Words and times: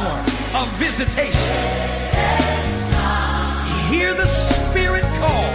power 0.00 0.20
of 0.62 0.68
visitation. 0.78 1.56
Hear 3.90 4.14
the 4.14 4.26
Spirit 4.26 5.02
call. 5.20 5.52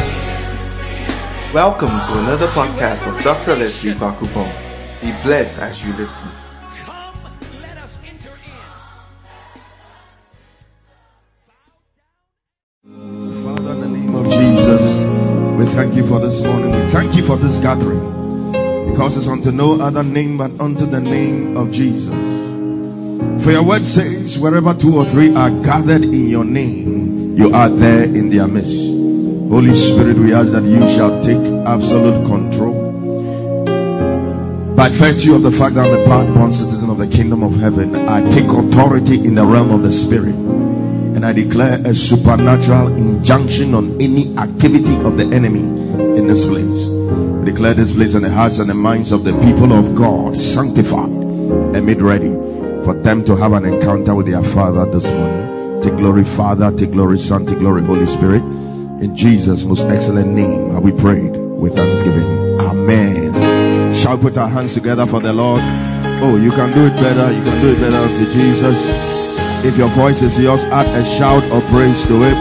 Welcome 1.53 1.89
to 1.89 2.19
another 2.19 2.47
podcast 2.47 3.07
of 3.07 3.23
Dr. 3.23 3.55
Leslie 3.55 3.93
Bakupon. 3.93 4.51
Be 5.01 5.11
blessed 5.23 5.57
as 5.59 5.83
you 5.85 5.93
listen. 5.93 6.29
Come, 6.85 7.15
let 7.61 7.77
us 7.77 7.97
enter 8.05 8.33
in. 12.83 13.43
Father, 13.43 13.71
in 13.71 13.81
the 13.81 13.87
name 13.87 14.15
of 14.15 14.29
Jesus, 14.29 14.83
we 15.57 15.65
thank 15.73 15.95
you 15.95 16.05
for 16.05 16.19
this 16.19 16.43
morning. 16.45 16.71
We 16.71 16.81
thank 16.91 17.15
you 17.15 17.23
for 17.23 17.37
this 17.37 17.59
gathering. 17.61 18.03
Because 18.91 19.17
it's 19.17 19.27
unto 19.27 19.51
no 19.51 19.79
other 19.81 20.03
name 20.03 20.37
but 20.37 20.51
unto 20.59 20.85
the 20.85 21.01
name 21.01 21.57
of 21.57 21.71
Jesus. 21.71 22.13
For 23.45 23.51
your 23.51 23.63
word 23.63 23.85
says, 23.85 24.39
wherever 24.39 24.73
two 24.73 24.97
or 24.97 25.05
three 25.05 25.35
are 25.35 25.51
gathered 25.51 26.01
in 26.01 26.29
your 26.29 26.43
name, 26.43 27.37
you 27.37 27.53
are 27.53 27.69
there 27.69 28.05
in 28.05 28.29
their 28.29 28.47
midst. 28.47 28.75
Holy 28.75 29.75
Spirit, 29.75 30.17
we 30.17 30.33
ask 30.33 30.51
that 30.51 30.63
you 30.63 30.79
shall 30.87 31.23
take 31.23 31.37
absolute 31.67 32.25
control. 32.25 32.73
By 34.75 34.89
virtue 34.89 35.35
of 35.35 35.43
the 35.43 35.51
fact 35.51 35.75
that 35.75 35.85
I'm 35.85 35.93
a 35.93 36.05
blood-born 36.05 36.53
citizen 36.53 36.89
of 36.89 36.97
the 36.97 37.05
kingdom 37.07 37.43
of 37.43 37.55
heaven, 37.57 37.95
I 38.09 38.27
take 38.31 38.45
authority 38.45 39.23
in 39.23 39.35
the 39.35 39.45
realm 39.45 39.69
of 39.69 39.83
the 39.83 39.93
spirit. 39.93 40.33
And 40.33 41.23
I 41.23 41.31
declare 41.31 41.77
a 41.85 41.93
supernatural 41.93 42.97
injunction 42.97 43.75
on 43.75 44.01
any 44.01 44.35
activity 44.39 44.95
of 45.05 45.17
the 45.17 45.29
enemy 45.31 45.59
in 46.17 46.25
this 46.25 46.47
place. 46.47 46.87
Declare 47.45 47.75
this 47.75 47.93
place 47.93 48.15
in 48.15 48.23
the 48.23 48.31
hearts 48.31 48.57
and 48.57 48.67
the 48.67 48.73
minds 48.73 49.11
of 49.11 49.23
the 49.23 49.33
people 49.41 49.71
of 49.71 49.93
God 49.93 50.35
sanctified 50.35 51.11
and 51.11 51.85
made 51.85 52.01
ready 52.01 52.34
for 52.85 52.93
them 52.93 53.25
to 53.25 53.35
have 53.35 53.53
an 53.53 53.65
encounter 53.65 54.13
with 54.13 54.27
their 54.27 54.43
Father 54.43 54.85
this 54.85 55.09
morning. 55.09 55.81
Take 55.81 55.97
glory, 55.97 56.23
Father, 56.23 56.71
take 56.71 56.91
glory, 56.91 57.17
Son, 57.17 57.43
take 57.43 57.57
glory, 57.57 57.83
Holy 57.83 58.05
Spirit. 58.05 58.43
In 59.01 59.15
Jesus' 59.15 59.65
most 59.65 59.85
excellent 59.85 60.29
name, 60.29 60.69
have 60.69 60.83
we 60.83 60.91
prayed 60.91 61.35
with 61.35 61.75
thanksgiving. 61.75 62.59
Amen. 62.61 63.93
Shall 63.95 64.17
we 64.17 64.21
put 64.21 64.37
our 64.37 64.47
hands 64.47 64.75
together 64.75 65.07
for 65.07 65.19
the 65.19 65.33
Lord? 65.33 65.61
Oh, 66.21 66.37
you 66.39 66.51
can 66.51 66.71
do 66.73 66.85
it 66.85 66.95
better. 66.95 67.33
You 67.33 67.41
can 67.43 67.61
do 67.61 67.71
it 67.71 67.79
better 67.79 68.07
to 68.07 68.33
Jesus. 68.33 68.77
If 69.65 69.77
your 69.77 69.89
voice 69.89 70.21
is 70.21 70.37
yours, 70.37 70.63
add 70.65 70.85
a 70.85 71.03
shout 71.03 71.43
of 71.45 71.63
praise 71.71 72.05
to 72.05 72.21
it. 72.21 72.35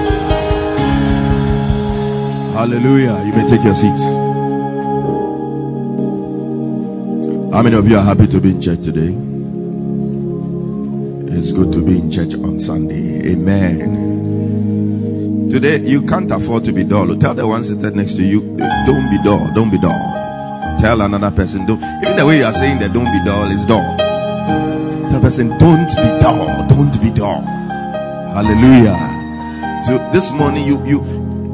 Hallelujah. 2.52 3.24
You 3.24 3.32
may 3.32 3.48
take 3.48 3.64
your 3.64 3.74
seats. 3.74 4.02
How 7.50 7.62
many 7.62 7.76
of 7.76 7.88
you 7.88 7.97
are 7.97 8.04
happy 8.04 8.26
to 8.26 8.41
be 8.41 8.50
in 8.50 8.60
church 8.60 8.82
today? 8.82 9.16
It's 11.45 11.53
good 11.53 11.75
to 11.75 11.84
be 11.84 11.98
in 11.98 12.11
church 12.11 12.33
on 12.37 12.59
Sunday. 12.59 13.33
Amen. 13.33 13.91
Today, 15.50 15.77
you 15.77 16.06
can't 16.06 16.31
afford 16.31 16.64
to 16.64 16.73
be 16.73 16.84
dull. 16.84 17.14
Tell 17.19 17.34
the 17.34 17.47
one 17.47 17.62
seated 17.62 17.95
next 17.95 18.14
to 18.14 18.23
you, 18.23 18.56
don't 18.87 19.11
be 19.11 19.23
dull. 19.23 19.53
Don't 19.53 19.70
be 19.70 19.77
dull. 19.77 19.92
Tell 20.81 21.03
another 21.03 21.31
person, 21.31 21.67
don't. 21.67 21.83
Even 22.03 22.17
the 22.17 22.25
way 22.25 22.39
you 22.39 22.45
are 22.45 22.53
saying 22.55 22.78
that 22.78 22.95
don't 22.95 23.12
be 23.12 23.22
dull 23.27 23.50
is 23.50 23.67
dull. 23.67 23.83
Tell 23.98 25.11
the 25.11 25.20
person, 25.20 25.50
don't 25.59 25.87
be 25.87 26.19
dull. 26.22 26.67
Don't 26.67 26.98
be 27.03 27.11
dull. 27.11 27.42
Hallelujah. 28.33 28.97
So 29.84 29.98
this 30.15 30.33
morning, 30.33 30.65
you, 30.65 30.83
you, 30.87 31.05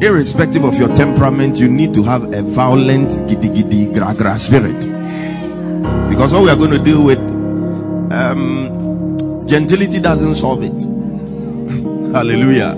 irrespective 0.00 0.62
of 0.62 0.78
your 0.78 0.94
temperament, 0.94 1.58
you 1.58 1.66
need 1.66 1.94
to 1.94 2.04
have 2.04 2.32
a 2.32 2.42
violent 2.42 3.10
giddy 3.28 3.48
giddy 3.48 3.92
gra 3.92 4.14
gra 4.14 4.38
spirit. 4.38 4.86
Because 6.08 6.32
what 6.32 6.44
we 6.44 6.48
are 6.48 6.54
going 6.54 6.70
to 6.70 6.78
deal 6.78 7.04
with, 7.04 7.18
um, 8.12 8.79
gentility 9.50 10.00
doesn't 10.00 10.36
solve 10.36 10.62
it. 10.62 10.70
Hallelujah. 12.14 12.76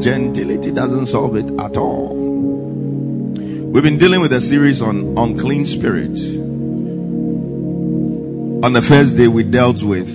Gentility 0.00 0.70
doesn't 0.70 1.04
solve 1.04 1.36
it 1.36 1.50
at 1.60 1.76
all. 1.76 2.16
We've 3.36 3.82
been 3.82 3.98
dealing 3.98 4.22
with 4.22 4.32
a 4.32 4.40
series 4.40 4.80
on 4.80 5.18
unclean 5.18 5.66
spirits. 5.66 6.30
On 8.64 8.72
the 8.72 8.80
first 8.80 9.18
day, 9.18 9.28
we 9.28 9.42
dealt 9.42 9.82
with 9.82 10.08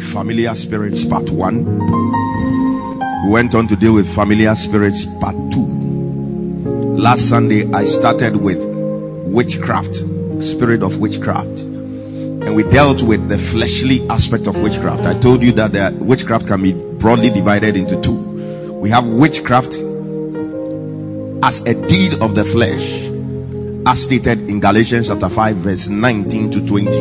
familiar 0.00 0.54
spirits, 0.54 1.04
part 1.04 1.28
one. 1.30 1.64
We 3.24 3.32
went 3.32 3.56
on 3.56 3.66
to 3.66 3.74
deal 3.74 3.94
with 3.94 4.08
familiar 4.14 4.54
spirits, 4.54 5.06
part 5.20 5.34
two. 5.50 5.66
Last 6.96 7.28
Sunday, 7.28 7.68
I 7.72 7.84
started 7.84 8.36
with 8.36 8.64
witchcraft, 9.26 9.96
spirit 10.40 10.84
of 10.84 11.00
witchcraft. 11.00 11.59
And 12.50 12.56
we 12.56 12.64
dealt 12.64 13.00
with 13.02 13.28
the 13.28 13.38
fleshly 13.38 14.04
aspect 14.08 14.48
of 14.48 14.60
witchcraft. 14.60 15.06
I 15.06 15.16
told 15.20 15.40
you 15.40 15.52
that 15.52 15.70
the 15.70 15.96
witchcraft 16.02 16.48
can 16.48 16.60
be 16.60 16.72
broadly 16.72 17.30
divided 17.30 17.76
into 17.76 18.02
two. 18.02 18.14
We 18.72 18.90
have 18.90 19.08
witchcraft 19.08 19.74
as 21.44 21.64
a 21.64 21.86
deed 21.86 22.14
of 22.14 22.34
the 22.34 22.44
flesh, 22.44 23.06
as 23.86 24.02
stated 24.02 24.50
in 24.50 24.58
Galatians 24.58 25.06
chapter 25.06 25.28
5, 25.28 25.56
verse 25.58 25.88
19 25.90 26.50
to 26.50 26.66
20. 26.66 26.98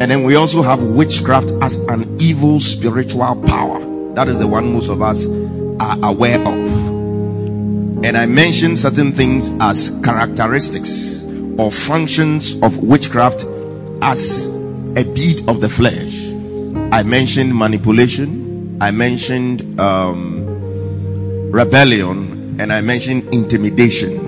And 0.00 0.10
then 0.10 0.22
we 0.22 0.36
also 0.36 0.62
have 0.62 0.82
witchcraft 0.82 1.50
as 1.60 1.80
an 1.88 2.16
evil 2.18 2.58
spiritual 2.58 3.36
power. 3.46 3.78
That 4.14 4.26
is 4.26 4.38
the 4.38 4.48
one 4.48 4.72
most 4.72 4.88
of 4.88 5.02
us 5.02 5.28
are 5.28 5.98
aware 6.02 6.40
of. 6.40 8.06
And 8.06 8.16
I 8.16 8.24
mentioned 8.24 8.78
certain 8.78 9.12
things 9.12 9.52
as 9.60 10.00
characteristics 10.02 11.24
or 11.58 11.70
functions 11.70 12.58
of 12.62 12.78
witchcraft 12.78 13.44
as 14.02 14.46
a 14.96 15.04
deed 15.04 15.48
of 15.48 15.60
the 15.60 15.68
flesh. 15.68 16.26
I 16.92 17.02
mentioned 17.02 17.54
manipulation, 17.54 18.78
I 18.80 18.90
mentioned 18.90 19.80
um, 19.80 21.50
rebellion, 21.50 22.60
and 22.60 22.72
I 22.72 22.80
mentioned 22.80 23.32
intimidation. 23.34 24.18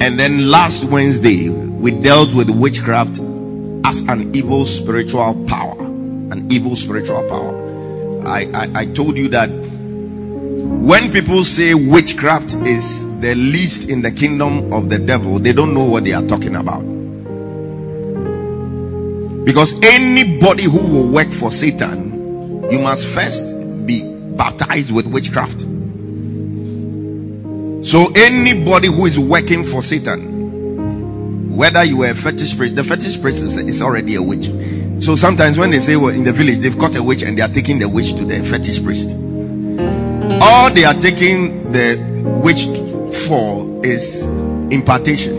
And 0.00 0.18
then 0.18 0.50
last 0.50 0.84
Wednesday, 0.84 1.48
we 1.48 1.90
dealt 1.90 2.34
with 2.34 2.50
witchcraft 2.50 3.18
as 3.84 4.02
an 4.08 4.34
evil 4.34 4.64
spiritual 4.64 5.46
power. 5.46 5.80
An 5.80 6.48
evil 6.50 6.76
spiritual 6.76 7.26
power. 7.28 8.26
I, 8.26 8.46
I, 8.54 8.80
I 8.80 8.84
told 8.86 9.16
you 9.16 9.28
that 9.28 9.48
when 9.50 11.12
people 11.12 11.44
say 11.44 11.74
witchcraft 11.74 12.54
is 12.66 13.02
the 13.20 13.34
least 13.34 13.88
in 13.88 14.02
the 14.02 14.10
kingdom 14.10 14.72
of 14.72 14.88
the 14.90 14.98
devil, 14.98 15.38
they 15.38 15.52
don't 15.52 15.74
know 15.74 15.84
what 15.84 16.04
they 16.04 16.12
are 16.12 16.26
talking 16.26 16.56
about. 16.56 16.93
Because 19.44 19.78
anybody 19.82 20.64
who 20.64 20.90
will 20.90 21.12
work 21.12 21.28
for 21.28 21.50
Satan, 21.50 22.70
you 22.70 22.80
must 22.80 23.06
first 23.06 23.86
be 23.86 24.02
baptized 24.36 24.94
with 24.94 25.06
witchcraft. 25.06 25.60
So 27.86 28.10
anybody 28.16 28.88
who 28.88 29.04
is 29.04 29.18
working 29.18 29.66
for 29.66 29.82
Satan, 29.82 31.54
whether 31.54 31.84
you 31.84 32.02
are 32.02 32.10
a 32.10 32.14
fetish 32.14 32.56
priest, 32.56 32.74
the 32.74 32.82
fetish 32.82 33.20
priest 33.20 33.42
is, 33.42 33.56
is 33.58 33.82
already 33.82 34.14
a 34.14 34.22
witch. 34.22 34.46
So 35.02 35.16
sometimes 35.16 35.58
when 35.58 35.70
they 35.70 35.80
say 35.80 35.96
well, 35.96 36.08
in 36.08 36.24
the 36.24 36.32
village 36.32 36.58
they've 36.60 36.78
got 36.78 36.96
a 36.96 37.02
witch 37.02 37.22
and 37.22 37.36
they 37.36 37.42
are 37.42 37.48
taking 37.48 37.78
the 37.78 37.88
witch 37.88 38.14
to 38.14 38.24
the 38.24 38.42
fetish 38.42 38.82
priest, 38.82 39.10
all 40.42 40.70
they 40.72 40.84
are 40.84 40.94
taking 40.94 41.70
the 41.70 41.98
witch 42.42 42.64
for 43.26 43.84
is 43.84 44.26
impartation. 44.72 45.33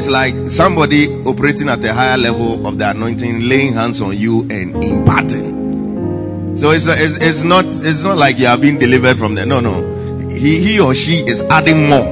It's 0.00 0.08
like 0.08 0.32
somebody 0.48 1.12
operating 1.24 1.68
at 1.68 1.84
a 1.84 1.92
higher 1.92 2.16
level 2.16 2.66
of 2.66 2.78
the 2.78 2.88
anointing, 2.88 3.46
laying 3.46 3.74
hands 3.74 4.00
on 4.00 4.16
you 4.16 4.48
and 4.50 4.82
imparting. 4.82 6.56
So 6.56 6.70
it's, 6.70 6.86
it's, 6.86 7.18
it's 7.18 7.42
not 7.42 7.66
it's 7.66 8.02
not 8.02 8.16
like 8.16 8.38
you 8.38 8.46
are 8.46 8.56
being 8.56 8.78
delivered 8.78 9.18
from 9.18 9.34
there. 9.34 9.44
No, 9.44 9.60
no. 9.60 10.26
He 10.30 10.58
he 10.58 10.80
or 10.80 10.94
she 10.94 11.16
is 11.16 11.42
adding 11.50 11.90
more. 11.90 12.10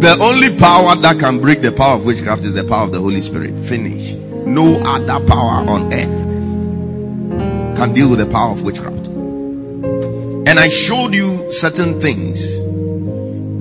The 0.00 0.18
only 0.20 0.58
power 0.58 0.96
that 0.96 1.20
can 1.20 1.38
break 1.40 1.62
the 1.62 1.70
power 1.70 1.94
of 1.94 2.04
witchcraft 2.04 2.42
is 2.42 2.54
the 2.54 2.64
power 2.64 2.86
of 2.86 2.90
the 2.90 2.98
Holy 2.98 3.20
Spirit. 3.20 3.64
Finish. 3.64 4.14
No 4.14 4.80
other 4.80 5.24
power 5.24 5.64
on 5.70 5.94
earth 5.94 7.76
can 7.76 7.92
deal 7.92 8.10
with 8.10 8.18
the 8.18 8.26
power 8.26 8.50
of 8.50 8.64
witchcraft. 8.64 9.06
And 9.06 10.58
I 10.58 10.68
showed 10.70 11.14
you 11.14 11.52
certain 11.52 12.00
things 12.00 12.64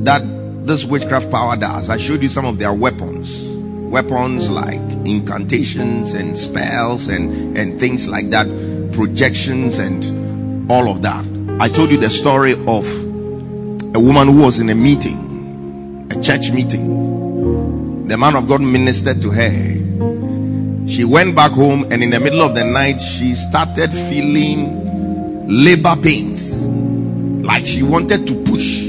that 0.04 0.39
this 0.70 0.86
witchcraft 0.86 1.32
power 1.32 1.58
does. 1.58 1.90
I 1.90 1.98
showed 1.98 2.22
you 2.22 2.30
some 2.30 2.46
of 2.46 2.60
their 2.60 2.74
weapons. 2.74 3.44
Weapons 3.92 4.52
like 4.52 4.80
incantations 5.04 6.14
and 6.14 6.38
spells 6.38 7.08
and, 7.08 7.58
and 7.58 7.80
things 7.80 8.08
like 8.08 8.30
that, 8.30 8.46
projections 8.94 9.80
and 9.80 10.72
all 10.72 10.88
of 10.88 11.02
that. 11.02 11.26
I 11.60 11.70
told 11.70 11.90
you 11.90 11.98
the 11.98 12.12
story 12.12 12.54
of 12.54 12.86
a 13.96 14.00
woman 14.00 14.28
who 14.28 14.44
was 14.44 14.60
in 14.60 14.70
a 14.70 14.76
meeting, 14.76 16.08
a 16.12 16.22
church 16.22 16.52
meeting. 16.52 18.08
The 18.08 18.16
man 18.16 18.36
of 18.36 18.48
God 18.48 18.62
ministered 18.62 19.24
to 19.24 19.32
her. 19.32 20.88
She 20.88 21.04
went 21.04 21.36
back 21.36 21.52
home, 21.52 21.92
and 21.92 22.04
in 22.04 22.12
the 22.12 22.20
middle 22.20 22.42
of 22.42 22.54
the 22.54 22.64
night, 22.64 23.00
she 23.00 23.34
started 23.34 23.92
feeling 23.92 25.48
labor 25.48 25.96
pains 26.04 26.68
like 27.44 27.66
she 27.66 27.82
wanted 27.82 28.28
to 28.28 28.44
push. 28.44 28.89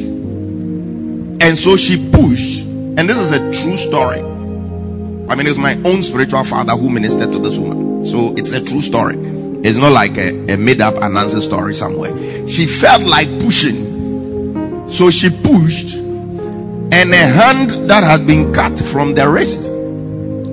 And 1.51 1.59
so 1.59 1.77
she 1.77 1.97
pushed, 2.13 2.65
and 2.65 3.09
this 3.09 3.17
is 3.17 3.33
a 3.33 3.39
true 3.61 3.77
story. 3.77 4.21
I 4.21 5.35
mean, 5.35 5.49
it's 5.49 5.59
my 5.59 5.75
own 5.85 6.01
spiritual 6.01 6.45
father 6.45 6.75
who 6.75 6.91
ministered 6.91 7.33
to 7.33 7.41
this 7.41 7.59
woman. 7.59 8.07
So 8.07 8.33
it's 8.37 8.53
a 8.53 8.65
true 8.65 8.81
story. 8.81 9.17
It's 9.65 9.77
not 9.77 9.91
like 9.91 10.17
a, 10.17 10.55
a 10.55 10.57
made 10.57 10.81
up 10.81 10.95
announcing 11.03 11.41
story 11.41 11.75
somewhere. 11.75 12.13
She 12.47 12.69
felt 12.69 13.03
like 13.03 13.27
pushing. 13.41 14.89
So 14.89 15.11
she 15.11 15.29
pushed, 15.31 15.97
and 15.97 17.13
a 17.13 17.27
hand 17.27 17.91
that 17.91 18.05
had 18.05 18.29
been 18.29 18.53
cut 18.53 18.79
from 18.79 19.17
the 19.17 19.29
wrist 19.29 19.65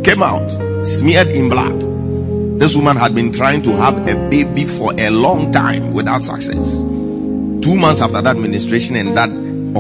came 0.04 0.24
out, 0.24 0.50
smeared 0.84 1.28
in 1.28 1.48
blood. 1.48 2.60
This 2.60 2.76
woman 2.76 2.98
had 2.98 3.14
been 3.14 3.32
trying 3.32 3.62
to 3.62 3.78
have 3.78 4.00
a 4.10 4.30
baby 4.32 4.66
for 4.66 5.00
a 5.00 5.12
long 5.12 5.52
time 5.52 5.94
without 5.94 6.24
success. 6.24 6.80
Two 6.80 7.76
months 7.76 8.02
after 8.02 8.20
that 8.24 8.36
ministration 8.38 8.96
and 8.96 9.16
that 9.16 9.30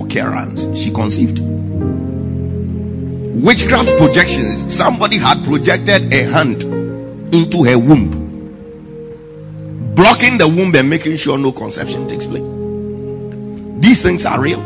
occurrence, 0.04 0.68
she 0.78 0.92
conceived. 0.92 1.40
Witchcraft 3.44 3.90
projections. 3.98 4.74
Somebody 4.74 5.18
had 5.18 5.44
projected 5.44 6.14
a 6.14 6.24
hand 6.24 6.64
into 7.34 7.64
her 7.64 7.78
womb, 7.78 8.10
blocking 9.96 10.38
the 10.38 10.48
womb 10.48 10.74
and 10.76 10.90
making 10.90 11.18
sure 11.18 11.38
no 11.38 11.52
conception 11.52 12.08
takes 12.08 12.26
place. 12.26 12.42
These 13.80 14.02
things 14.02 14.26
are 14.26 14.42
real. 14.42 14.62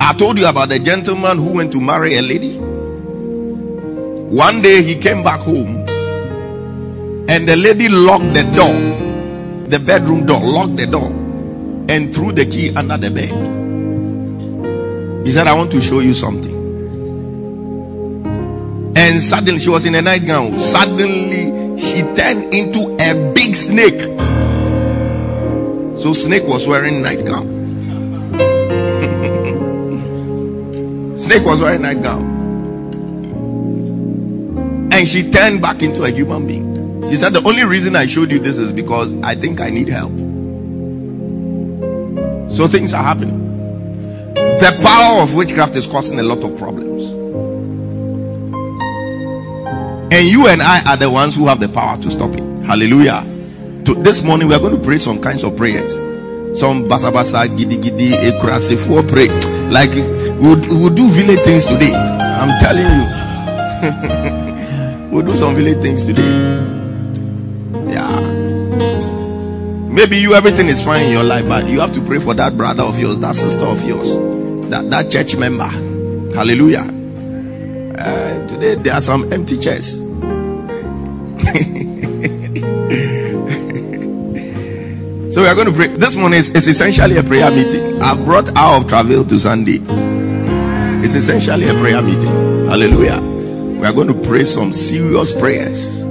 I 0.00 0.12
told 0.14 0.38
you 0.38 0.48
about 0.48 0.68
the 0.68 0.78
gentleman 0.78 1.38
who 1.38 1.54
went 1.54 1.72
to 1.72 1.80
marry 1.80 2.16
a 2.16 2.22
lady. 2.22 2.58
One 2.58 4.62
day 4.62 4.82
he 4.82 4.96
came 4.96 5.22
back 5.22 5.40
home 5.40 5.84
and 7.28 7.48
the 7.48 7.56
lady 7.56 7.88
locked 7.88 8.34
the 8.34 8.42
door, 8.54 9.66
the 9.68 9.78
bedroom 9.78 10.26
door, 10.26 10.40
locked 10.40 10.76
the 10.76 10.86
door, 10.86 11.10
and 11.88 12.14
threw 12.14 12.32
the 12.32 12.46
key 12.46 12.74
under 12.74 12.96
the 12.96 13.10
bed. 13.10 13.55
He 15.26 15.32
said, 15.32 15.48
I 15.48 15.56
want 15.56 15.72
to 15.72 15.80
show 15.80 15.98
you 15.98 16.14
something. 16.14 16.54
And 18.96 19.20
suddenly, 19.20 19.58
she 19.58 19.68
was 19.68 19.84
in 19.84 19.96
a 19.96 20.00
nightgown. 20.00 20.60
Suddenly, 20.60 21.80
she 21.80 22.02
turned 22.14 22.54
into 22.54 22.96
a 23.00 23.32
big 23.34 23.56
snake. 23.56 24.00
So, 25.96 26.12
snake 26.12 26.44
was 26.46 26.68
wearing 26.68 27.02
nightgown. 27.02 27.44
snake 31.18 31.44
was 31.44 31.60
wearing 31.60 31.82
nightgown. 31.82 32.22
And 34.92 35.08
she 35.08 35.28
turned 35.28 35.60
back 35.60 35.82
into 35.82 36.04
a 36.04 36.10
human 36.10 36.46
being. 36.46 37.02
She 37.08 37.16
said, 37.16 37.32
The 37.32 37.42
only 37.44 37.64
reason 37.64 37.96
I 37.96 38.06
showed 38.06 38.30
you 38.30 38.38
this 38.38 38.58
is 38.58 38.70
because 38.70 39.20
I 39.22 39.34
think 39.34 39.60
I 39.60 39.70
need 39.70 39.88
help. 39.88 40.12
So 42.48 42.68
things 42.68 42.94
are 42.94 43.02
happening. 43.02 43.45
The 44.60 44.78
power 44.82 45.22
of 45.22 45.34
witchcraft 45.34 45.76
is 45.76 45.86
causing 45.86 46.18
a 46.18 46.22
lot 46.22 46.42
of 46.42 46.56
problems. 46.58 47.12
And 50.12 50.26
you 50.26 50.46
and 50.46 50.62
I 50.62 50.92
are 50.92 50.96
the 50.96 51.10
ones 51.10 51.36
who 51.36 51.46
have 51.46 51.60
the 51.60 51.68
power 51.68 51.98
to 52.00 52.10
stop 52.10 52.30
it. 52.30 52.40
Hallelujah. 52.64 53.22
To, 53.84 53.94
this 53.94 54.22
morning 54.24 54.48
we 54.48 54.54
are 54.54 54.58
going 54.58 54.74
to 54.74 54.82
pray 54.82 54.96
some 54.96 55.20
kinds 55.20 55.44
of 55.44 55.58
prayers. 55.58 55.96
Some 56.58 56.88
basa 56.88 57.12
basa, 57.12 57.46
gidi 57.46 57.76
gidi, 57.76 58.12
ekrase, 58.12 58.78
four 58.78 59.02
pray. 59.02 59.28
Like 59.68 59.90
we'll, 60.40 60.58
we'll 60.68 60.94
do 60.94 61.06
village 61.10 61.40
things 61.40 61.66
today. 61.66 61.92
I'm 61.92 62.48
telling 62.58 62.88
you. 62.88 63.04
we'll 65.12 65.26
do 65.26 65.36
some 65.36 65.54
village 65.54 65.82
things 65.82 66.06
today. 66.06 66.22
Yeah. 67.92 68.20
Maybe 69.92 70.16
you 70.16 70.34
everything 70.34 70.68
is 70.68 70.80
fine 70.82 71.04
in 71.04 71.12
your 71.12 71.24
life, 71.24 71.46
but 71.46 71.68
you 71.68 71.80
have 71.80 71.92
to 71.92 72.00
pray 72.00 72.20
for 72.20 72.32
that 72.34 72.56
brother 72.56 72.84
of 72.84 72.98
yours, 72.98 73.18
that 73.18 73.34
sister 73.34 73.64
of 73.64 73.84
yours, 73.86 74.16
that, 74.70 74.90
that 74.90 75.10
church 75.10 75.36
member. 75.36 75.68
Hallelujah. 76.34 76.84
Uh, 77.98 78.46
today 78.48 78.74
there 78.74 78.94
are 78.94 79.02
some 79.02 79.32
empty 79.32 79.56
chairs. 79.56 79.92
so 85.34 85.42
we 85.42 85.48
are 85.48 85.54
going 85.54 85.66
to 85.66 85.72
pray. 85.72 85.88
This 85.88 86.16
morning 86.16 86.38
is, 86.38 86.50
is 86.54 86.66
essentially 86.68 87.16
a 87.16 87.22
prayer 87.22 87.50
meeting. 87.50 88.00
I've 88.02 88.24
brought 88.24 88.48
out 88.56 88.82
of 88.82 88.88
Travel 88.88 89.24
to 89.24 89.40
Sunday. 89.40 89.80
It's 91.04 91.14
essentially 91.14 91.68
a 91.68 91.74
prayer 91.74 92.02
meeting. 92.02 92.66
Hallelujah. 92.68 93.20
We 93.20 93.86
are 93.86 93.92
going 93.92 94.08
to 94.08 94.26
pray 94.26 94.44
some 94.44 94.72
serious 94.72 95.32
prayers 95.38 96.04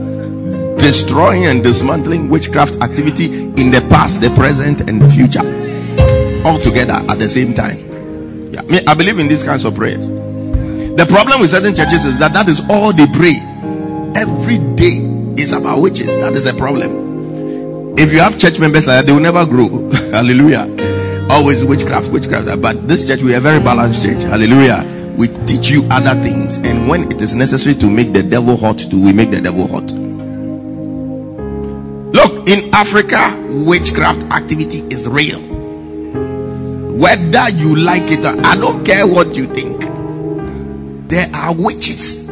destroying 0.78 1.46
and 1.46 1.64
dismantling 1.64 2.30
witchcraft 2.30 2.76
activity 2.82 3.26
in 3.34 3.72
the 3.72 3.86
past, 3.90 4.22
the 4.22 4.30
present, 4.36 4.82
and 4.82 5.02
the 5.02 5.10
future, 5.10 5.42
all 6.46 6.60
together 6.60 6.94
at 7.10 7.18
the 7.18 7.28
same 7.28 7.54
time. 7.56 7.95
I, 8.70 8.94
believe 8.94 9.20
in 9.20 9.28
these 9.28 9.44
kinds 9.44 9.66
of 9.66 9.76
prayers. 9.76 10.08
The 10.08 11.06
problem 11.10 11.42
with 11.42 11.52
certain 11.52 11.76
churches 11.76 12.06
is 12.06 12.20
that 12.20 12.34
that 12.34 12.48
is 12.48 12.62
all 12.70 12.94
they 12.94 13.06
pray 13.08 13.36
every 14.16 14.58
day 14.76 15.04
is 15.42 15.54
about 15.54 15.82
witches. 15.82 16.16
That 16.18 16.34
is 16.34 16.46
a 16.46 16.54
problem. 16.54 17.98
If 17.98 18.12
you 18.12 18.20
have 18.20 18.40
church 18.40 18.60
members 18.60 18.88
like 18.88 18.98
that, 18.98 19.06
they 19.06 19.14
will 19.14 19.20
never 19.22 19.46
grow. 19.46 19.70
Hallelujah. 20.12 20.68
Always 21.30 21.64
witchcraft, 21.64 22.12
witchcraft. 22.12 22.62
But 22.62 22.88
this 22.88 23.08
church, 23.08 23.22
we 23.22 23.36
are 23.36 23.40
very 23.40 23.60
balanced 23.60 24.06
church. 24.06 24.24
Hallelujah. 24.24 24.84
We 25.16 25.28
teach 25.46 25.70
you 25.70 25.88
other 25.92 26.14
things, 26.22 26.58
and 26.58 26.90
when 26.90 27.12
it 27.12 27.22
is 27.22 27.36
necessary 27.36 27.76
to 27.76 27.90
make 27.90 28.12
the 28.12 28.22
devil 28.22 28.58
hot, 28.58 28.80
too, 28.80 29.02
we 29.02 29.14
make 29.14 29.32
the 29.32 29.42
devil 29.42 29.68
hot. 29.68 29.90
Look, 32.12 32.50
in 32.50 32.74
Africa, 32.74 33.34
witchcraft 33.66 34.24
activity 34.32 34.80
is 34.94 35.08
real. 35.08 35.55
Whether 36.96 37.50
you 37.50 37.76
like 37.76 38.04
it 38.12 38.24
or 38.24 38.46
I 38.46 38.56
don't 38.56 38.86
care 38.86 39.06
what 39.06 39.36
you 39.36 39.46
think. 39.46 39.82
There 41.10 41.30
are 41.34 41.54
witches. 41.54 42.30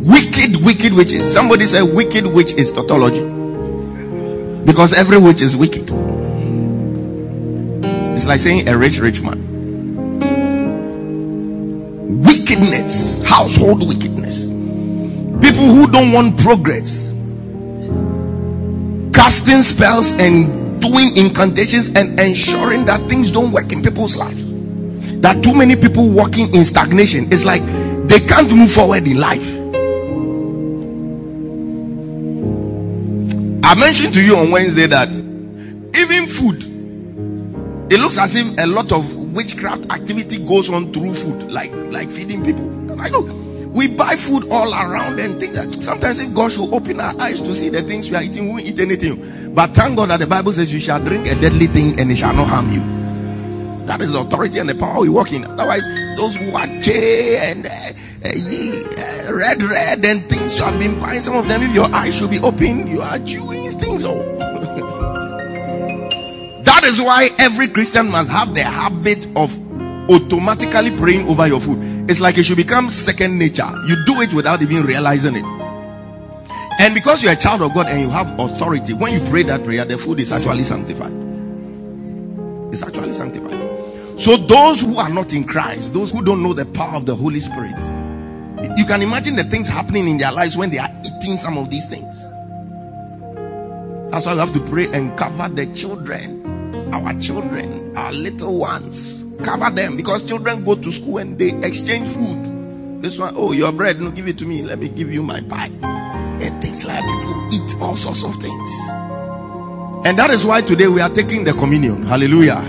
Wicked, 0.00 0.64
wicked 0.64 0.92
witches. 0.92 1.32
Somebody 1.32 1.66
said 1.66 1.82
wicked 1.94 2.26
witch 2.26 2.52
is 2.52 2.72
tautology. 2.72 3.22
Because 4.64 4.94
every 4.94 5.18
witch 5.18 5.42
is 5.42 5.56
wicked. 5.56 5.90
It's 8.14 8.26
like 8.26 8.40
saying 8.40 8.68
a 8.68 8.78
rich, 8.78 8.98
rich 8.98 9.20
man. 9.22 9.40
Wickedness, 12.22 13.22
household 13.24 13.86
wickedness. 13.86 14.46
People 14.46 15.66
who 15.66 15.90
don't 15.90 16.12
want 16.12 16.38
progress 16.38 17.14
casting 19.24 19.62
spells 19.62 20.12
and 20.14 20.63
doing 20.84 21.16
incantations 21.16 21.94
and 21.94 22.18
ensuring 22.20 22.84
that 22.84 23.00
things 23.08 23.32
don't 23.32 23.52
work 23.52 23.72
in 23.72 23.82
people's 23.82 24.16
lives. 24.16 24.44
That 25.20 25.42
too 25.42 25.54
many 25.54 25.76
people 25.76 26.10
walking 26.10 26.54
in 26.54 26.64
stagnation. 26.64 27.32
It's 27.32 27.44
like 27.44 27.62
they 28.06 28.20
can't 28.20 28.50
move 28.54 28.70
forward 28.70 29.06
in 29.06 29.18
life. 29.18 29.46
I 33.64 33.74
mentioned 33.80 34.14
to 34.14 34.24
you 34.24 34.36
on 34.36 34.50
Wednesday 34.50 34.86
that 34.86 35.08
even 35.08 36.26
food, 36.26 36.62
it 37.90 37.98
looks 37.98 38.18
as 38.18 38.34
if 38.34 38.58
a 38.58 38.66
lot 38.66 38.92
of 38.92 39.16
witchcraft 39.32 39.90
activity 39.90 40.44
goes 40.44 40.68
on 40.68 40.92
through 40.92 41.14
food, 41.14 41.50
like 41.50 41.72
like 41.90 42.08
feeding 42.08 42.44
people. 42.44 43.00
I 43.00 43.08
know 43.08 43.43
we 43.74 43.88
buy 43.88 44.14
food 44.14 44.46
all 44.52 44.72
around 44.72 45.18
and 45.18 45.40
think 45.40 45.52
that 45.54 45.74
sometimes 45.74 46.20
if 46.20 46.32
God 46.32 46.52
should 46.52 46.72
open 46.72 47.00
our 47.00 47.12
eyes 47.20 47.40
to 47.40 47.52
see 47.56 47.70
the 47.70 47.82
things 47.82 48.08
we 48.08 48.16
are 48.16 48.22
eating, 48.22 48.44
we 48.44 48.50
won't 48.50 48.66
eat 48.66 48.78
anything. 48.78 49.52
But 49.52 49.70
thank 49.70 49.96
God 49.96 50.10
that 50.10 50.20
the 50.20 50.28
Bible 50.28 50.52
says 50.52 50.72
you 50.72 50.78
shall 50.78 51.02
drink 51.02 51.26
a 51.26 51.34
deadly 51.34 51.66
thing 51.66 51.98
and 51.98 52.08
it 52.08 52.16
shall 52.16 52.32
not 52.32 52.46
harm 52.46 52.70
you. 52.70 52.78
That 53.86 54.00
is 54.00 54.12
the 54.12 54.20
authority 54.20 54.60
and 54.60 54.68
the 54.68 54.76
power 54.76 55.00
we 55.00 55.08
walk 55.08 55.32
in. 55.32 55.44
Otherwise, 55.44 55.84
those 56.16 56.36
who 56.36 56.54
are 56.54 56.68
J 56.80 57.50
and 57.50 57.66
uh, 57.66 57.70
uh, 58.24 59.32
red, 59.34 59.60
red 59.60 60.04
and 60.04 60.22
things 60.22 60.56
you 60.56 60.62
have 60.62 60.78
been 60.78 61.00
buying, 61.00 61.20
some 61.20 61.34
of 61.36 61.48
them, 61.48 61.62
if 61.62 61.74
your 61.74 61.92
eyes 61.92 62.14
should 62.16 62.30
be 62.30 62.38
open, 62.38 62.86
you 62.86 63.02
are 63.02 63.18
chewing 63.18 63.68
things. 63.72 64.04
Oh, 64.04 64.14
that 66.64 66.84
is 66.84 67.00
why 67.00 67.30
every 67.40 67.66
Christian 67.66 68.08
must 68.10 68.30
have 68.30 68.54
the 68.54 68.62
habit 68.62 69.26
of 69.34 69.52
automatically 70.08 70.96
praying 70.96 71.26
over 71.28 71.48
your 71.48 71.60
food. 71.60 71.93
It's 72.06 72.20
like 72.20 72.36
it 72.36 72.44
should 72.44 72.58
become 72.58 72.90
second 72.90 73.38
nature. 73.38 73.66
You 73.86 73.96
do 74.04 74.20
it 74.20 74.34
without 74.34 74.60
even 74.60 74.84
realizing 74.84 75.36
it. 75.36 75.44
And 76.78 76.92
because 76.92 77.22
you're 77.22 77.32
a 77.32 77.36
child 77.36 77.62
of 77.62 77.72
God 77.72 77.86
and 77.86 77.98
you 78.02 78.10
have 78.10 78.38
authority, 78.38 78.92
when 78.92 79.14
you 79.14 79.20
pray 79.30 79.42
that 79.44 79.64
prayer, 79.64 79.86
the 79.86 79.96
food 79.96 80.20
is 80.20 80.30
actually 80.30 80.64
sanctified. 80.64 81.12
It's 82.74 82.82
actually 82.82 83.14
sanctified. 83.14 84.20
So 84.20 84.36
those 84.36 84.82
who 84.82 84.98
are 84.98 85.08
not 85.08 85.32
in 85.32 85.44
Christ, 85.44 85.94
those 85.94 86.12
who 86.12 86.22
don't 86.22 86.42
know 86.42 86.52
the 86.52 86.66
power 86.66 86.96
of 86.96 87.06
the 87.06 87.14
Holy 87.14 87.40
Spirit, 87.40 87.82
you 88.76 88.84
can 88.84 89.00
imagine 89.00 89.34
the 89.36 89.44
things 89.44 89.66
happening 89.66 90.06
in 90.06 90.18
their 90.18 90.32
lives 90.32 90.58
when 90.58 90.68
they 90.70 90.78
are 90.78 90.90
eating 91.06 91.38
some 91.38 91.56
of 91.56 91.70
these 91.70 91.88
things. 91.88 92.22
That's 94.10 94.26
why 94.26 94.34
we 94.34 94.40
have 94.40 94.52
to 94.52 94.60
pray 94.60 94.92
and 94.92 95.16
cover 95.16 95.48
the 95.48 95.72
children, 95.74 96.92
our 96.92 97.18
children, 97.18 97.96
our 97.96 98.12
little 98.12 98.58
ones 98.58 99.23
cover 99.42 99.70
them 99.70 99.96
because 99.96 100.24
children 100.24 100.64
go 100.64 100.74
to 100.74 100.92
school 100.92 101.18
and 101.18 101.38
they 101.38 101.52
exchange 101.66 102.08
food. 102.08 103.02
This 103.02 103.18
one, 103.18 103.34
oh, 103.36 103.52
your 103.52 103.72
bread, 103.72 104.00
no, 104.00 104.10
give 104.10 104.28
it 104.28 104.38
to 104.38 104.46
me. 104.46 104.62
Let 104.62 104.78
me 104.78 104.88
give 104.88 105.12
you 105.12 105.22
my 105.22 105.40
pie. 105.42 105.70
And 105.82 106.62
things 106.62 106.86
like 106.86 107.02
people 107.02 107.48
eat 107.52 107.76
all 107.80 107.96
sorts 107.96 108.24
of 108.24 108.34
things. 108.36 108.70
And 110.06 110.18
that 110.18 110.30
is 110.30 110.44
why 110.44 110.60
today 110.60 110.88
we 110.88 111.00
are 111.00 111.10
taking 111.10 111.44
the 111.44 111.52
communion. 111.52 112.02
Hallelujah. 112.02 112.62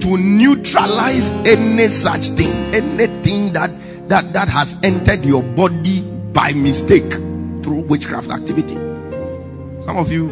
To 0.00 0.16
neutralize 0.18 1.30
any 1.46 1.88
such 1.88 2.28
thing, 2.28 2.52
anything 2.74 3.52
that 3.52 3.70
that, 4.08 4.32
that 4.32 4.48
has 4.48 4.76
entered 4.82 5.24
your 5.24 5.42
body 5.42 6.02
by 6.32 6.52
mistake 6.52 7.10
through 7.62 7.82
witchcraft 7.88 8.30
activity. 8.30 8.74
Some 9.82 9.96
of 9.96 10.12
you 10.12 10.28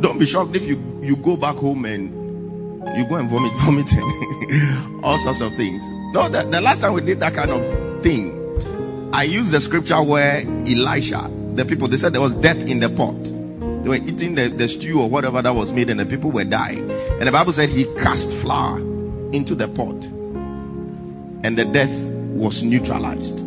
don't 0.00 0.18
be 0.18 0.26
shocked 0.26 0.54
if 0.56 0.66
you, 0.66 1.00
you 1.02 1.16
go 1.16 1.36
back 1.36 1.56
home 1.56 1.84
and 1.84 2.25
you 2.94 3.06
go 3.08 3.16
and 3.16 3.28
vomit, 3.28 3.52
vomiting, 3.56 5.00
all 5.02 5.18
sorts 5.18 5.40
of 5.40 5.54
things. 5.54 5.88
No, 6.12 6.28
the, 6.28 6.42
the 6.42 6.60
last 6.60 6.80
time 6.80 6.92
we 6.92 7.00
did 7.00 7.20
that 7.20 7.34
kind 7.34 7.50
of 7.50 8.02
thing, 8.02 8.32
I 9.12 9.24
used 9.24 9.52
the 9.52 9.60
scripture 9.60 10.02
where 10.02 10.40
Elisha, 10.66 11.30
the 11.54 11.64
people, 11.64 11.88
they 11.88 11.96
said 11.96 12.12
there 12.12 12.20
was 12.20 12.34
death 12.34 12.58
in 12.68 12.80
the 12.80 12.88
pot. 12.88 13.22
They 13.82 13.88
were 13.88 14.04
eating 14.06 14.34
the, 14.34 14.48
the 14.48 14.68
stew 14.68 15.00
or 15.00 15.08
whatever 15.08 15.40
that 15.42 15.54
was 15.54 15.72
made, 15.72 15.90
and 15.90 16.00
the 16.00 16.06
people 16.06 16.30
were 16.30 16.44
dying. 16.44 16.90
And 16.90 17.26
the 17.26 17.32
Bible 17.32 17.52
said 17.52 17.68
he 17.68 17.84
cast 17.98 18.34
flour 18.34 18.78
into 19.32 19.54
the 19.54 19.68
pot, 19.68 20.04
and 21.44 21.56
the 21.56 21.64
death 21.64 21.92
was 22.12 22.62
neutralized. 22.62 23.40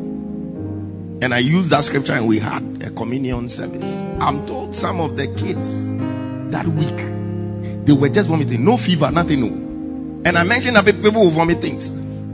And 1.21 1.33
I 1.33 1.39
used 1.39 1.69
that 1.71 1.83
scripture, 1.83 2.13
and 2.13 2.27
we 2.27 2.39
had 2.39 2.83
a 2.83 2.89
communion 2.91 3.49
service. 3.49 3.93
I'm 4.21 4.47
told 4.47 4.75
some 4.75 5.01
of 5.01 5.17
the 5.17 5.27
kids 5.27 5.93
that 6.51 6.65
week 6.67 7.18
they 7.85 7.93
were 7.93 8.09
just 8.09 8.29
vomiting, 8.29 8.63
no 8.63 8.77
fever, 8.77 9.11
nothing. 9.11 9.41
No. 9.41 9.47
And 10.25 10.37
I 10.37 10.43
mentioned 10.43 10.75
that 10.75 10.85
people 10.85 11.11
who 11.11 11.29
vomit 11.29 11.61
things. 11.61 11.93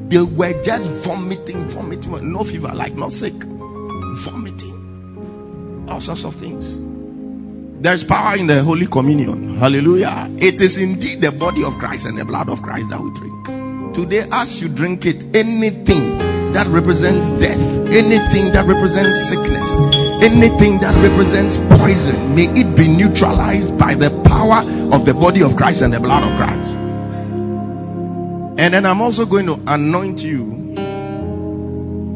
They 0.10 0.22
were 0.22 0.62
just 0.64 0.90
vomiting, 0.90 1.66
vomiting, 1.66 2.32
no 2.32 2.44
fever, 2.44 2.72
like 2.74 2.94
not 2.94 3.14
sick, 3.14 3.34
vomiting, 3.34 4.76
all 5.90 6.02
sorts 6.02 6.26
of 6.26 6.36
things. 6.36 6.76
There's 7.82 8.04
power 8.04 8.38
in 8.38 8.48
the 8.48 8.64
Holy 8.64 8.88
Communion. 8.88 9.58
Hallelujah. 9.58 10.30
It 10.38 10.62
is 10.62 10.78
indeed 10.78 11.22
the 11.22 11.32
body 11.32 11.64
of 11.64 11.74
Christ 11.76 12.08
and 12.08 12.18
the 12.18 12.26
blood 12.26 12.50
of 12.50 12.62
Christ 12.62 12.90
that 12.90 13.00
we 13.00 13.14
drink. 13.14 13.96
Today, 13.96 14.28
as 14.32 14.62
you 14.62 14.70
drink 14.70 15.06
it, 15.06 15.24
anything 15.36 16.18
that 16.54 16.66
represents 16.68 17.32
death, 17.34 17.60
anything 17.88 18.52
that 18.54 18.66
represents 18.66 19.30
sickness, 19.30 19.80
anything 20.24 20.80
that 20.80 20.96
represents 21.04 21.58
poison, 21.78 22.36
may 22.36 22.46
it 22.60 22.76
be 22.76 22.88
neutralized 22.88 23.78
by 23.78 23.94
the 23.94 24.10
power 24.36 24.60
of 24.94 25.06
the 25.06 25.14
body 25.14 25.42
of 25.42 25.56
Christ 25.56 25.82
and 25.82 25.94
the 25.94 26.00
blood 26.00 26.22
of 26.30 26.38
Christ. 26.38 26.76
And 28.58 28.74
then 28.74 28.86
I'm 28.86 29.02
also 29.02 29.26
going 29.26 29.46
to 29.46 29.58
anoint 29.68 30.22
you 30.22 30.44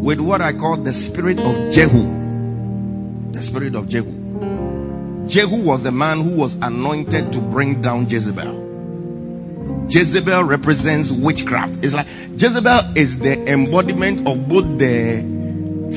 with 0.01 0.19
what 0.19 0.41
I 0.41 0.51
call 0.51 0.75
the 0.77 0.93
spirit 0.93 1.39
of 1.39 1.71
Jehu. 1.71 3.31
The 3.31 3.41
spirit 3.41 3.75
of 3.75 3.87
Jehu. 3.87 5.27
Jehu 5.27 5.63
was 5.63 5.83
the 5.83 5.91
man 5.91 6.21
who 6.21 6.35
was 6.37 6.55
anointed 6.61 7.31
to 7.33 7.39
bring 7.39 7.81
down 7.81 8.09
Jezebel. 8.09 9.87
Jezebel 9.89 10.43
represents 10.43 11.11
witchcraft. 11.11 11.83
It's 11.83 11.93
like 11.93 12.07
Jezebel 12.35 12.97
is 12.97 13.19
the 13.19 13.49
embodiment 13.49 14.27
of 14.27 14.49
both 14.49 14.77
the 14.77 15.23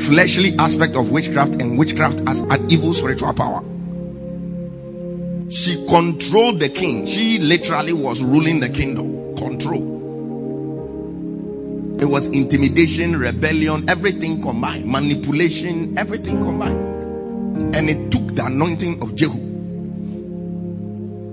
fleshly 0.06 0.52
aspect 0.58 0.94
of 0.94 1.10
witchcraft 1.10 1.56
and 1.56 1.78
witchcraft 1.78 2.20
as 2.28 2.40
an 2.40 2.70
evil 2.70 2.94
spiritual 2.94 3.34
power. 3.34 3.62
She 5.52 5.84
controlled 5.86 6.60
the 6.60 6.70
king. 6.70 7.04
She 7.04 7.38
literally 7.38 7.92
was 7.92 8.22
ruling 8.22 8.58
the 8.58 8.70
kingdom. 8.70 9.36
Control. 9.36 10.00
It 12.00 12.06
was 12.06 12.28
intimidation, 12.28 13.18
rebellion, 13.18 13.86
everything 13.90 14.40
combined, 14.40 14.86
manipulation, 14.86 15.98
everything 15.98 16.42
combined. 16.42 17.76
And 17.76 17.90
it 17.90 18.10
took 18.10 18.34
the 18.34 18.46
anointing 18.46 19.02
of 19.02 19.14
Jehu 19.14 19.38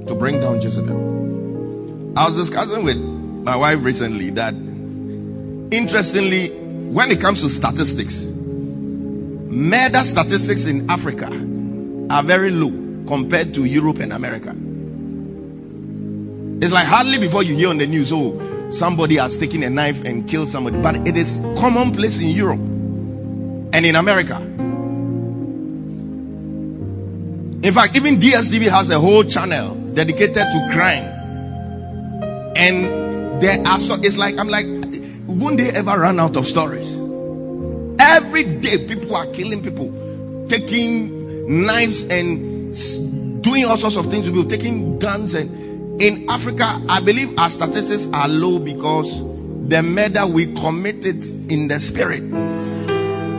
to 0.05 0.15
bring 0.15 0.41
down 0.41 0.59
Jezebel. 0.59 2.13
I 2.17 2.27
was 2.27 2.35
discussing 2.35 2.83
with 2.83 2.97
my 2.97 3.55
wife 3.55 3.81
recently 3.81 4.31
that 4.31 4.53
interestingly, 5.71 6.49
when 6.91 7.09
it 7.09 7.21
comes 7.21 7.41
to 7.41 7.49
statistics, 7.49 8.25
murder 8.25 10.03
statistics 10.03 10.65
in 10.65 10.89
Africa 10.89 11.27
are 12.09 12.21
very 12.21 12.51
low 12.51 12.88
compared 13.09 13.55
to 13.55 13.65
Europe 13.65 13.97
and 13.99 14.13
America. 14.13 14.55
It's 16.63 16.71
like 16.71 16.85
hardly 16.85 17.17
before 17.17 17.41
you 17.41 17.55
hear 17.55 17.69
on 17.69 17.79
the 17.79 17.87
news, 17.87 18.11
oh, 18.13 18.69
somebody 18.71 19.15
has 19.15 19.35
taken 19.39 19.63
a 19.63 19.69
knife 19.69 20.05
and 20.05 20.29
killed 20.29 20.49
somebody. 20.49 20.79
But 20.79 21.07
it 21.07 21.17
is 21.17 21.41
commonplace 21.57 22.21
in 22.21 22.29
Europe 22.29 22.59
and 22.59 23.83
in 23.83 23.95
America. 23.95 24.37
In 27.65 27.73
fact, 27.73 27.95
even 27.95 28.17
DSTV 28.17 28.69
has 28.69 28.91
a 28.91 28.99
whole 28.99 29.23
channel 29.23 29.73
dedicated 29.95 30.35
to 30.35 30.69
crime. 30.71 31.05
And 32.55 33.41
there 33.41 33.67
are 33.67 33.79
so 33.79 33.95
it's 33.95 34.17
like 34.17 34.37
I'm 34.37 34.49
like, 34.49 34.67
won't 35.25 35.57
they 35.57 35.71
ever 35.71 35.99
run 35.99 36.19
out 36.19 36.37
of 36.37 36.45
stories? 36.45 36.99
Every 37.99 38.43
day 38.43 38.85
people 38.87 39.15
are 39.15 39.25
killing 39.27 39.63
people, 39.63 40.47
taking 40.47 41.65
knives 41.65 42.05
and 42.05 42.58
doing 43.41 43.65
all 43.65 43.77
sorts 43.77 43.95
of 43.95 44.05
things 44.07 44.25
with 44.29 44.35
people, 44.35 44.49
taking 44.49 44.99
guns 44.99 45.33
and 45.33 45.69
in 46.01 46.29
Africa, 46.29 46.81
I 46.87 47.01
believe 47.01 47.37
our 47.37 47.49
statistics 47.49 48.07
are 48.13 48.27
low 48.27 48.57
because 48.59 49.21
the 49.67 49.83
murder 49.83 50.25
we 50.25 50.53
committed 50.53 51.23
in 51.51 51.67
the 51.67 51.79
spirit. 51.79 52.23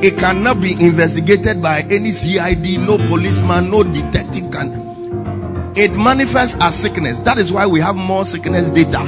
It 0.03 0.19
cannot 0.19 0.61
be 0.61 0.73
investigated 0.73 1.63
by 1.63 1.81
any 1.91 2.13
CID, 2.13 2.81
no 2.81 2.99
policeman, 3.09 3.71
no 3.71 3.83
detective 3.83 4.51
can. 4.51 5.73
It 5.77 5.93
manifests 5.93 6.61
as 6.61 6.79
sickness. 6.79 7.21
That 7.21 7.39
is 7.39 7.53
why 7.53 7.67
we 7.67 7.81
have 7.81 7.97
more 7.97 8.25
sickness 8.25 8.71
data. 8.71 9.01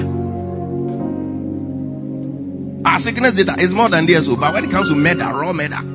Our 2.84 2.98
sickness 2.98 3.34
data 3.34 3.54
is 3.60 3.74
more 3.74 3.88
than 3.88 4.06
theirs, 4.06 4.28
oh, 4.28 4.36
but 4.36 4.54
when 4.54 4.64
it 4.64 4.70
comes 4.70 4.88
to 4.88 4.94
murder, 4.94 5.24
raw 5.24 5.52
murder. 5.52 5.91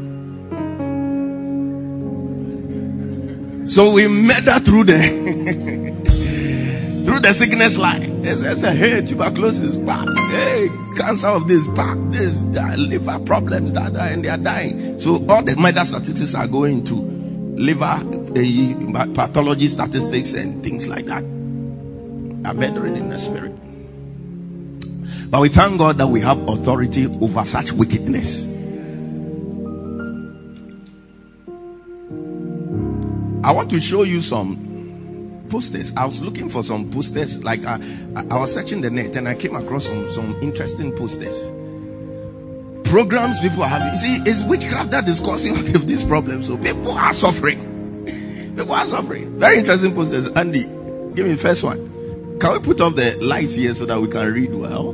So 3.68 3.94
we 3.94 4.08
murder 4.08 4.60
through 4.60 4.86
the 4.86 4.98
through 7.06 7.20
the 7.20 7.34
sickness 7.34 7.78
line. 7.78 8.22
They 8.22 8.36
say, 8.36 8.76
hey, 8.76 9.06
tuberculosis. 9.06 9.76
Hey, 9.76 10.68
cancer 10.98 11.28
of 11.28 11.48
this 11.48 11.68
back. 11.68 11.98
This 12.10 12.42
that, 12.54 12.80
liver 12.80 13.20
problems 13.20 13.74
that, 13.74 13.94
that 13.94 14.14
and 14.14 14.24
they 14.24 14.30
are 14.30 14.38
dying. 14.38 15.00
So 15.00 15.16
all 15.30 15.44
the 15.44 15.56
murder 15.58 15.86
statistics 15.86 16.34
are 16.34 16.48
going 16.48 16.86
to 16.86 16.96
liver 16.96 18.00
the 18.34 19.12
pathology 19.14 19.68
statistics 19.68 20.34
and 20.34 20.64
things 20.64 20.88
like 20.88 21.06
that. 21.06 21.24
Are 21.24 22.54
murdering 22.54 22.96
in 22.96 23.10
the 23.10 23.20
spirit. 23.20 23.54
But 25.30 25.42
we 25.42 25.50
thank 25.50 25.78
God 25.78 25.98
that 25.98 26.08
we 26.08 26.22
have 26.22 26.40
authority 26.48 27.08
over 27.22 27.44
such 27.44 27.74
wickedness. 27.74 28.48
I 33.48 33.52
want 33.54 33.70
to 33.70 33.80
show 33.80 34.04
you 34.04 34.22
some 34.22 35.46
posters. 35.50 35.96
I 35.96 36.06
was 36.06 36.22
looking 36.22 36.50
for 36.50 36.64
some 36.64 36.92
posters. 36.92 37.46
Like 37.46 37.66
uh, 37.66 37.78
I, 38.14 38.26
I 38.30 38.40
was 38.40 38.54
searching 38.54 38.82
the 38.82 38.90
net 38.90 39.16
and 39.16 39.26
I 39.26 39.36
came 39.36 39.56
across 39.56 39.86
some, 39.86 40.12
some 40.12 40.36
interesting 40.42 40.94
posters. 40.94 41.46
Programs 42.84 43.40
people 43.40 43.64
are 43.64 43.70
having. 43.70 43.96
See, 43.96 44.30
it's 44.30 44.44
witchcraft 44.50 44.92
that 44.92 45.08
is 45.08 45.22
causing 45.22 45.54
all 45.56 45.76
of 45.78 45.88
these 45.88 46.04
problems. 46.04 46.48
So 46.48 46.58
people 46.58 46.92
are 46.92 47.14
suffering. 47.14 48.04
People 48.58 48.74
are 48.74 48.84
suffering. 48.84 49.40
Very 49.40 49.60
interesting 49.60 49.96
posters. 49.96 50.28
Andy, 50.32 50.64
give 51.16 51.26
me 51.26 51.32
the 51.32 51.38
first 51.38 51.64
one. 51.64 51.78
Can 52.40 52.52
we 52.52 52.60
put 52.60 52.82
off 52.82 52.98
the 52.98 53.18
lights 53.22 53.56
here 53.56 53.74
so 53.74 53.86
that 53.86 53.98
we 53.98 54.10
can 54.10 54.30
read 54.34 54.54
well? 54.54 54.92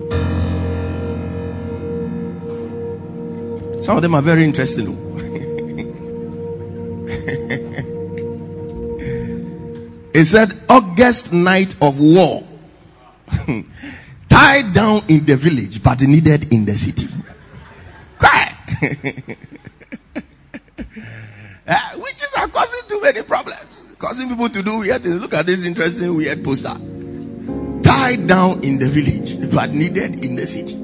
Some 3.81 3.95
of 3.95 4.03
them 4.03 4.13
are 4.13 4.21
very 4.21 4.43
interesting. 4.43 5.12
It 10.13 10.25
said 10.25 10.53
August 10.69 11.33
night 11.33 11.75
of 11.81 11.99
war. 11.99 12.43
Tied 14.29 14.73
down 14.73 15.01
in 15.09 15.25
the 15.25 15.35
village, 15.35 15.83
but 15.83 16.01
needed 16.01 16.53
in 16.53 16.65
the 16.65 16.73
city. 16.73 17.07
Quiet. 18.19 18.53
uh, 21.67 21.89
witches 21.97 22.33
are 22.37 22.47
causing 22.47 22.87
too 22.87 23.01
many 23.01 23.23
problems. 23.23 23.85
Causing 23.97 24.29
people 24.29 24.49
to 24.49 24.61
do 24.61 24.79
weird 24.79 25.01
things. 25.01 25.19
Look 25.19 25.33
at 25.33 25.47
this 25.47 25.65
interesting 25.65 26.15
weird 26.15 26.43
poster. 26.43 26.75
Tied 27.83 28.27
down 28.27 28.63
in 28.63 28.77
the 28.77 28.89
village, 28.89 29.51
but 29.51 29.71
needed 29.71 30.23
in 30.23 30.35
the 30.35 30.45
city. 30.45 30.75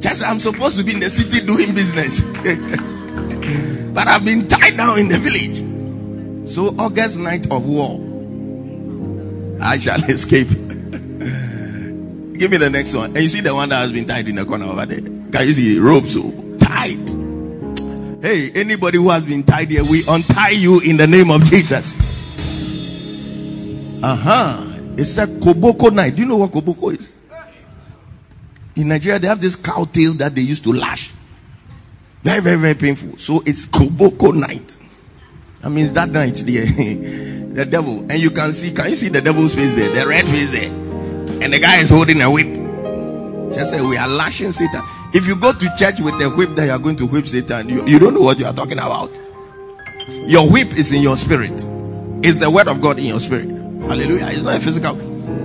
Yes, 0.00 0.22
I'm 0.22 0.40
supposed 0.40 0.78
to 0.78 0.84
be 0.84 0.94
in 0.94 1.00
the 1.00 1.10
city 1.10 1.46
doing 1.46 1.74
business. 1.74 2.20
but 3.94 4.08
I've 4.08 4.24
been 4.24 4.48
tied 4.48 4.76
down 4.76 4.98
in 4.98 5.08
the 5.08 5.18
village. 5.18 5.69
So, 6.50 6.74
August 6.80 7.20
night 7.20 7.48
of 7.52 7.64
war, 7.64 8.00
I 9.62 9.78
shall 9.78 10.02
escape. 10.10 10.48
Give 10.48 12.50
me 12.50 12.56
the 12.56 12.68
next 12.72 12.92
one. 12.92 13.10
And 13.10 13.18
you 13.18 13.28
see 13.28 13.40
the 13.40 13.54
one 13.54 13.68
that 13.68 13.76
has 13.76 13.92
been 13.92 14.08
tied 14.08 14.26
in 14.26 14.34
the 14.34 14.44
corner 14.44 14.64
over 14.64 14.84
there. 14.84 15.00
Can 15.00 15.46
you 15.46 15.52
see 15.52 15.78
ropes 15.78 16.14
so 16.14 16.32
tied? 16.58 17.08
Hey, 18.20 18.50
anybody 18.56 18.98
who 18.98 19.10
has 19.10 19.24
been 19.24 19.44
tied 19.44 19.68
here, 19.68 19.84
we 19.88 20.02
untie 20.08 20.50
you 20.50 20.80
in 20.80 20.96
the 20.96 21.06
name 21.06 21.30
of 21.30 21.44
Jesus. 21.44 22.00
Uh 24.02 24.16
huh. 24.16 24.66
It's 24.96 25.18
a 25.18 25.28
Koboko 25.28 25.92
night. 25.92 26.16
Do 26.16 26.22
you 26.22 26.28
know 26.28 26.38
what 26.38 26.50
Koboko 26.50 26.98
is? 26.98 27.16
In 28.74 28.88
Nigeria, 28.88 29.20
they 29.20 29.28
have 29.28 29.40
this 29.40 29.54
cow 29.54 29.84
tail 29.84 30.14
that 30.14 30.34
they 30.34 30.42
used 30.42 30.64
to 30.64 30.72
lash. 30.72 31.12
Very, 32.24 32.40
very, 32.40 32.58
very 32.58 32.74
painful. 32.74 33.18
So 33.18 33.40
it's 33.46 33.66
Koboko 33.66 34.34
night. 34.34 34.78
That 35.62 35.70
means 35.70 35.92
that 35.92 36.08
night, 36.08 36.34
the, 36.36 36.60
the 37.52 37.64
devil, 37.66 38.00
and 38.10 38.20
you 38.20 38.30
can 38.30 38.52
see, 38.52 38.74
can 38.74 38.90
you 38.90 38.96
see 38.96 39.08
the 39.08 39.20
devil's 39.20 39.54
face 39.54 39.74
there? 39.74 39.94
The 39.94 40.08
red 40.08 40.24
face 40.26 40.50
there. 40.50 40.70
And 41.42 41.52
the 41.52 41.58
guy 41.58 41.78
is 41.78 41.90
holding 41.90 42.20
a 42.22 42.30
whip. 42.30 42.46
Just 43.52 43.72
say, 43.72 43.86
we 43.86 43.96
are 43.96 44.08
lashing 44.08 44.52
Satan. 44.52 44.82
If 45.12 45.26
you 45.26 45.36
go 45.36 45.52
to 45.52 45.76
church 45.76 46.00
with 46.00 46.14
a 46.22 46.30
whip 46.30 46.50
that 46.56 46.66
you 46.66 46.70
are 46.70 46.78
going 46.78 46.96
to 46.96 47.06
whip 47.06 47.26
Satan, 47.26 47.68
you, 47.68 47.84
you 47.86 47.98
don't 47.98 48.14
know 48.14 48.20
what 48.20 48.38
you 48.38 48.46
are 48.46 48.54
talking 48.54 48.78
about. 48.78 49.10
Your 50.08 50.50
whip 50.50 50.68
is 50.78 50.92
in 50.92 51.02
your 51.02 51.16
spirit. 51.16 51.52
It's 52.22 52.38
the 52.38 52.50
word 52.50 52.68
of 52.68 52.80
God 52.80 52.98
in 52.98 53.06
your 53.06 53.20
spirit. 53.20 53.48
Hallelujah. 53.48 54.28
It's 54.30 54.42
not 54.42 54.56
a 54.56 54.60
physical. 54.60 54.96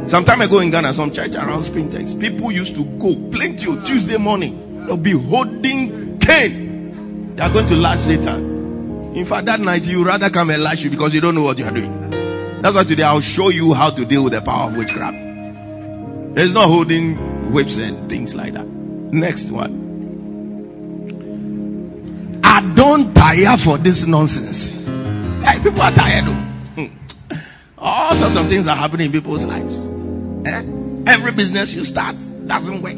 Some 0.07 0.23
time 0.23 0.41
ago 0.41 0.59
in 0.59 0.69
Ghana, 0.69 0.93
some 0.93 1.11
church 1.11 1.35
around 1.35 1.61
Spintex, 1.61 2.19
people 2.19 2.51
used 2.51 2.75
to 2.75 2.85
go 2.99 3.15
plenty 3.31 3.65
Tuesday 3.85 4.17
morning. 4.17 4.85
They'll 4.85 4.97
be 4.97 5.11
holding 5.11 6.19
cane. 6.19 7.35
They 7.35 7.41
are 7.41 7.51
going 7.51 7.67
to 7.67 7.75
lash 7.75 7.99
Satan. 7.99 8.54
In 9.15 9.25
fact, 9.25 9.45
that 9.45 9.61
night 9.61 9.85
you 9.85 10.05
rather 10.05 10.29
come 10.29 10.49
and 10.49 10.61
lash 10.61 10.83
you 10.83 10.89
because 10.89 11.15
you 11.15 11.21
don't 11.21 11.35
know 11.35 11.43
what 11.43 11.57
you 11.57 11.63
are 11.63 11.71
doing. 11.71 12.09
That's 12.61 12.75
why 12.75 12.83
today 12.83 13.03
I'll 13.03 13.21
show 13.21 13.47
you 13.47 13.73
how 13.73 13.89
to 13.91 14.05
deal 14.05 14.25
with 14.25 14.33
the 14.33 14.41
power 14.41 14.69
of 14.69 14.75
witchcraft. 14.75 15.15
There's 16.35 16.53
no 16.53 16.67
holding 16.67 17.15
whips 17.53 17.77
and 17.77 18.09
things 18.09 18.35
like 18.35 18.53
that. 18.53 18.67
Next 18.67 19.51
one. 19.51 19.83
I 22.43 22.61
don't 22.75 23.13
tire 23.13 23.55
for 23.57 23.77
this 23.77 24.05
nonsense. 24.05 24.85
Hey, 25.47 25.59
people 25.63 25.81
are 25.81 25.91
tired. 25.91 26.25
Though. 26.25 26.89
All 27.77 28.15
sorts 28.15 28.35
of 28.35 28.49
things 28.49 28.67
are 28.67 28.75
happening 28.75 29.05
in 29.05 29.11
people's 29.13 29.45
lives. 29.45 29.87
Eh? 30.45 30.61
Every 31.07 31.31
business 31.31 31.73
you 31.73 31.85
start 31.85 32.17
doesn't 32.47 32.81
work. 32.81 32.97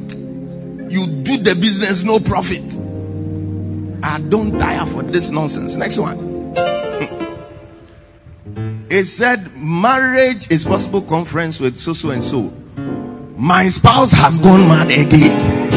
You 0.91 1.05
do 1.23 1.37
the 1.37 1.55
business, 1.59 2.03
no 2.03 2.19
profit. 2.19 2.63
I 4.03 4.19
don't 4.29 4.57
tire 4.59 4.85
for 4.85 5.03
this 5.03 5.29
nonsense. 5.29 5.75
Next 5.75 5.97
one. 5.97 6.37
It 8.89 9.03
said 9.03 9.53
marriage 9.57 10.49
is 10.49 10.63
possible 10.63 11.01
conference 11.01 11.59
with 11.59 11.77
so 11.77 11.91
so 11.91 12.11
and 12.11 12.23
so. 12.23 12.53
My 13.35 13.67
spouse 13.67 14.13
has 14.13 14.39
gone 14.39 14.61
mad 14.61 14.89
again. 14.89 15.67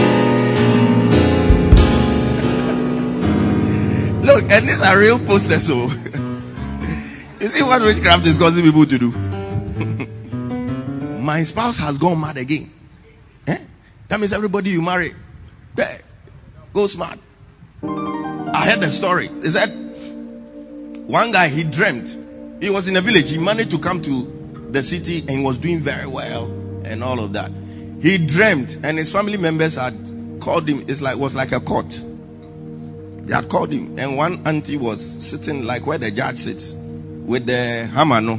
Look, 4.22 4.48
and 4.48 4.68
these 4.68 4.80
are 4.80 4.96
real 4.98 5.18
posters. 5.18 5.66
So, 5.66 5.74
you 7.40 7.48
see 7.48 7.62
what 7.64 7.82
witchcraft 7.82 8.26
is 8.26 8.38
causing 8.38 8.64
people 8.64 8.86
to 8.86 8.96
do? 8.96 9.10
My 11.20 11.42
spouse 11.42 11.78
has 11.78 11.98
gone 11.98 12.20
mad 12.20 12.36
again. 12.36 12.70
Eh? 13.48 13.58
That 14.06 14.20
means 14.20 14.32
everybody 14.32 14.70
you 14.70 14.82
marry 14.82 15.16
eh, 15.76 15.98
goes 16.72 16.96
mad. 16.96 17.18
I 17.82 18.70
heard 18.70 18.80
the 18.80 18.90
story. 18.90 19.28
They 19.28 19.50
said 19.50 19.68
one 21.06 21.32
guy 21.32 21.48
he 21.48 21.64
dreamt 21.64 22.16
he 22.60 22.68
was 22.68 22.88
in 22.88 22.96
a 22.96 23.00
village. 23.00 23.30
He 23.30 23.38
managed 23.38 23.70
to 23.70 23.78
come 23.78 24.02
to 24.02 24.68
the 24.70 24.82
city 24.82 25.20
and 25.20 25.30
he 25.30 25.42
was 25.42 25.58
doing 25.58 25.78
very 25.78 26.06
well 26.06 26.44
and 26.84 27.02
all 27.02 27.18
of 27.18 27.32
that. 27.32 27.50
He 28.02 28.18
dreamt 28.26 28.78
and 28.82 28.98
his 28.98 29.10
family 29.10 29.36
members 29.36 29.76
had 29.76 29.94
called 30.40 30.68
him. 30.68 30.84
It's 30.88 31.00
like 31.00 31.16
was 31.16 31.34
like 31.34 31.52
a 31.52 31.60
court. 31.60 31.88
They 33.26 33.34
had 33.34 33.48
called 33.48 33.70
him, 33.70 33.98
and 33.98 34.16
one 34.16 34.44
auntie 34.46 34.76
was 34.76 35.00
sitting 35.00 35.64
like 35.64 35.86
where 35.86 35.98
the 35.98 36.10
judge 36.10 36.38
sits 36.38 36.74
with 36.74 37.46
the 37.46 37.88
hammer. 37.92 38.20
No, 38.20 38.36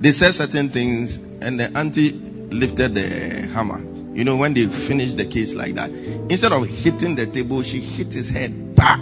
they 0.00 0.12
said 0.12 0.32
certain 0.32 0.68
things, 0.68 1.18
and 1.40 1.60
the 1.60 1.70
auntie 1.78 2.10
lifted 2.10 2.94
the 2.94 3.46
hammer. 3.54 3.91
You 4.14 4.24
know, 4.24 4.36
when 4.36 4.54
they 4.54 4.66
finished 4.66 5.16
the 5.16 5.24
case 5.24 5.54
like 5.54 5.74
that, 5.74 5.90
instead 5.90 6.52
of 6.52 6.66
hitting 6.66 7.14
the 7.14 7.26
table, 7.26 7.62
she 7.62 7.80
hit 7.80 8.12
his 8.12 8.28
head. 8.28 8.74
Bah! 8.74 8.98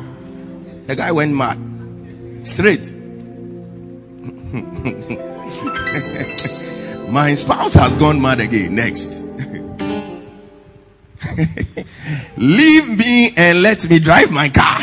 The 0.87 0.97
guy 0.97 1.13
went 1.13 1.35
mad. 1.35 2.47
Straight. 2.47 2.91
My 7.11 7.35
spouse 7.35 7.75
has 7.75 7.97
gone 7.97 8.23
mad 8.23 8.39
again. 8.41 8.77
Next. 8.77 9.25
Leave 12.37 12.99
me 12.99 13.31
and 13.37 13.63
let 13.63 13.89
me 13.91 13.99
drive 13.99 14.31
my 14.31 14.49
car. 14.49 14.79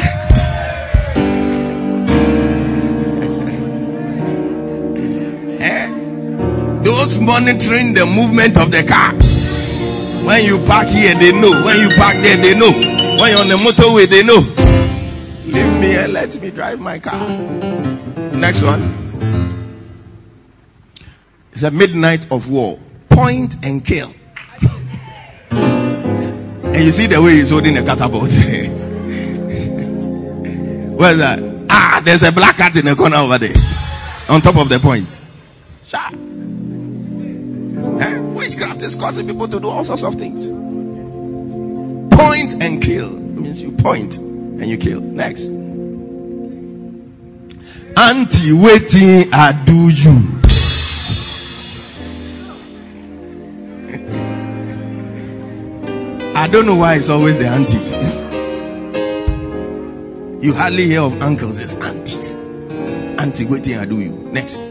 eh? 5.59 5.87
Those 6.83 7.19
monitoring 7.19 7.93
the 7.93 8.05
movement 8.05 8.57
of 8.57 8.71
the 8.71 8.83
car. 8.83 9.13
When 10.27 10.43
you 10.43 10.59
park 10.67 10.89
here, 10.89 11.15
they 11.15 11.31
know. 11.31 11.51
When 11.63 11.79
you 11.79 11.95
park 11.95 12.15
there, 12.17 12.35
they 12.35 12.59
know. 12.59 12.69
When 13.17 13.31
you're 13.31 13.39
on 13.39 13.47
the 13.47 13.55
motorway, 13.55 14.07
they 14.07 14.23
know. 14.23 14.43
Leave 15.45 15.79
me 15.79 15.95
and 15.95 16.11
let 16.11 16.41
me 16.41 16.51
drive 16.51 16.81
my 16.81 16.99
car. 16.99 17.29
Next 18.33 18.61
one. 18.61 19.05
It's 21.53 21.63
a 21.63 21.71
midnight 21.71 22.29
of 22.29 22.51
war. 22.51 22.77
Point 23.07 23.55
and 23.63 23.85
kill. 23.85 24.13
And 25.49 26.75
you 26.85 26.91
see 26.91 27.07
the 27.07 27.21
way 27.21 27.31
he's 27.31 27.49
holding 27.49 27.77
a 27.77 27.81
catapult. 27.83 28.23
Where's 30.99 31.17
that? 31.17 31.39
Ah, 31.69 32.01
there's 32.03 32.23
a 32.23 32.31
black 32.33 32.57
cat 32.57 32.75
in 32.75 32.85
the 32.85 32.95
corner 32.95 33.15
over 33.15 33.37
there. 33.37 33.55
On 34.29 34.41
top 34.41 34.57
of 34.57 34.67
the 34.67 34.77
point. 34.77 35.21
Sure. 35.85 36.26
Witchcraft 38.37 38.81
is 38.83 38.95
causing 38.95 39.27
people 39.27 39.47
to 39.47 39.59
do 39.59 39.67
all 39.67 39.83
sorts 39.83 40.03
of 40.03 40.15
things. 40.15 40.47
Point 42.15 42.61
and 42.63 42.81
kill 42.81 43.09
means 43.09 43.61
you 43.61 43.71
point 43.71 44.17
and 44.17 44.65
you 44.67 44.77
kill. 44.77 45.01
Next. 45.01 45.47
Anti 47.97 48.53
waiting, 48.53 49.33
I 49.33 49.51
do 49.65 49.89
you. 49.89 50.33
I 56.35 56.47
don't 56.47 56.67
know 56.67 56.75
why 56.75 56.95
it's 56.95 57.09
always 57.09 57.39
the 57.39 57.47
aunties. 57.47 57.91
you 60.45 60.53
hardly 60.53 60.85
hear 60.85 61.01
of 61.01 61.19
uncles, 61.21 61.59
it's 61.59 61.73
aunties. 61.75 62.43
Auntie, 63.19 63.45
waiting, 63.45 63.77
I 63.77 63.85
do 63.85 63.99
you. 63.99 64.11
Next. 64.31 64.66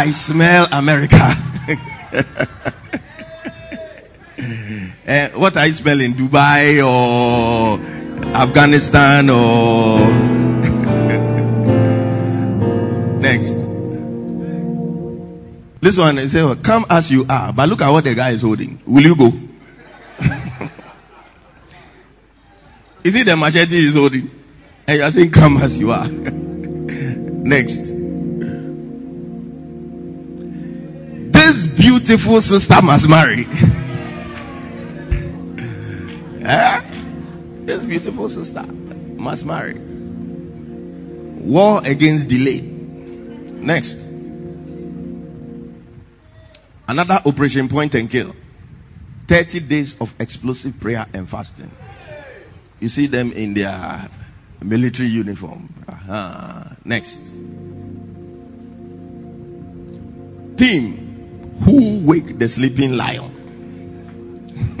I 0.00 0.10
smell 0.12 0.66
America. 0.72 1.18
uh, 5.06 5.28
what 5.38 5.54
are 5.58 5.66
you 5.66 5.74
smelling? 5.74 6.12
Dubai 6.12 6.80
or 6.80 7.78
Afghanistan 8.34 9.28
or 9.28 10.00
next? 13.20 13.66
This 15.82 15.98
one 15.98 16.16
is 16.16 16.32
say, 16.32 16.54
"Come 16.62 16.86
as 16.88 17.10
you 17.10 17.26
are," 17.28 17.52
but 17.52 17.68
look 17.68 17.82
at 17.82 17.90
what 17.90 18.04
the 18.04 18.14
guy 18.14 18.30
is 18.30 18.40
holding. 18.40 18.80
Will 18.86 19.02
you 19.02 19.14
go? 19.14 19.26
is 23.04 23.14
it 23.16 23.26
the 23.26 23.36
machete 23.36 23.76
he's 23.76 23.92
holding? 23.92 24.30
And 24.88 24.96
you 24.96 25.04
are 25.04 25.10
saying, 25.10 25.30
"Come 25.30 25.58
as 25.58 25.78
you 25.78 25.90
are." 25.90 26.08
Next. 26.08 27.99
Beautiful 32.00 32.40
sister 32.40 32.80
must 32.82 33.08
marry. 33.08 33.44
eh? 36.42 36.80
This 37.66 37.84
beautiful 37.84 38.28
sister 38.28 38.62
must 38.62 39.44
marry. 39.44 39.74
War 39.74 41.82
against 41.84 42.28
delay. 42.28 42.62
Next. 42.62 44.10
Another 46.88 47.20
operation 47.26 47.68
point 47.68 47.94
and 47.94 48.10
kill. 48.10 48.34
30 49.28 49.60
days 49.60 50.00
of 50.00 50.12
explosive 50.18 50.80
prayer 50.80 51.04
and 51.12 51.28
fasting. 51.28 51.70
You 52.80 52.88
see 52.88 53.06
them 53.06 53.30
in 53.32 53.52
their 53.52 54.08
military 54.62 55.10
uniform. 55.10 55.72
Uh-huh. 55.86 56.64
Next. 56.84 57.18
Theme 60.56 61.09
Who 61.64 62.06
wake 62.06 62.38
the 62.38 62.48
sleeping 62.48 62.96
lion? 62.96 63.36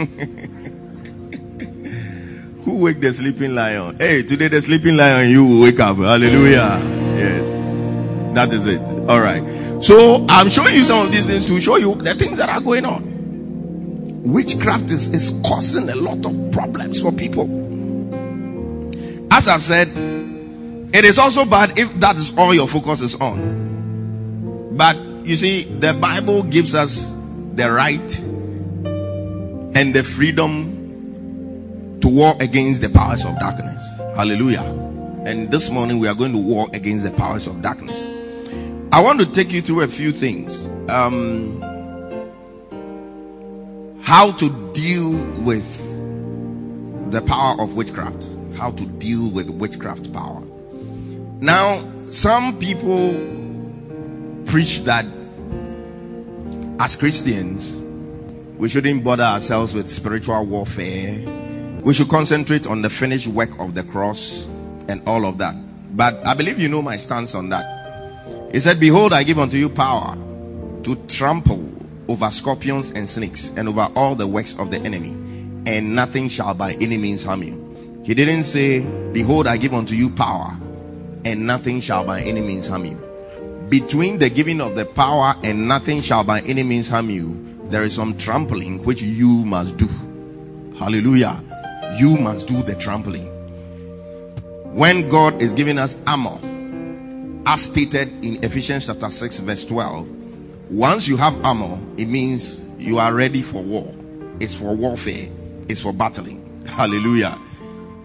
Who 2.64 2.82
wake 2.82 3.00
the 3.00 3.12
sleeping 3.12 3.54
lion? 3.54 3.98
Hey, 3.98 4.22
today 4.22 4.48
the 4.48 4.62
sleeping 4.62 4.96
lion, 4.96 5.30
you 5.30 5.44
will 5.44 5.62
wake 5.62 5.80
up. 5.80 5.96
Hallelujah. 5.96 6.78
Yes. 7.16 8.34
That 8.34 8.52
is 8.52 8.66
it. 8.66 8.80
All 9.08 9.20
right. 9.20 9.42
So 9.82 10.26
I'm 10.28 10.48
showing 10.48 10.74
you 10.74 10.84
some 10.84 11.06
of 11.06 11.12
these 11.12 11.26
things 11.26 11.46
to 11.46 11.60
show 11.60 11.76
you 11.76 11.94
the 11.94 12.14
things 12.14 12.38
that 12.38 12.48
are 12.48 12.60
going 12.60 12.84
on. 12.84 14.22
Witchcraft 14.22 14.90
is, 14.90 15.12
is 15.14 15.40
causing 15.44 15.88
a 15.88 15.96
lot 15.96 16.24
of 16.24 16.52
problems 16.52 17.00
for 17.00 17.12
people. 17.12 17.48
As 19.32 19.48
I've 19.48 19.62
said, 19.62 19.88
it 20.92 21.04
is 21.04 21.18
also 21.18 21.46
bad 21.46 21.78
if 21.78 21.92
that 22.00 22.16
is 22.16 22.36
all 22.36 22.52
your 22.52 22.68
focus 22.68 23.00
is 23.00 23.14
on. 23.16 24.76
But 24.76 24.96
you 25.24 25.36
see, 25.36 25.64
the 25.64 25.92
Bible 25.94 26.42
gives 26.42 26.74
us 26.74 27.10
the 27.54 27.70
right 27.70 28.18
and 28.20 29.94
the 29.94 30.02
freedom 30.02 31.98
to 32.00 32.08
war 32.08 32.34
against 32.40 32.80
the 32.80 32.88
powers 32.88 33.24
of 33.24 33.38
darkness. 33.38 33.82
Hallelujah. 34.16 34.62
And 35.24 35.50
this 35.50 35.70
morning 35.70 36.00
we 36.00 36.08
are 36.08 36.14
going 36.14 36.32
to 36.32 36.38
war 36.38 36.66
against 36.72 37.04
the 37.04 37.10
powers 37.10 37.46
of 37.46 37.60
darkness. 37.62 38.06
I 38.92 39.02
want 39.02 39.20
to 39.20 39.30
take 39.30 39.52
you 39.52 39.62
through 39.62 39.82
a 39.82 39.86
few 39.86 40.12
things. 40.12 40.66
Um, 40.88 41.60
how 44.02 44.32
to 44.32 44.72
deal 44.72 45.12
with 45.42 47.12
the 47.12 47.20
power 47.22 47.60
of 47.60 47.76
witchcraft. 47.76 48.28
How 48.56 48.72
to 48.72 48.84
deal 48.84 49.30
with 49.30 49.48
witchcraft 49.50 50.12
power. 50.12 50.42
Now, 51.40 51.88
some 52.06 52.58
people 52.58 53.39
preach 54.50 54.82
that 54.82 55.06
as 56.80 56.96
Christians, 56.96 57.80
we 58.58 58.68
shouldn't 58.68 59.04
bother 59.04 59.22
ourselves 59.22 59.72
with 59.72 59.88
spiritual 59.88 60.44
warfare. 60.44 61.22
We 61.82 61.94
should 61.94 62.08
concentrate 62.08 62.66
on 62.66 62.82
the 62.82 62.90
finished 62.90 63.28
work 63.28 63.50
of 63.60 63.74
the 63.74 63.84
cross 63.84 64.46
and 64.88 65.00
all 65.06 65.24
of 65.24 65.38
that. 65.38 65.54
But 65.96 66.26
I 66.26 66.34
believe 66.34 66.58
you 66.58 66.68
know 66.68 66.82
my 66.82 66.96
stance 66.96 67.36
on 67.36 67.50
that. 67.50 68.50
He 68.52 68.58
said, 68.58 68.80
Behold, 68.80 69.12
I 69.12 69.22
give 69.22 69.38
unto 69.38 69.56
you 69.56 69.68
power 69.68 70.16
to 70.82 70.96
trample 71.06 71.72
over 72.08 72.28
scorpions 72.32 72.90
and 72.90 73.08
snakes 73.08 73.52
and 73.56 73.68
over 73.68 73.86
all 73.94 74.16
the 74.16 74.26
works 74.26 74.58
of 74.58 74.72
the 74.72 74.78
enemy, 74.78 75.12
and 75.70 75.94
nothing 75.94 76.28
shall 76.28 76.54
by 76.54 76.72
any 76.72 76.96
means 76.96 77.22
harm 77.22 77.44
you. 77.44 78.02
He 78.04 78.14
didn't 78.14 78.42
say, 78.42 78.84
Behold, 79.12 79.46
I 79.46 79.58
give 79.58 79.74
unto 79.74 79.94
you 79.94 80.10
power, 80.10 80.56
and 81.24 81.46
nothing 81.46 81.80
shall 81.80 82.04
by 82.04 82.22
any 82.22 82.40
means 82.40 82.66
harm 82.66 82.84
you. 82.84 83.09
Between 83.70 84.18
the 84.18 84.28
giving 84.28 84.60
of 84.60 84.74
the 84.74 84.84
power 84.84 85.32
and 85.44 85.68
nothing 85.68 86.00
shall 86.00 86.24
by 86.24 86.40
any 86.40 86.64
means 86.64 86.88
harm 86.88 87.08
you, 87.08 87.56
there 87.66 87.84
is 87.84 87.94
some 87.94 88.18
trampling 88.18 88.82
which 88.82 89.00
you 89.00 89.28
must 89.28 89.76
do. 89.76 89.88
Hallelujah. 90.76 91.40
You 91.96 92.16
must 92.18 92.48
do 92.48 92.64
the 92.64 92.74
trampling. 92.74 93.26
When 94.74 95.08
God 95.08 95.40
is 95.40 95.54
giving 95.54 95.78
us 95.78 95.96
armor, 96.04 96.40
as 97.46 97.62
stated 97.62 98.08
in 98.24 98.42
Ephesians 98.42 98.86
chapter 98.86 99.08
6, 99.08 99.38
verse 99.38 99.64
12, 99.66 100.72
once 100.72 101.06
you 101.06 101.16
have 101.16 101.44
armor, 101.44 101.78
it 101.96 102.06
means 102.06 102.60
you 102.76 102.98
are 102.98 103.14
ready 103.14 103.40
for 103.40 103.62
war. 103.62 103.94
It's 104.40 104.54
for 104.54 104.74
warfare, 104.74 105.28
it's 105.68 105.80
for 105.80 105.92
battling. 105.92 106.64
Hallelujah. 106.66 107.38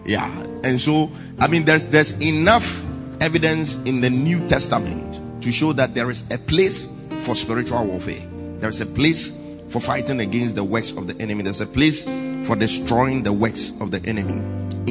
Yeah. 0.05 0.29
And 0.63 0.79
so, 0.79 1.09
I 1.39 1.47
mean, 1.47 1.65
there's 1.65 1.87
there's 1.87 2.21
enough 2.21 2.85
evidence 3.19 3.81
in 3.83 4.01
the 4.01 4.11
New 4.11 4.47
Testament 4.47 5.24
to 5.45 5.51
show 5.51 5.71
that 5.73 5.93
there 5.93 6.09
is 6.09 6.25
a 6.31 6.39
place 6.39 6.91
for 7.21 7.35
spiritual 7.35 7.85
warfare. 7.85 8.27
There's 8.59 8.81
a 8.81 8.85
place 8.85 9.39
for 9.69 9.79
fighting 9.79 10.19
against 10.19 10.55
the 10.55 10.63
works 10.63 10.89
of 10.91 11.05
the 11.05 11.15
enemy. 11.21 11.43
There's 11.43 11.61
a 11.61 11.67
place 11.67 12.03
for 12.47 12.55
destroying 12.55 13.21
the 13.21 13.31
works 13.31 13.71
of 13.79 13.91
the 13.91 14.03
enemy 14.09 14.41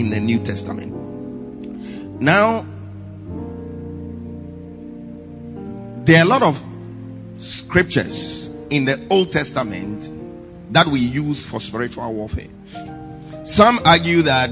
in 0.01 0.11
the 0.11 0.21
New 0.21 0.38
Testament. 0.45 0.93
Now, 2.23 2.64
there 6.05 6.21
are 6.21 6.25
a 6.25 6.29
lot 6.29 6.45
of 6.45 6.64
scriptures 7.38 8.49
in 8.71 8.85
the 8.85 9.05
Old 9.11 9.33
Testament 9.33 10.09
that 10.73 10.87
we 10.87 11.01
use 11.01 11.45
for 11.45 11.61
spiritual 11.61 12.14
warfare. 12.14 12.47
Some 13.43 13.81
argue 13.85 14.23
that, 14.23 14.51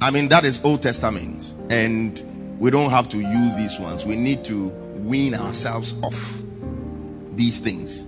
I 0.00 0.10
mean, 0.10 0.28
that 0.30 0.42
is 0.42 0.60
Old 0.64 0.82
Testament 0.82 1.54
and 1.70 2.58
we 2.58 2.72
don't 2.72 2.90
have 2.90 3.08
to 3.10 3.20
use 3.20 3.56
these 3.56 3.78
ones. 3.78 4.04
We 4.04 4.16
need 4.16 4.44
to 4.46 4.89
wean 5.04 5.34
ourselves 5.34 5.94
off 6.02 6.40
these 7.32 7.60
things. 7.60 8.06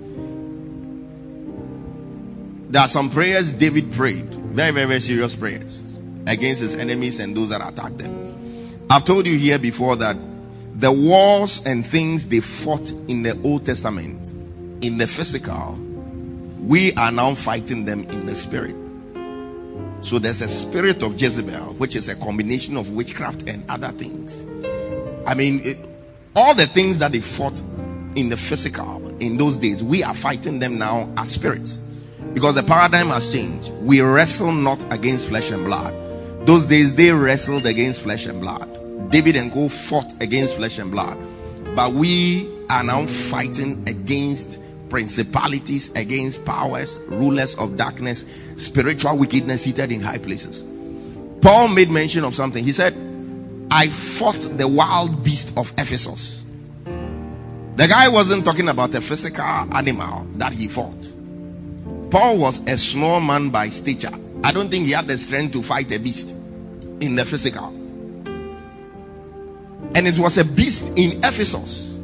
There 2.71 2.81
are 2.81 2.89
some 2.89 3.11
prayers 3.11 3.53
David 3.53 3.93
prayed, 3.93 4.35
very, 4.35 4.71
very, 4.71 4.87
very 4.87 5.01
serious 5.01 5.37
prayers 5.37 5.85
against 6.27 6.63
his 6.63 6.75
enemies 6.75 7.21
and 7.21 7.37
those 7.37 7.51
that 7.51 7.61
attacked 7.61 7.99
them. 7.99 8.87
I've 8.89 9.05
told 9.05 9.27
you 9.27 9.37
here 9.37 9.59
before 9.59 9.97
that 9.97 10.17
the 10.77 10.91
wars 10.91 11.63
and 11.67 11.87
things 11.87 12.29
they 12.29 12.41
fought 12.41 12.91
in 13.09 13.23
the 13.23 13.41
Old 13.43 13.67
Testament, 13.67 14.27
in 14.83 14.99
the 14.99 15.07
physical, 15.07 15.79
we 16.61 16.93
are 16.95 17.13
now 17.13 17.35
fighting 17.35 17.85
them 17.85 18.01
in 18.05 18.27
the 18.27 18.35
spirit. 18.35 18.75
So 20.03 20.19
there's 20.19 20.41
a 20.41 20.49
spirit 20.49 21.03
of 21.03 21.21
Jezebel, 21.21 21.75
which 21.75 21.95
is 21.95 22.09
a 22.09 22.17
combination 22.17 22.77
of 22.77 22.91
witchcraft 22.91 23.49
and 23.49 23.69
other 23.71 23.91
things. 23.93 24.47
I 25.27 25.35
mean, 25.35 25.63
all 26.35 26.55
the 26.55 26.67
things 26.67 26.99
that 26.99 27.13
they 27.13 27.21
fought 27.21 27.61
in 28.15 28.29
the 28.29 28.37
physical 28.37 29.03
in 29.21 29.37
those 29.37 29.59
days, 29.59 29.83
we 29.83 30.03
are 30.03 30.15
fighting 30.15 30.59
them 30.59 30.79
now 30.79 31.09
as 31.17 31.31
spirits. 31.33 31.81
Because 32.35 32.55
the 32.55 32.63
paradigm 32.63 33.09
has 33.09 33.33
changed. 33.33 33.71
We 33.81 34.01
wrestle 34.01 34.53
not 34.53 34.83
against 34.93 35.29
flesh 35.29 35.51
and 35.51 35.65
blood. 35.65 35.95
Those 36.47 36.67
days 36.67 36.95
they 36.95 37.11
wrestled 37.11 37.67
against 37.67 38.03
flesh 38.03 38.27
and 38.27 38.41
blood. 38.41 39.11
David 39.11 39.37
and 39.37 39.53
go 39.53 39.69
fought 39.69 40.13
against 40.21 40.57
flesh 40.57 40.79
and 40.79 40.91
blood. 40.91 41.19
But 41.77 41.93
we 41.93 42.49
are 42.71 42.83
now 42.83 43.07
fighting 43.07 43.87
against 43.87 44.61
principalities, 44.89 45.95
against 45.95 46.45
powers, 46.45 47.01
rulers 47.09 47.55
of 47.57 47.77
darkness, 47.77 48.25
spiritual 48.57 49.19
wickedness 49.19 49.65
seated 49.65 49.93
in 49.93 50.01
high 50.01 50.19
places. 50.19 50.65
Paul 51.43 51.69
made 51.69 51.91
mention 51.91 52.25
of 52.25 52.35
something. 52.35 52.65
He 52.65 52.73
said, 52.73 52.95
I 53.75 53.89
fought 53.89 54.59
the 54.59 54.69
wild 54.69 55.25
beast 55.25 55.57
of 55.57 55.73
Ephesus. 55.79 56.45
The 56.85 57.89
guy 57.89 58.07
wasn't 58.11 58.45
talking 58.45 58.69
about 58.69 58.95
a 58.95 59.01
physical 59.01 59.43
animal 59.43 60.27
that 60.35 60.53
he 60.53 60.69
fought. 60.69 61.11
Paul 62.11 62.37
was 62.37 62.67
a 62.67 62.77
small 62.77 63.23
man 63.23 63.49
by 63.49 63.71
stature. 63.71 64.13
I 64.45 64.53
don't 64.53 64.71
think 64.71 64.85
he 64.85 64.93
had 64.93 65.07
the 65.07 65.17
strength 65.17 65.55
to 65.55 65.63
fight 65.63 65.91
a 65.91 65.99
beast 65.99 66.33
in 67.01 67.15
the 67.15 67.25
physical. 67.25 67.69
And 69.95 70.07
it 70.07 70.19
was 70.19 70.37
a 70.37 70.45
beast 70.45 70.99
in 70.99 71.25
Ephesus. 71.25 71.95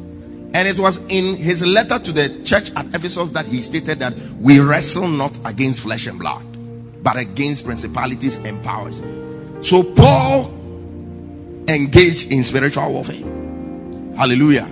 And 0.55 0.67
it 0.67 0.79
was 0.79 1.05
in 1.05 1.35
his 1.35 1.63
letter 1.63 1.99
to 1.99 2.11
the 2.11 2.29
church 2.43 2.71
at 2.75 2.87
Ephesus 2.95 3.29
that 3.29 3.45
he 3.45 3.61
stated 3.61 3.99
that 3.99 4.17
we 4.39 4.59
wrestle 4.59 5.07
not 5.07 5.37
against 5.45 5.81
flesh 5.81 6.07
and 6.07 6.17
blood, 6.17 6.43
but 7.03 7.15
against 7.15 7.65
principalities 7.65 8.37
and 8.37 8.63
powers. 8.63 9.03
So 9.61 9.83
Paul 9.83 10.58
engaged 11.69 12.31
in 12.31 12.43
spiritual 12.43 12.91
warfare. 12.91 13.23
Hallelujah. 14.17 14.67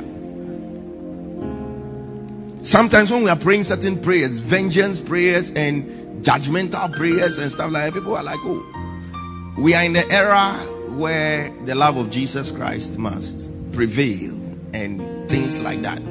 Sometimes 2.63 3.11
when 3.11 3.23
we 3.23 3.29
are 3.29 3.37
praying 3.37 3.63
certain 3.63 4.01
prayers, 4.01 4.39
vengeance 4.39 4.99
prayers 4.99 5.51
and 5.53 6.23
judgmental 6.25 6.91
prayers 6.93 7.37
and 7.37 7.51
stuff 7.51 7.71
like 7.71 7.85
that, 7.85 7.93
people 7.93 8.17
are 8.17 8.23
like, 8.23 8.39
oh, 8.41 9.53
we 9.57 9.73
are 9.73 9.83
in 9.83 9.93
the 9.93 10.05
era 10.11 10.53
where 10.97 11.49
the 11.65 11.75
love 11.75 11.97
of 11.97 12.09
Jesus 12.09 12.51
Christ 12.51 12.97
must 12.97 13.49
prevail 13.71 14.33
and 14.73 15.29
things 15.29 15.61
like 15.61 15.81
that. 15.83 16.01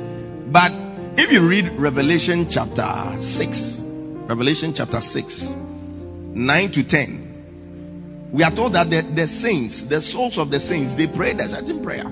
But 0.52 0.72
if 1.18 1.32
you 1.32 1.46
read 1.46 1.68
Revelation 1.72 2.48
chapter 2.48 2.86
6, 3.20 3.80
Revelation 3.82 4.72
chapter 4.72 5.00
6, 5.00 5.52
9 5.52 6.72
to 6.72 6.82
10, 6.84 7.25
we 8.32 8.42
are 8.42 8.50
told 8.50 8.72
that 8.74 8.90
the, 8.90 9.00
the 9.02 9.26
saints, 9.26 9.86
the 9.86 10.00
souls 10.00 10.38
of 10.38 10.50
the 10.50 10.60
saints, 10.60 10.94
they 10.94 11.06
prayed 11.06 11.40
a 11.40 11.48
certain 11.48 11.82
prayer 11.82 12.06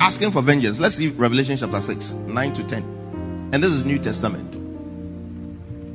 asking 0.00 0.30
for 0.30 0.42
vengeance. 0.42 0.80
Let's 0.80 0.94
see 0.94 1.08
Revelation 1.08 1.56
chapter 1.56 1.80
6, 1.80 2.14
9 2.14 2.52
to 2.54 2.66
10. 2.66 2.82
And 3.52 3.62
this 3.62 3.72
is 3.72 3.84
New 3.84 3.98
Testament. 3.98 4.54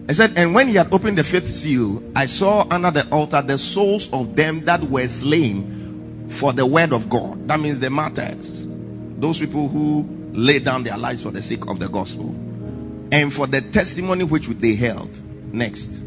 It 0.10 0.16
said, 0.16 0.38
And 0.38 0.54
when 0.54 0.68
he 0.68 0.76
had 0.76 0.94
opened 0.94 1.18
the 1.18 1.24
fifth 1.24 1.48
seal, 1.48 2.04
I 2.16 2.26
saw 2.26 2.68
under 2.70 2.92
the 2.92 3.08
altar 3.10 3.42
the 3.42 3.58
souls 3.58 4.12
of 4.12 4.36
them 4.36 4.66
that 4.66 4.82
were 4.84 5.08
slain 5.08 6.28
for 6.30 6.52
the 6.52 6.66
word 6.66 6.94
of 6.94 7.10
God. 7.10 7.48
That 7.48 7.60
means 7.60 7.80
the 7.80 7.90
martyrs, 7.90 8.68
those 9.18 9.40
people 9.40 9.68
who 9.68 10.08
laid 10.34 10.66
down 10.66 10.84
their 10.84 10.98
lives 10.98 11.22
for 11.22 11.32
the 11.32 11.42
sake 11.42 11.68
of 11.68 11.80
the 11.80 11.88
gospel, 11.88 12.30
and 13.12 13.32
for 13.32 13.48
the 13.48 13.62
testimony 13.62 14.26
which 14.26 14.48
they 14.48 14.76
held. 14.76 15.10
Next. 15.54 16.03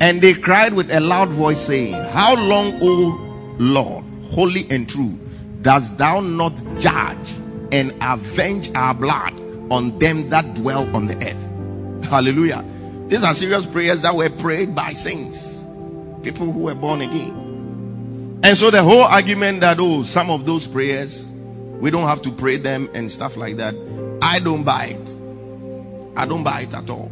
And 0.00 0.20
they 0.20 0.34
cried 0.34 0.74
with 0.74 0.90
a 0.90 1.00
loud 1.00 1.30
voice, 1.30 1.60
saying, 1.60 1.94
How 1.94 2.34
long, 2.34 2.78
O 2.82 3.56
Lord, 3.58 4.04
holy 4.24 4.66
and 4.70 4.88
true, 4.88 5.18
dost 5.62 5.98
thou 5.98 6.20
not 6.20 6.56
judge 6.78 7.32
and 7.72 7.92
avenge 8.02 8.70
our 8.74 8.94
blood 8.94 9.32
on 9.70 9.98
them 9.98 10.28
that 10.30 10.54
dwell 10.54 10.94
on 10.94 11.06
the 11.06 11.16
earth? 11.16 12.04
Hallelujah. 12.10 12.64
These 13.08 13.22
are 13.24 13.34
serious 13.34 13.66
prayers 13.66 14.02
that 14.02 14.14
were 14.14 14.30
prayed 14.30 14.74
by 14.74 14.92
saints, 14.92 15.64
people 16.22 16.50
who 16.50 16.60
were 16.60 16.74
born 16.74 17.00
again. 17.00 18.40
And 18.42 18.58
so 18.58 18.70
the 18.70 18.82
whole 18.82 19.04
argument 19.04 19.60
that, 19.60 19.78
oh, 19.80 20.02
some 20.02 20.30
of 20.30 20.44
those 20.44 20.66
prayers, 20.66 21.30
we 21.80 21.90
don't 21.90 22.06
have 22.06 22.22
to 22.22 22.30
pray 22.32 22.56
them 22.56 22.88
and 22.94 23.10
stuff 23.10 23.36
like 23.36 23.56
that, 23.56 23.74
I 24.20 24.38
don't 24.38 24.64
buy 24.64 24.96
it. 24.98 25.16
I 26.16 26.26
don't 26.26 26.44
buy 26.44 26.62
it 26.62 26.74
at 26.74 26.88
all. 26.90 27.10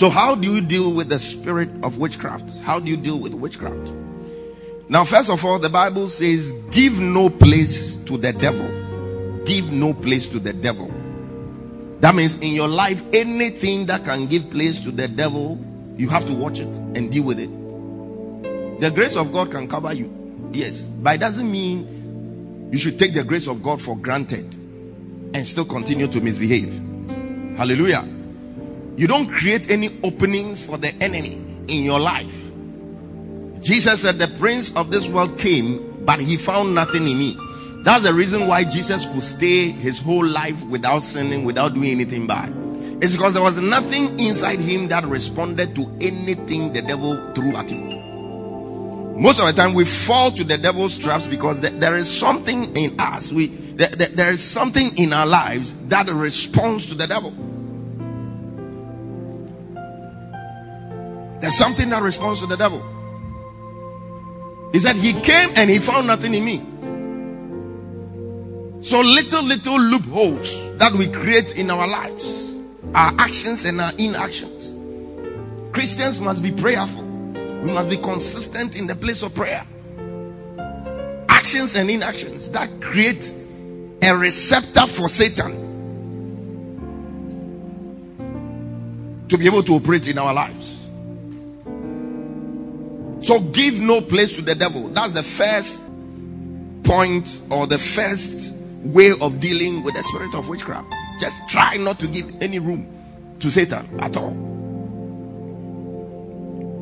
So, 0.00 0.08
how 0.08 0.34
do 0.34 0.50
you 0.50 0.62
deal 0.62 0.94
with 0.94 1.10
the 1.10 1.18
spirit 1.18 1.68
of 1.82 1.98
witchcraft? 1.98 2.56
How 2.62 2.80
do 2.80 2.90
you 2.90 2.96
deal 2.96 3.20
with 3.20 3.34
witchcraft? 3.34 3.92
Now, 4.88 5.04
first 5.04 5.28
of 5.28 5.44
all, 5.44 5.58
the 5.58 5.68
Bible 5.68 6.08
says, 6.08 6.52
give 6.70 6.98
no 6.98 7.28
place 7.28 7.96
to 8.04 8.16
the 8.16 8.32
devil. 8.32 9.44
Give 9.44 9.70
no 9.70 9.92
place 9.92 10.30
to 10.30 10.38
the 10.38 10.54
devil. 10.54 10.86
That 12.00 12.14
means 12.14 12.38
in 12.38 12.54
your 12.54 12.66
life, 12.66 13.02
anything 13.12 13.84
that 13.88 14.06
can 14.06 14.24
give 14.24 14.48
place 14.48 14.82
to 14.84 14.90
the 14.90 15.06
devil, 15.06 15.62
you 15.98 16.08
have 16.08 16.26
to 16.28 16.34
watch 16.34 16.60
it 16.60 16.74
and 16.96 17.12
deal 17.12 17.26
with 17.26 17.38
it. 17.38 18.80
The 18.80 18.90
grace 18.90 19.16
of 19.16 19.34
God 19.34 19.50
can 19.50 19.68
cover 19.68 19.92
you. 19.92 20.10
Yes. 20.50 20.80
But 20.80 21.16
it 21.16 21.18
doesn't 21.18 21.52
mean 21.52 22.70
you 22.72 22.78
should 22.78 22.98
take 22.98 23.12
the 23.12 23.22
grace 23.22 23.46
of 23.48 23.62
God 23.62 23.82
for 23.82 23.98
granted 23.98 24.46
and 25.34 25.46
still 25.46 25.66
continue 25.66 26.06
to 26.06 26.22
misbehave. 26.22 26.72
Hallelujah. 27.58 28.02
You 29.00 29.06
don't 29.06 29.30
create 29.30 29.70
any 29.70 29.98
openings 30.02 30.62
for 30.62 30.76
the 30.76 30.92
enemy 31.02 31.36
in 31.68 31.84
your 31.84 31.98
life. 31.98 32.36
Jesus 33.62 34.02
said, 34.02 34.18
The 34.18 34.28
prince 34.38 34.76
of 34.76 34.90
this 34.90 35.08
world 35.08 35.38
came, 35.38 36.04
but 36.04 36.20
he 36.20 36.36
found 36.36 36.74
nothing 36.74 37.08
in 37.08 37.18
me. 37.18 37.34
That's 37.82 38.04
the 38.04 38.12
reason 38.12 38.46
why 38.46 38.64
Jesus 38.64 39.06
could 39.06 39.22
stay 39.22 39.70
his 39.70 40.02
whole 40.02 40.26
life 40.26 40.66
without 40.66 40.98
sinning, 40.98 41.46
without 41.46 41.72
doing 41.72 41.88
anything 41.92 42.26
bad. 42.26 42.52
It's 43.02 43.16
because 43.16 43.32
there 43.32 43.42
was 43.42 43.58
nothing 43.62 44.20
inside 44.20 44.58
him 44.58 44.88
that 44.88 45.06
responded 45.06 45.74
to 45.76 45.90
anything 46.02 46.74
the 46.74 46.82
devil 46.82 47.32
threw 47.32 47.56
at 47.56 47.70
him. 47.70 49.18
Most 49.18 49.40
of 49.40 49.46
the 49.46 49.54
time, 49.54 49.72
we 49.72 49.86
fall 49.86 50.30
to 50.32 50.44
the 50.44 50.58
devil's 50.58 50.98
traps 50.98 51.26
because 51.26 51.62
there 51.62 51.96
is 51.96 52.14
something 52.14 52.76
in 52.76 53.00
us. 53.00 53.32
We 53.32 53.46
there, 53.46 53.88
there 53.88 54.30
is 54.30 54.44
something 54.44 54.90
in 54.98 55.14
our 55.14 55.26
lives 55.26 55.78
that 55.86 56.10
responds 56.10 56.90
to 56.90 56.94
the 56.94 57.06
devil. 57.06 57.32
There's 61.50 61.58
something 61.58 61.90
that 61.90 62.00
responds 62.00 62.38
to 62.42 62.46
the 62.46 62.56
devil. 62.56 62.78
He 64.70 64.78
said, 64.78 64.94
He 64.94 65.20
came 65.20 65.50
and 65.56 65.68
he 65.68 65.80
found 65.80 66.06
nothing 66.06 66.32
in 66.32 66.44
me. 66.44 66.58
So 68.84 69.00
little, 69.00 69.42
little 69.42 69.80
loopholes 69.80 70.78
that 70.78 70.92
we 70.92 71.08
create 71.08 71.58
in 71.58 71.68
our 71.72 71.88
lives, 71.88 72.56
our 72.94 73.12
actions 73.18 73.64
and 73.64 73.80
our 73.80 73.90
inactions. 73.98 74.76
Christians 75.72 76.20
must 76.20 76.40
be 76.40 76.52
prayerful. 76.52 77.02
We 77.02 77.72
must 77.72 77.90
be 77.90 77.96
consistent 77.96 78.76
in 78.76 78.86
the 78.86 78.94
place 78.94 79.22
of 79.22 79.34
prayer. 79.34 79.66
Actions 81.28 81.74
and 81.74 81.90
inactions 81.90 82.48
that 82.52 82.80
create 82.80 83.34
a 84.04 84.16
receptor 84.16 84.86
for 84.86 85.08
Satan 85.08 85.50
to 89.28 89.36
be 89.36 89.46
able 89.46 89.64
to 89.64 89.72
operate 89.72 90.08
in 90.08 90.16
our 90.16 90.32
lives. 90.32 90.79
So 93.20 93.40
give 93.40 93.78
no 93.78 94.00
place 94.00 94.32
to 94.34 94.42
the 94.42 94.54
devil. 94.54 94.88
That's 94.88 95.12
the 95.12 95.22
first 95.22 95.82
point 96.84 97.42
or 97.50 97.66
the 97.66 97.78
first 97.78 98.58
way 98.82 99.12
of 99.20 99.40
dealing 99.40 99.82
with 99.82 99.94
the 99.94 100.02
spirit 100.02 100.34
of 100.34 100.48
witchcraft. 100.48 100.92
Just 101.20 101.46
try 101.48 101.76
not 101.76 101.98
to 102.00 102.06
give 102.06 102.42
any 102.42 102.58
room 102.58 102.86
to 103.40 103.50
Satan 103.50 103.86
at 104.00 104.16
all. 104.16 104.32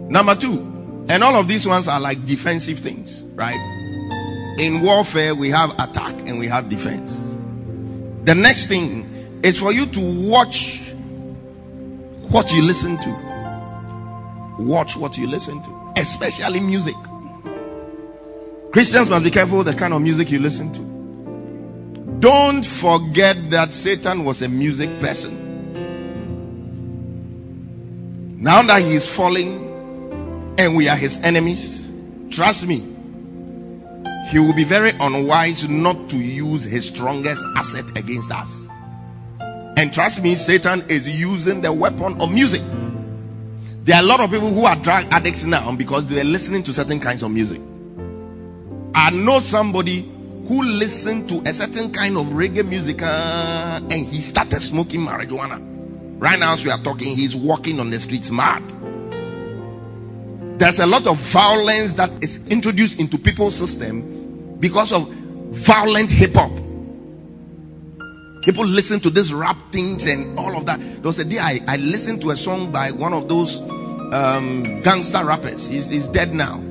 Number 0.08 0.36
two, 0.36 0.60
and 1.08 1.24
all 1.24 1.34
of 1.34 1.48
these 1.48 1.66
ones 1.66 1.88
are 1.88 2.00
like 2.00 2.24
defensive 2.24 2.78
things, 2.78 3.24
right? 3.34 3.58
In 4.58 4.80
warfare, 4.80 5.34
we 5.34 5.50
have 5.50 5.70
attack 5.78 6.14
and 6.28 6.38
we 6.38 6.46
have 6.46 6.68
defense. 6.68 7.18
The 8.24 8.34
next 8.34 8.68
thing 8.68 9.40
is 9.42 9.58
for 9.58 9.72
you 9.72 9.86
to 9.86 10.30
watch 10.30 10.92
what 12.30 12.52
you 12.52 12.62
listen 12.62 12.96
to. 12.98 13.24
Watch 14.60 14.96
what 14.96 15.18
you 15.18 15.26
listen 15.26 15.62
to 15.62 15.77
especially 15.98 16.60
music. 16.60 16.94
Christians 18.72 19.10
must 19.10 19.24
be 19.24 19.30
careful 19.30 19.64
the 19.64 19.74
kind 19.74 19.92
of 19.92 20.02
music 20.02 20.30
you 20.30 20.38
listen 20.38 20.72
to. 20.72 22.20
Don't 22.20 22.64
forget 22.64 23.50
that 23.50 23.72
Satan 23.72 24.24
was 24.24 24.42
a 24.42 24.48
music 24.48 24.88
person. 25.00 25.46
Now 28.40 28.62
that 28.62 28.82
he 28.82 28.94
is 28.94 29.06
falling 29.06 30.54
and 30.58 30.76
we 30.76 30.88
are 30.88 30.96
his 30.96 31.22
enemies, 31.22 31.90
trust 32.30 32.66
me, 32.66 32.76
he 34.30 34.38
will 34.38 34.54
be 34.54 34.64
very 34.64 34.90
unwise 35.00 35.68
not 35.68 36.10
to 36.10 36.16
use 36.16 36.64
his 36.64 36.86
strongest 36.88 37.44
asset 37.56 37.84
against 37.96 38.30
us. 38.30 38.68
And 39.76 39.92
trust 39.92 40.22
me, 40.22 40.34
Satan 40.34 40.84
is 40.88 41.20
using 41.20 41.60
the 41.60 41.72
weapon 41.72 42.20
of 42.20 42.32
music. 42.32 42.62
There 43.88 43.96
are 43.96 44.02
a 44.02 44.06
lot 44.06 44.20
of 44.20 44.30
people 44.30 44.50
who 44.50 44.66
are 44.66 44.76
drug 44.76 45.06
addicts 45.10 45.46
now 45.46 45.74
because 45.74 46.08
they 46.08 46.20
are 46.20 46.24
listening 46.24 46.62
to 46.64 46.74
certain 46.74 47.00
kinds 47.00 47.22
of 47.22 47.30
music. 47.30 47.58
I 48.94 49.08
know 49.08 49.40
somebody 49.40 50.06
who 50.46 50.62
listened 50.62 51.26
to 51.30 51.40
a 51.48 51.54
certain 51.54 51.90
kind 51.90 52.18
of 52.18 52.26
reggae 52.26 52.68
music 52.68 53.00
uh, 53.00 53.80
and 53.90 54.04
he 54.04 54.20
started 54.20 54.60
smoking 54.60 55.00
marijuana. 55.00 55.58
Right 56.20 56.38
now, 56.38 56.52
as 56.52 56.66
we 56.66 56.70
are 56.70 56.76
talking, 56.76 57.16
he's 57.16 57.34
walking 57.34 57.80
on 57.80 57.88
the 57.88 57.98
streets 57.98 58.30
mad. 58.30 58.62
There's 60.58 60.80
a 60.80 60.86
lot 60.86 61.06
of 61.06 61.16
violence 61.16 61.94
that 61.94 62.10
is 62.22 62.46
introduced 62.48 63.00
into 63.00 63.16
people's 63.16 63.56
system 63.56 64.58
because 64.60 64.92
of 64.92 65.08
violent 65.08 66.10
hip 66.10 66.34
hop. 66.34 66.52
People 68.42 68.66
listen 68.66 69.00
to 69.00 69.08
these 69.08 69.32
rap 69.32 69.56
things 69.72 70.06
and 70.06 70.38
all 70.38 70.58
of 70.58 70.66
that. 70.66 70.78
There 70.78 71.04
was 71.04 71.18
a 71.20 71.24
day 71.24 71.38
I, 71.38 71.60
I 71.66 71.76
listened 71.78 72.20
to 72.20 72.32
a 72.32 72.36
song 72.36 72.70
by 72.70 72.90
one 72.90 73.14
of 73.14 73.30
those 73.30 73.62
um, 74.12 74.80
gangster 74.82 75.24
rappers. 75.24 75.68
He's, 75.68 75.90
he's 75.90 76.08
dead 76.08 76.34
now. 76.34 76.62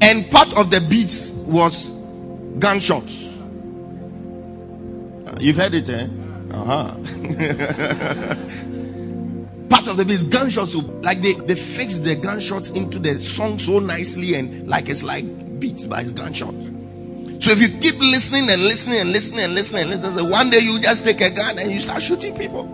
And 0.00 0.30
part 0.30 0.56
of 0.56 0.70
the 0.70 0.80
beats 0.80 1.32
was 1.32 1.92
gunshots. 2.58 3.26
Uh, 5.26 5.36
you've 5.40 5.56
heard 5.56 5.74
it, 5.74 5.88
eh? 5.88 6.06
Uh 6.52 6.64
huh. 6.64 6.94
part 9.68 9.86
of 9.88 9.96
the 9.96 10.04
beats, 10.06 10.22
gunshots. 10.24 10.74
Like 10.74 11.20
they, 11.22 11.32
they 11.32 11.54
fix 11.54 11.98
the 11.98 12.14
gunshots 12.14 12.70
into 12.70 12.98
the 12.98 13.20
song 13.20 13.58
so 13.58 13.78
nicely 13.78 14.34
and 14.34 14.68
like 14.68 14.88
it's 14.88 15.02
like 15.02 15.24
beats, 15.58 15.86
by 15.86 16.04
gunshots. 16.04 16.66
So 17.38 17.52
if 17.52 17.60
you 17.60 17.68
keep 17.80 17.98
listening 17.98 18.48
and 18.50 18.62
listening 18.62 19.00
and 19.00 19.12
listening 19.12 19.44
and 19.44 19.54
listening 19.54 19.82
and 19.82 19.90
listening, 19.90 20.30
one 20.30 20.50
day 20.50 20.58
you 20.58 20.80
just 20.80 21.04
take 21.04 21.20
a 21.20 21.30
gun 21.30 21.58
and 21.58 21.70
you 21.70 21.78
start 21.78 22.02
shooting 22.02 22.36
people. 22.36 22.64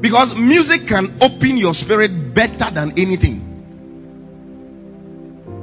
Because 0.00 0.34
music 0.34 0.86
can 0.86 1.14
open 1.22 1.56
your 1.56 1.72
spirit 1.72 2.10
better 2.34 2.70
than 2.70 2.92
anything. 2.98 3.50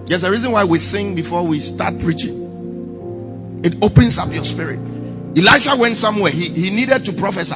There's 0.06 0.24
a 0.24 0.32
reason 0.32 0.52
why 0.52 0.66
we 0.66 0.78
sing 0.78 1.16
before 1.16 1.46
we 1.46 1.60
start 1.60 2.00
preaching. 2.00 3.62
It 3.64 3.76
opens 3.82 4.18
up 4.18 4.34
your 4.34 4.44
spirit. 4.44 4.80
Elisha 5.38 5.76
went 5.78 5.98
somewhere, 5.98 6.32
he, 6.32 6.50
he 6.50 6.76
needed 6.76 7.06
to 7.06 7.14
prophesy, 7.14 7.56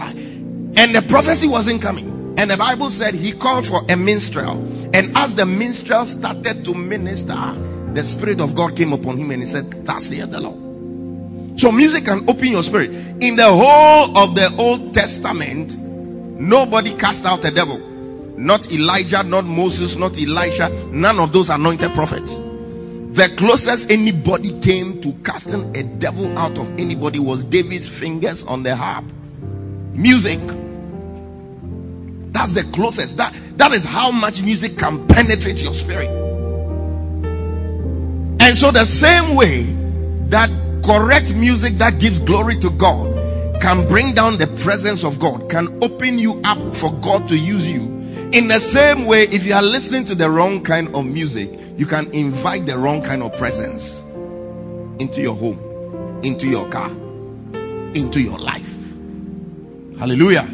and 0.77 0.95
the 0.95 1.03
prophecy 1.09 1.47
wasn't 1.47 1.81
coming. 1.81 2.35
And 2.37 2.51
the 2.51 2.57
Bible 2.57 2.89
said 2.89 3.13
he 3.13 3.31
called 3.31 3.65
for 3.65 3.81
a 3.89 3.95
minstrel. 3.95 4.57
And 4.93 5.15
as 5.17 5.35
the 5.35 5.45
minstrel 5.45 6.05
started 6.05 6.65
to 6.65 6.75
minister, 6.75 7.35
the 7.93 8.03
Spirit 8.03 8.41
of 8.41 8.55
God 8.55 8.75
came 8.75 8.93
upon 8.93 9.17
him 9.17 9.31
and 9.31 9.41
he 9.41 9.47
said, 9.47 9.85
Thus 9.85 10.05
saith 10.05 10.31
the 10.31 10.41
Lord. 10.41 11.59
So 11.59 11.71
music 11.71 12.05
can 12.05 12.29
open 12.29 12.47
your 12.47 12.63
spirit. 12.63 12.89
In 13.21 13.37
the 13.37 13.47
whole 13.47 14.17
of 14.17 14.35
the 14.35 14.53
Old 14.57 14.93
Testament, 14.93 15.77
Nobody 16.37 16.93
cast 16.95 17.25
out 17.25 17.45
a 17.45 17.51
devil. 17.51 17.79
Not 18.37 18.71
Elijah, 18.71 19.23
not 19.23 19.45
Moses, 19.45 19.95
not 19.97 20.19
Elisha. 20.19 20.69
None 20.91 21.19
of 21.19 21.31
those 21.31 21.49
anointed 21.49 21.91
prophets. 21.93 22.37
The 23.15 23.33
closest 23.37 23.89
anybody 23.89 24.59
came 24.59 24.99
to 25.01 25.13
casting 25.23 25.75
a 25.75 25.83
devil 25.83 26.37
out 26.37 26.57
of 26.57 26.69
anybody 26.77 27.19
was 27.19 27.45
David's 27.45 27.87
fingers 27.87 28.43
on 28.43 28.63
the 28.63 28.75
harp. 28.75 29.05
Music. 29.93 30.39
That's 32.33 32.53
the 32.53 32.67
closest. 32.73 33.15
That, 33.15 33.33
that 33.55 33.71
is 33.71 33.85
how 33.85 34.11
much 34.11 34.41
music 34.43 34.77
can 34.77 35.07
penetrate 35.07 35.61
your 35.61 35.73
spirit. 35.73 36.09
And 38.41 38.57
so, 38.57 38.71
the 38.71 38.83
same 38.83 39.33
way 39.35 39.63
that 40.27 40.49
correct 40.83 41.33
music 41.35 41.75
that 41.75 41.99
gives 41.99 42.19
glory 42.19 42.57
to 42.59 42.69
God 42.71 43.15
can 43.61 43.87
bring 43.87 44.13
down 44.13 44.37
the 44.37 44.47
presence 44.61 45.05
of 45.05 45.19
God, 45.19 45.49
can 45.49 45.81
open 45.81 46.19
you 46.19 46.41
up 46.43 46.75
for 46.75 46.91
God 46.95 47.29
to 47.29 47.37
use 47.37 47.67
you. 47.67 47.94
In 48.31 48.47
the 48.47 48.59
same 48.59 49.05
way, 49.05 49.23
if 49.23 49.45
you 49.45 49.53
are 49.53 49.61
listening 49.61 50.05
to 50.05 50.15
the 50.15 50.29
wrong 50.29 50.63
kind 50.63 50.93
of 50.95 51.05
music, 51.05 51.49
you 51.77 51.85
can 51.85 52.11
invite 52.11 52.65
the 52.65 52.77
wrong 52.77 53.01
kind 53.01 53.23
of 53.23 53.35
presence 53.37 54.01
into 54.99 55.21
your 55.21 55.35
home, 55.35 56.21
into 56.23 56.47
your 56.47 56.69
car, 56.69 56.89
into 56.89 58.21
your 58.21 58.37
life. 58.37 58.75
Hallelujah. 59.99 60.45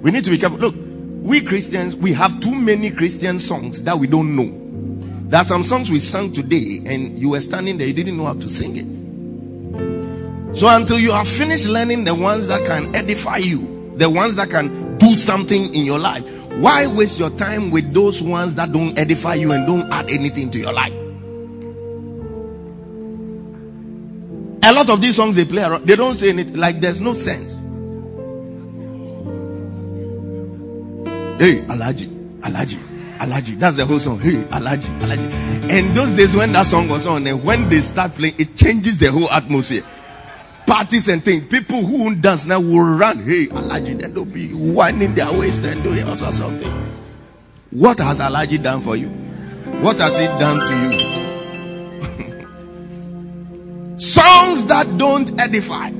We 0.00 0.10
need 0.10 0.24
to 0.24 0.30
be 0.30 0.38
careful. 0.38 0.58
Look, 0.58 0.74
we 0.76 1.42
Christians, 1.42 1.96
we 1.96 2.12
have 2.12 2.40
too 2.40 2.54
many 2.54 2.90
Christian 2.90 3.38
songs 3.38 3.82
that 3.84 3.98
we 3.98 4.06
don't 4.06 4.36
know. 4.36 4.60
There 5.28 5.40
are 5.40 5.44
some 5.44 5.64
songs 5.64 5.90
we 5.90 5.98
sang 5.98 6.32
today, 6.32 6.82
and 6.86 7.18
you 7.18 7.30
were 7.30 7.40
standing 7.40 7.78
there, 7.78 7.86
you 7.86 7.94
didn't 7.94 8.16
know 8.16 8.26
how 8.26 8.34
to 8.34 8.48
sing 8.48 8.76
it. 8.76 10.56
So 10.56 10.68
until 10.68 10.98
you 10.98 11.10
have 11.12 11.26
finished 11.26 11.66
learning 11.66 12.04
the 12.04 12.14
ones 12.14 12.48
that 12.48 12.64
can 12.66 12.94
edify 12.94 13.38
you, 13.38 13.92
the 13.96 14.08
ones 14.08 14.36
that 14.36 14.50
can 14.50 14.98
do 14.98 15.16
something 15.16 15.74
in 15.74 15.84
your 15.84 15.98
life, 15.98 16.24
why 16.60 16.86
waste 16.86 17.18
your 17.18 17.30
time 17.30 17.70
with 17.70 17.92
those 17.92 18.22
ones 18.22 18.54
that 18.54 18.72
don't 18.72 18.98
edify 18.98 19.34
you 19.34 19.52
and 19.52 19.66
don't 19.66 19.92
add 19.92 20.10
anything 20.10 20.50
to 20.52 20.58
your 20.58 20.72
life? 20.72 20.92
A 24.62 24.72
lot 24.72 24.88
of 24.88 25.02
these 25.02 25.16
songs 25.16 25.36
they 25.36 25.44
play 25.44 25.78
they 25.84 25.94
don't 25.94 26.14
say 26.14 26.30
anything, 26.30 26.56
like 26.56 26.80
there's 26.80 27.00
no 27.00 27.12
sense. 27.12 27.60
Hey, 31.38 31.60
Alaji, 31.62 32.06
Alaji, 32.40 32.78
Alaji. 33.18 33.58
That's 33.58 33.76
the 33.76 33.84
whole 33.84 33.98
song. 33.98 34.20
Hey, 34.20 34.44
Alaji, 34.44 34.86
Alaji. 35.00 35.70
And 35.70 35.94
those 35.96 36.14
days 36.14 36.34
when 36.34 36.52
that 36.52 36.66
song 36.66 36.88
was 36.88 37.06
on, 37.06 37.26
and 37.26 37.42
when 37.44 37.68
they 37.68 37.80
start 37.80 38.14
playing, 38.14 38.34
it 38.38 38.56
changes 38.56 38.98
the 38.98 39.10
whole 39.10 39.28
atmosphere. 39.30 39.82
Parties 40.66 41.08
and 41.08 41.22
things. 41.22 41.46
People 41.46 41.84
who 41.84 42.04
won't 42.04 42.22
dance 42.22 42.46
now 42.46 42.60
will 42.60 42.96
run. 42.96 43.18
Hey, 43.18 43.46
Alaji. 43.46 43.98
Then 43.98 44.14
they'll 44.14 44.24
be 44.24 44.52
winding 44.52 45.14
their 45.14 45.30
waist 45.32 45.64
and 45.64 45.82
doing 45.82 46.06
of 46.06 46.18
things. 46.18 46.90
What 47.70 47.98
has 47.98 48.20
Alaji 48.20 48.62
done 48.62 48.80
for 48.80 48.96
you? 48.96 49.08
What 49.82 49.98
has 49.98 50.16
he 50.16 50.26
done 50.26 50.66
to 50.66 50.72
you? 50.82 50.92
Songs 53.98 54.64
that 54.66 54.86
don't 54.96 55.38
edify. 55.40 55.90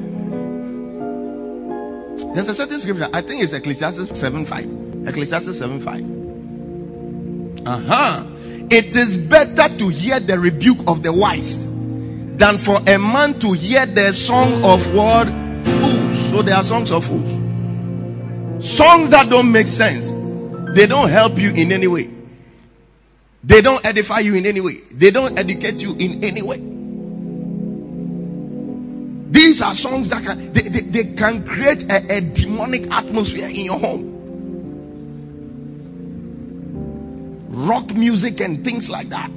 There's 2.35 2.49
a 2.49 2.55
certain 2.55 2.79
scripture, 2.81 3.09
I 3.13 3.21
think 3.21 3.43
it's 3.43 3.53
Ecclesiastes 3.53 4.19
7 4.19 4.47
5. 4.47 4.65
Ecclesiastes 5.09 5.59
7 5.59 5.81
5. 5.81 7.67
Uh 7.67 7.79
huh. 7.81 8.25
It 8.71 8.97
is 8.97 9.19
better 9.19 9.69
to 9.79 9.89
hear 9.89 10.21
the 10.21 10.39
rebuke 10.39 10.79
of 10.87 11.03
the 11.03 11.13
wise 11.13 11.74
than 12.37 12.59
for 12.59 12.77
a 12.89 12.99
man 12.99 13.39
to 13.41 13.53
hear 13.53 13.87
the 13.87 14.13
song 14.13 14.65
of 14.65 14.95
what? 14.95 15.29
Fools. 15.29 16.31
So 16.31 16.43
there 16.43 16.57
are 16.57 16.65
songs 16.65 16.91
of 16.91 17.05
fools. 17.05 17.33
Songs 18.65 19.11
that 19.11 19.29
don't 19.31 19.53
make 19.53 19.67
sense. 19.67 20.13
They 20.75 20.87
don't 20.87 21.09
help 21.09 21.39
you 21.39 21.51
in 21.51 21.71
any 21.71 21.87
way. 21.87 22.11
They 23.45 23.61
don't 23.61 23.85
edify 23.85 24.21
you 24.21 24.35
in 24.35 24.47
any 24.47 24.61
way. 24.61 24.79
They 24.93 25.11
don't 25.11 25.39
educate 25.39 25.83
you 25.83 25.95
in 25.97 26.25
any 26.25 26.43
way. 26.43 26.59
These 29.31 29.63
are 29.63 29.75
songs 29.75 30.09
that 30.11 30.25
can 30.25 30.53
they, 30.53 30.63
they, 30.63 30.81
they 30.81 31.15
can 31.15 31.45
create 31.45 31.91
a, 31.91 32.17
a 32.17 32.21
demonic 32.21 32.91
atmosphere 32.91 33.49
in 33.49 33.65
your 33.65 33.79
home. 33.79 34.11
Rock 37.49 37.95
music 37.95 38.41
and 38.41 38.65
things 38.65 38.89
like 38.89 39.09
that. 39.11 39.31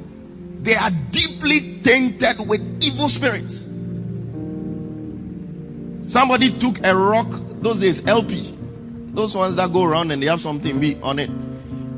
They 0.68 0.76
are 0.76 0.92
deeply 1.12 1.80
tainted 1.82 2.46
with 2.46 2.60
evil 2.84 3.08
spirits. 3.08 3.70
Somebody 6.04 6.50
took 6.60 6.86
a 6.86 6.94
rock, 6.94 7.28
those 7.62 7.80
days 7.80 8.06
LP, 8.06 8.54
those 9.14 9.34
ones 9.34 9.56
that 9.56 9.72
go 9.72 9.86
around 9.86 10.12
and 10.12 10.22
they 10.22 10.26
have 10.26 10.42
something 10.42 11.02
on 11.02 11.20
it, 11.20 11.30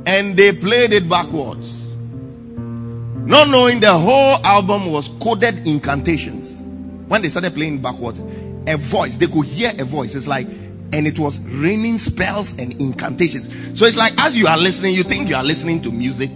and 0.05 0.37
they 0.37 0.51
played 0.51 0.93
it 0.93 1.09
backwards. 1.09 1.95
Not 1.95 3.47
knowing 3.49 3.79
the 3.79 3.91
whole 3.91 4.37
album 4.45 4.91
was 4.91 5.07
coded 5.19 5.65
incantations. 5.65 6.61
When 7.07 7.23
they 7.23 7.29
started 7.29 7.55
playing 7.55 7.81
backwards, 7.81 8.19
a 8.67 8.77
voice, 8.77 9.17
they 9.17 9.25
could 9.25 9.47
hear 9.47 9.71
a 9.79 9.83
voice. 9.83 10.13
It's 10.13 10.27
like, 10.27 10.45
and 10.45 11.07
it 11.07 11.17
was 11.17 11.43
raining 11.47 11.97
spells 11.97 12.55
and 12.59 12.79
incantations. 12.79 13.79
So 13.79 13.87
it's 13.87 13.97
like, 13.97 14.13
as 14.19 14.37
you 14.37 14.45
are 14.45 14.59
listening, 14.59 14.93
you 14.93 15.01
think 15.01 15.27
you 15.27 15.35
are 15.35 15.43
listening 15.43 15.81
to 15.81 15.91
music, 15.91 16.29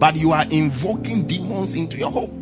but 0.00 0.16
you 0.16 0.32
are 0.32 0.44
invoking 0.50 1.26
demons 1.28 1.76
into 1.76 1.98
your 1.98 2.10
home. 2.10 2.38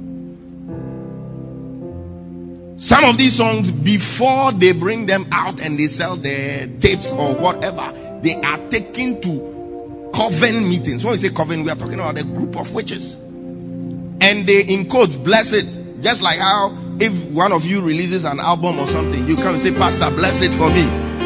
Some 2.78 3.04
of 3.04 3.18
these 3.18 3.34
songs, 3.36 3.72
before 3.72 4.52
they 4.52 4.72
bring 4.72 5.06
them 5.06 5.26
out 5.32 5.60
and 5.60 5.76
they 5.76 5.88
sell 5.88 6.14
their 6.14 6.68
tapes 6.78 7.10
or 7.10 7.34
whatever, 7.34 7.92
they 8.22 8.36
are 8.36 8.58
taken 8.68 9.20
to 9.22 10.10
coven 10.14 10.68
meetings. 10.68 11.04
When 11.04 11.12
we 11.12 11.18
say 11.18 11.30
coven, 11.30 11.64
we 11.64 11.70
are 11.70 11.76
talking 11.76 11.94
about 11.94 12.16
a 12.16 12.22
group 12.22 12.56
of 12.56 12.72
witches. 12.72 13.16
And 13.16 14.46
they, 14.46 14.62
in 14.62 14.88
quotes, 14.88 15.16
bless 15.16 15.52
it. 15.52 15.66
Just 16.00 16.22
like 16.22 16.38
how 16.38 16.78
if 17.00 17.12
one 17.30 17.50
of 17.50 17.66
you 17.66 17.84
releases 17.84 18.24
an 18.24 18.38
album 18.38 18.78
or 18.78 18.86
something, 18.86 19.26
you 19.26 19.34
come 19.34 19.54
and 19.54 19.60
say, 19.60 19.72
Pastor, 19.72 20.10
bless 20.14 20.42
it 20.42 20.52
for 20.52 20.70
me. 20.70 20.84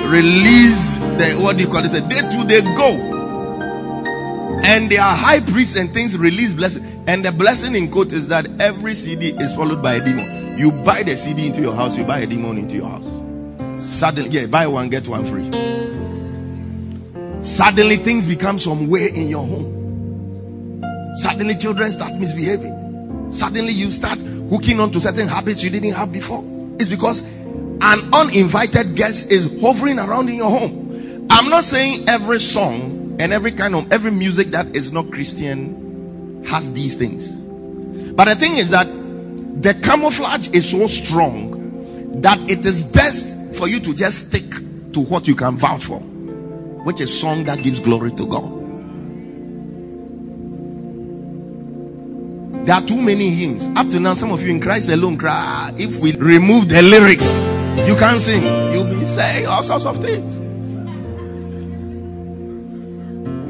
Release 0.09 0.97
the, 0.97 1.39
what 1.43 1.59
do 1.59 1.65
you 1.65 1.69
call 1.69 1.85
it? 1.85 1.91
They 1.91 2.21
too, 2.31 2.45
they 2.45 2.63
go. 2.75 3.12
And 4.65 4.89
they 4.91 4.99
are 4.99 5.17
high 5.17 5.41
priests 5.41 5.77
and 5.77 5.93
things 5.93 6.17
release 6.17 6.55
blessing. 6.55 6.85
And 7.07 7.25
the 7.25 7.33
blessing 7.33 7.75
in 7.75 7.91
quote 7.91 8.13
is 8.13 8.29
that 8.29 8.47
every 8.61 8.95
CD 8.95 9.29
is 9.29 9.53
followed 9.55 9.83
by 9.83 9.95
a 9.95 10.05
demon. 10.05 10.57
You 10.57 10.71
buy 10.71 11.03
the 11.03 11.17
CD 11.17 11.49
into 11.49 11.61
your 11.61 11.75
house, 11.75 11.99
you 11.99 12.05
buy 12.05 12.21
a 12.21 12.27
demon 12.27 12.59
into 12.59 12.75
your 12.77 12.89
house. 12.89 13.83
Suddenly, 13.83 14.31
yeah, 14.31 14.47
buy 14.47 14.67
one, 14.67 14.89
get 14.89 15.09
one 15.09 15.25
free. 15.25 15.51
Suddenly 17.43 17.97
things 17.97 18.27
become 18.27 18.61
some 18.61 18.89
way 18.89 19.09
in 19.13 19.29
your 19.29 19.45
home. 19.45 20.83
Suddenly 21.17 21.57
children 21.57 21.91
start 21.91 22.15
misbehaving. 22.15 23.31
Suddenly 23.33 23.73
you 23.73 23.91
start 23.91 24.19
hooking 24.49 24.79
on 24.79 24.93
to 24.93 25.01
certain 25.01 25.27
habits 25.27 25.65
you 25.65 25.71
didn't 25.71 25.93
have 25.93 26.13
before. 26.13 26.45
It's 26.79 26.89
because 26.89 27.23
an 27.81 28.15
uninvited 28.15 28.95
guest 28.95 29.33
is 29.33 29.61
hovering 29.61 29.99
around 29.99 30.29
in 30.29 30.37
your 30.37 30.51
home. 30.51 31.27
I'm 31.31 31.51
not 31.51 31.65
saying 31.65 32.09
every 32.09 32.39
song 32.39 32.92
and 33.23 33.33
every 33.33 33.53
kind 33.53 33.77
of 33.77 33.91
every 33.93 34.11
music 34.11 34.49
that 34.49 34.67
is 34.75 34.93
not 34.93 35.09
Christian 35.13 36.43
has 36.45 36.73
these 36.73 36.97
things. 36.97 37.31
But 38.15 38.25
the 38.25 38.35
thing 38.35 38.57
is 38.57 38.71
that 38.71 38.87
the 39.63 39.75
camouflage 39.75 40.49
is 40.49 40.69
so 40.69 40.89
strong 40.89 42.21
that 42.21 42.41
it 42.51 42.67
is 42.67 42.83
best 42.83 43.39
for 43.57 43.69
you 43.69 43.79
to 43.79 43.95
just 43.95 44.27
stick 44.29 44.51
to 44.93 45.01
what 45.01 45.29
you 45.29 45.37
can 45.37 45.57
vouch 45.57 45.85
for, 45.85 46.01
which 46.01 47.01
is 47.01 47.17
song 47.17 47.45
that 47.45 47.63
gives 47.63 47.79
glory 47.79 48.11
to 48.11 48.27
God. 48.27 48.59
There 52.67 52.75
are 52.75 52.83
too 52.83 53.01
many 53.01 53.31
hymns. 53.31 53.69
Up 53.77 53.89
to 53.91 54.01
now, 54.01 54.15
some 54.15 54.33
of 54.33 54.43
you 54.43 54.51
in 54.51 54.61
Christ 54.61 54.89
alone 54.89 55.17
cry. 55.17 55.33
Ah, 55.33 55.73
if 55.77 56.01
we 56.01 56.13
remove 56.17 56.69
the 56.69 56.83
lyrics, 56.83 57.37
you 57.89 57.95
can't 57.97 58.21
sing. 58.21 58.43
You'll 58.73 58.89
be 58.89 59.05
saying 59.07 59.47
all 59.47 59.63
sorts 59.63 59.87
of 59.87 59.99
things. 59.99 60.52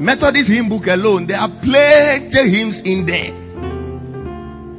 Methodist 0.02 0.50
hymn 0.50 0.68
book 0.68 0.88
alone, 0.88 1.26
there 1.26 1.38
are 1.38 1.48
plenty 1.48 2.50
hymns 2.50 2.82
in 2.82 3.06
there. 3.06 3.30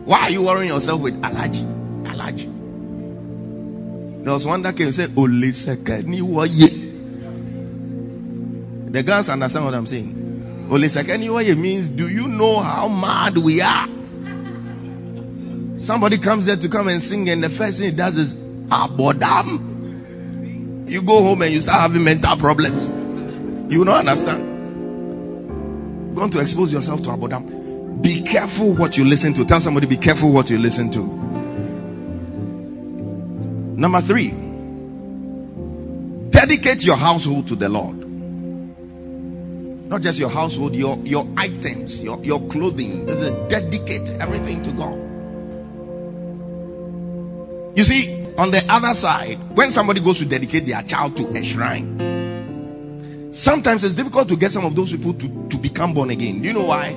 Why 0.04 0.24
are 0.24 0.30
you 0.30 0.44
worrying 0.44 0.68
yourself 0.68 1.02
with 1.02 1.24
allergy? 1.24 1.64
Allergy. 2.10 2.48
There 4.24 4.34
was 4.34 4.46
one 4.46 4.62
that 4.64 4.76
came 4.76 4.88
and 4.88 4.96
said, 4.96 5.12
sekeni 5.12 6.22
waye. 6.22 6.68
The 8.92 9.02
guys 9.02 9.30
understand 9.30 9.64
what 9.64 9.74
I'm 9.74 9.88
saying. 9.88 10.68
Sekeni 10.70 11.34
waye 11.34 11.56
means, 11.56 11.88
do 11.88 12.10
you 12.10 12.28
know 12.28 12.60
how 12.60 12.90
mad 12.90 13.38
we 13.38 13.62
are? 13.62 13.88
Somebody 15.78 16.18
comes 16.18 16.48
there 16.48 16.58
to 16.58 16.68
come 16.68 16.90
and 16.90 17.02
sing, 17.02 17.30
and 17.30 17.42
the 17.42 17.50
first 17.50 17.80
thing 17.80 17.92
he 17.92 17.96
does 17.96 18.18
is 18.18 18.34
abodam. 18.68 20.90
You 20.90 21.02
go 21.02 21.24
home 21.24 21.44
and 21.44 21.54
you 21.54 21.62
start 21.62 21.80
having 21.80 22.04
mental 22.04 22.36
problems. 22.36 22.92
You 23.72 23.80
will 23.80 23.86
not 23.86 24.06
understand. 24.06 24.53
Going 26.16 26.30
to 26.32 26.40
expose 26.40 26.72
yourself 26.72 27.02
to 27.04 27.10
abodam. 27.10 28.02
Be 28.02 28.22
careful 28.22 28.74
what 28.74 28.98
you 28.98 29.06
listen 29.06 29.34
to. 29.36 29.46
Tell 29.46 29.62
somebody, 29.62 29.88
be 29.88 29.98
careful 29.98 30.32
what 30.32 30.50
you 30.50 30.58
listen 30.58 30.92
to. 30.92 31.04
Number 33.80 34.02
three, 34.02 34.32
dedicate 36.30 36.84
your 36.86 36.96
household 36.96 37.48
to 37.48 37.56
the 37.56 37.70
Lord. 37.70 37.98
Not 39.90 40.02
just 40.02 40.20
your 40.20 40.30
household, 40.30 40.74
your, 40.76 40.98
your 41.00 41.28
items, 41.38 42.04
your, 42.04 42.20
your 42.24 42.42
clothing. 42.48 43.06
Dedicate 43.06 44.10
everything 44.20 44.64
to 44.64 44.72
God. 44.72 44.98
You 47.78 47.84
see, 47.84 48.28
on 48.38 48.52
the 48.52 48.64
other 48.70 48.94
side, 48.94 49.38
when 49.56 49.72
somebody 49.72 50.00
goes 50.00 50.20
to 50.20 50.26
dedicate 50.26 50.66
their 50.66 50.84
child 50.84 51.18
to 51.18 51.28
a 51.38 51.44
shrine, 51.44 52.23
sometimes 53.34 53.84
it's 53.84 53.96
difficult 53.96 54.30
to 54.30 54.38
get 54.38 54.52
some 54.52 54.64
of 54.64 54.76
those 54.76 54.92
people 54.92 55.14
to, 55.14 55.48
to 55.50 55.58
become 55.58 55.94
born 55.94 56.12
again. 56.12 56.42
Do 56.42 56.48
you 56.48 56.54
know 56.54 56.66
why? 56.66 56.96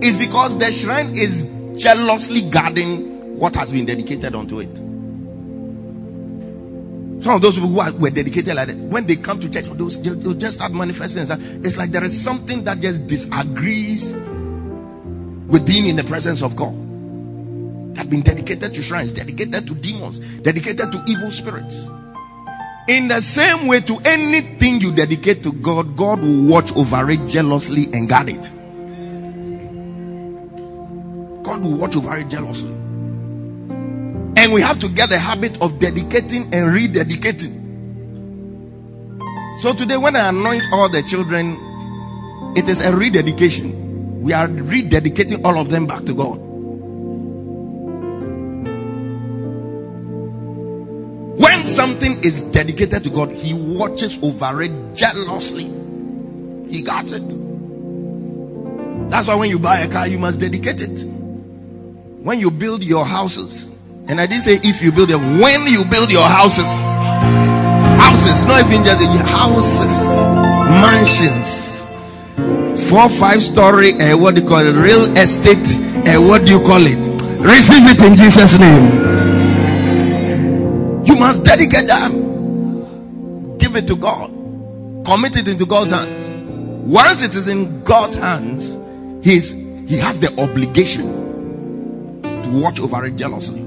It's 0.00 0.16
because 0.16 0.58
the 0.58 0.70
shrine 0.70 1.16
is 1.16 1.52
jealously 1.76 2.42
guarding 2.42 3.36
what 3.38 3.54
has 3.56 3.72
been 3.72 3.86
dedicated 3.86 4.34
unto 4.34 4.60
it. 4.60 4.76
Some 7.22 7.34
of 7.34 7.42
those 7.42 7.54
people 7.56 7.70
who 7.70 7.80
are, 7.80 7.92
were 7.94 8.10
dedicated 8.10 8.54
like 8.54 8.68
that, 8.68 8.76
when 8.76 9.06
they 9.06 9.16
come 9.16 9.40
to 9.40 9.50
church, 9.50 9.64
those, 9.64 10.00
they'll, 10.02 10.14
they'll 10.14 10.34
just 10.34 10.58
start 10.58 10.72
manifesting. 10.72 11.24
It's 11.64 11.76
like 11.76 11.90
there 11.90 12.04
is 12.04 12.20
something 12.20 12.62
that 12.64 12.80
just 12.80 13.06
disagrees 13.08 14.14
with 14.14 15.66
being 15.66 15.86
in 15.86 15.96
the 15.96 16.04
presence 16.04 16.42
of 16.42 16.54
God 16.54 16.74
had 17.96 18.08
been 18.08 18.20
dedicated 18.20 18.72
to 18.74 18.82
shrines, 18.82 19.12
dedicated 19.12 19.66
to 19.66 19.74
demons, 19.74 20.20
dedicated 20.20 20.92
to 20.92 21.02
evil 21.08 21.30
spirits. 21.32 21.88
In 22.88 23.06
the 23.06 23.20
same 23.20 23.66
way, 23.66 23.80
to 23.80 23.98
anything 24.06 24.80
you 24.80 24.94
dedicate 24.94 25.42
to 25.42 25.52
God, 25.52 25.94
God 25.94 26.22
will 26.22 26.46
watch 26.46 26.74
over 26.74 27.10
it 27.10 27.26
jealously 27.26 27.84
and 27.92 28.08
guard 28.08 28.30
it. 28.30 28.50
God 31.44 31.62
will 31.62 31.76
watch 31.76 31.96
over 31.96 32.16
it 32.16 32.30
jealously. 32.30 32.70
And 32.70 34.52
we 34.54 34.62
have 34.62 34.80
to 34.80 34.88
get 34.88 35.10
the 35.10 35.18
habit 35.18 35.60
of 35.60 35.78
dedicating 35.78 36.44
and 36.54 36.72
rededicating. 36.72 37.58
So 39.60 39.74
today, 39.74 39.98
when 39.98 40.16
I 40.16 40.30
anoint 40.30 40.62
all 40.72 40.88
the 40.88 41.02
children, 41.02 41.58
it 42.56 42.68
is 42.70 42.80
a 42.80 42.96
rededication. 42.96 44.22
We 44.22 44.32
are 44.32 44.48
rededicating 44.48 45.44
all 45.44 45.58
of 45.58 45.68
them 45.68 45.86
back 45.86 46.04
to 46.04 46.14
God. 46.14 46.47
When 51.38 51.64
something 51.64 52.22
is 52.24 52.42
dedicated 52.50 53.04
to 53.04 53.10
God, 53.10 53.30
He 53.30 53.54
watches 53.54 54.18
over 54.22 54.60
it 54.60 54.72
jealously. 54.94 55.64
He 56.68 56.82
guards 56.82 57.12
it. 57.12 57.22
That's 59.08 59.28
why 59.28 59.36
when 59.36 59.48
you 59.48 59.58
buy 59.58 59.78
a 59.78 59.88
car, 59.88 60.08
you 60.08 60.18
must 60.18 60.40
dedicate 60.40 60.80
it. 60.80 61.04
When 62.22 62.40
you 62.40 62.50
build 62.50 62.82
your 62.82 63.04
houses, 63.04 63.72
and 64.08 64.20
I 64.20 64.26
didn't 64.26 64.42
say 64.42 64.58
if 64.62 64.82
you 64.82 64.90
build 64.90 65.10
them, 65.10 65.38
when 65.38 65.66
you 65.66 65.84
build 65.88 66.10
your 66.10 66.26
houses, 66.26 66.66
houses, 68.02 68.44
not 68.44 68.66
even 68.66 68.84
just 68.84 68.98
houses, 69.28 69.94
mansions, 70.82 71.86
four, 72.90 73.08
five 73.08 73.42
story, 73.42 73.92
uh, 73.92 74.18
what 74.18 74.34
do 74.34 74.42
you 74.42 74.48
call 74.48 74.66
it, 74.66 74.72
real 74.72 75.04
estate, 75.16 75.56
uh, 76.08 76.20
what 76.20 76.44
do 76.44 76.50
you 76.50 76.60
call 76.60 76.82
it? 76.82 76.98
Receive 77.38 77.86
it 77.86 78.02
in 78.02 78.16
Jesus' 78.16 78.58
name. 78.58 79.27
You 81.08 81.16
must 81.16 81.42
dedicate 81.42 81.86
them, 81.86 83.56
give 83.56 83.76
it 83.76 83.86
to 83.86 83.96
God, 83.96 84.28
commit 85.06 85.38
it 85.38 85.48
into 85.48 85.64
God's 85.64 85.90
hands. 85.90 86.28
Once 86.86 87.22
it 87.22 87.34
is 87.34 87.48
in 87.48 87.82
God's 87.82 88.14
hands, 88.14 88.78
He's 89.24 89.54
He 89.54 89.96
has 89.96 90.20
the 90.20 90.38
obligation 90.38 92.20
to 92.22 92.60
watch 92.62 92.78
over 92.78 93.06
it 93.06 93.16
jealously. 93.16 93.62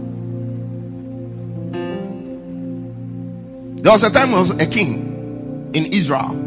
There 3.81 3.91
was 3.91 4.03
a 4.03 4.11
time 4.11 4.29
there 4.29 4.39
was 4.39 4.51
a 4.51 4.67
king 4.67 5.71
in 5.73 5.87
Israel. 5.87 6.37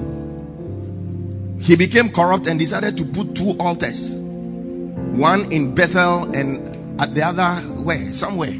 He 1.60 1.74
became 1.74 2.10
corrupt 2.10 2.46
and 2.46 2.56
decided 2.56 2.96
to 2.98 3.04
put 3.04 3.34
two 3.34 3.56
altars. 3.58 4.12
One 4.12 5.50
in 5.50 5.74
Bethel 5.74 6.32
and 6.36 7.00
at 7.00 7.16
the 7.16 7.22
other 7.24 7.56
where? 7.82 8.12
Somewhere. 8.12 8.54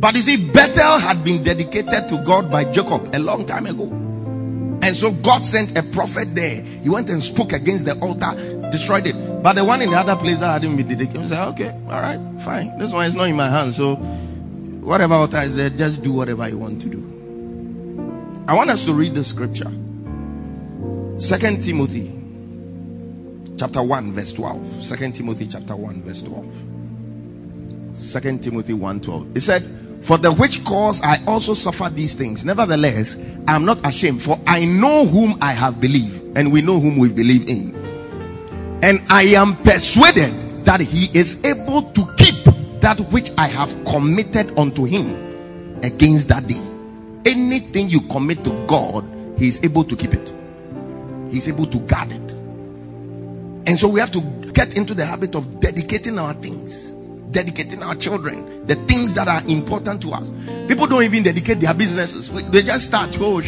But 0.00 0.14
you 0.14 0.22
see, 0.22 0.50
Bethel 0.52 0.98
had 0.98 1.24
been 1.24 1.42
dedicated 1.42 2.08
to 2.08 2.22
God 2.24 2.50
by 2.52 2.64
Jacob 2.70 3.14
a 3.14 3.18
long 3.18 3.44
time 3.44 3.66
ago. 3.66 3.84
And 4.80 4.96
so 4.96 5.10
God 5.12 5.44
sent 5.44 5.76
a 5.76 5.82
prophet 5.82 6.36
there. 6.36 6.62
He 6.62 6.88
went 6.88 7.10
and 7.10 7.20
spoke 7.20 7.52
against 7.52 7.84
the 7.84 7.98
altar, 7.98 8.70
destroyed 8.70 9.08
it. 9.08 9.42
But 9.42 9.54
the 9.54 9.64
one 9.64 9.82
in 9.82 9.90
the 9.90 9.96
other 9.96 10.14
place 10.14 10.38
that 10.38 10.52
hadn't 10.52 10.76
been 10.76 10.86
dedicated, 10.86 11.22
he 11.22 11.28
said, 11.28 11.48
okay, 11.48 11.70
all 11.86 12.00
right, 12.00 12.20
fine. 12.42 12.78
This 12.78 12.92
one 12.92 13.06
is 13.06 13.16
not 13.16 13.28
in 13.28 13.34
my 13.34 13.48
hands. 13.48 13.76
So 13.76 13.96
whatever 13.96 15.14
altar 15.14 15.38
is 15.38 15.56
there, 15.56 15.68
just 15.68 16.04
do 16.04 16.12
whatever 16.12 16.48
you 16.48 16.58
want 16.58 16.80
to 16.82 16.88
do. 16.88 18.44
I 18.46 18.54
want 18.54 18.70
us 18.70 18.84
to 18.84 18.92
read 18.92 19.14
the 19.14 19.24
scripture. 19.24 19.70
Second 21.18 21.64
Timothy 21.64 22.14
chapter 23.58 23.82
1 23.82 24.12
verse 24.12 24.32
12. 24.32 24.84
Second 24.84 25.16
Timothy 25.16 25.48
chapter 25.48 25.74
1 25.74 26.02
verse 26.02 26.22
12. 26.22 26.46
Second 27.94 28.44
Timothy 28.44 28.74
1 28.74 29.00
12. 29.00 29.36
It 29.36 29.40
said, 29.40 29.87
For 30.00 30.16
the 30.16 30.32
which 30.32 30.64
cause 30.64 31.02
I 31.02 31.18
also 31.26 31.54
suffer 31.54 31.88
these 31.88 32.14
things. 32.14 32.44
Nevertheless, 32.44 33.16
I 33.46 33.56
am 33.56 33.64
not 33.64 33.84
ashamed, 33.86 34.22
for 34.22 34.38
I 34.46 34.64
know 34.64 35.06
whom 35.06 35.38
I 35.40 35.52
have 35.52 35.80
believed, 35.80 36.36
and 36.36 36.52
we 36.52 36.62
know 36.62 36.80
whom 36.80 36.98
we 36.98 37.08
believe 37.08 37.48
in. 37.48 37.74
And 38.82 39.04
I 39.10 39.22
am 39.22 39.56
persuaded 39.56 40.64
that 40.64 40.80
he 40.80 41.18
is 41.18 41.44
able 41.44 41.82
to 41.82 42.06
keep 42.16 42.36
that 42.80 43.00
which 43.10 43.30
I 43.36 43.48
have 43.48 43.84
committed 43.84 44.56
unto 44.58 44.84
him 44.84 45.78
against 45.82 46.28
that 46.28 46.46
day. 46.46 46.62
Anything 47.24 47.90
you 47.90 48.02
commit 48.02 48.44
to 48.44 48.66
God, 48.66 49.04
he 49.36 49.48
is 49.48 49.62
able 49.64 49.84
to 49.84 49.96
keep 49.96 50.14
it. 50.14 50.32
He's 51.30 51.48
able 51.48 51.66
to 51.66 51.78
guard 51.80 52.12
it. 52.12 52.32
And 53.66 53.78
so 53.78 53.88
we 53.88 54.00
have 54.00 54.12
to 54.12 54.20
get 54.52 54.76
into 54.76 54.94
the 54.94 55.04
habit 55.04 55.34
of 55.34 55.60
dedicating 55.60 56.18
our 56.18 56.34
things, 56.34 56.94
dedicating 57.30 57.82
our 57.82 57.94
children, 57.94 58.66
the 58.66 58.74
things 58.74 59.14
that 59.14 59.28
are 59.28 59.42
important 59.48 60.02
to 60.02 60.12
us. 60.12 60.30
People 60.68 60.86
don't 60.86 61.02
even 61.02 61.22
dedicate 61.22 61.60
their 61.60 61.74
businesses. 61.74 62.30
They 62.50 62.62
just 62.62 62.86
start, 62.86 63.16
oh, 63.20 63.38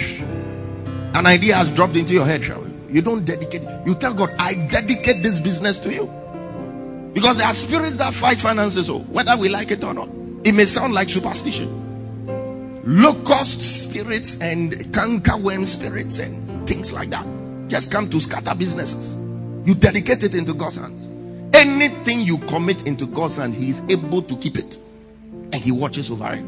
an 1.14 1.26
idea 1.26 1.54
has 1.54 1.70
dropped 1.70 1.96
into 1.96 2.14
your 2.14 2.24
head? 2.24 2.42
You 2.88 3.02
don't 3.02 3.24
dedicate. 3.24 3.62
You 3.86 3.94
tell 3.94 4.14
God, 4.14 4.30
I 4.38 4.54
dedicate 4.70 5.22
this 5.22 5.40
business 5.40 5.78
to 5.80 5.92
you. 5.92 6.06
Because 7.12 7.38
there 7.38 7.46
are 7.46 7.54
spirits 7.54 7.96
that 7.96 8.14
fight 8.14 8.38
finances, 8.38 8.86
so 8.86 9.00
whether 9.00 9.36
we 9.36 9.48
like 9.48 9.70
it 9.70 9.82
or 9.82 9.94
not. 9.94 10.08
It 10.44 10.52
may 10.52 10.64
sound 10.64 10.94
like 10.94 11.08
superstition. 11.08 11.76
Locust 12.84 13.82
spirits 13.82 14.40
and 14.40 14.72
cankerworm 14.72 15.66
spirits 15.66 16.18
and 16.18 16.68
things 16.68 16.92
like 16.92 17.10
that 17.10 17.26
just 17.70 17.92
come 17.92 18.10
to 18.10 18.20
scatter 18.20 18.54
businesses. 18.54 19.14
You 19.64 19.74
dedicate 19.74 20.22
it 20.24 20.34
into 20.34 20.52
God's 20.52 20.76
hands. 20.76 21.08
Anything 21.52 22.20
you 22.20 22.38
commit 22.38 22.86
into 22.86 23.06
God's 23.06 23.36
hands, 23.36 23.56
He 23.56 23.70
is 23.70 23.82
able 23.88 24.22
to 24.22 24.36
keep 24.36 24.56
it. 24.56 24.78
And 25.52 25.56
He 25.56 25.72
watches 25.72 26.10
over 26.10 26.32
it. 26.32 26.44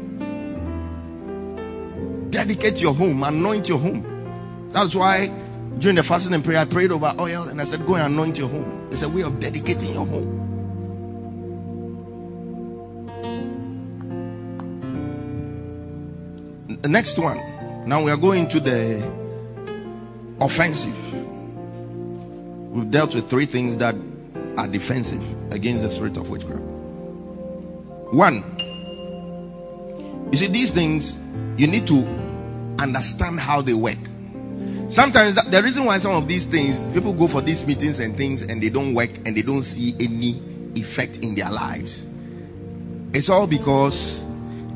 Dedicate 2.31 2.81
your 2.81 2.93
home, 2.93 3.23
anoint 3.23 3.69
your 3.69 3.79
home. 3.79 4.69
That's 4.71 4.95
why 4.95 5.27
during 5.77 5.95
the 5.95 6.03
fasting 6.03 6.33
and 6.33 6.43
prayer, 6.43 6.59
I 6.59 6.65
prayed 6.65 6.91
over 6.91 7.13
oil 7.19 7.47
and 7.47 7.59
I 7.61 7.63
said, 7.63 7.85
Go 7.85 7.95
and 7.95 8.13
anoint 8.13 8.37
your 8.37 8.49
home. 8.49 8.89
It's 8.91 9.01
a 9.01 9.09
way 9.09 9.21
of 9.21 9.39
dedicating 9.39 9.93
your 9.93 10.05
home. 10.05 10.39
The 16.81 16.89
next 16.89 17.17
one. 17.17 17.37
Now 17.87 18.03
we 18.03 18.11
are 18.11 18.17
going 18.17 18.47
to 18.49 18.59
the 18.59 19.03
offensive. 20.39 21.13
We've 22.71 22.89
dealt 22.89 23.13
with 23.15 23.29
three 23.29 23.45
things 23.45 23.77
that 23.77 23.95
are 24.57 24.67
defensive 24.67 25.23
against 25.51 25.83
the 25.83 25.91
spirit 25.91 26.17
of 26.17 26.29
witchcraft. 26.29 26.61
One, 28.13 28.43
you 30.31 30.37
see, 30.37 30.47
these 30.47 30.71
things 30.71 31.17
you 31.57 31.67
need 31.67 31.87
to 31.87 32.03
understand 32.79 33.39
how 33.39 33.61
they 33.61 33.73
work. 33.73 33.97
Sometimes 34.87 35.35
the 35.49 35.61
reason 35.63 35.85
why 35.85 35.97
some 35.97 36.11
of 36.13 36.27
these 36.27 36.45
things 36.45 36.79
people 36.93 37.13
go 37.13 37.27
for 37.27 37.41
these 37.41 37.65
meetings 37.65 37.99
and 37.99 38.15
things 38.15 38.41
and 38.41 38.61
they 38.61 38.69
don't 38.69 38.93
work 38.93 39.09
and 39.25 39.35
they 39.35 39.41
don't 39.41 39.63
see 39.63 39.95
any 39.99 40.41
effect 40.75 41.19
in 41.19 41.35
their 41.35 41.49
lives. 41.51 42.07
It's 43.13 43.29
all 43.29 43.47
because 43.47 44.23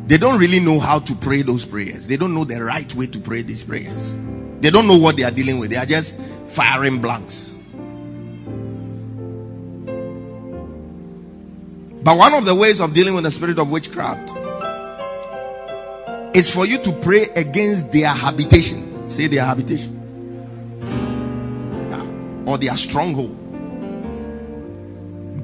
they 0.07 0.17
don't 0.17 0.39
really 0.39 0.59
know 0.59 0.80
how 0.80 0.99
to 0.99 1.15
pray 1.15 1.41
those 1.41 1.65
prayers. 1.65 2.07
They 2.07 2.17
don't 2.17 2.34
know 2.34 2.45
the 2.45 2.63
right 2.63 2.93
way 2.95 3.07
to 3.07 3.19
pray 3.19 3.41
these 3.41 3.63
prayers. 3.63 4.17
They 4.61 4.69
don't 4.69 4.88
know 4.88 4.97
what 4.97 5.17
they 5.17 5.23
are 5.23 5.32
dealing 5.32 5.59
with. 5.59 5.71
They 5.71 5.78
are 5.78 5.86
just 5.86 6.19
firing 6.47 7.01
blanks. 7.01 7.53
But 12.08 12.18
one 12.18 12.34
of 12.36 12.45
the 12.45 12.55
ways 12.55 12.80
of 12.80 12.93
dealing 12.93 13.16
with 13.16 13.26
the 13.26 13.32
spirit 13.32 13.60
of 13.60 13.70
witchcraft 13.70 14.30
is 16.34 16.49
for 16.49 16.66
you 16.66 16.78
to 16.84 16.93
pray 17.01 17.24
against 17.36 17.91
their 17.91 18.08
habitation. 18.08 19.10
Say 19.10 19.28
their 19.28 19.43
habitation. 19.43 19.93
Yeah. 21.91 22.49
Or 22.49 22.58
their 22.58 22.78
stronghold. 22.78 23.36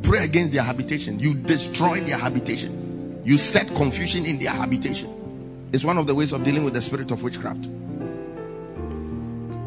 Pray 0.03 0.23
against 0.23 0.53
their 0.53 0.63
habitation. 0.63 1.19
You 1.19 1.33
destroy 1.33 1.99
their 1.99 2.17
habitation. 2.17 3.21
You 3.25 3.37
set 3.37 3.67
confusion 3.75 4.25
in 4.25 4.39
their 4.39 4.51
habitation. 4.51 5.67
It's 5.73 5.83
one 5.83 5.97
of 5.97 6.07
the 6.07 6.15
ways 6.15 6.31
of 6.31 6.45
dealing 6.45 6.63
with 6.63 6.75
the 6.75 6.81
spirit 6.81 7.11
of 7.11 7.23
witchcraft. 7.23 7.65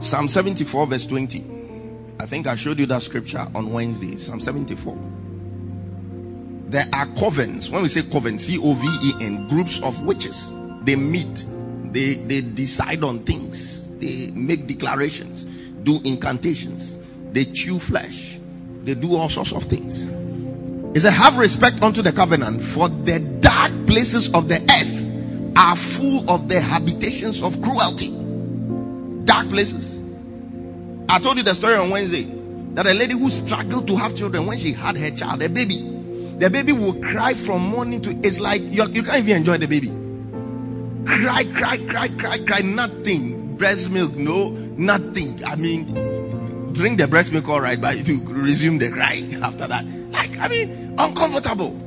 Psalm 0.03 0.29
74, 0.29 0.87
verse 0.87 1.05
20. 1.05 1.45
I 2.21 2.25
think 2.25 2.47
I 2.47 2.57
showed 2.57 2.79
you 2.79 2.87
that 2.87 3.03
scripture 3.03 3.47
on 3.55 3.71
Wednesday. 3.71 4.17
Psalm 4.17 4.41
74. 4.41 5.26
There 6.67 6.87
are 6.93 7.07
covens. 7.07 7.71
When 7.71 7.83
we 7.83 7.89
say 7.89 8.03
coven, 8.03 8.39
C 8.39 8.59
O 8.61 8.75
V 8.75 8.87
E 9.05 9.25
N, 9.25 9.49
groups 9.49 9.83
of 9.83 10.05
witches. 10.05 10.53
They 10.83 10.97
meet, 10.97 11.45
they, 11.93 12.14
they 12.14 12.41
decide 12.41 13.03
on 13.03 13.21
things, 13.21 13.89
they 13.99 14.31
make 14.31 14.67
declarations, 14.67 15.45
do 15.45 16.01
incantations, 16.05 17.01
they 17.33 17.45
chew 17.45 17.79
flesh, 17.79 18.39
they 18.85 18.95
do 18.95 19.17
all 19.17 19.29
sorts 19.29 19.53
of 19.53 19.64
things. 19.64 20.05
He 20.95 21.01
said, 21.01 21.12
Have 21.12 21.39
respect 21.39 21.83
unto 21.83 22.03
the 22.03 22.12
covenant, 22.12 22.62
for 22.62 22.89
the 22.89 23.19
dark 23.41 23.73
places 23.87 24.33
of 24.33 24.49
the 24.49 24.57
earth 24.57 25.57
are 25.57 25.77
full 25.77 26.29
of 26.31 26.49
the 26.49 26.61
habitations 26.61 27.43
of 27.43 27.61
cruelty. 27.62 28.11
Dark 29.25 29.49
places. 29.49 30.01
I 31.09 31.19
told 31.19 31.37
you 31.37 31.43
the 31.43 31.55
story 31.55 31.75
on 31.75 31.91
Wednesday 31.91 32.25
that 32.75 32.87
a 32.87 32.93
lady 32.93 33.14
who 33.14 33.31
struggled 33.31 33.87
to 33.89 33.97
have 33.97 34.14
children 34.14 34.47
when 34.47 34.59
she 34.59 34.73
had 34.73 34.97
her 34.97 35.11
child, 35.11 35.43
a 35.43 35.49
baby, 35.49 35.96
the 36.39 36.51
baby 36.51 36.72
will 36.72 36.95
cry 36.95 37.32
from 37.32 37.62
morning 37.62 38.03
to 38.03 38.11
it's 38.22 38.39
like 38.41 38.61
you, 38.61 38.87
you 38.91 39.03
can't 39.03 39.24
even 39.24 39.39
enjoy 39.39 39.57
the 39.57 39.66
baby. 39.66 39.89
Cry, 41.07 41.45
cry, 41.45 41.78
cry, 41.78 42.09
cry, 42.09 42.39
cry, 42.45 42.61
nothing. 42.61 43.57
Breast 43.57 43.91
milk, 43.91 44.14
no, 44.16 44.51
nothing. 44.51 45.43
I 45.47 45.57
mean, 45.57 46.72
drink 46.74 46.99
the 46.99 47.09
breast 47.09 47.32
milk 47.32 47.49
all 47.49 47.61
right, 47.61 47.80
but 47.80 48.07
you 48.07 48.22
resume 48.26 48.78
the 48.78 48.91
cry 48.91 49.26
after 49.43 49.66
that. 49.66 49.87
Like, 50.11 50.39
I 50.39 50.49
mean, 50.49 50.95
uncomfortable. 50.99 51.80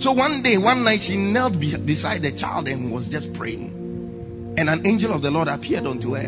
So 0.00 0.10
one 0.12 0.42
day, 0.42 0.58
one 0.58 0.82
night, 0.82 1.00
she 1.00 1.16
knelt 1.16 1.60
be- 1.60 1.76
beside 1.76 2.22
the 2.22 2.32
child 2.32 2.68
and 2.68 2.92
was 2.92 3.08
just 3.08 3.32
praying. 3.34 4.54
And 4.58 4.68
an 4.68 4.84
angel 4.86 5.12
of 5.12 5.22
the 5.22 5.30
Lord 5.30 5.46
appeared 5.46 5.86
unto 5.86 6.14
her 6.14 6.26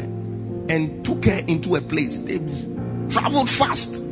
and 0.69 1.05
took 1.05 1.25
her 1.25 1.41
into 1.49 1.75
a 1.75 1.81
place. 1.81 2.21
They 2.21 2.39
traveled 3.11 3.51
fast 3.51 4.03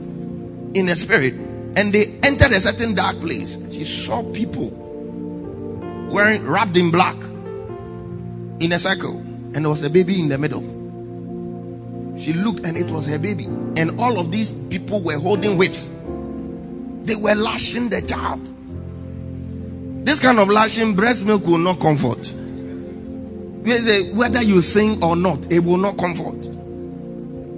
in 0.74 0.86
the 0.86 0.96
spirit 0.96 1.34
and 1.76 1.92
they 1.92 2.18
entered 2.22 2.52
a 2.52 2.60
certain 2.60 2.94
dark 2.94 3.18
place. 3.20 3.58
She 3.72 3.84
saw 3.84 4.22
people 4.32 4.70
wearing 6.10 6.46
wrapped 6.46 6.76
in 6.76 6.90
black 6.90 7.16
in 8.60 8.72
a 8.72 8.78
circle, 8.78 9.16
and 9.18 9.56
there 9.56 9.68
was 9.68 9.82
a 9.82 9.90
baby 9.90 10.20
in 10.20 10.28
the 10.28 10.38
middle. 10.38 10.62
She 12.16 12.32
looked 12.32 12.64
and 12.64 12.76
it 12.76 12.86
was 12.90 13.06
her 13.06 13.18
baby. 13.18 13.44
And 13.76 14.00
all 14.00 14.20
of 14.20 14.30
these 14.30 14.52
people 14.52 15.02
were 15.02 15.18
holding 15.18 15.58
whips. 15.58 15.92
They 17.04 17.16
were 17.16 17.34
lashing 17.34 17.88
the 17.88 18.02
child. 18.02 18.40
This 20.06 20.20
kind 20.20 20.38
of 20.38 20.48
lashing, 20.48 20.94
breast 20.94 21.24
milk 21.24 21.44
will 21.46 21.58
not 21.58 21.80
comfort. 21.80 22.32
Whether 23.64 24.42
you 24.42 24.60
sing 24.60 25.02
or 25.02 25.16
not, 25.16 25.50
it 25.50 25.60
will 25.60 25.78
not 25.78 25.98
comfort. 25.98 26.42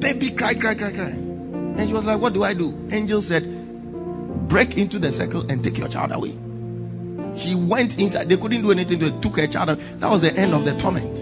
Baby 0.01 0.31
cry, 0.31 0.55
cry, 0.55 0.75
cry, 0.75 0.93
cry. 0.93 1.11
And 1.11 1.89
she 1.89 1.93
was 1.93 2.07
like, 2.07 2.21
What 2.21 2.33
do 2.33 2.45
I 2.45 2.55
do? 2.55 2.89
Angel 2.93 3.21
said, 3.21 3.45
Break 4.49 4.77
into 4.79 4.99
the 4.99 5.11
circle 5.13 5.51
and 5.51 5.63
take 5.63 5.79
your 5.79 5.89
child 5.89 6.13
away. 6.13 6.37
She 7.37 7.55
went 7.55 7.99
inside. 7.99 8.29
They 8.29 8.37
couldn't 8.37 8.63
do 8.63 8.71
anything 8.71 8.99
They 8.99 9.11
Took 9.21 9.39
her 9.39 9.47
child. 9.47 9.79
That 9.79 10.11
was 10.11 10.23
the 10.23 10.35
end 10.35 10.55
of 10.55 10.65
the 10.65 10.77
torment. 10.79 11.17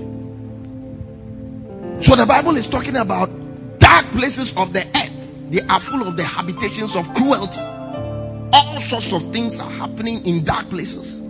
So 2.03 2.17
the 2.17 2.27
Bible 2.27 2.57
is 2.57 2.67
talking 2.67 2.97
about 2.97 3.31
dark 3.79 4.05
places 4.07 4.57
of 4.57 4.73
the 4.73 4.87
earth. 4.87 5.51
They 5.51 5.61
are 5.63 5.81
full 5.81 6.07
of 6.07 6.17
the 6.17 6.25
habitations 6.25 6.97
of 6.97 7.13
cruelty. 7.15 7.61
All 8.53 8.81
sorts 8.81 9.13
of 9.13 9.33
things 9.33 9.61
are 9.61 9.71
happening 9.71 10.25
in 10.27 10.45
dark 10.45 10.69
places. 10.69 11.21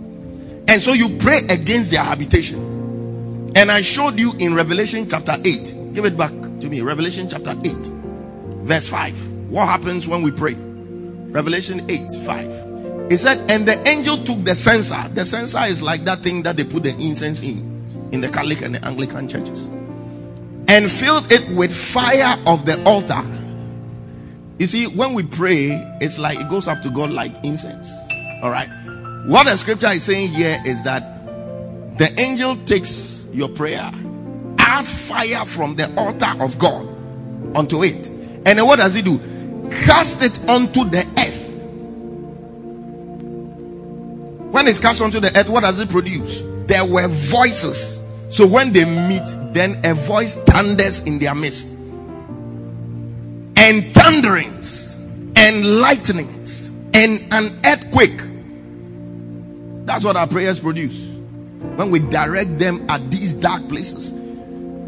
And 0.67 0.81
so 0.81 0.93
you 0.93 1.17
pray 1.19 1.41
against 1.49 1.91
their 1.91 2.03
habitation. 2.03 3.53
And 3.55 3.71
I 3.71 3.81
showed 3.81 4.19
you 4.19 4.33
in 4.39 4.53
Revelation 4.53 5.07
chapter 5.09 5.35
8. 5.43 5.93
Give 5.93 6.05
it 6.05 6.17
back 6.17 6.31
to 6.31 6.67
me. 6.69 6.81
Revelation 6.81 7.29
chapter 7.29 7.51
8, 7.63 7.71
verse 8.65 8.87
5. 8.87 9.49
What 9.49 9.67
happens 9.69 10.07
when 10.07 10.23
we 10.23 10.31
pray? 10.31 10.55
Revelation 11.35 11.83
8, 11.91 12.13
5. 12.25 13.11
He 13.11 13.17
said, 13.17 13.51
and 13.51 13.67
the 13.67 13.85
angel 13.89 14.15
took 14.15 14.41
the 14.45 14.55
censer. 14.55 15.05
The 15.09 15.25
censer 15.25 15.65
is 15.65 15.83
like 15.83 16.05
that 16.05 16.19
thing 16.19 16.43
that 16.43 16.55
they 16.55 16.63
put 16.63 16.83
the 16.83 16.91
incense 16.91 17.43
in, 17.43 18.09
in 18.13 18.21
the 18.21 18.29
Catholic 18.29 18.61
and 18.61 18.73
the 18.73 18.85
Anglican 18.85 19.27
churches, 19.27 19.65
and 20.69 20.89
filled 20.89 21.29
it 21.33 21.45
with 21.53 21.75
fire 21.75 22.37
of 22.47 22.65
the 22.65 22.81
altar. 22.85 23.21
You 24.59 24.67
see, 24.67 24.87
when 24.87 25.13
we 25.13 25.23
pray, 25.23 25.71
it's 25.99 26.17
like 26.17 26.39
it 26.39 26.49
goes 26.49 26.69
up 26.69 26.81
to 26.83 26.89
God 26.89 27.09
like 27.09 27.33
incense. 27.43 27.91
All 28.41 28.49
right. 28.49 28.69
What 29.27 29.43
the 29.43 29.57
scripture 29.57 29.87
is 29.87 30.03
saying 30.03 30.29
here 30.29 30.63
is 30.65 30.81
that 30.83 31.25
the 31.97 32.17
angel 32.17 32.55
takes 32.65 33.27
your 33.33 33.49
prayer, 33.49 33.91
add 34.57 34.87
fire 34.87 35.43
from 35.43 35.75
the 35.75 35.93
altar 35.99 36.41
of 36.41 36.57
God 36.57 36.87
onto 37.57 37.83
it. 37.83 38.07
And 38.07 38.57
then 38.57 38.65
what 38.65 38.77
does 38.77 38.93
he 38.93 39.01
do? 39.01 39.19
Cast 39.71 40.21
it 40.21 40.49
onto 40.49 40.83
the 40.85 41.05
earth 41.17 41.45
when 44.55 44.67
it's 44.67 44.79
cast 44.79 45.01
onto 45.01 45.19
the 45.19 45.37
earth, 45.37 45.49
what 45.49 45.63
does 45.63 45.79
it 45.79 45.89
produce? 45.89 46.41
There 46.65 46.85
were 46.85 47.09
voices. 47.09 48.01
So 48.29 48.47
when 48.47 48.71
they 48.71 48.85
meet, 48.85 49.53
then 49.53 49.81
a 49.83 49.93
voice 49.93 50.35
thunders 50.45 51.01
in 51.01 51.19
their 51.19 51.35
midst. 51.35 51.77
And 53.57 53.93
thunderings 53.93 54.97
and 55.35 55.81
lightnings 55.81 56.73
and 56.93 57.21
an 57.33 57.59
earthquake. 57.65 58.17
That's 59.85 60.05
what 60.05 60.15
our 60.15 60.25
prayers 60.25 60.61
produce. 60.61 61.17
When 61.75 61.91
we 61.91 61.99
direct 61.99 62.57
them 62.57 62.89
at 62.89 63.11
these 63.11 63.33
dark 63.33 63.67
places, 63.67 64.13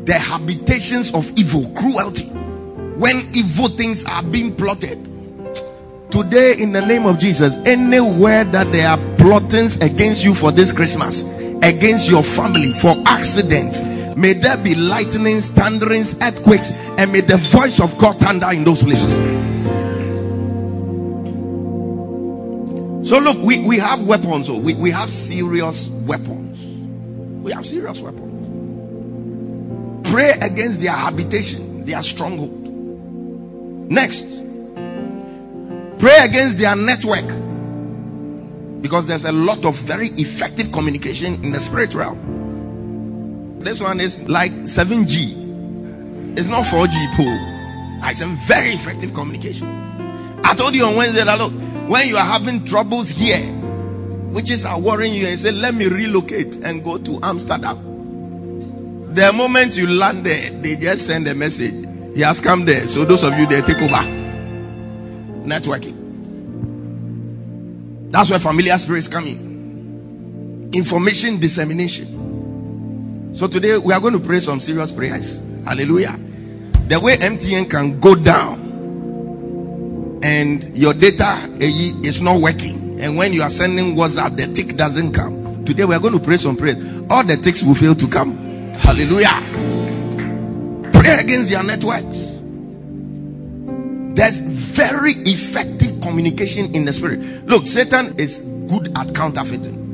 the 0.05 0.17
habitations 0.17 1.13
of 1.13 1.29
evil, 1.37 1.69
cruelty, 1.75 2.31
when 2.97 3.17
evil 3.33 3.67
things 3.69 4.05
are 4.05 4.23
being 4.23 4.55
plotted, 4.55 5.07
Today, 6.09 6.55
in 6.57 6.71
the 6.71 6.79
name 6.85 7.05
of 7.05 7.19
Jesus, 7.19 7.57
anywhere 7.65 8.45
that 8.45 8.71
there 8.71 8.87
are 8.87 8.97
plottings 9.17 9.79
against 9.81 10.23
you 10.23 10.33
for 10.33 10.53
this 10.53 10.71
Christmas, 10.71 11.27
against 11.61 12.09
your 12.09 12.23
family, 12.23 12.71
for 12.71 12.95
accidents, 13.05 13.83
may 14.15 14.31
there 14.31 14.55
be 14.55 14.73
lightnings, 14.73 15.51
thunderings, 15.51 16.17
earthquakes, 16.21 16.71
and 16.97 17.11
may 17.11 17.19
the 17.19 17.35
voice 17.35 17.81
of 17.81 17.97
God 17.97 18.17
thunder 18.19 18.49
in 18.51 18.63
those 18.63 18.81
places. 18.81 19.11
So, 23.07 23.19
look, 23.19 23.37
we, 23.43 23.59
we 23.65 23.77
have 23.77 24.07
weapons, 24.07 24.49
oh, 24.49 24.61
we, 24.61 24.75
we 24.75 24.91
have 24.91 25.11
serious 25.11 25.89
weapons. 25.89 26.63
We 27.43 27.51
have 27.51 27.65
serious 27.65 27.99
weapons. 27.99 28.23
Pray 30.09 30.31
against 30.41 30.79
their 30.81 30.93
habitation, 30.93 31.85
their 31.85 32.01
stronghold. 32.01 32.56
Next, 33.89 34.43
Pray 35.99 36.15
against 36.19 36.59
their 36.59 36.75
network. 36.75 37.25
Because 38.81 39.07
there's 39.07 39.25
a 39.25 39.31
lot 39.31 39.65
of 39.65 39.75
very 39.75 40.09
effective 40.09 40.71
communication 40.71 41.43
in 41.43 41.51
the 41.51 41.59
spirit 41.59 41.95
realm. 41.95 43.59
This 43.59 43.81
one 43.81 43.99
is 43.99 44.27
like 44.29 44.51
7G. 44.51 46.37
It's 46.37 46.49
not 46.49 46.65
4G 46.65 47.15
pool. 47.15 47.35
Ah, 48.03 48.11
it's 48.11 48.21
a 48.21 48.27
very 48.45 48.69
effective 48.69 49.11
communication. 49.15 49.67
I 50.43 50.53
told 50.53 50.75
you 50.75 50.85
on 50.85 50.95
Wednesday 50.95 51.23
that 51.23 51.39
look, 51.39 51.51
when 51.89 52.07
you 52.07 52.15
are 52.15 52.23
having 52.23 52.63
troubles 52.63 53.09
here, 53.09 53.41
witches 54.31 54.67
are 54.67 54.79
worrying 54.79 55.15
you, 55.15 55.25
and 55.25 55.39
say, 55.39 55.51
let 55.51 55.73
me 55.73 55.87
relocate 55.87 56.57
and 56.63 56.83
go 56.83 56.99
to 56.99 57.19
Amsterdam. 57.23 59.15
The 59.15 59.33
moment 59.33 59.75
you 59.75 59.87
land 59.89 60.23
there, 60.23 60.51
they 60.51 60.75
just 60.75 61.07
send 61.07 61.27
a 61.27 61.33
message. 61.33 61.86
He 62.17 62.23
has 62.23 62.41
come 62.41 62.65
there. 62.65 62.87
So 62.87 63.05
those 63.05 63.23
of 63.23 63.37
you 63.37 63.45
there 63.45 63.61
take 63.61 63.77
over 63.77 63.93
networking. 65.45 65.93
That's 68.11 68.31
where 68.31 68.39
familiar 68.39 68.75
spirits 68.79 69.07
come 69.07 69.27
in. 69.27 70.71
Information 70.73 71.39
dissemination. 71.39 73.35
So 73.35 73.47
today 73.47 73.77
we 73.77 73.93
are 73.93 73.99
going 73.99 74.13
to 74.13 74.19
pray 74.19 74.39
some 74.39 74.59
serious 74.59 74.91
prayers. 74.91 75.43
Hallelujah. 75.63 76.17
The 76.87 76.99
way 76.99 77.17
MTN 77.17 77.69
can 77.69 77.99
go 77.99 78.15
down 78.15 80.21
and 80.23 80.75
your 80.75 80.95
data 80.95 81.37
eh, 81.61 81.69
is 82.03 82.19
not 82.19 82.41
working, 82.41 82.99
and 82.99 83.15
when 83.15 83.31
you 83.31 83.43
are 83.43 83.51
sending 83.51 83.95
WhatsApp, 83.95 84.37
the 84.37 84.51
tick 84.51 84.75
doesn't 84.75 85.13
come. 85.13 85.63
Today 85.65 85.85
we 85.85 85.93
are 85.93 85.99
going 85.99 86.17
to 86.17 86.19
pray 86.19 86.37
some 86.37 86.57
prayers. 86.57 86.77
All 87.11 87.23
the 87.23 87.37
ticks 87.37 87.61
will 87.61 87.75
fail 87.75 87.93
to 87.93 88.07
come. 88.07 88.35
Hallelujah. 88.73 89.76
Pray 90.93 91.19
against 91.19 91.49
their 91.49 91.63
networks. 91.63 92.37
There's 94.17 94.39
very 94.39 95.11
effective 95.11 96.01
communication 96.01 96.73
in 96.73 96.85
the 96.85 96.93
spirit. 96.93 97.19
Look, 97.45 97.67
Satan 97.67 98.19
is 98.19 98.39
good 98.67 98.97
at 98.97 99.13
counterfeiting. 99.13 99.85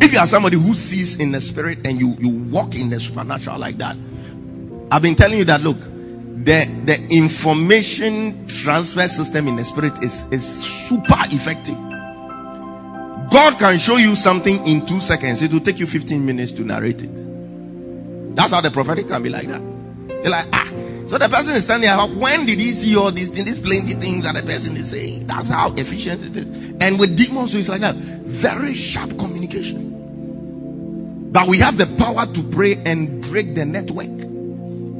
If 0.00 0.12
you 0.12 0.18
are 0.18 0.26
somebody 0.26 0.56
who 0.56 0.74
sees 0.74 1.20
in 1.20 1.32
the 1.32 1.40
spirit 1.40 1.78
and 1.84 2.00
you, 2.00 2.14
you 2.18 2.38
walk 2.50 2.74
in 2.74 2.90
the 2.90 3.00
supernatural 3.00 3.58
like 3.58 3.76
that, 3.78 3.96
I've 4.90 5.02
been 5.02 5.14
telling 5.14 5.38
you 5.38 5.44
that 5.44 5.60
look, 5.62 5.78
the, 5.78 6.64
the 6.84 7.06
information 7.10 8.46
transfer 8.46 9.08
system 9.08 9.48
in 9.48 9.56
the 9.56 9.64
spirit 9.64 10.02
is, 10.02 10.30
is 10.32 10.46
super 10.46 11.16
effective. 11.26 11.76
God 13.30 13.58
can 13.58 13.78
show 13.78 13.96
you 13.96 14.14
something 14.14 14.64
in 14.66 14.86
two 14.86 15.00
seconds. 15.00 15.42
It 15.42 15.52
will 15.52 15.60
take 15.60 15.78
you 15.78 15.86
15 15.86 16.24
minutes 16.24 16.52
to 16.52 16.62
narrate 16.62 17.02
it. 17.02 17.25
That's 18.36 18.52
how 18.52 18.60
the 18.60 18.70
prophetic 18.70 19.08
can 19.08 19.22
be 19.22 19.30
like 19.30 19.48
that. 19.48 19.62
You're 19.62 20.30
like, 20.30 20.46
ah, 20.52 20.70
so 21.06 21.16
the 21.16 21.26
person 21.26 21.54
is 21.54 21.64
standing 21.64 21.88
there. 21.88 21.96
When 21.96 22.44
did 22.44 22.58
he 22.58 22.72
see 22.72 22.94
all 22.94 23.10
these 23.10 23.30
things, 23.30 23.46
these 23.46 23.58
plenty 23.58 23.94
things 23.94 24.24
that 24.24 24.34
the 24.34 24.42
person 24.42 24.76
is 24.76 24.90
saying? 24.90 25.26
That's 25.26 25.48
how 25.48 25.72
efficient 25.72 26.22
it 26.22 26.36
is. 26.36 26.44
And 26.82 27.00
with 27.00 27.16
demons, 27.16 27.54
it's 27.54 27.70
like 27.70 27.80
that. 27.80 27.94
Very 27.94 28.74
sharp 28.74 29.18
communication. 29.18 31.30
But 31.32 31.48
we 31.48 31.58
have 31.60 31.78
the 31.78 31.86
power 31.96 32.26
to 32.26 32.42
pray 32.50 32.74
and 32.84 33.22
break 33.22 33.54
the 33.54 33.64
network. 33.64 34.10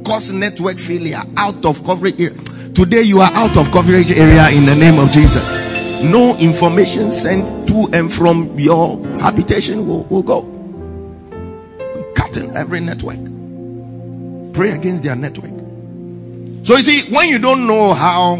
Cause 0.03 0.31
network 0.31 0.79
failure 0.79 1.21
out 1.37 1.63
of 1.63 1.83
coverage 1.83 2.19
area. 2.19 2.41
Today 2.73 3.03
you 3.03 3.19
are 3.19 3.31
out 3.33 3.55
of 3.55 3.71
coverage 3.71 4.11
area 4.11 4.49
in 4.49 4.65
the 4.65 4.75
name 4.75 4.97
of 4.97 5.11
Jesus. 5.11 5.57
No 6.03 6.35
information 6.37 7.11
sent 7.11 7.67
to 7.67 7.87
and 7.93 8.11
from 8.11 8.57
your 8.57 8.97
habitation 9.19 9.87
will, 9.87 10.05
will 10.05 10.23
go. 10.23 10.56
In 12.35 12.55
every 12.55 12.79
network. 12.79 13.17
Pray 14.53 14.71
against 14.71 15.03
their 15.03 15.15
network. 15.15 15.51
So 16.65 16.75
you 16.75 16.83
see, 16.83 17.13
when 17.13 17.29
you 17.29 17.39
don't 17.39 17.65
know 17.65 17.93
how 17.93 18.35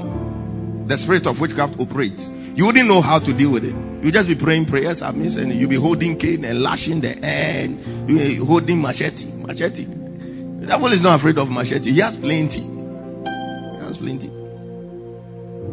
the 0.86 0.98
spirit 0.98 1.26
of 1.26 1.40
witchcraft 1.40 1.80
operates, 1.80 2.30
you 2.56 2.66
wouldn't 2.66 2.88
know 2.88 3.02
how 3.02 3.20
to 3.20 3.34
deal 3.34 3.52
with 3.52 3.64
it. 3.64 3.76
You 4.06 4.12
just 4.12 4.28
be 4.28 4.36
praying 4.36 4.66
prayers, 4.66 5.02
I 5.02 5.12
mean, 5.12 5.32
and 5.40 5.54
you 5.54 5.68
be 5.68 5.76
holding 5.76 6.18
cane 6.18 6.44
and 6.46 6.62
lashing 6.62 7.02
the 7.02 7.18
end, 7.20 8.10
you 8.10 8.46
holding 8.46 8.82
machete. 8.82 9.32
Machete. 9.34 9.86
The 9.86 10.68
devil 10.68 10.88
is 10.88 11.02
not 11.02 11.16
afraid 11.16 11.38
of 11.38 11.50
machete. 11.50 11.92
He 11.92 12.00
has 12.00 12.18
plenty. 12.18 12.62
He 12.62 13.86
has 13.86 13.98
plenty. 13.98 14.30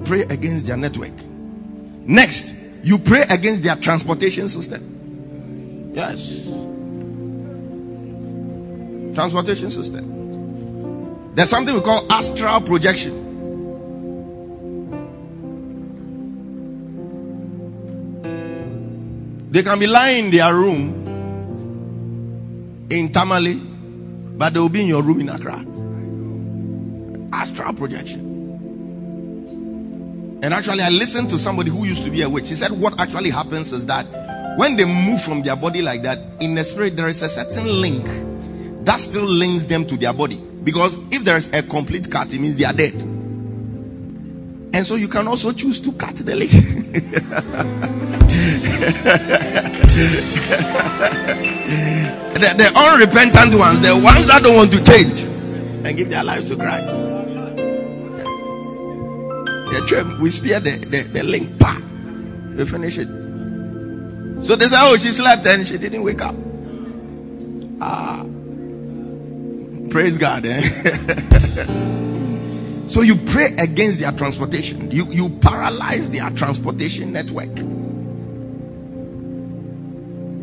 Pray 0.04 0.22
against 0.22 0.66
their 0.66 0.76
network. 0.76 1.12
Next, 2.06 2.54
you 2.82 2.98
pray 2.98 3.24
against 3.28 3.62
their 3.62 3.76
transportation 3.76 4.48
system. 4.48 5.92
Yes. 5.94 6.53
Transportation 9.14 9.70
system. 9.70 11.34
There's 11.34 11.50
something 11.50 11.74
we 11.74 11.80
call 11.80 12.10
astral 12.12 12.60
projection. 12.60 13.22
They 19.50 19.62
can 19.62 19.78
be 19.78 19.86
lying 19.86 20.26
in 20.26 20.30
their 20.32 20.54
room 20.54 21.02
in 22.90 23.12
Tamale, 23.12 23.54
but 24.36 24.52
they 24.52 24.60
will 24.60 24.68
be 24.68 24.82
in 24.82 24.88
your 24.88 25.02
room 25.02 25.20
in 25.20 25.28
Accra. 25.28 25.64
astral 27.34 27.74
projection. 27.74 28.20
And 30.42 30.52
actually, 30.52 30.82
I 30.82 30.90
listened 30.90 31.30
to 31.30 31.38
somebody 31.38 31.70
who 31.70 31.84
used 31.84 32.04
to 32.04 32.10
be 32.10 32.22
a 32.22 32.28
witch. 32.28 32.48
He 32.48 32.54
said, 32.54 32.72
What 32.72 33.00
actually 33.00 33.30
happens 33.30 33.72
is 33.72 33.86
that 33.86 34.04
when 34.58 34.76
they 34.76 34.84
move 34.84 35.22
from 35.22 35.42
their 35.42 35.56
body 35.56 35.82
like 35.82 36.02
that, 36.02 36.18
in 36.40 36.54
the 36.54 36.64
spirit, 36.64 36.96
there 36.96 37.08
is 37.08 37.22
a 37.22 37.28
certain 37.28 37.80
link 37.80 38.04
that 38.84 39.00
still 39.00 39.24
links 39.24 39.64
them 39.64 39.86
to 39.86 39.96
their 39.96 40.12
body. 40.12 40.40
Because 40.62 40.98
if 41.10 41.24
there 41.24 41.36
is 41.36 41.52
a 41.52 41.62
complete 41.62 42.10
cut, 42.10 42.32
it 42.32 42.40
means 42.40 42.56
they 42.56 42.64
are 42.64 42.72
dead. 42.72 42.94
And 44.74 44.84
so 44.84 44.96
you 44.96 45.08
can 45.08 45.28
also 45.28 45.52
choose 45.52 45.80
to 45.80 45.92
cut 45.92 46.16
the 46.16 46.34
link. 46.34 46.50
the, 52.34 52.54
the 52.56 52.72
unrepentant 52.76 53.54
ones, 53.58 53.80
the 53.80 54.00
ones 54.02 54.26
that 54.26 54.42
don't 54.42 54.56
want 54.56 54.72
to 54.72 54.82
change 54.82 55.22
and 55.86 55.96
give 55.96 56.10
their 56.10 56.24
lives 56.24 56.50
to 56.50 56.56
Christ. 56.56 57.00
We 60.20 60.30
spear 60.30 60.60
the, 60.60 60.70
the, 60.70 61.02
the 61.12 61.22
link, 61.22 61.58
pa. 61.58 61.80
We 62.56 62.64
finish 62.64 62.98
it. 62.98 63.08
So 64.42 64.56
they 64.56 64.66
say, 64.66 64.76
oh, 64.78 64.96
she 64.98 65.08
slept 65.08 65.46
and 65.46 65.66
she 65.66 65.78
didn't 65.78 66.02
wake 66.02 66.22
up. 66.22 66.34
Ah. 67.80 68.24
Praise 69.94 70.18
God. 70.18 70.44
Eh? 70.44 70.60
so 72.88 73.02
you 73.02 73.14
pray 73.14 73.54
against 73.60 74.00
their 74.00 74.10
transportation. 74.10 74.90
You, 74.90 75.06
you 75.12 75.28
paralyze 75.40 76.10
their 76.10 76.28
transportation 76.30 77.12
network. 77.12 77.54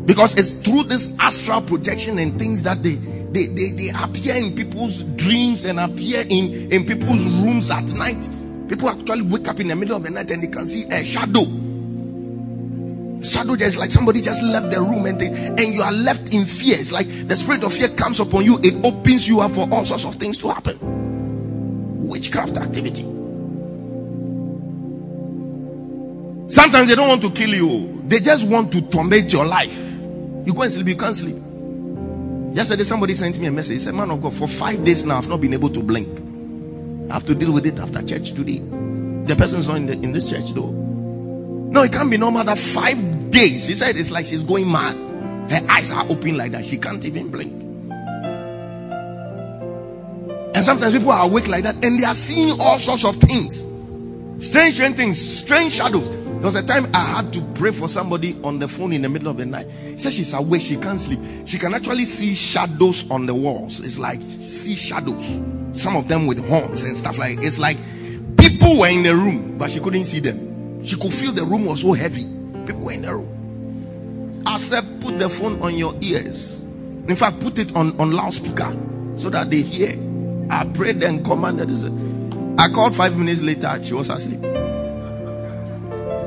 Because 0.06 0.38
it's 0.38 0.52
through 0.52 0.84
this 0.84 1.14
astral 1.18 1.60
projection 1.60 2.18
and 2.18 2.38
things 2.38 2.62
that 2.62 2.82
they, 2.82 2.94
they, 2.94 3.48
they, 3.48 3.72
they 3.72 3.90
appear 3.90 4.36
in 4.36 4.56
people's 4.56 5.02
dreams 5.02 5.66
and 5.66 5.78
appear 5.78 6.22
in, 6.22 6.72
in 6.72 6.86
people's 6.86 7.22
rooms 7.44 7.70
at 7.70 7.84
night. 7.92 8.26
People 8.70 8.88
actually 8.88 9.20
wake 9.20 9.48
up 9.48 9.60
in 9.60 9.68
the 9.68 9.76
middle 9.76 9.98
of 9.98 10.02
the 10.02 10.08
night 10.08 10.30
and 10.30 10.42
they 10.42 10.48
can 10.48 10.66
see 10.66 10.84
a 10.84 11.04
shadow. 11.04 11.42
Shadow 13.22 13.56
just 13.56 13.78
like 13.78 13.90
somebody 13.90 14.20
just 14.20 14.42
left 14.42 14.70
the 14.70 14.80
room 14.80 15.06
and 15.06 15.20
they, 15.20 15.28
and 15.28 15.72
you 15.74 15.82
are 15.82 15.92
left 15.92 16.34
in 16.34 16.46
fear. 16.46 16.76
It's 16.78 16.92
like 16.92 17.06
the 17.28 17.36
spirit 17.36 17.62
of 17.62 17.72
fear 17.72 17.88
comes 17.88 18.20
upon 18.20 18.44
you, 18.44 18.58
it 18.62 18.74
opens 18.84 19.28
you 19.28 19.40
up 19.40 19.52
for 19.52 19.68
all 19.70 19.84
sorts 19.84 20.04
of 20.04 20.16
things 20.16 20.38
to 20.38 20.48
happen. 20.48 20.78
Witchcraft 22.08 22.56
activity. 22.56 23.02
Sometimes 26.52 26.88
they 26.88 26.94
don't 26.94 27.08
want 27.08 27.22
to 27.22 27.30
kill 27.30 27.50
you, 27.50 28.02
they 28.06 28.20
just 28.20 28.46
want 28.46 28.72
to 28.72 28.82
torment 28.82 29.32
your 29.32 29.46
life. 29.46 29.78
You 30.44 30.52
go 30.52 30.62
and 30.62 30.72
sleep, 30.72 30.88
you 30.88 30.96
can't 30.96 31.16
sleep. 31.16 31.36
Yesterday, 32.54 32.84
somebody 32.84 33.14
sent 33.14 33.38
me 33.38 33.46
a 33.46 33.50
message. 33.50 33.74
He 33.74 33.80
said, 33.80 33.94
Man 33.94 34.10
of 34.10 34.20
God, 34.20 34.34
for 34.34 34.46
five 34.46 34.84
days 34.84 35.06
now, 35.06 35.16
I've 35.16 35.28
not 35.28 35.40
been 35.40 35.54
able 35.54 35.70
to 35.70 35.82
blink. 35.82 36.08
I 37.10 37.14
have 37.14 37.24
to 37.26 37.34
deal 37.34 37.52
with 37.52 37.64
it 37.66 37.78
after 37.78 38.02
church 38.02 38.32
today. 38.32 38.58
The 38.58 39.34
person's 39.36 39.68
not 39.68 39.78
in, 39.78 39.86
the, 39.86 39.94
in 39.94 40.12
this 40.12 40.28
church 40.28 40.52
though. 40.52 40.70
No, 40.70 41.82
it 41.82 41.92
can't 41.92 42.10
be 42.10 42.18
normal 42.18 42.44
that 42.44 42.58
five 42.58 42.98
days. 43.32 43.66
He 43.66 43.74
said 43.74 43.96
it's 43.96 44.10
like 44.10 44.26
she's 44.26 44.44
going 44.44 44.70
mad. 44.70 44.94
Her 45.50 45.66
eyes 45.68 45.90
are 45.90 46.06
open 46.08 46.36
like 46.36 46.52
that. 46.52 46.64
She 46.64 46.78
can't 46.78 47.04
even 47.04 47.30
blink. 47.30 47.60
And 50.54 50.64
sometimes 50.64 50.94
people 50.94 51.10
are 51.10 51.26
awake 51.26 51.48
like 51.48 51.64
that 51.64 51.84
and 51.84 51.98
they 51.98 52.04
are 52.04 52.14
seeing 52.14 52.60
all 52.60 52.78
sorts 52.78 53.04
of 53.04 53.16
things. 53.16 53.66
Strange, 54.38 54.74
strange 54.74 54.96
things, 54.96 55.20
strange 55.20 55.72
shadows. 55.72 56.10
There 56.10 56.48
was 56.48 56.56
a 56.56 56.62
time 56.62 56.86
I 56.92 56.98
had 56.98 57.32
to 57.34 57.40
pray 57.54 57.70
for 57.70 57.88
somebody 57.88 58.36
on 58.42 58.58
the 58.58 58.68
phone 58.68 58.92
in 58.92 59.02
the 59.02 59.08
middle 59.08 59.28
of 59.28 59.36
the 59.36 59.46
night. 59.46 59.68
He 59.70 59.98
said 59.98 60.12
she's 60.12 60.34
awake, 60.34 60.62
she 60.62 60.76
can't 60.76 60.98
sleep. 60.98 61.20
She 61.46 61.58
can 61.58 61.72
actually 61.74 62.04
see 62.04 62.34
shadows 62.34 63.10
on 63.10 63.26
the 63.26 63.34
walls. 63.34 63.80
It's 63.80 63.98
like 63.98 64.20
see 64.20 64.74
shadows. 64.74 65.40
Some 65.72 65.96
of 65.96 66.08
them 66.08 66.26
with 66.26 66.44
horns 66.48 66.84
and 66.84 66.96
stuff 66.96 67.18
like 67.18 67.38
it's 67.40 67.58
like 67.58 67.76
people 68.36 68.78
were 68.78 68.88
in 68.88 69.04
the 69.04 69.14
room, 69.14 69.56
but 69.56 69.70
she 69.70 69.80
couldn't 69.80 70.04
see 70.04 70.20
them. 70.20 70.82
She 70.84 70.96
could 70.96 71.12
feel 71.14 71.32
the 71.32 71.44
room 71.44 71.64
was 71.64 71.82
so 71.82 71.92
heavy. 71.92 72.31
People 72.66 72.88
in 72.90 73.02
the 73.02 73.14
room. 73.14 74.42
I 74.46 74.58
said, 74.58 74.84
put 75.00 75.18
the 75.18 75.28
phone 75.28 75.60
on 75.62 75.76
your 75.76 75.94
ears. 76.00 76.60
In 77.08 77.16
fact, 77.16 77.40
put 77.40 77.58
it 77.58 77.74
on, 77.74 77.98
on 78.00 78.12
loudspeaker 78.12 78.76
so 79.16 79.30
that 79.30 79.50
they 79.50 79.62
hear. 79.62 79.96
I 80.50 80.64
prayed 80.66 81.02
and 81.02 81.24
commanded. 81.24 81.70
I 82.58 82.68
called 82.68 82.94
five 82.94 83.16
minutes 83.16 83.42
later, 83.42 83.82
she 83.82 83.94
was 83.94 84.10
asleep. 84.10 84.40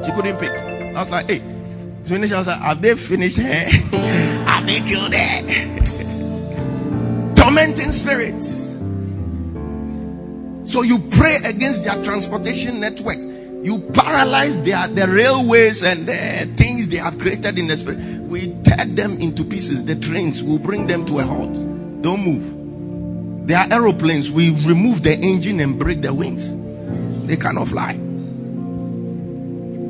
She 0.04 0.12
couldn't 0.12 0.38
pick. 0.40 0.52
I 0.52 0.94
was 0.94 1.12
like, 1.12 1.30
hey. 1.30 1.42
So 2.06 2.16
I 2.16 2.20
was 2.20 2.48
like, 2.48 2.60
have 2.60 2.82
they 2.82 2.96
finished 2.96 3.38
her? 3.38 3.48
Eh? 3.48 3.70
have 4.46 4.68
they 4.68 4.80
killed 4.82 5.14
her? 5.14 5.42
Tormenting 7.36 7.92
spirits. 7.92 8.66
So 10.72 10.82
you 10.82 11.00
pray 11.12 11.38
against 11.46 11.84
their 11.84 12.04
transportation 12.04 12.80
networks. 12.80 13.26
You 13.66 13.80
paralyze 13.80 14.62
their 14.62 14.88
the 14.88 15.08
railways 15.08 15.84
and 15.84 16.06
the 16.06 16.46
things 16.56 16.88
they 16.88 16.98
have 16.98 17.18
created 17.18 17.58
in 17.58 17.66
the 17.66 17.76
spirit. 17.76 17.98
We 17.98 18.54
tear 18.62 18.86
them 18.86 19.18
into 19.18 19.44
pieces. 19.44 19.84
The 19.84 19.96
trains 19.96 20.44
will 20.44 20.60
bring 20.60 20.86
them 20.86 21.04
to 21.08 21.18
a 21.18 21.24
halt. 21.24 21.52
Don't 22.04 22.24
move. 22.24 23.48
There 23.48 23.58
are 23.58 23.66
aeroplanes. 23.74 24.30
We 24.32 24.52
remove 24.68 25.02
the 25.02 25.14
engine 25.14 25.60
and 25.62 25.80
break 25.80 26.04
the 26.04 26.14
wings. 26.14 26.56
They 27.26 27.38
cannot 27.38 27.70
fly. 27.70 27.94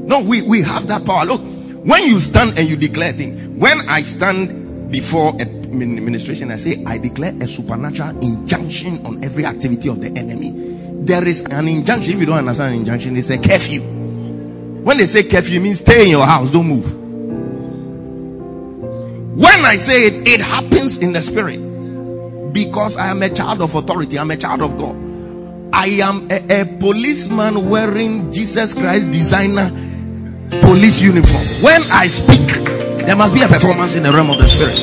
No, 0.08 0.22
we, 0.22 0.42
we 0.42 0.62
have 0.62 0.88
that 0.88 1.04
power. 1.06 1.26
Look, 1.26 1.42
when 1.42 2.08
you 2.08 2.22
stand 2.22 2.58
and 2.58 2.70
you 2.70 2.78
declare 2.78 3.12
things, 3.12 3.60
when 3.60 3.78
I 3.90 4.04
stand 4.04 4.90
before 4.90 5.34
a 5.36 5.42
administration, 5.42 6.50
I 6.50 6.56
say, 6.56 6.82
I 6.86 6.98
declare 6.98 7.34
a 7.42 7.46
supernatural 7.46 8.20
injunction 8.22 9.06
on 9.06 9.22
every 9.26 9.44
activity 9.44 9.90
of 9.90 10.00
the 10.00 10.18
enemy. 10.18 10.75
There 11.06 11.28
is 11.28 11.44
an 11.46 11.68
injunction. 11.68 12.14
If 12.14 12.20
you 12.20 12.26
don't 12.26 12.40
understand 12.40 12.74
an 12.74 12.80
injunction, 12.80 13.16
it's 13.16 13.30
a 13.30 13.38
curfew. 13.38 13.82
When 13.82 14.98
they 14.98 15.06
say 15.06 15.22
curfew, 15.22 15.60
it 15.60 15.62
means 15.62 15.80
stay 15.80 16.06
in 16.06 16.10
your 16.10 16.26
house, 16.26 16.50
don't 16.50 16.68
move. 16.68 16.92
When 19.38 19.66
I 19.66 19.76
say 19.76 20.08
it, 20.08 20.28
it 20.28 20.42
happens 20.42 20.98
in 20.98 21.14
the 21.14 21.22
spirit. 21.22 21.62
Because 22.52 22.98
I 22.98 23.10
am 23.10 23.22
a 23.22 23.30
child 23.30 23.62
of 23.62 23.76
authority, 23.76 24.18
I'm 24.18 24.32
a 24.32 24.38
child 24.38 24.64
of 24.64 24.78
God. 24.80 24.96
I 25.72 25.88
am 26.02 26.28
a, 26.32 26.62
a 26.62 26.66
policeman 26.80 27.70
wearing 27.70 28.34
Jesus 28.34 28.74
Christ 28.74 29.12
designer 29.12 29.70
police 30.62 31.00
uniform. 31.02 31.46
When 31.62 31.84
I 31.92 32.08
speak, 32.08 32.48
there 33.06 33.16
must 33.16 33.36
be 33.36 33.44
a 33.44 33.48
performance 33.48 33.94
in 33.94 34.02
the 34.02 34.12
realm 34.12 34.32
of 34.32 34.40
the 34.40 34.48
spirit. 34.48 34.80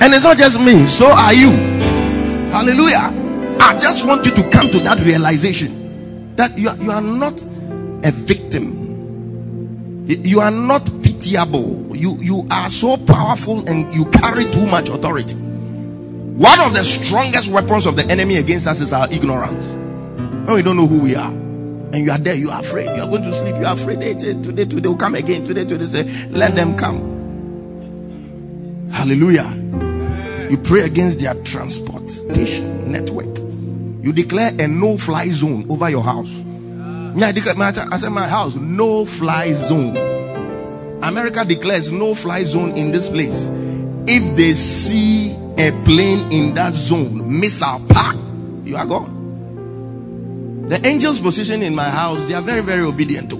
And 0.00 0.14
it's 0.14 0.22
not 0.22 0.36
just 0.36 0.60
me, 0.60 0.86
so 0.86 1.10
are 1.10 1.34
you. 1.34 1.50
Hallelujah. 2.52 3.21
I 3.62 3.78
just 3.78 4.06
want 4.06 4.26
you 4.26 4.32
to 4.32 4.50
come 4.50 4.68
to 4.70 4.78
that 4.80 4.98
realization 5.04 6.34
that 6.34 6.58
you 6.58 6.68
are, 6.68 6.76
you 6.76 6.90
are 6.90 7.00
not 7.00 7.40
a 8.04 8.10
victim. 8.10 10.04
You 10.06 10.40
are 10.40 10.50
not 10.50 10.84
pitiable. 11.02 11.96
You, 11.96 12.16
you 12.20 12.46
are 12.50 12.68
so 12.68 12.96
powerful 12.96 13.66
and 13.68 13.94
you 13.94 14.06
carry 14.10 14.50
too 14.50 14.66
much 14.66 14.88
authority. 14.88 15.34
One 15.34 16.60
of 16.60 16.74
the 16.74 16.82
strongest 16.82 17.52
weapons 17.52 17.86
of 17.86 17.94
the 17.94 18.04
enemy 18.10 18.38
against 18.38 18.66
us 18.66 18.80
is 18.80 18.92
our 18.92 19.10
ignorance. 19.12 19.68
When 19.68 20.54
we 20.54 20.62
don't 20.62 20.76
know 20.76 20.88
who 20.88 21.00
we 21.00 21.14
are. 21.14 21.30
And 21.30 21.98
you 22.04 22.10
are 22.10 22.18
there, 22.18 22.34
you 22.34 22.50
are 22.50 22.60
afraid. 22.60 22.86
You 22.96 23.02
are 23.02 23.08
going 23.08 23.22
to 23.22 23.32
sleep, 23.32 23.54
you 23.54 23.64
are 23.64 23.74
afraid. 23.74 24.02
Hey, 24.02 24.14
today, 24.14 24.64
today 24.64 24.88
will 24.88 24.96
come 24.96 25.14
again. 25.14 25.44
Today, 25.44 25.64
today, 25.64 25.86
say, 25.86 26.02
let 26.30 26.56
them 26.56 26.76
come. 26.76 27.12
Hallelujah. 28.90 29.48
You 30.50 30.58
pray 30.58 30.80
against 30.80 31.20
their 31.20 31.34
transportation 31.44 32.90
network. 32.90 33.31
You 34.02 34.12
declare 34.12 34.50
a 34.58 34.66
no 34.66 34.98
fly 34.98 35.28
zone 35.28 35.64
over 35.70 35.88
your 35.88 36.02
house. 36.02 36.32
Yeah. 36.32 37.28
I 37.28 37.32
declare, 37.32 37.54
I 37.56 37.98
said, 37.98 38.08
my 38.08 38.26
house, 38.26 38.56
no 38.56 39.06
fly 39.06 39.52
zone. 39.52 39.96
America 41.04 41.44
declares 41.44 41.92
no 41.92 42.16
fly 42.16 42.42
zone 42.42 42.76
in 42.76 42.90
this 42.90 43.08
place. 43.08 43.48
If 44.08 44.36
they 44.36 44.54
see 44.54 45.34
a 45.56 45.70
plane 45.84 46.32
in 46.32 46.54
that 46.54 46.72
zone, 46.72 47.40
missile, 47.40 47.80
pack, 47.90 48.16
you 48.64 48.76
are 48.76 48.86
gone. 48.86 50.66
The 50.68 50.84
angels 50.84 51.20
positioned 51.20 51.62
in 51.62 51.72
my 51.72 51.88
house, 51.88 52.24
they 52.26 52.34
are 52.34 52.42
very, 52.42 52.62
very 52.62 52.82
obedient 52.82 53.30
to. 53.30 53.36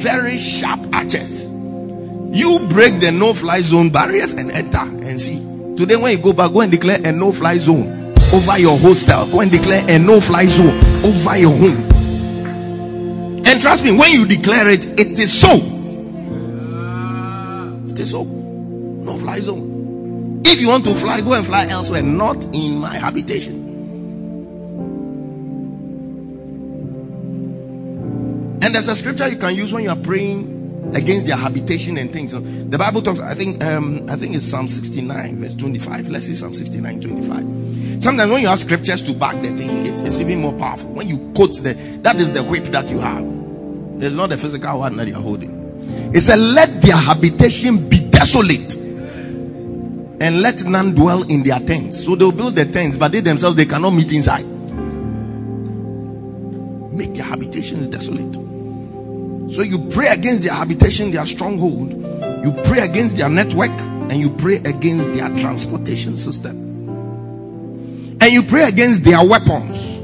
Very 0.00 0.38
sharp 0.38 0.80
archers. 0.94 1.52
You 1.52 2.66
break 2.70 3.00
the 3.00 3.12
no 3.12 3.34
fly 3.34 3.60
zone 3.60 3.90
barriers 3.90 4.32
and 4.32 4.50
enter 4.50 4.78
and 4.78 5.20
see. 5.20 5.40
Today, 5.76 5.96
when 5.96 6.16
you 6.16 6.22
go 6.22 6.32
back, 6.32 6.52
go 6.52 6.62
and 6.62 6.72
declare 6.72 7.00
a 7.04 7.12
no 7.12 7.32
fly 7.32 7.58
zone 7.58 8.03
over 8.34 8.58
your 8.58 8.76
hostel. 8.78 9.26
Go 9.28 9.40
and 9.40 9.50
declare 9.50 9.84
a 9.88 9.98
no 9.98 10.20
fly 10.20 10.46
zone 10.46 10.76
over 11.04 11.36
your 11.38 11.56
home. 11.56 11.90
And 13.46 13.62
trust 13.62 13.84
me, 13.84 13.92
when 13.92 14.10
you 14.10 14.26
declare 14.26 14.68
it, 14.68 14.84
it 14.98 15.18
is 15.18 15.32
so. 15.32 15.54
It 17.88 18.00
is 18.00 18.10
so. 18.10 18.24
No 18.24 19.16
fly 19.18 19.38
zone. 19.38 20.42
If 20.44 20.60
you 20.60 20.68
want 20.68 20.84
to 20.84 20.94
fly, 20.94 21.20
go 21.20 21.34
and 21.34 21.46
fly 21.46 21.66
elsewhere, 21.68 22.02
not 22.02 22.42
in 22.52 22.78
my 22.78 22.96
habitation. 22.96 23.62
And 28.62 28.74
there's 28.74 28.88
a 28.88 28.96
scripture 28.96 29.28
you 29.28 29.36
can 29.36 29.54
use 29.54 29.72
when 29.72 29.84
you 29.84 29.90
are 29.90 29.96
praying 29.96 30.92
against 30.94 31.26
their 31.26 31.36
habitation 31.36 31.98
and 31.98 32.12
things. 32.12 32.32
The 32.32 32.78
Bible 32.78 33.02
talks, 33.02 33.20
I 33.20 33.34
think, 33.34 33.62
um, 33.62 34.06
I 34.08 34.16
think 34.16 34.34
it's 34.34 34.46
Psalm 34.46 34.68
69, 34.68 35.40
verse 35.40 35.54
25. 35.54 36.08
Let's 36.08 36.26
see 36.26 36.34
Psalm 36.34 36.54
69, 36.54 37.00
25. 37.00 37.83
Sometimes 38.04 38.30
when 38.30 38.42
you 38.42 38.48
have 38.48 38.58
scriptures 38.58 39.00
to 39.04 39.14
back 39.14 39.34
the 39.40 39.48
thing, 39.56 39.86
it's, 39.86 40.02
it's 40.02 40.20
even 40.20 40.42
more 40.42 40.52
powerful. 40.52 40.90
When 40.90 41.08
you 41.08 41.32
quote 41.34 41.56
the, 41.62 41.72
that 42.02 42.16
is 42.16 42.34
the 42.34 42.44
whip 42.44 42.64
that 42.64 42.90
you 42.90 42.98
have. 42.98 43.24
It's 43.98 44.14
not 44.14 44.28
the 44.28 44.36
physical 44.36 44.80
one 44.80 44.98
that 44.98 45.08
you're 45.08 45.18
holding. 45.18 46.12
It 46.12 46.20
said, 46.20 46.38
Let 46.38 46.82
their 46.82 46.98
habitation 46.98 47.88
be 47.88 48.00
desolate 48.10 48.74
and 50.20 50.42
let 50.42 50.62
none 50.64 50.94
dwell 50.94 51.22
in 51.22 51.44
their 51.44 51.58
tents. 51.60 52.04
So 52.04 52.14
they'll 52.14 52.30
build 52.30 52.56
their 52.56 52.66
tents, 52.66 52.98
but 52.98 53.10
they 53.10 53.20
themselves 53.20 53.56
they 53.56 53.64
cannot 53.64 53.92
meet 53.92 54.12
inside. 54.12 54.44
Make 56.92 57.14
their 57.14 57.24
habitations 57.24 57.88
desolate. 57.88 58.34
So 59.50 59.62
you 59.62 59.78
pray 59.88 60.08
against 60.08 60.42
their 60.42 60.52
habitation, 60.52 61.10
their 61.10 61.24
stronghold. 61.24 61.94
You 62.44 62.52
pray 62.64 62.80
against 62.80 63.16
their 63.16 63.30
network, 63.30 63.70
and 63.70 64.20
you 64.20 64.28
pray 64.28 64.56
against 64.56 65.14
their 65.14 65.34
transportation 65.38 66.18
system. 66.18 66.63
And 68.24 68.32
you 68.32 68.42
pray 68.42 68.62
against 68.62 69.04
their 69.04 69.22
weapons. 69.22 70.00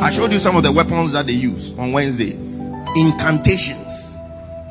I 0.00 0.10
showed 0.10 0.32
you 0.32 0.40
some 0.40 0.56
of 0.56 0.62
the 0.62 0.72
weapons 0.72 1.12
that 1.12 1.26
they 1.26 1.34
use 1.34 1.78
on 1.78 1.92
Wednesday. 1.92 2.32
Incantations, 2.96 4.16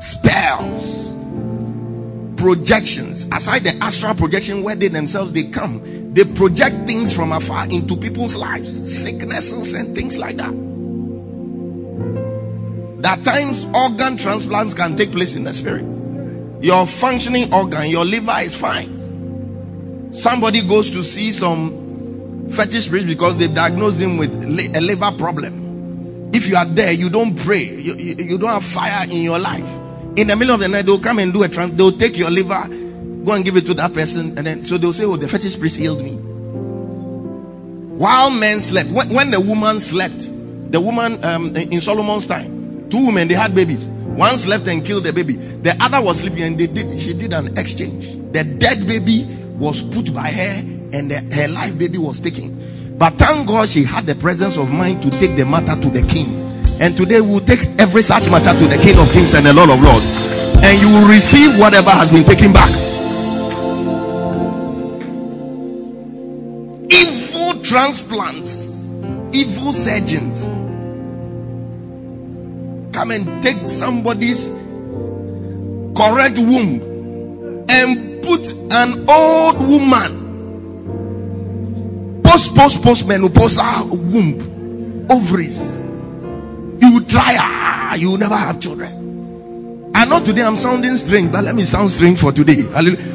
spells, 0.00 1.14
projections. 2.36 3.28
Aside 3.28 3.60
the 3.60 3.78
astral 3.80 4.16
projection 4.16 4.64
where 4.64 4.74
they 4.74 4.88
themselves 4.88 5.32
they 5.32 5.44
come, 5.44 6.12
they 6.12 6.24
project 6.24 6.88
things 6.88 7.14
from 7.14 7.30
afar 7.30 7.66
into 7.66 7.96
people's 7.96 8.34
lives, 8.34 9.00
sicknesses 9.00 9.74
and 9.74 9.94
things 9.94 10.18
like 10.18 10.34
that. 10.34 10.52
That 13.02 13.22
times 13.22 13.64
organ 13.76 14.16
transplants 14.16 14.74
can 14.74 14.96
take 14.96 15.12
place 15.12 15.36
in 15.36 15.44
the 15.44 15.54
spirit. 15.54 15.84
Your 16.64 16.84
functioning 16.88 17.54
organ, 17.54 17.90
your 17.90 18.04
liver 18.04 18.40
is 18.40 18.60
fine. 18.60 20.12
Somebody 20.12 20.62
goes 20.66 20.90
to 20.90 21.04
see 21.04 21.30
some 21.30 21.87
fetish 22.50 22.88
priest 22.88 23.06
because 23.06 23.38
they've 23.38 23.54
diagnosed 23.54 24.00
him 24.00 24.16
with 24.16 24.32
a 24.74 24.80
liver 24.80 25.10
problem. 25.12 26.30
If 26.32 26.48
you 26.48 26.56
are 26.56 26.64
there, 26.64 26.92
you 26.92 27.08
don't 27.10 27.34
pray, 27.34 27.62
you, 27.64 27.94
you, 27.94 28.14
you 28.16 28.38
don't 28.38 28.50
have 28.50 28.64
fire 28.64 29.04
in 29.04 29.22
your 29.22 29.38
life. 29.38 29.68
In 30.16 30.26
the 30.28 30.36
middle 30.36 30.54
of 30.54 30.60
the 30.60 30.68
night, 30.68 30.82
they'll 30.82 30.98
come 31.00 31.18
and 31.18 31.32
do 31.32 31.42
a 31.42 31.48
trans, 31.48 31.74
they'll 31.76 31.92
take 31.92 32.16
your 32.16 32.30
liver, 32.30 32.66
go 33.24 33.32
and 33.32 33.44
give 33.44 33.56
it 33.56 33.66
to 33.66 33.74
that 33.74 33.94
person, 33.94 34.36
and 34.36 34.46
then 34.46 34.64
so 34.64 34.76
they'll 34.78 34.92
say, 34.92 35.04
Oh, 35.04 35.16
the 35.16 35.28
fetish 35.28 35.58
priest 35.58 35.76
healed 35.76 36.02
me. 36.02 36.12
While 37.96 38.30
men 38.30 38.60
slept, 38.60 38.90
when, 38.90 39.08
when 39.10 39.30
the 39.30 39.40
woman 39.40 39.80
slept, 39.80 40.28
the 40.70 40.80
woman 40.80 41.24
um, 41.24 41.56
in 41.56 41.80
Solomon's 41.80 42.26
time, 42.26 42.58
Two 42.90 43.06
women, 43.06 43.28
they 43.28 43.34
had 43.34 43.54
babies. 43.54 43.86
One 43.86 44.36
slept 44.38 44.66
and 44.66 44.84
killed 44.84 45.04
the 45.04 45.12
baby. 45.12 45.34
The 45.34 45.76
other 45.80 46.02
was 46.02 46.20
sleeping 46.20 46.42
and 46.42 46.58
they 46.58 46.66
did, 46.66 46.98
she 46.98 47.12
did 47.12 47.32
an 47.32 47.58
exchange. 47.58 48.16
The 48.32 48.44
dead 48.44 48.86
baby 48.86 49.24
was 49.58 49.82
put 49.82 50.14
by 50.14 50.28
her 50.28 50.77
and 50.92 51.10
the, 51.10 51.20
her 51.34 51.48
life 51.48 51.78
baby 51.78 51.98
was 51.98 52.20
taken. 52.20 52.96
But 52.98 53.14
thank 53.14 53.46
God 53.46 53.68
she 53.68 53.84
had 53.84 54.06
the 54.06 54.14
presence 54.14 54.56
of 54.56 54.72
mind 54.72 55.02
to 55.02 55.10
take 55.10 55.36
the 55.36 55.44
matter 55.44 55.80
to 55.80 55.88
the 55.88 56.02
king. 56.08 56.26
And 56.80 56.96
today 56.96 57.20
we'll 57.20 57.40
take 57.40 57.60
every 57.78 58.02
such 58.02 58.28
matter 58.30 58.58
to 58.58 58.66
the 58.66 58.76
king 58.82 58.98
of 58.98 59.10
kings 59.12 59.34
and 59.34 59.46
the 59.46 59.52
lord 59.52 59.70
of 59.70 59.80
lords. 59.82 60.04
And 60.62 60.80
you 60.80 60.88
will 60.88 61.08
receive 61.08 61.58
whatever 61.58 61.90
has 61.90 62.10
been 62.10 62.24
taken 62.24 62.52
back. 62.52 62.68
Evil 66.90 67.62
transplants, 67.62 68.88
evil 69.32 69.72
surgeons 69.72 70.46
come 72.92 73.12
and 73.12 73.42
take 73.42 73.70
somebody's 73.70 74.48
correct 75.96 76.36
womb 76.38 77.66
and 77.70 78.24
put 78.24 78.52
an 78.72 79.08
old 79.08 79.58
woman 79.58 80.27
post 82.28 82.54
post 82.54 82.82
post 82.82 83.06
menopausal 83.08 83.88
womb 83.90 85.06
ovaries 85.10 85.80
you 86.80 86.92
will 86.92 87.04
try 87.04 87.36
ah, 87.38 87.94
you 87.94 88.10
will 88.10 88.18
never 88.18 88.36
have 88.36 88.60
children 88.60 88.98
I 89.94 90.04
know 90.04 90.22
today 90.24 90.44
I'm 90.44 90.54
sounding 90.56 90.96
strange, 90.96 91.32
but 91.32 91.42
let 91.42 91.56
me 91.56 91.62
sound 91.62 91.90
strange 91.90 92.20
for 92.20 92.30
today. 92.30 92.54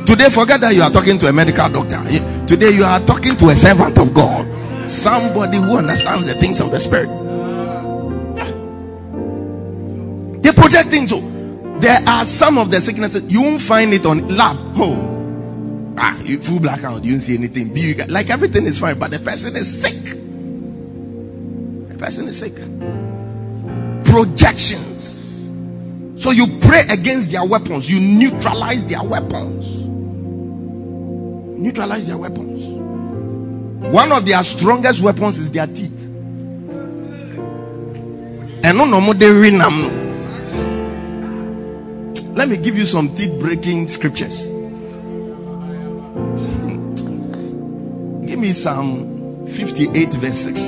Today, 0.06 0.30
forget 0.30 0.60
that 0.60 0.74
you 0.76 0.82
are 0.82 0.90
talking 0.90 1.18
to 1.20 1.28
a 1.28 1.32
medical 1.32 1.70
doctor. 1.70 2.04
Today, 2.46 2.72
you 2.72 2.84
are 2.84 3.00
talking 3.00 3.38
to 3.38 3.50
a 3.50 3.56
servant 3.56 3.98
of 3.98 4.14
God, 4.14 4.46
somebody 4.90 5.60
who 5.60 5.78
understands 5.78 6.28
the 6.28 6.34
things 6.34 6.60
of 6.60 6.72
the 6.72 6.80
spirit. 6.82 7.08
They 10.44 10.52
project 10.52 10.90
things. 10.90 11.12
So 11.12 11.22
there 11.80 12.02
are 12.06 12.26
some 12.26 12.58
of 12.58 12.70
the 12.70 12.82
sicknesses 12.82 13.32
you 13.32 13.42
won't 13.42 13.62
find 13.62 13.94
it 13.94 14.06
on 14.06 14.28
lab. 14.36 14.58
Oh, 14.76 15.23
ah, 15.98 16.20
you 16.22 16.40
full 16.40 16.60
blackout, 16.60 17.04
you 17.04 17.14
don't 17.14 17.22
see 17.22 17.36
anything. 17.36 17.74
Be 17.74 17.96
like 18.08 18.30
everything 18.30 18.66
is 18.66 18.80
fine, 18.80 18.98
but 19.00 19.12
the 19.12 19.20
person 19.20 19.56
is 19.56 19.82
sick. 19.82 20.04
The 21.90 21.98
person 21.98 22.28
is 22.28 22.40
sick. 22.40 22.56
Projections. 24.06 25.52
So 26.22 26.32
you 26.32 26.48
pray 26.62 26.84
against 26.90 27.32
their 27.32 27.46
weapons, 27.46 27.90
you 27.90 28.00
neutralize 28.00 28.88
their 28.88 29.04
weapons. 29.04 29.68
Neutralize 31.60 32.08
their 32.08 32.18
weapons. 32.18 32.64
One 33.94 34.12
of 34.12 34.26
their 34.26 34.44
strongest 34.44 35.02
weapons 35.02 35.38
is 35.38 35.52
their 35.52 35.68
teeth. 35.68 35.92
And 38.66 38.78
no 38.78 38.86
no 38.86 39.02
more 39.02 39.14
they 39.14 39.30
let 42.34 42.50
me 42.50 42.58
give 42.58 42.76
you 42.78 42.86
some 42.86 43.14
teeth 43.14 43.40
breaking 43.40 43.88
scriptures. 43.88 44.53
Me 48.44 48.52
Psalm 48.52 49.48
58, 49.48 50.10
verse 50.16 50.38
6. 50.40 50.60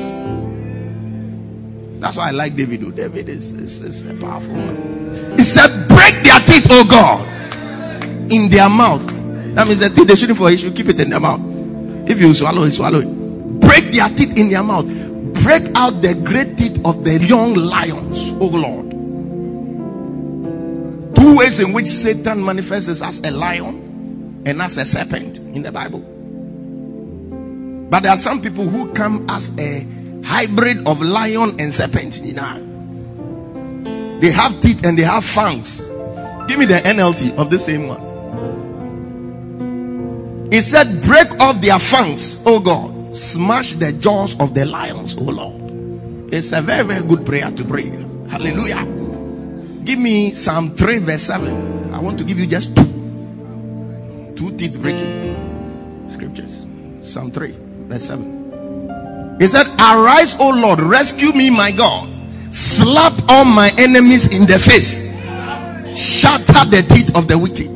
That's 2.00 2.16
why 2.16 2.30
I 2.30 2.32
like 2.32 2.56
David. 2.56 2.96
David 2.96 3.28
is, 3.28 3.54
is, 3.54 3.82
is 3.82 4.06
a 4.06 4.14
powerful 4.16 4.54
man. 4.54 5.38
He 5.38 5.44
said, 5.44 5.68
Break 5.90 6.24
their 6.24 6.40
teeth, 6.40 6.68
oh 6.70 6.88
God, 6.90 8.32
in 8.32 8.50
their 8.50 8.70
mouth. 8.70 9.06
That 9.56 9.68
means 9.68 9.82
the 9.82 9.90
teeth 9.90 10.08
they 10.08 10.16
shouldn't 10.16 10.38
for, 10.38 10.50
he 10.50 10.56
should 10.56 10.74
keep 10.74 10.88
it 10.88 11.00
in 11.02 11.10
their 11.10 11.20
mouth. 11.20 11.42
If 12.10 12.22
you 12.22 12.34
swallow 12.34 12.64
it, 12.64 12.72
swallow 12.72 13.00
it. 13.00 13.60
Break 13.60 13.92
their 13.92 14.08
teeth 14.08 14.38
in 14.38 14.50
their 14.50 14.64
mouth. 14.64 14.86
Break 15.44 15.64
out 15.76 16.02
the 16.02 16.16
great 16.24 16.58
teeth 16.58 16.80
of 16.86 17.04
the 17.04 17.20
young 17.20 17.56
lions, 17.56 18.32
oh 18.40 18.48
Lord 18.48 18.86
two 21.16 21.38
ways 21.38 21.60
in 21.60 21.74
which 21.74 21.88
Satan 21.88 22.46
manifests 22.46 23.02
as 23.02 23.20
a 23.24 23.32
lion 23.32 24.44
and 24.46 24.62
as 24.62 24.78
a 24.78 24.86
serpent 24.86 25.40
in 25.40 25.64
the 25.64 25.72
Bible. 25.72 26.15
But 27.90 28.04
there 28.04 28.12
are 28.12 28.18
some 28.18 28.42
people 28.42 28.66
who 28.66 28.92
come 28.94 29.26
as 29.30 29.58
a 29.60 29.86
hybrid 30.24 30.88
of 30.88 31.02
lion 31.02 31.60
and 31.60 31.74
serpent. 31.74 32.22
You 32.22 32.34
know, 32.34 34.20
they 34.20 34.32
have 34.32 34.60
teeth 34.62 34.86
and 34.86 34.98
they 34.98 35.04
have 35.04 35.24
fangs. 35.24 35.90
Give 36.48 36.60
me 36.60 36.66
the 36.66 36.82
NLT 36.84 37.38
of 37.38 37.50
the 37.50 37.60
same 37.60 37.88
one. 37.88 38.06
He 40.52 40.62
said, 40.62 41.02
Break 41.02 41.32
off 41.40 41.60
their 41.62 41.80
fangs, 41.80 42.42
oh 42.46 42.60
God, 42.60 43.16
smash 43.16 43.74
the 43.74 43.92
jaws 43.94 44.40
of 44.40 44.54
the 44.54 44.66
lions, 44.66 45.16
oh 45.20 45.24
Lord. 45.24 46.34
It's 46.34 46.52
a 46.52 46.62
very, 46.62 46.84
very 46.86 47.08
good 47.08 47.26
prayer 47.26 47.50
to 47.50 47.64
pray. 47.64 47.90
Hallelujah. 48.30 48.84
Give 49.84 50.00
me 50.00 50.32
Psalm 50.32 50.72
3, 50.72 51.00
verse 51.00 51.24
7. 51.24 51.94
I 51.94 52.00
want 52.00 52.18
to 52.20 52.24
give 52.24 52.40
you 52.40 52.48
just 52.48 52.76
two. 52.76 52.84
Two 54.36 54.56
teeth 54.58 54.80
breaking 54.82 56.10
scriptures. 56.10 56.66
Psalm 57.02 57.32
3, 57.32 57.54
verse 57.88 58.06
7. 58.06 59.38
He 59.40 59.48
said, 59.48 59.68
Arise, 59.80 60.36
O 60.40 60.50
Lord, 60.50 60.80
rescue 60.80 61.32
me, 61.34 61.50
my 61.50 61.72
God. 61.72 62.10
Slap 62.54 63.14
all 63.28 63.46
my 63.46 63.72
enemies 63.78 64.34
in 64.34 64.46
the 64.46 64.60
face. 64.60 65.14
Shatter 65.96 66.70
the 66.70 66.86
teeth 66.88 67.16
of 67.16 67.28
the 67.28 67.38
wicked. 67.38 67.76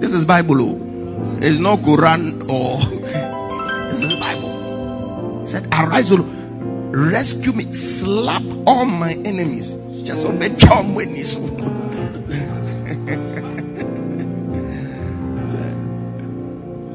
This 0.00 0.12
is 0.12 0.24
Bible. 0.24 0.56
Oh. 0.60 1.38
It's 1.40 1.58
not 1.58 1.80
Quran 1.80 2.48
or 2.48 2.78
this 3.90 4.00
is 4.00 4.14
Bible. 4.16 5.40
He 5.40 5.46
said, 5.46 5.66
Arise, 5.72 6.12
O 6.12 6.16
Lord, 6.16 6.96
rescue 6.96 7.52
me. 7.52 7.70
Slap 7.72 8.42
all 8.66 8.84
my 8.84 9.12
enemies 9.24 9.74
just 10.02 10.24
on 10.26 10.38
the 10.38 10.50
charm 10.56 10.94
when 10.94 11.08
he's 11.08 11.36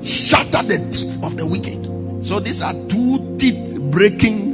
shatter 0.03 0.63
the 0.67 0.77
teeth 0.91 1.02
of 1.23 1.37
the 1.37 1.45
wicked. 1.45 1.85
So 2.23 2.39
these 2.39 2.61
are 2.61 2.73
two 2.87 3.37
teeth 3.37 3.79
breaking. 3.91 4.53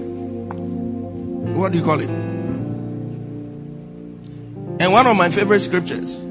What 1.55 1.72
do 1.72 1.78
you 1.78 1.84
call 1.84 1.99
it? 1.99 2.09
And 4.82 4.93
one 4.93 5.07
of 5.07 5.17
my 5.17 5.30
favorite 5.30 5.59
scriptures, 5.59 6.24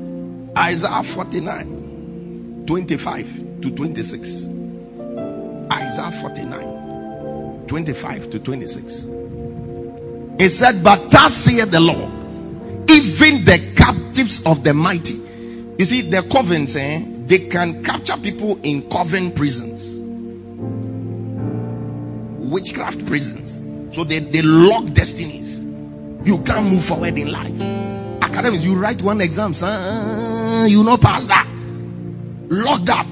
Isaiah 0.57 1.03
49, 1.03 2.65
25 2.67 3.61
to 3.63 3.71
26. 3.71 4.47
Isaiah 5.71 6.13
49, 6.23 7.67
25 7.67 8.31
to 8.31 8.39
26. 8.39 9.07
He 10.39 10.49
said, 10.49 10.83
But 10.83 11.11
thus 11.11 11.35
saith 11.35 11.71
the 11.71 11.81
Lord, 11.81 12.11
even 12.91 13.45
the 13.45 13.75
captives 13.77 14.43
of 14.47 14.65
the 14.65 14.73
mighty. 14.73 15.21
You 15.79 15.85
see, 15.85 16.01
the 16.03 16.23
covens, 16.23 16.75
eh, 16.77 17.05
they 17.27 17.49
can 17.49 17.85
capture 17.85 18.17
people 18.17 18.59
in 18.63 18.89
coven 18.89 19.31
prisons. 19.33 19.98
Witchcraft 22.51 23.07
prisons. 23.07 23.65
So 23.95 24.05
they, 24.05 24.19
they 24.19 24.43
lock 24.43 24.93
destinies. 24.93 25.65
You 26.25 26.39
can't 26.45 26.67
move 26.71 26.85
forward 26.85 27.17
in 27.17 27.31
life. 27.31 27.61
Academics, 28.23 28.65
you 28.65 28.77
write 28.77 29.01
one 29.03 29.21
exam, 29.21 29.55
son, 29.55 30.69
you 30.69 30.85
not 30.85 31.01
pass 31.01 31.27
that. 31.27 31.49
Locked 32.49 32.89
up. 32.91 33.07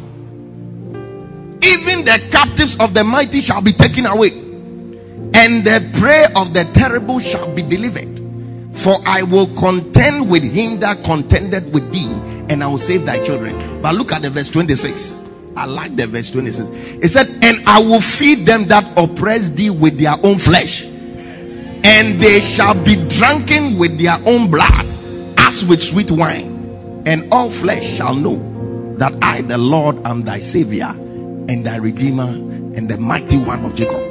Even 1.62 2.05
the 2.05 2.28
captives 2.30 2.78
of 2.78 2.95
the 2.95 3.05
mighty 3.05 3.41
shall 3.41 3.62
be 3.62 3.72
taken 3.72 4.07
away, 4.07 4.30
and 4.30 5.64
the 5.64 5.99
prey 5.99 6.26
of 6.37 6.53
the 6.55 6.64
terrible 6.74 7.18
shall 7.18 7.53
be 7.55 7.62
delivered. 7.62 8.16
For 8.76 8.97
I 9.07 9.22
will 9.22 9.47
contend 9.57 10.30
with 10.30 10.43
him 10.43 10.80
that 10.80 11.03
contended 11.03 11.72
with 11.72 11.91
thee, 11.93 12.12
and 12.51 12.62
I 12.62 12.66
will 12.66 12.78
save 12.78 13.07
thy 13.07 13.24
children. 13.24 13.80
But 13.80 13.95
look 13.95 14.12
at 14.12 14.22
the 14.22 14.30
verse 14.30 14.51
26. 14.51 15.25
I 15.57 15.64
like 15.64 15.96
the 15.96 16.07
verse 16.07 16.30
26. 16.32 16.68
It 17.02 17.09
said, 17.09 17.28
And 17.42 17.66
I 17.66 17.80
will 17.80 18.00
feed 18.00 18.46
them 18.46 18.64
that 18.64 18.84
oppress 18.96 19.48
thee 19.50 19.70
with 19.70 19.98
their 19.98 20.14
own 20.22 20.38
flesh, 20.38 20.84
and 20.84 22.20
they 22.20 22.40
shall 22.40 22.74
be 22.84 22.96
drunken 23.09 23.78
with 23.78 23.98
their 23.98 24.16
own 24.26 24.50
blood, 24.50 24.84
as 25.38 25.64
with 25.64 25.82
sweet 25.82 26.11
wine. 26.11 27.02
And 27.07 27.32
all 27.32 27.48
flesh 27.50 27.86
shall 27.86 28.14
know 28.14 28.36
that 28.98 29.14
I, 29.22 29.42
the 29.42 29.59
Lord, 29.59 29.96
am 30.07 30.22
thy 30.22 30.40
Savior 30.40 30.88
and 30.88 31.64
thy 31.64 31.76
Redeemer 31.76 32.26
and 32.76 32.88
the 32.88 32.98
mighty 32.98 33.38
one 33.38 33.64
of 33.64 33.74
Jacob. 33.74 34.02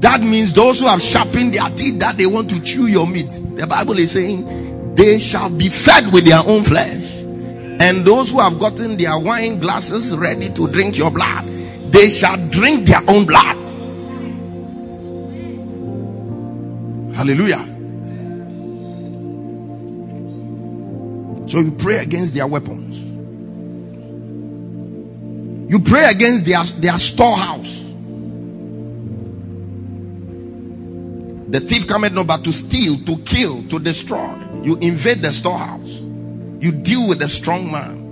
That 0.00 0.20
means 0.20 0.52
those 0.52 0.78
who 0.78 0.86
have 0.86 1.02
sharpened 1.02 1.54
their 1.54 1.68
teeth 1.70 1.98
that 1.98 2.16
they 2.16 2.26
want 2.26 2.50
to 2.50 2.60
chew 2.62 2.86
your 2.86 3.06
meat. 3.06 3.28
The 3.56 3.66
Bible 3.66 3.98
is 3.98 4.12
saying 4.12 4.94
they 4.94 5.18
shall 5.18 5.50
be 5.50 5.68
fed 5.68 6.12
with 6.12 6.24
their 6.24 6.40
own 6.46 6.62
flesh. 6.62 7.17
And 7.80 8.04
those 8.04 8.30
who 8.30 8.40
have 8.40 8.58
gotten 8.58 8.96
their 8.96 9.18
wine 9.18 9.60
glasses 9.60 10.16
ready 10.16 10.48
to 10.54 10.68
drink 10.68 10.98
your 10.98 11.10
blood, 11.10 11.44
they 11.92 12.08
shall 12.08 12.36
drink 12.48 12.86
their 12.86 13.00
own 13.08 13.24
blood. 13.24 13.56
Hallelujah. 17.14 17.64
So 21.48 21.60
you 21.60 21.72
pray 21.72 21.98
against 21.98 22.34
their 22.34 22.46
weapons. 22.46 23.02
You 25.72 25.80
pray 25.80 26.04
against 26.10 26.46
their, 26.46 26.62
their 26.64 26.98
storehouse. 26.98 27.84
The 31.48 31.60
thief 31.60 31.86
cometh 31.88 32.12
not 32.12 32.26
but 32.26 32.44
to 32.44 32.52
steal, 32.52 32.96
to 33.06 33.16
kill, 33.22 33.62
to 33.68 33.78
destroy. 33.78 34.34
You 34.62 34.76
invade 34.76 35.18
the 35.18 35.32
storehouse. 35.32 35.97
You 36.60 36.72
deal 36.72 37.08
with 37.08 37.20
the 37.20 37.28
strong 37.28 37.70
man. 37.70 38.06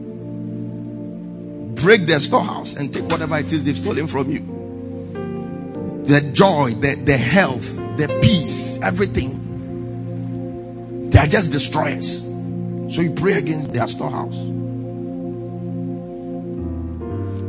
Break 1.75 2.03
their 2.03 2.21
storehouse 2.21 2.77
and 2.77 2.93
take 2.95 3.05
whatever 3.05 3.37
it 3.39 3.53
is 3.53 3.65
they've 3.65 3.77
stolen 3.77 4.07
from 4.07 4.31
you. 4.31 6.05
Their 6.07 6.33
joy, 6.33 6.71
their, 6.75 6.97
the 6.97 7.17
health, 7.17 7.77
their 7.97 8.09
peace, 8.21 8.79
everything. 8.83 9.43
They 11.11 11.19
are 11.19 11.27
just 11.27 11.51
destroyers. 11.51 12.23
So 12.95 13.01
you 13.01 13.13
pray 13.15 13.33
against 13.35 13.73
their 13.73 13.89
storehouse. 13.89 14.41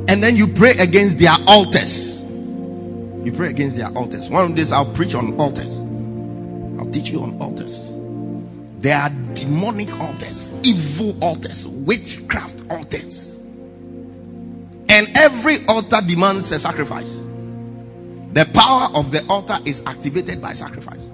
And 0.10 0.24
then 0.24 0.36
you 0.36 0.48
pray 0.48 0.72
against 0.72 1.20
their 1.20 1.36
altars. 1.48 2.22
You 2.22 3.34
pray 3.36 3.50
against 3.50 3.78
their 3.78 3.90
altars. 3.90 4.30
One 4.30 4.46
of 4.46 4.56
these 4.56 4.72
I'll 4.72 4.86
preach 4.94 5.14
on 5.16 5.40
altars. 5.40 5.72
I'll 6.80 6.90
teach 6.90 7.10
you 7.10 7.22
on 7.22 7.38
altars. 7.40 7.87
There 8.80 8.98
are 8.98 9.10
demonic 9.34 9.92
altars, 10.00 10.54
evil 10.64 11.18
altars, 11.24 11.66
witchcraft 11.68 12.70
altars. 12.70 13.40
And 14.90 15.08
every 15.18 15.66
altar 15.68 16.00
demands 16.06 16.52
a 16.52 16.60
sacrifice. 16.60 17.20
The 18.34 18.50
power 18.54 18.90
of 18.94 19.12
the 19.12 19.26
altar 19.30 19.58
is 19.66 19.84
activated 19.86 20.42
by 20.42 20.54
sacrifice. 20.54 21.10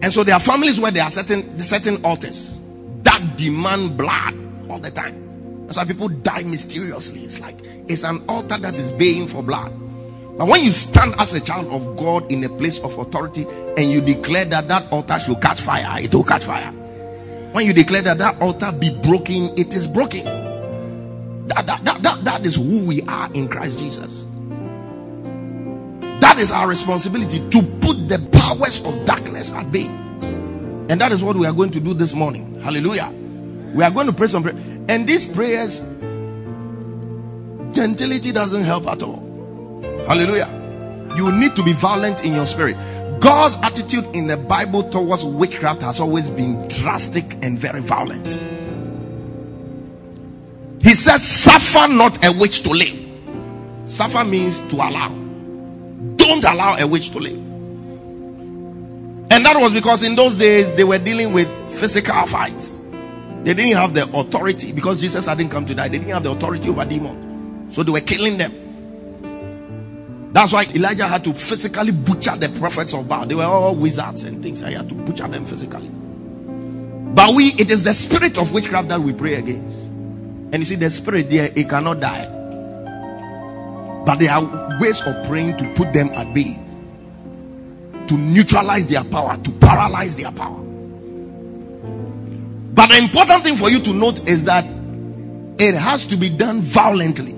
And 0.00 0.12
so 0.12 0.22
there 0.24 0.34
are 0.34 0.40
families 0.40 0.80
where 0.80 0.90
there 0.90 1.02
are 1.02 1.10
certain 1.10 1.58
certain 1.58 2.04
altars 2.04 2.60
that 3.02 3.36
demand 3.36 3.96
blood 3.96 4.34
all 4.70 4.78
the 4.78 4.90
time. 4.90 5.66
That's 5.66 5.78
why 5.78 5.84
people 5.84 6.08
die 6.08 6.42
mysteriously. 6.42 7.20
It's 7.20 7.40
like 7.40 7.56
it's 7.88 8.04
an 8.04 8.22
altar 8.28 8.58
that 8.58 8.74
is 8.74 8.92
baying 8.92 9.26
for 9.26 9.42
blood. 9.42 9.72
But 10.38 10.46
when 10.46 10.62
you 10.62 10.72
stand 10.72 11.14
as 11.18 11.34
a 11.34 11.40
child 11.40 11.66
of 11.72 11.96
God 11.96 12.30
in 12.30 12.44
a 12.44 12.48
place 12.48 12.78
of 12.78 12.96
authority 12.96 13.44
and 13.76 13.90
you 13.90 14.00
declare 14.00 14.44
that 14.44 14.68
that 14.68 14.90
altar 14.92 15.18
should 15.18 15.40
catch 15.42 15.60
fire, 15.60 16.00
it 16.00 16.14
will 16.14 16.22
catch 16.22 16.44
fire. 16.44 16.70
When 17.50 17.66
you 17.66 17.72
declare 17.72 18.02
that 18.02 18.18
that 18.18 18.40
altar 18.40 18.70
be 18.70 18.96
broken, 19.02 19.50
it 19.58 19.74
is 19.74 19.88
broken. 19.88 20.24
That, 21.48 21.66
that, 21.66 21.84
that, 21.84 22.02
that, 22.02 22.24
that 22.24 22.46
is 22.46 22.54
who 22.54 22.86
we 22.86 23.02
are 23.02 23.28
in 23.32 23.48
Christ 23.48 23.80
Jesus. 23.80 24.26
That 26.20 26.38
is 26.38 26.52
our 26.52 26.68
responsibility 26.68 27.38
to 27.50 27.62
put 27.80 28.08
the 28.08 28.20
powers 28.32 28.84
of 28.86 29.04
darkness 29.04 29.52
at 29.52 29.72
bay. 29.72 29.86
And 29.86 31.00
that 31.00 31.10
is 31.10 31.20
what 31.20 31.34
we 31.34 31.46
are 31.46 31.52
going 31.52 31.72
to 31.72 31.80
do 31.80 31.94
this 31.94 32.14
morning. 32.14 32.60
Hallelujah. 32.60 33.10
We 33.74 33.82
are 33.82 33.90
going 33.90 34.06
to 34.06 34.12
pray 34.12 34.28
some 34.28 34.44
prayer. 34.44 34.56
And 34.88 35.08
these 35.08 35.26
prayers, 35.26 35.80
gentility 37.74 38.30
doesn't 38.30 38.62
help 38.62 38.86
at 38.86 39.02
all. 39.02 39.27
Hallelujah. 40.08 40.48
You 41.16 41.30
need 41.32 41.54
to 41.56 41.62
be 41.62 41.74
violent 41.74 42.24
in 42.24 42.34
your 42.34 42.46
spirit. 42.46 42.76
God's 43.20 43.56
attitude 43.62 44.06
in 44.14 44.26
the 44.26 44.36
Bible 44.36 44.82
towards 44.84 45.24
witchcraft 45.24 45.82
has 45.82 46.00
always 46.00 46.30
been 46.30 46.66
drastic 46.68 47.24
and 47.42 47.58
very 47.58 47.80
violent. 47.80 48.26
He 50.82 50.90
says, 50.90 51.26
Suffer 51.26 51.92
not 51.92 52.24
a 52.24 52.32
witch 52.32 52.62
to 52.62 52.70
live. 52.70 53.06
Suffer 53.86 54.24
means 54.24 54.62
to 54.70 54.76
allow. 54.76 55.08
Don't 56.16 56.44
allow 56.44 56.76
a 56.78 56.86
witch 56.86 57.10
to 57.10 57.18
live. 57.18 57.36
And 59.30 59.44
that 59.44 59.56
was 59.56 59.74
because 59.74 60.02
in 60.02 60.14
those 60.14 60.36
days 60.36 60.74
they 60.74 60.84
were 60.84 60.98
dealing 60.98 61.34
with 61.34 61.48
physical 61.78 62.26
fights. 62.26 62.80
They 63.42 63.54
didn't 63.54 63.76
have 63.76 63.92
the 63.94 64.04
authority 64.16 64.72
because 64.72 65.00
Jesus 65.00 65.26
hadn't 65.26 65.50
come 65.50 65.66
to 65.66 65.74
die. 65.74 65.88
They 65.88 65.98
didn't 65.98 66.12
have 66.12 66.22
the 66.22 66.30
authority 66.30 66.70
over 66.70 66.84
demons. 66.84 67.74
So 67.74 67.82
they 67.82 67.92
were 67.92 68.00
killing 68.00 68.38
them. 68.38 68.67
That's 70.30 70.52
why 70.52 70.64
Elijah 70.74 71.06
had 71.06 71.24
to 71.24 71.32
physically 71.32 71.90
butcher 71.90 72.36
the 72.36 72.48
prophets 72.58 72.92
of 72.92 73.08
Baal. 73.08 73.26
They 73.26 73.34
were 73.34 73.44
all 73.44 73.74
wizards 73.74 74.24
and 74.24 74.42
things. 74.42 74.60
He 74.60 74.74
had 74.74 74.88
to 74.88 74.94
butcher 74.94 75.26
them 75.26 75.46
physically. 75.46 75.88
But 75.88 77.34
we, 77.34 77.48
it 77.58 77.70
is 77.70 77.84
the 77.84 77.94
spirit 77.94 78.36
of 78.36 78.52
witchcraft 78.52 78.88
that 78.88 79.00
we 79.00 79.12
pray 79.12 79.34
against. 79.34 79.78
And 80.50 80.56
you 80.56 80.64
see, 80.64 80.74
the 80.76 80.90
spirit 80.90 81.30
there, 81.30 81.50
it 81.54 81.68
cannot 81.68 82.00
die. 82.00 82.26
But 84.04 84.18
there 84.18 84.32
are 84.32 84.78
ways 84.80 85.02
of 85.02 85.26
praying 85.26 85.56
to 85.58 85.74
put 85.74 85.92
them 85.92 86.10
at 86.10 86.32
bay, 86.34 86.58
to 88.06 88.14
neutralize 88.16 88.88
their 88.88 89.04
power, 89.04 89.36
to 89.36 89.50
paralyze 89.50 90.16
their 90.16 90.32
power. 90.32 90.58
But 92.74 92.88
the 92.88 92.98
important 92.98 93.42
thing 93.42 93.56
for 93.56 93.68
you 93.68 93.80
to 93.80 93.92
note 93.92 94.28
is 94.28 94.44
that 94.44 94.64
it 95.58 95.74
has 95.74 96.06
to 96.06 96.16
be 96.16 96.30
done 96.30 96.60
violently. 96.60 97.37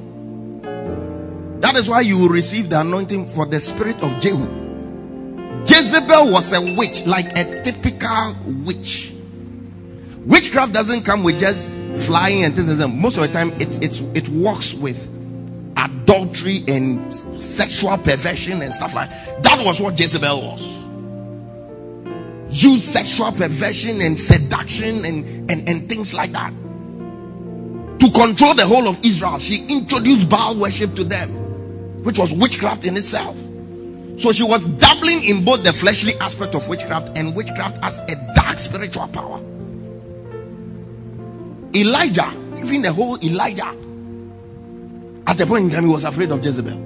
That 1.61 1.77
is 1.77 1.89
why 1.89 2.01
you 2.01 2.19
will 2.19 2.29
receive 2.29 2.71
the 2.71 2.81
anointing 2.81 3.29
for 3.31 3.47
the 3.47 3.61
spirit 3.61 4.03
of 4.03 4.21
Jehu. 4.21 4.45
Jezebel 5.67 6.33
was 6.33 6.53
a 6.53 6.77
witch, 6.77 7.07
like 7.07 7.27
a 7.37 7.63
typical 7.63 8.35
witch. 8.65 9.15
Witchcraft 10.25 10.73
doesn't 10.73 11.05
come 11.05 11.23
with 11.23 11.39
just 11.39 11.77
flying 11.99 12.45
and 12.45 12.55
things. 12.55 12.81
like 12.81 12.93
Most 12.93 13.17
of 13.17 13.23
the 13.23 13.33
time, 13.33 13.51
it, 13.61 13.83
it, 13.83 14.01
it 14.17 14.29
works 14.31 14.75
with 14.75 15.09
adultery 15.77 16.65
and 16.69 17.15
sexual 17.41 17.97
perversion 17.99 18.63
and 18.63 18.75
stuff 18.75 18.95
like 18.95 19.09
that. 19.11 19.43
That 19.43 19.65
was 19.65 19.81
what 19.81 19.99
Jezebel 19.99 20.43
was. 20.43 20.81
Use 22.51 22.85
sexual 22.85 23.33
perversion 23.33 24.01
and 24.01 24.19
seduction 24.19 25.05
and, 25.05 25.51
and, 25.51 25.69
and 25.69 25.89
things 25.89 26.13
like 26.13 26.33
that. 26.33 26.53
To 28.01 28.11
control 28.11 28.55
the 28.55 28.67
whole 28.67 28.89
of 28.89 28.99
Israel, 29.05 29.39
she 29.39 29.67
introduced 29.69 30.29
Baal 30.29 30.57
worship 30.57 30.95
to 30.97 31.05
them, 31.05 31.31
which 32.03 32.19
was 32.19 32.33
witchcraft 32.33 32.87
in 32.87 32.97
itself. 32.97 33.37
So 34.19 34.33
she 34.33 34.43
was 34.43 34.67
dabbling 34.67 35.25
in 35.25 35.45
both 35.45 35.65
the 35.65 35.73
fleshly 35.73 36.13
aspect 36.21 36.55
of 36.55 36.69
witchcraft 36.69 37.17
and 37.17 37.35
witchcraft 37.35 37.79
as 37.83 37.99
a 38.01 38.33
dark 38.35 38.59
spiritual 38.59 39.09
power. 39.09 39.41
Elijah, 41.75 42.31
even 42.59 42.83
the 42.83 42.93
whole 42.93 43.19
Elijah, 43.25 43.75
at 45.27 45.39
the 45.39 45.47
point 45.47 45.65
in 45.65 45.71
time, 45.71 45.85
he 45.85 45.91
was 45.93 46.05
afraid 46.05 46.31
of 46.33 46.45
Jezebel. 46.45 46.77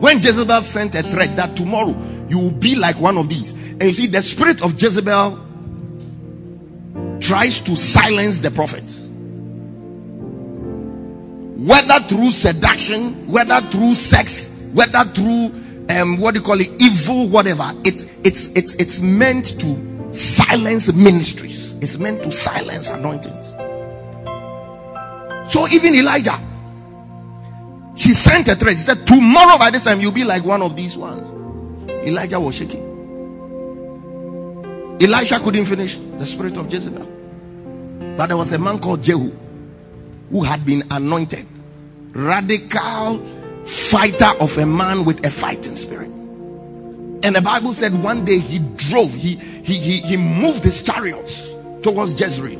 When 0.00 0.18
Jezebel 0.18 0.60
sent 0.62 0.94
a 0.96 1.02
threat 1.02 1.36
that 1.36 1.56
tomorrow 1.56 1.96
you 2.28 2.38
will 2.38 2.50
be 2.50 2.74
like 2.74 2.98
one 3.00 3.16
of 3.16 3.28
these, 3.28 3.52
and 3.52 3.82
you 3.84 3.92
see, 3.92 4.06
the 4.06 4.20
spirit 4.20 4.62
of 4.62 4.80
Jezebel 4.80 5.38
tries 7.20 7.60
to 7.60 7.76
silence 7.76 8.40
the 8.40 8.50
prophet, 8.50 8.84
whether 11.66 12.00
through 12.08 12.30
seduction, 12.30 13.30
whether 13.30 13.60
through 13.60 13.94
sex, 13.94 14.58
whether 14.72 15.04
through 15.04 15.52
um, 15.90 16.18
what 16.18 16.34
do 16.34 16.40
you 16.40 16.46
call 16.46 16.60
it, 16.60 16.70
evil, 16.80 17.28
whatever. 17.28 17.72
It 17.84 18.08
it's 18.24 18.48
it's 18.56 18.74
it's 18.76 19.00
meant 19.00 19.58
to 19.60 20.14
silence 20.14 20.92
ministries. 20.92 21.74
It's 21.82 21.98
meant 21.98 22.22
to 22.22 22.32
silence 22.32 22.90
anointings. 22.90 23.50
So 25.52 25.66
even 25.68 25.94
Elijah, 25.94 26.38
She 28.00 28.12
sent 28.12 28.48
a 28.48 28.56
threat. 28.56 28.76
She 28.76 28.82
said, 28.82 29.06
Tomorrow 29.06 29.58
by 29.58 29.70
this 29.70 29.84
time, 29.84 30.00
you'll 30.00 30.12
be 30.12 30.24
like 30.24 30.42
one 30.44 30.62
of 30.62 30.74
these 30.74 30.96
ones. 30.96 31.32
Elijah 31.90 32.40
was 32.40 32.56
shaking. 32.56 32.88
Elisha 35.02 35.38
couldn't 35.40 35.66
finish 35.66 35.96
the 35.96 36.24
spirit 36.24 36.56
of 36.56 36.72
Jezebel. 36.72 37.06
But 38.16 38.28
there 38.28 38.38
was 38.38 38.52
a 38.52 38.58
man 38.58 38.78
called 38.78 39.02
Jehu 39.02 39.30
who 40.30 40.42
had 40.42 40.64
been 40.64 40.82
anointed. 40.90 41.46
Radical 42.12 43.18
fighter 43.64 44.30
of 44.40 44.56
a 44.58 44.66
man 44.66 45.04
with 45.04 45.24
a 45.24 45.30
fighting 45.30 45.74
spirit. 45.74 46.08
And 47.22 47.36
the 47.36 47.42
Bible 47.42 47.74
said 47.74 48.02
one 48.02 48.24
day 48.24 48.38
he 48.38 48.58
drove, 48.76 49.14
he 49.14 49.34
he 49.34 49.74
he, 49.74 50.00
he 50.00 50.16
moved 50.16 50.64
his 50.64 50.82
chariots 50.82 51.54
towards 51.82 52.18
Jezreel. 52.18 52.58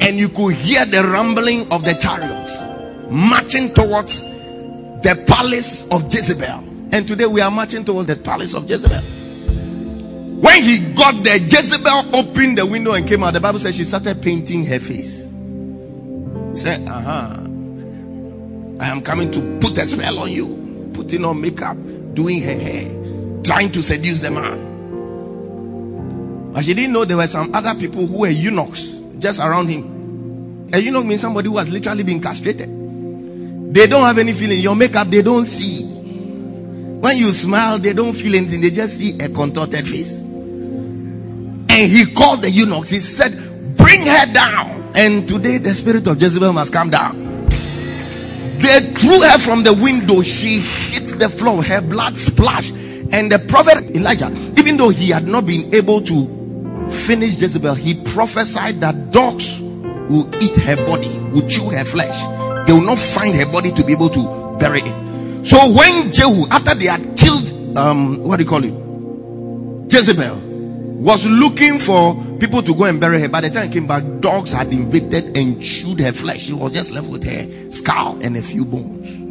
And 0.00 0.18
you 0.18 0.28
could 0.28 0.54
hear 0.54 0.84
the 0.84 1.02
rumbling 1.02 1.70
of 1.72 1.84
the 1.84 1.94
chariots 1.94 2.62
marching 3.10 3.72
towards 3.74 4.22
the 4.22 5.24
palace 5.26 5.88
of 5.90 6.12
Jezebel. 6.12 6.62
And 6.92 7.08
today 7.08 7.26
we 7.26 7.40
are 7.40 7.50
marching 7.50 7.84
towards 7.84 8.06
the 8.06 8.16
palace 8.16 8.54
of 8.54 8.68
Jezebel. 8.68 9.02
When 10.40 10.62
he 10.62 10.92
got 10.94 11.24
there, 11.24 11.38
Jezebel 11.38 12.14
opened 12.14 12.58
the 12.58 12.66
window 12.66 12.92
and 12.92 13.08
came 13.08 13.24
out. 13.24 13.32
The 13.32 13.40
Bible 13.40 13.58
says 13.58 13.76
she 13.76 13.84
started 13.84 14.22
painting 14.22 14.64
her 14.66 14.78
face. 14.78 15.23
Said, 16.54 16.88
uh 16.88 17.00
huh. 17.00 17.40
I 18.80 18.88
am 18.88 19.00
coming 19.02 19.30
to 19.32 19.40
put 19.60 19.78
a 19.78 19.86
spell 19.86 20.18
on 20.20 20.30
you. 20.30 20.90
Putting 20.94 21.24
on 21.24 21.40
makeup, 21.40 21.76
doing 22.14 22.40
her 22.42 22.52
hair, 22.54 23.42
trying 23.42 23.72
to 23.72 23.82
seduce 23.82 24.20
the 24.20 24.30
man. 24.30 24.72
But 26.52 26.64
she 26.64 26.74
didn't 26.74 26.92
know 26.92 27.04
there 27.04 27.16
were 27.16 27.26
some 27.26 27.52
other 27.54 27.74
people 27.74 28.06
who 28.06 28.20
were 28.20 28.28
eunuchs 28.28 29.00
just 29.18 29.40
around 29.40 29.68
him. 29.68 30.70
A 30.72 30.78
eunuch 30.78 31.04
means 31.04 31.20
somebody 31.20 31.48
who 31.48 31.58
has 31.58 31.68
literally 31.68 32.04
been 32.04 32.20
castrated. 32.20 32.68
They 33.74 33.88
don't 33.88 34.04
have 34.04 34.18
any 34.18 34.32
feeling. 34.32 34.60
Your 34.60 34.76
makeup, 34.76 35.08
they 35.08 35.22
don't 35.22 35.44
see. 35.44 35.84
When 37.00 37.16
you 37.16 37.32
smile, 37.32 37.78
they 37.78 37.92
don't 37.92 38.14
feel 38.14 38.36
anything. 38.36 38.60
They 38.60 38.70
just 38.70 38.98
see 38.98 39.18
a 39.18 39.28
contorted 39.28 39.86
face. 39.88 40.20
And 40.20 41.70
he 41.70 42.06
called 42.14 42.42
the 42.42 42.50
eunuchs. 42.50 42.90
He 42.90 43.00
said, 43.00 43.32
Bring 43.76 44.06
her 44.06 44.32
down. 44.32 44.73
And 44.94 45.26
today 45.28 45.58
the 45.58 45.74
spirit 45.74 46.06
of 46.06 46.20
Jezebel 46.20 46.52
must 46.52 46.72
come 46.72 46.90
down. 46.90 47.46
They 48.58 48.80
threw 48.80 49.20
her 49.20 49.38
from 49.38 49.62
the 49.62 49.74
window. 49.74 50.22
She 50.22 50.60
hit 50.60 51.18
the 51.18 51.28
floor. 51.28 51.62
Her 51.62 51.80
blood 51.80 52.16
splashed. 52.16 52.72
And 53.12 53.30
the 53.30 53.38
prophet 53.48 53.94
Elijah, 53.96 54.30
even 54.56 54.76
though 54.76 54.88
he 54.88 55.10
had 55.10 55.26
not 55.26 55.46
been 55.46 55.74
able 55.74 56.00
to 56.02 56.88
finish 56.90 57.40
Jezebel, 57.40 57.74
he 57.74 57.94
prophesied 57.94 58.80
that 58.80 59.10
dogs 59.10 59.60
will 59.60 60.28
eat 60.42 60.56
her 60.56 60.76
body, 60.86 61.18
will 61.30 61.46
chew 61.48 61.70
her 61.70 61.84
flesh. 61.84 62.22
They 62.66 62.72
will 62.72 62.86
not 62.86 62.98
find 62.98 63.34
her 63.34 63.50
body 63.50 63.72
to 63.72 63.84
be 63.84 63.92
able 63.92 64.08
to 64.10 64.56
bury 64.58 64.80
it. 64.80 65.46
So 65.46 65.58
when 65.72 66.12
Jehu, 66.12 66.46
after 66.50 66.74
they 66.74 66.86
had 66.86 67.16
killed, 67.18 67.76
um, 67.76 68.22
what 68.22 68.36
do 68.36 68.44
you 68.44 68.48
call 68.48 68.64
it? 68.64 69.92
Jezebel, 69.92 70.40
was 71.04 71.26
looking 71.26 71.78
for 71.78 72.14
people 72.44 72.60
to 72.60 72.74
go 72.74 72.84
and 72.84 73.00
bury 73.00 73.20
her. 73.20 73.28
By 73.28 73.40
the 73.40 73.48
time 73.48 73.68
he 73.68 73.72
came 73.72 73.86
back, 73.86 74.02
dogs 74.20 74.52
had 74.52 74.70
invaded 74.70 75.34
and 75.36 75.62
chewed 75.62 76.00
her 76.00 76.12
flesh. 76.12 76.42
She 76.42 76.52
was 76.52 76.74
just 76.74 76.92
left 76.92 77.08
with 77.08 77.24
her 77.24 77.70
skull 77.70 78.18
and 78.22 78.36
a 78.36 78.42
few 78.42 78.66
bones. 78.66 79.22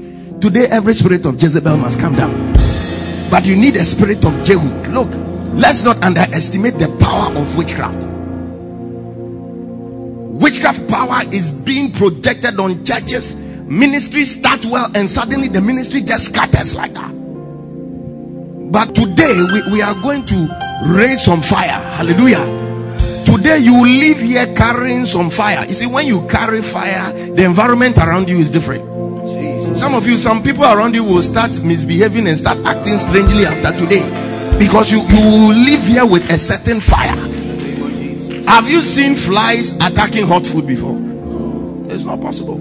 Today, 0.42 0.66
every 0.72 0.96
spirit 0.96 1.26
of 1.26 1.42
Jezebel 1.42 1.78
must 1.78 2.00
come 2.00 2.16
down. 2.16 2.54
But 3.30 3.46
you 3.46 3.56
need 3.56 3.76
a 3.76 3.86
spirit 3.86 4.26
of 4.26 4.44
Jehu. 4.44 4.68
Look, 4.90 5.10
let's 5.54 5.84
not 5.84 6.04
underestimate 6.04 6.74
the 6.80 6.88
power 7.00 7.36
of 7.38 7.56
witchcraft. 7.56 8.04
Witchcraft 10.42 10.90
power 10.90 11.22
is 11.32 11.52
being 11.52 11.92
projected 11.92 12.60
on 12.60 12.84
churches. 12.84 13.36
Ministries 13.36 14.40
start 14.40 14.66
well, 14.66 14.90
and 14.96 15.08
suddenly 15.08 15.50
the 15.50 15.62
ministry 15.62 16.02
just 16.02 16.30
scatters 16.30 16.76
like 16.76 16.94
that. 16.94 17.12
But 18.72 18.96
today 18.96 19.38
we, 19.54 19.74
we 19.74 19.82
are 19.84 19.94
going 20.02 20.26
to 20.26 20.84
raise 20.88 21.24
some 21.24 21.42
fire. 21.42 21.80
Hallelujah. 21.96 22.63
Today 23.34 23.58
you 23.58 23.82
live 23.84 24.20
here 24.20 24.46
carrying 24.54 25.08
some 25.08 25.32
fire. 25.32 25.66
You 25.66 25.74
see, 25.74 25.88
when 25.88 26.06
you 26.06 26.22
carry 26.28 26.62
fire, 26.62 27.12
the 27.34 27.44
environment 27.44 27.98
around 27.98 28.30
you 28.30 28.38
is 28.38 28.52
different. 28.52 28.84
Some 29.76 29.96
of 29.96 30.06
you, 30.06 30.20
some 30.20 30.44
people 30.44 30.66
around 30.66 30.94
you 30.94 31.04
will 31.04 31.24
start 31.24 31.50
misbehaving 31.64 32.28
and 32.28 32.38
start 32.38 32.60
acting 32.60 33.00
strangely 33.00 33.48
after 33.48 33.76
today 33.76 34.04
because 34.60 34.92
you, 34.92 35.00
you 35.00 35.50
will 35.50 35.56
live 35.56 35.84
here 35.84 36.06
with 36.06 36.30
a 36.30 36.38
certain 36.38 36.80
fire. 36.80 37.16
Have 38.46 38.70
you 38.70 38.82
seen 38.82 39.16
flies 39.16 39.78
attacking 39.78 40.28
hot 40.28 40.46
food 40.46 40.68
before? 40.68 40.96
It's 41.92 42.06
not 42.06 42.22
possible. 42.22 42.58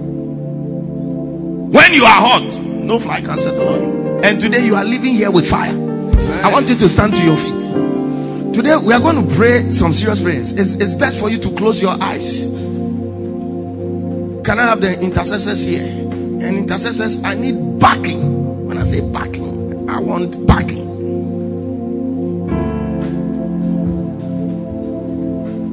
When 1.69 1.93
you 1.93 2.03
are 2.03 2.19
hot, 2.19 2.59
no 2.63 2.97
fly 2.97 3.21
can 3.21 3.39
settle 3.39 3.69
on 3.69 3.79
you. 3.79 4.19
And 4.23 4.41
today 4.41 4.65
you 4.65 4.73
are 4.73 4.83
living 4.83 5.13
here 5.13 5.29
with 5.29 5.47
fire. 5.47 5.77
I 6.43 6.51
want 6.51 6.67
you 6.67 6.75
to 6.75 6.89
stand 6.89 7.13
to 7.13 7.23
your 7.23 7.37
feet. 7.37 7.52
Today 8.53 8.77
we 8.77 8.93
are 8.93 8.99
going 8.99 9.27
to 9.27 9.35
pray 9.35 9.71
some 9.71 9.91
serious 9.93 10.21
prayers. 10.21 10.53
It's, 10.53 10.75
it's 10.75 10.93
best 10.93 11.19
for 11.19 11.27
you 11.27 11.39
to 11.39 11.49
close 11.55 11.81
your 11.81 11.97
eyes. 11.99 12.49
Can 14.45 14.59
I 14.59 14.65
have 14.65 14.79
the 14.79 14.95
intercessors 15.01 15.65
here? 15.65 15.81
And 15.83 16.43
intercessors, 16.43 17.23
I 17.23 17.33
need 17.33 17.79
backing. 17.79 18.67
When 18.67 18.77
I 18.77 18.83
say 18.83 19.01
backing, 19.09 19.89
I 19.89 19.99
want 19.99 20.45
backing. 20.45 20.87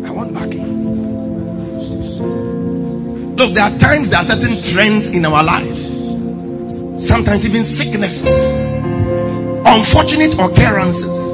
I 0.06 0.10
want 0.10 0.32
backing. 0.32 0.96
Look, 3.36 3.52
there 3.52 3.64
are 3.64 3.78
times 3.78 4.08
there 4.08 4.20
are 4.20 4.24
certain 4.24 4.56
trends 4.72 5.10
in 5.10 5.26
our 5.26 5.44
lives. 5.44 5.86
Sometimes 7.06 7.44
even 7.44 7.62
sicknesses, 7.62 8.54
unfortunate 9.66 10.32
occurrences. 10.34 11.29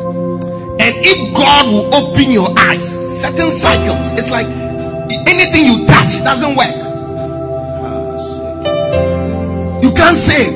And 0.87 0.95
if 1.05 1.35
God 1.35 1.67
will 1.67 1.93
open 1.93 2.31
your 2.31 2.47
eyes, 2.57 2.87
certain 3.21 3.51
cycles, 3.51 4.13
it's 4.13 4.31
like 4.31 4.47
anything 5.27 5.67
you 5.67 5.85
touch 5.85 6.23
doesn't 6.23 6.55
work. 6.55 6.77
You 9.83 9.91
can't 9.97 10.17
save. 10.17 10.55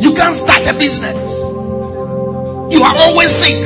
You 0.00 0.14
can't 0.14 0.34
start 0.34 0.66
a 0.68 0.72
business. 0.72 1.20
You 2.72 2.82
are 2.82 2.96
always 2.96 3.30
sick. 3.30 3.60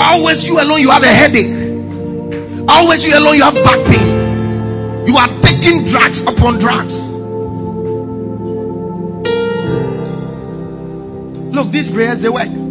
Always 0.00 0.44
you 0.44 0.60
alone, 0.60 0.80
you 0.80 0.90
have 0.90 1.04
a 1.04 1.06
headache. 1.06 2.66
Always 2.68 3.06
you 3.06 3.16
alone, 3.16 3.36
you 3.36 3.44
have 3.44 3.54
back 3.62 3.78
pain. 3.86 5.06
You 5.06 5.16
are 5.18 5.28
taking 5.40 5.86
drugs 5.86 6.22
upon 6.26 6.58
drugs. 6.58 6.98
Look, 11.54 11.70
these 11.70 11.92
prayers 11.92 12.20
they 12.20 12.28
work. 12.28 12.61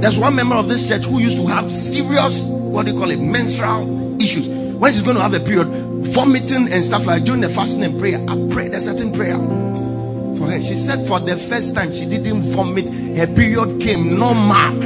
There's 0.00 0.18
one 0.18 0.34
member 0.34 0.54
of 0.54 0.68
this 0.68 0.88
church 0.88 1.04
who 1.04 1.20
used 1.20 1.36
to 1.38 1.46
have 1.46 1.70
serious, 1.70 2.48
what 2.48 2.86
do 2.86 2.92
you 2.92 2.98
call 2.98 3.10
it, 3.10 3.20
menstrual 3.20 4.20
issues. 4.20 4.48
When 4.48 4.92
she's 4.92 5.02
going 5.02 5.16
to 5.16 5.22
have 5.22 5.34
a 5.34 5.40
period, 5.40 5.68
vomiting 5.68 6.72
and 6.72 6.82
stuff 6.82 7.04
like 7.06 7.24
during 7.24 7.42
the 7.42 7.50
fasting 7.50 7.84
and 7.84 8.00
prayer, 8.00 8.18
I 8.28 8.34
prayed 8.50 8.72
a 8.72 8.80
certain 8.80 9.12
prayer 9.12 9.36
for 9.36 10.50
her. 10.50 10.58
She 10.62 10.74
said 10.74 11.06
for 11.06 11.20
the 11.20 11.36
first 11.36 11.74
time 11.74 11.92
she 11.92 12.06
didn't 12.06 12.40
vomit, 12.40 12.86
her 13.18 13.26
period 13.34 13.78
came 13.82 14.18
normal. 14.18 14.80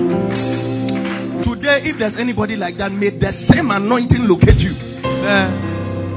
Today, 1.44 1.82
if 1.84 1.96
there's 1.98 2.18
anybody 2.18 2.56
like 2.56 2.74
that, 2.76 2.90
may 2.90 3.10
the 3.10 3.32
same 3.32 3.70
anointing 3.70 4.26
locate 4.26 4.60
you. 4.62 4.74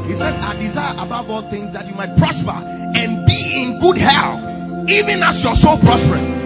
He 0.08 0.16
said, 0.16 0.34
I 0.42 0.58
desire 0.60 0.96
above 0.98 1.30
all 1.30 1.44
things 1.44 1.72
that 1.74 1.88
you 1.88 1.94
might 1.94 2.18
prosper 2.18 2.52
and 2.52 3.28
be 3.28 3.64
in 3.64 3.80
good 3.80 3.98
health, 3.98 4.42
even 4.90 5.22
as 5.22 5.44
your 5.44 5.54
soul 5.54 5.78
prospers. 5.78 6.37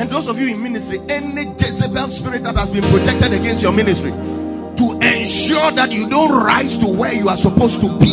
And 0.00 0.08
those 0.08 0.28
of 0.28 0.40
you 0.40 0.54
in 0.54 0.62
ministry, 0.62 0.98
any 1.10 1.44
Jezebel 1.44 2.08
spirit 2.08 2.42
that 2.44 2.56
has 2.56 2.70
been 2.70 2.82
protected 2.84 3.34
against 3.38 3.62
your 3.62 3.72
ministry, 3.72 4.12
to 4.12 4.98
ensure 5.02 5.70
that 5.72 5.92
you 5.92 6.08
don't 6.08 6.32
rise 6.42 6.78
to 6.78 6.86
where 6.86 7.12
you 7.12 7.28
are 7.28 7.36
supposed 7.36 7.82
to 7.82 7.98
be. 7.98 8.08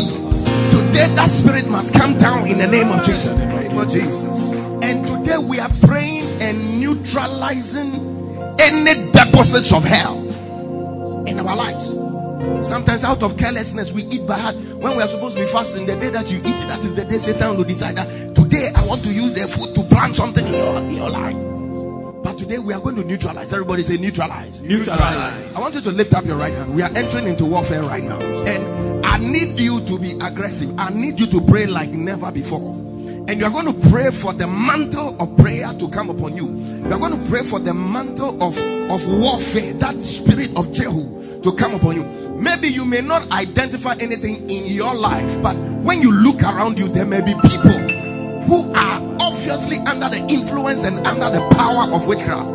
Today, 0.70 1.08
that 1.16 1.30
spirit 1.30 1.70
must 1.70 1.94
come 1.94 2.18
down 2.18 2.46
in 2.50 2.58
the 2.58 2.68
name 2.68 2.90
of 2.90 3.06
Jesus. 3.06 3.28
name 3.38 3.78
of 3.78 3.90
Jesus. 3.90 4.54
And 4.84 5.08
today 5.08 5.38
we 5.38 5.60
are 5.60 5.72
praying 5.82 6.26
and 6.42 6.82
neutralizing 6.82 7.94
any 8.60 9.10
deposits 9.14 9.72
of 9.72 9.86
hell 9.86 10.18
in 11.26 11.40
our 11.40 11.56
lives. 11.56 11.88
Sometimes, 12.68 13.06
out 13.06 13.24
of 13.24 13.38
carelessness, 13.38 13.94
we 13.94 14.04
eat 14.04 14.28
by 14.28 14.38
heart. 14.38 14.58
When 14.58 14.98
we 14.98 15.04
are 15.04 15.08
supposed 15.08 15.38
to 15.38 15.44
be 15.46 15.50
fasting, 15.50 15.86
the 15.86 15.96
day 15.96 16.10
that 16.10 16.30
you 16.30 16.40
eat, 16.40 16.68
that 16.68 16.80
is 16.80 16.96
the 16.96 17.06
day 17.06 17.18
Satan 17.18 17.56
will 17.56 17.64
decide 17.64 17.96
that 17.96 18.36
today 18.36 18.74
I 18.76 18.86
want 18.86 19.04
to 19.04 19.14
use 19.14 19.34
the 19.34 19.48
food 19.48 19.74
to 19.76 19.84
plant 19.84 20.18
something 20.18 20.46
in 20.46 20.54
your, 20.54 20.78
in 20.80 20.92
your 20.92 21.10
life. 21.10 21.47
But 22.28 22.40
today 22.40 22.60
we 22.60 22.74
are 22.74 22.82
going 22.82 22.98
to 22.98 23.06
neutralize. 23.06 23.54
Everybody 23.54 23.84
say 23.84 23.96
neutralize. 23.96 24.62
Neutralize. 24.62 25.56
I 25.56 25.62
want 25.62 25.76
you 25.76 25.80
to 25.80 25.92
lift 25.92 26.14
up 26.14 26.26
your 26.26 26.36
right 26.36 26.52
hand. 26.52 26.76
We 26.76 26.82
are 26.82 26.94
entering 26.94 27.26
into 27.26 27.46
warfare 27.46 27.84
right 27.84 28.04
now. 28.04 28.20
And 28.20 29.06
I 29.06 29.18
need 29.18 29.58
you 29.58 29.80
to 29.86 29.98
be 29.98 30.12
aggressive. 30.22 30.78
I 30.78 30.90
need 30.90 31.22
you 31.22 31.28
to 31.28 31.40
pray 31.40 31.68
like 31.68 31.88
never 31.92 32.30
before. 32.34 32.74
And 33.30 33.40
you 33.40 33.46
are 33.46 33.50
going 33.50 33.74
to 33.74 33.90
pray 33.90 34.12
for 34.12 34.34
the 34.34 34.46
mantle 34.46 35.16
of 35.22 35.38
prayer 35.38 35.72
to 35.80 35.88
come 35.88 36.10
upon 36.10 36.36
you. 36.36 36.50
You 36.50 36.92
are 36.92 37.00
going 37.00 37.18
to 37.18 37.30
pray 37.30 37.44
for 37.44 37.62
the 37.62 37.74
mantle 37.74 38.44
of, 38.44 38.60
of 38.92 39.08
warfare, 39.08 39.72
that 39.76 40.04
spirit 40.04 40.50
of 40.58 40.74
Jehu 40.74 41.42
to 41.44 41.54
come 41.54 41.76
upon 41.76 41.96
you. 41.96 42.04
Maybe 42.42 42.68
you 42.68 42.84
may 42.84 43.00
not 43.00 43.32
identify 43.32 43.96
anything 44.02 44.50
in 44.50 44.66
your 44.66 44.94
life, 44.94 45.42
but 45.42 45.56
when 45.56 46.02
you 46.02 46.12
look 46.12 46.44
around 46.44 46.78
you, 46.78 46.90
there 46.90 47.06
may 47.06 47.22
be 47.22 47.34
people 47.36 47.98
who 48.48 48.74
are 48.74 48.87
obviously 49.50 49.78
under 49.88 50.10
the 50.10 50.20
influence 50.28 50.84
and 50.84 50.98
under 51.08 51.30
the 51.30 51.48
power 51.56 51.92
of 51.94 52.06
witchcraft. 52.06 52.50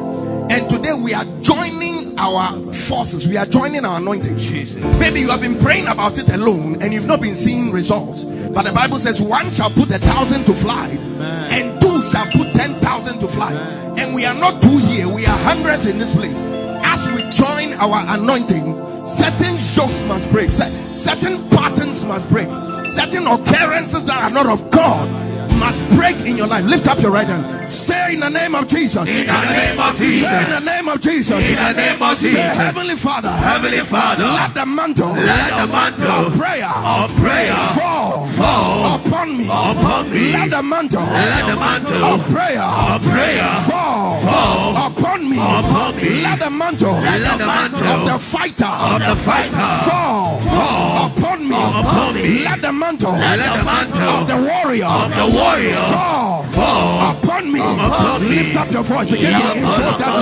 And 0.53 0.69
today 0.69 0.93
we 0.93 1.15
are 1.15 1.25
joining 1.41 2.19
our 2.19 2.73
forces, 2.73 3.27
we 3.27 3.39
are 3.39 3.47
joining 3.47 3.85
our 3.87 3.99
anointing. 3.99 4.37
Jesus. 4.37 4.77
Maybe 5.01 5.21
you 5.21 5.31
have 5.31 5.41
been 5.41 5.59
praying 5.59 5.89
about 5.89 6.19
it 6.19 6.29
alone 6.29 6.83
and 6.83 6.93
you've 6.93 7.07
not 7.07 7.23
been 7.23 7.35
seeing 7.35 7.73
results. 7.73 8.25
But 8.25 8.67
the 8.67 8.73
Bible 8.73 8.99
says, 8.99 9.23
one 9.23 9.51
shall 9.53 9.71
put 9.71 9.89
a 9.91 9.99
thousand 9.99 10.45
to 10.45 10.53
flight, 10.53 11.01
and 11.01 11.81
two 11.81 12.03
shall 12.03 12.27
put 12.27 12.53
ten 12.53 12.75
thousand 12.81 13.19
to 13.21 13.29
flight. 13.29 13.57
And 13.99 14.15
we 14.15 14.27
are 14.27 14.35
not 14.35 14.61
two 14.61 14.79
here, 14.79 15.09
we 15.09 15.25
are 15.25 15.39
hundreds 15.39 15.87
in 15.87 15.99
this 15.99 16.15
place. 16.15 16.45
As 16.85 17.07
we 17.09 17.23
join 17.33 17.73
our 17.81 18.05
anointing, 18.15 18.77
certain 19.07 19.55
yokes 19.73 20.05
must 20.05 20.31
break, 20.31 20.51
certain 20.51 21.49
patterns 21.49 22.05
must 22.05 22.29
break, 22.29 22.49
certain 22.85 23.27
occurrences 23.27 24.05
that 24.05 24.23
are 24.23 24.31
not 24.31 24.45
of 24.45 24.71
God 24.71 25.32
must 25.63 25.81
break 25.97 26.17
in 26.27 26.37
your 26.37 26.47
life. 26.49 26.65
Lift 26.65 26.87
up 26.89 26.99
your 27.01 27.13
right 27.13 27.27
hand. 27.27 27.71
Say 27.71 28.15
in 28.15 28.21
the 28.21 28.29
name 28.29 28.55
of 28.55 28.67
Jesus. 28.69 29.09
In 29.09 29.27
the 29.27 29.43
name 29.53 29.79
of 29.79 29.97
Say 29.97 30.17
in 30.17 30.23
the 30.23 30.59
Jesus. 30.59 30.65
name 30.67 30.89
of 30.89 31.01
Jesus. 31.01 31.49
In 31.49 31.55
the 31.55 31.73
name 31.73 32.03
of 32.03 32.17
Say, 32.17 32.31
Jesus. 32.31 32.57
Heavenly 32.59 32.97
Father. 32.97 33.31
Heavenly 33.31 33.81
Father. 33.95 34.25
Let 34.25 34.55
the 34.55 34.67
mantle 34.67 35.13
Let 35.15 35.51
the 35.61 35.67
mantle 35.73 36.11
of 36.27 36.33
prayer 36.39 36.67
of 36.69 37.09
prayer 37.23 37.57
fall, 37.79 38.27
fall 38.39 38.97
upon 38.99 39.39
me. 39.39 39.47
upon 39.47 40.11
me. 40.13 40.33
Let 40.33 40.51
the 40.51 40.63
mantle 40.63 41.03
Let 41.03 41.47
the 41.51 41.57
mantle 41.57 42.05
of 42.05 42.19
prayer 42.35 42.63
of 42.63 43.01
prayer 43.15 43.49
fall, 43.71 44.21
fall 44.23 44.77
upon 44.91 45.31
me. 45.31 45.39
upon 45.39 45.97
me. 45.97 46.23
Let 46.27 46.39
the 46.41 46.51
mantle 46.51 46.93
Let 46.95 47.39
the 47.39 47.47
mantle 47.47 47.87
of 47.95 48.01
the 48.13 48.19
fighter 48.19 48.73
of 48.91 48.99
the 49.01 49.17
fighter 49.29 49.69
fall, 49.87 50.41
fall 50.41 51.07
upon 51.07 51.32
me. 51.49 51.57
upon 51.57 52.15
me. 52.15 52.45
Let 52.45 52.61
the 52.61 52.73
mantle 52.73 53.13
Let 53.13 53.37
the 53.37 53.65
mantle 53.65 54.03
of 54.03 54.27
the 54.29 54.37
warrior 54.37 54.87
of 54.87 55.15
the 55.15 55.27
warrior 55.37 55.73
fall, 55.73 56.43
fall 56.45 57.22
Lift 57.63 58.57
up 58.57 58.71
your 58.73 58.83
voice. 58.83 59.11
Begin 59.11 59.33
to 59.33 59.53
enfold 59.55 59.99
that. 59.99 60.13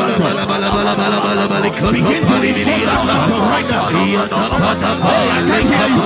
Begin 1.92 2.22
to 2.26 2.36
enfold 2.42 2.86
that 2.88 3.04
right 3.50 3.68
now. 3.70 3.88
I 5.10 5.44
can 5.48 5.62
hear 5.70 5.88
you. 5.90 6.04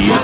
Yeah. 0.00 0.17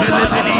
Military 0.00 0.59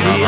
Be 0.00 0.24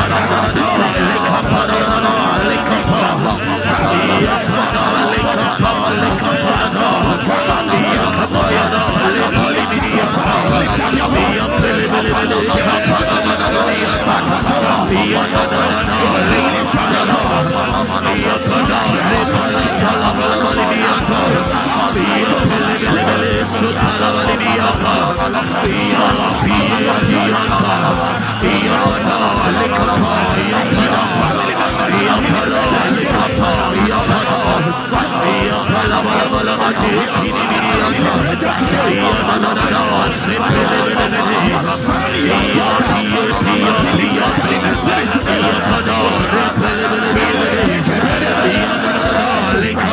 Take 49.63 49.92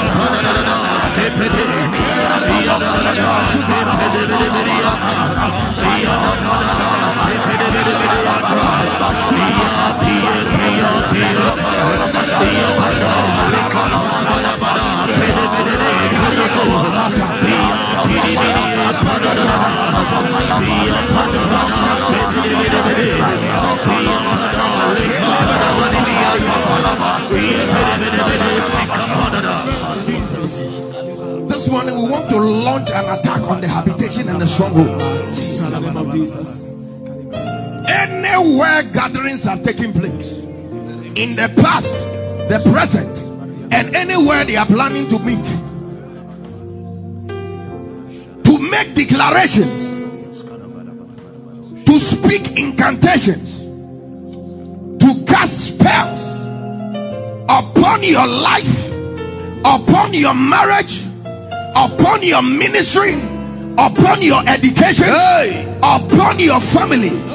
be 1.30 1.46
a 27.54 29.09
this 31.70 31.86
morning 31.86 32.04
we 32.04 32.10
want 32.10 32.28
to 32.30 32.40
launch 32.40 32.90
an 32.90 33.20
attack 33.20 33.42
on 33.42 33.62
the 33.62 33.68
habitation 33.68 34.28
and 34.28 34.42
the 34.42 34.48
stronghold. 34.48 35.00
Anywhere 37.88 38.82
gatherings 38.92 39.46
are 39.46 39.58
taking 39.58 39.94
place, 39.94 40.40
in 41.14 41.36
the 41.36 41.48
past, 41.62 41.94
the 42.50 42.60
present, 42.72 43.16
and 43.72 43.96
anywhere 43.96 44.46
they 44.46 44.56
are 44.56 44.66
planning 44.66 45.08
to 45.10 45.20
meet, 45.20 45.46
to 48.46 48.58
make 48.72 48.96
declarations, 48.96 49.92
to 51.86 52.00
speak 52.00 52.58
incantations, 52.58 53.60
to 54.98 55.24
cast 55.28 55.76
spells 55.76 56.36
upon 57.48 58.02
your 58.02 58.26
life, 58.26 58.90
upon 59.64 60.16
your 60.16 60.34
marriage, 60.34 61.06
upon 61.76 62.24
your 62.24 62.42
ministry, 62.42 63.14
upon 63.78 64.22
your 64.22 64.42
education, 64.48 65.08
upon 65.84 66.40
your 66.40 66.60
family. 66.60 67.29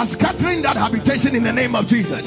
Today 0.00 0.12
are 0.12 0.32
scattering 0.32 0.62
that 0.62 0.76
habitation 0.76 1.34
in 1.34 1.42
the 1.42 1.52
name 1.52 1.74
of 1.74 1.86
Jesus. 1.86 2.24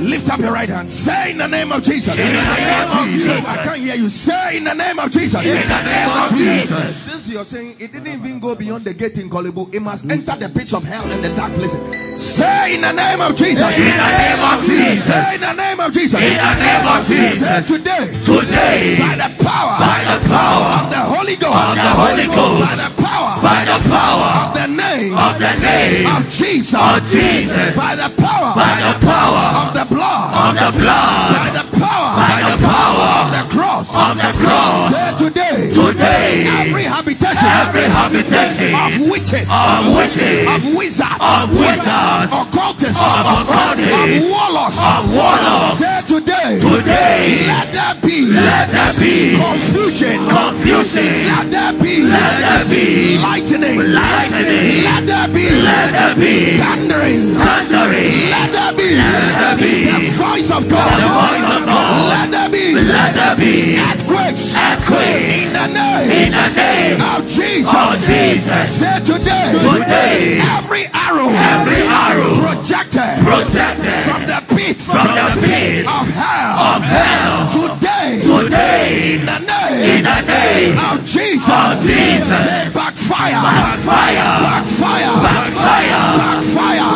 Lift 0.00 0.28
up 0.28 0.38
your 0.40 0.52
right 0.52 0.68
hand. 0.68 0.92
Say 0.92 1.32
in 1.32 1.38
the 1.38 1.46
name 1.46 1.72
of 1.72 1.82
Jesus. 1.82 2.12
In 2.12 2.18
the 2.18 2.42
name 2.42 2.98
of 2.98 3.08
Jesus. 3.08 3.46
I 3.46 3.64
can't 3.64 3.80
hear 3.80 3.94
you. 3.94 4.10
Say 4.10 4.56
in 4.58 4.64
the 4.64 4.74
name 4.74 4.98
of 4.98 5.10
Jesus. 5.10 5.42
In 5.42 5.68
the 5.68 5.82
name 5.82 6.10
of 6.10 6.30
Jesus. 6.30 6.96
Since 6.96 7.32
you're 7.32 7.44
saying 7.44 7.76
it 7.78 7.92
didn't 7.92 8.08
even 8.08 8.38
go 8.38 8.54
beyond 8.54 8.84
the 8.84 8.92
gate 8.92 9.16
in 9.18 9.30
Kolibu, 9.30 9.72
it 9.74 9.80
must 9.80 10.10
enter 10.10 10.36
the 10.36 10.48
pits 10.50 10.74
of 10.74 10.84
hell 10.84 11.04
and 11.10 11.24
the 11.24 11.34
dark 11.34 11.54
places. 11.54 11.80
Say 12.20 12.74
in 12.74 12.82
the 12.82 12.92
name 12.92 13.20
of 13.22 13.34
Jesus. 13.34 13.78
In 13.78 13.84
the 13.84 13.96
name 13.96 14.44
of 14.44 14.64
Jesus. 14.64 15.04
Say 15.04 15.34
in 15.36 15.40
the 15.40 15.52
name 15.54 15.80
of 15.80 15.92
Jesus. 15.92 16.20
In 16.20 16.36
the 16.36 16.54
name 16.54 16.86
of 16.86 17.06
Say 17.06 17.30
Jesus. 17.32 17.66
today. 17.66 18.04
Today, 18.24 18.96
By 19.00 19.16
the 19.16 19.44
power 19.44 19.78
by 19.80 20.04
the 20.04 20.28
power 20.28 20.84
of 20.84 20.90
the 20.90 21.00
Holy 21.00 21.36
Ghost. 21.36 21.56
of 21.56 21.74
the 21.76 21.90
Holy 21.96 22.26
Ghost, 22.26 22.60
By 22.60 22.76
the 22.76 23.02
power 23.02 23.10
by 23.40 23.64
the 23.64 23.78
power 23.88 24.30
of 24.44 24.54
the 24.54 24.66
name 24.68 25.16
of 25.16 25.38
the 25.38 25.52
name 25.60 26.06
of 26.06 26.28
Jesus. 26.28 26.74
Of 26.96 27.06
Jesus, 27.06 27.76
By 27.76 27.94
the 27.96 28.08
power 28.20 28.54
by 28.54 28.74
the 28.82 29.06
power 29.06 29.44
of 29.62 29.68
the 29.74 29.84
blood. 29.94 30.34
of 30.34 30.54
the 30.58 30.70
blood, 30.78 31.28
By 31.36 31.50
the 31.54 31.64
power 31.78 32.10
by 32.16 32.42
the 32.50 32.56
power 32.66 33.08
of 33.22 33.28
the 33.30 33.44
cross. 33.54 33.86
of 33.94 34.16
the 34.18 34.32
cross. 34.42 34.90
Say 34.90 35.24
today. 35.24 35.70
Today, 35.72 36.46
Every 36.66 36.84
habitation 36.84 37.46
every 37.46 37.84
habitation 37.86 38.74
of 38.74 38.92
witches, 39.10 39.48
of 39.50 39.94
witches, 39.94 40.46
of 40.48 40.62
wizards, 40.74 41.20
of 41.22 41.46
wizards, 41.54 42.30
occultists, 42.32 43.00
of 43.00 43.24
occultists, 43.40 44.26
of 44.26 44.30
warlocks, 44.30 44.78
of 44.82 45.02
warlocks, 45.14 45.78
Say 45.78 46.00
today. 46.06 46.58
today, 46.60 47.46
Let 47.46 47.72
there 47.72 47.94
be 48.02 48.26
let 48.26 48.68
there 48.70 48.92
be 48.98 49.36
confusion. 49.38 50.18
confusion, 50.28 51.28
Let 51.28 51.50
there 51.50 51.72
be 51.78 52.02
let 52.02 52.38
there 52.40 52.64
be 52.68 53.18
lightning. 53.18 53.78
lightning, 53.92 54.84
Let 54.84 55.06
there 55.06 55.28
be 55.28 55.44
let 55.50 55.92
there 55.92 56.14
be 56.16 56.56
thundering. 56.90 57.34
thundering, 57.34 58.30
Let 58.30 58.52
there 58.52 58.72
be 58.74 58.94
there 58.98 59.56
be 59.56 59.84
the 59.86 60.10
voice 60.18 60.50
of 60.50 60.68
God. 60.68 60.90
the 60.98 61.06
voice 61.06 61.50
of 61.56 61.66
God. 61.66 62.08
Let 62.10 62.30
there 62.30 62.50
be 62.50 62.74
let 62.74 63.14
there 63.14 63.36
be 63.36 63.78
earthquakes. 63.78 64.56
earthquake 64.56 65.46
In 65.46 65.52
the 65.52 65.66
name 65.70 66.10
in 66.10 66.30
the 66.32 66.48
name 66.56 67.00
of 67.00 67.26
Jesus. 67.26 67.74
of 67.74 68.00
Jesus. 68.00 68.68
Say 68.74 68.98
today. 69.06 69.54
Today, 69.62 70.40
Every 70.58 70.86
arrow. 70.92 71.30
every 71.30 71.82
arrow 71.86 72.34
projected 72.42 73.22
protected 73.24 74.02
from 74.04 74.22
the 74.26 74.40
pits 74.54 74.86
from 74.90 75.06
the 75.14 75.30
pits 75.46 75.86
of 75.86 76.06
hell. 76.10 76.58
of 76.74 76.82
hell. 76.82 77.38
Today. 77.54 78.18
Today, 78.20 79.14
In 79.20 79.26
the 79.26 79.36
in 79.38 79.46
name 79.46 80.04
the 80.04 80.20
name 80.26 80.78
of 80.78 81.04
Jesus. 81.04 81.48
of 81.48 81.82
Jesus. 81.82 82.26
Say 82.26 82.70
backfire. 82.74 82.99
Backfire, 83.10 83.42
Backfire. 83.42 84.40
backfire, 84.40 85.10
Backfire. 85.20 86.10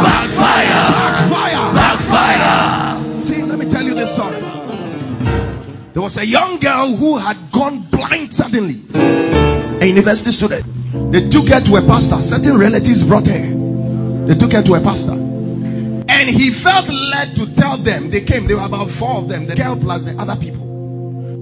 backfire, 0.01 0.71
Backfire. 0.95 1.75
backfire. 1.75 3.25
See, 3.25 3.43
let 3.43 3.59
me 3.59 3.69
tell 3.69 3.83
you 3.83 3.95
this 3.95 4.13
story. 4.15 4.41
There 5.93 6.03
was 6.03 6.17
a 6.19 6.25
young 6.25 6.61
girl 6.61 6.95
who 6.95 7.19
had 7.19 7.37
gone 7.51 7.81
blind 7.91 8.33
suddenly. 8.33 8.81
A 8.95 9.87
university 9.87 10.31
student. 10.31 10.65
They 11.11 11.29
took 11.29 11.49
her 11.49 11.61
to 11.61 11.77
a 11.77 11.83
pastor. 11.83 12.23
Certain 12.23 12.59
relatives 12.59 13.03
brought 13.03 13.27
her. 13.27 14.27
They 14.29 14.37
took 14.39 14.53
her 14.53 14.63
to 14.63 14.75
a 14.75 14.81
pastor. 14.81 15.15
And 15.15 16.31
he 16.31 16.51
felt 16.51 16.89
led 16.89 17.35
to 17.35 17.53
tell 17.57 17.77
them. 17.77 18.11
They 18.11 18.21
came. 18.21 18.47
There 18.47 18.57
were 18.57 18.67
about 18.67 18.89
four 18.89 19.17
of 19.17 19.29
them. 19.29 19.47
The 19.47 19.57
girl 19.57 19.77
plus 19.77 20.05
the 20.05 20.13
other 20.23 20.37
people. 20.41 20.63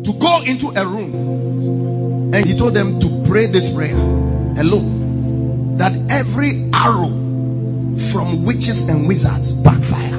To 0.04 0.12
go 0.14 0.42
into 0.46 0.68
a 0.80 0.86
room. 0.86 2.32
And 2.34 2.46
he 2.46 2.56
told 2.56 2.72
them 2.72 2.98
to 3.00 3.24
pray 3.28 3.46
this 3.46 3.74
prayer 3.74 4.21
alone. 4.58 5.76
That 5.76 5.92
every 6.10 6.70
arrow 6.72 7.08
from 8.12 8.44
witches 8.44 8.88
and 8.88 9.06
wizards 9.08 9.52
backfire. 9.52 10.18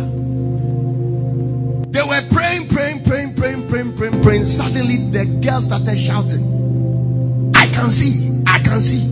They 1.91 2.01
were 2.01 2.21
praying, 2.31 2.69
praying, 2.69 3.03
praying, 3.03 3.35
praying, 3.35 3.67
praying, 3.69 3.95
praying, 3.95 4.21
praying. 4.23 4.45
Suddenly, 4.45 4.97
the 5.11 5.25
girl 5.45 5.61
started 5.61 5.97
shouting, 5.97 7.51
I 7.55 7.67
can 7.67 7.91
see, 7.91 8.41
I 8.47 8.59
can 8.59 8.81
see. 8.81 9.09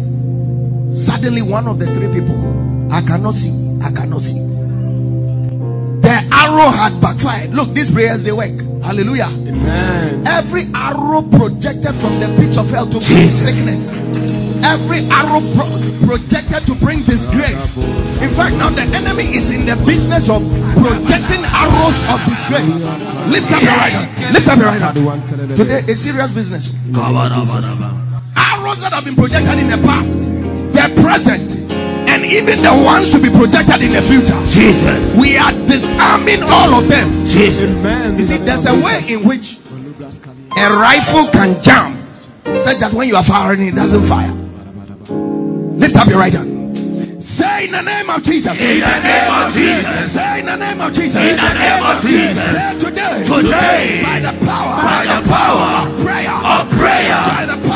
Suddenly, 0.91 1.43
one 1.43 1.67
of 1.67 1.79
the 1.79 1.85
three 1.93 2.11
people, 2.11 2.91
I 2.91 3.01
cannot 3.01 3.35
see, 3.35 3.51
I 3.83 3.91
cannot 3.91 4.21
see. 4.21 4.39
The 6.01 6.27
arrow 6.31 6.71
had 6.71 6.99
backfired. 6.99 7.51
Look, 7.51 7.69
these 7.73 7.91
prayers 7.91 8.23
they 8.23 8.31
work. 8.31 8.51
Hallelujah. 8.83 9.29
Amen. 9.29 10.27
Every 10.27 10.63
arrow 10.73 11.21
projected 11.21 11.93
from 11.95 12.19
the 12.19 12.27
pits 12.39 12.57
of 12.57 12.69
hell 12.71 12.87
to 12.87 12.99
bring 12.99 13.29
sickness. 13.29 13.95
Every 14.63 15.01
arrow 15.09 15.41
pro- 15.57 15.71
projected 16.05 16.65
to 16.69 16.75
bring 16.75 17.01
disgrace. 17.03 17.75
In 18.21 18.29
fact, 18.29 18.55
now 18.55 18.69
the 18.69 18.83
enemy 18.93 19.23
is 19.35 19.49
in 19.51 19.65
the 19.65 19.75
business 19.85 20.29
of 20.29 20.41
projecting 20.77 21.43
arrows 21.45 21.97
of 22.13 22.19
disgrace. 22.29 22.83
Lift 23.27 23.51
up 23.51 23.61
your 23.61 23.73
right 23.75 23.93
hand. 23.93 24.33
Lift 24.33 24.47
up 24.47 24.57
your 24.57 24.67
right 24.67 24.81
hand. 24.81 25.57
Today, 25.57 25.79
a 25.91 25.95
serious 25.95 26.31
business. 26.33 26.73
Arrows 28.35 28.79
that 28.81 28.93
have 28.93 29.03
been 29.05 29.15
projected 29.15 29.57
in 29.59 29.67
the 29.69 29.77
past, 29.83 30.21
the 30.73 30.85
present, 31.01 31.41
and 32.07 32.23
even 32.25 32.61
the 32.61 32.71
ones 32.85 33.11
to 33.11 33.19
be 33.19 33.29
projected 33.29 33.81
in 33.81 33.91
the 33.93 34.01
future. 34.01 34.37
Jesus, 34.47 35.13
We 35.15 35.37
are 35.37 35.51
disarming 35.67 36.43
all 36.43 36.75
of 36.75 36.87
them. 36.87 37.09
Jesus, 37.25 37.69
You 38.19 38.25
see, 38.25 38.37
there's 38.45 38.65
a 38.67 38.75
way 38.75 39.01
in 39.09 39.27
which 39.27 39.57
a 40.57 40.67
rifle 40.77 41.27
can 41.31 41.61
jump 41.63 41.97
such 42.59 42.77
that 42.79 42.93
when 42.93 43.07
you 43.07 43.15
are 43.15 43.23
firing, 43.23 43.61
it 43.67 43.75
doesn't 43.75 44.03
fire. 44.03 44.33
Lift 45.81 45.95
up 45.97 46.07
your 46.07 46.19
right 46.19 46.33
hand. 46.33 47.23
Say 47.23 47.65
in 47.65 47.71
the 47.71 47.81
name 47.81 48.09
of 48.09 48.23
Jesus. 48.23 48.59
in 48.61 48.79
the 48.79 48.99
name 49.01 49.31
of 49.31 49.53
Jesus, 49.53 50.11
Say 50.11 50.39
in 50.39 50.45
the 50.45 50.55
name 50.55 50.81
of 50.81 50.93
Jesus. 50.93 51.15
in 51.21 51.37
the 51.37 51.53
name 51.53 51.83
of 51.83 52.01
Jesus. 52.01 52.51
Say 52.51 52.79
today. 52.79 53.25
Today, 53.25 54.01
By 54.03 54.19
the 54.19 54.33
power. 54.45 54.75
by 54.83 55.05
the 55.05 55.21
power 55.29 55.67
of 55.81 56.05
prayer. 56.05 56.31
of 56.31 56.69
prayer, 56.77 57.17
By 57.33 57.45
the 57.45 57.57
power. 57.67 57.70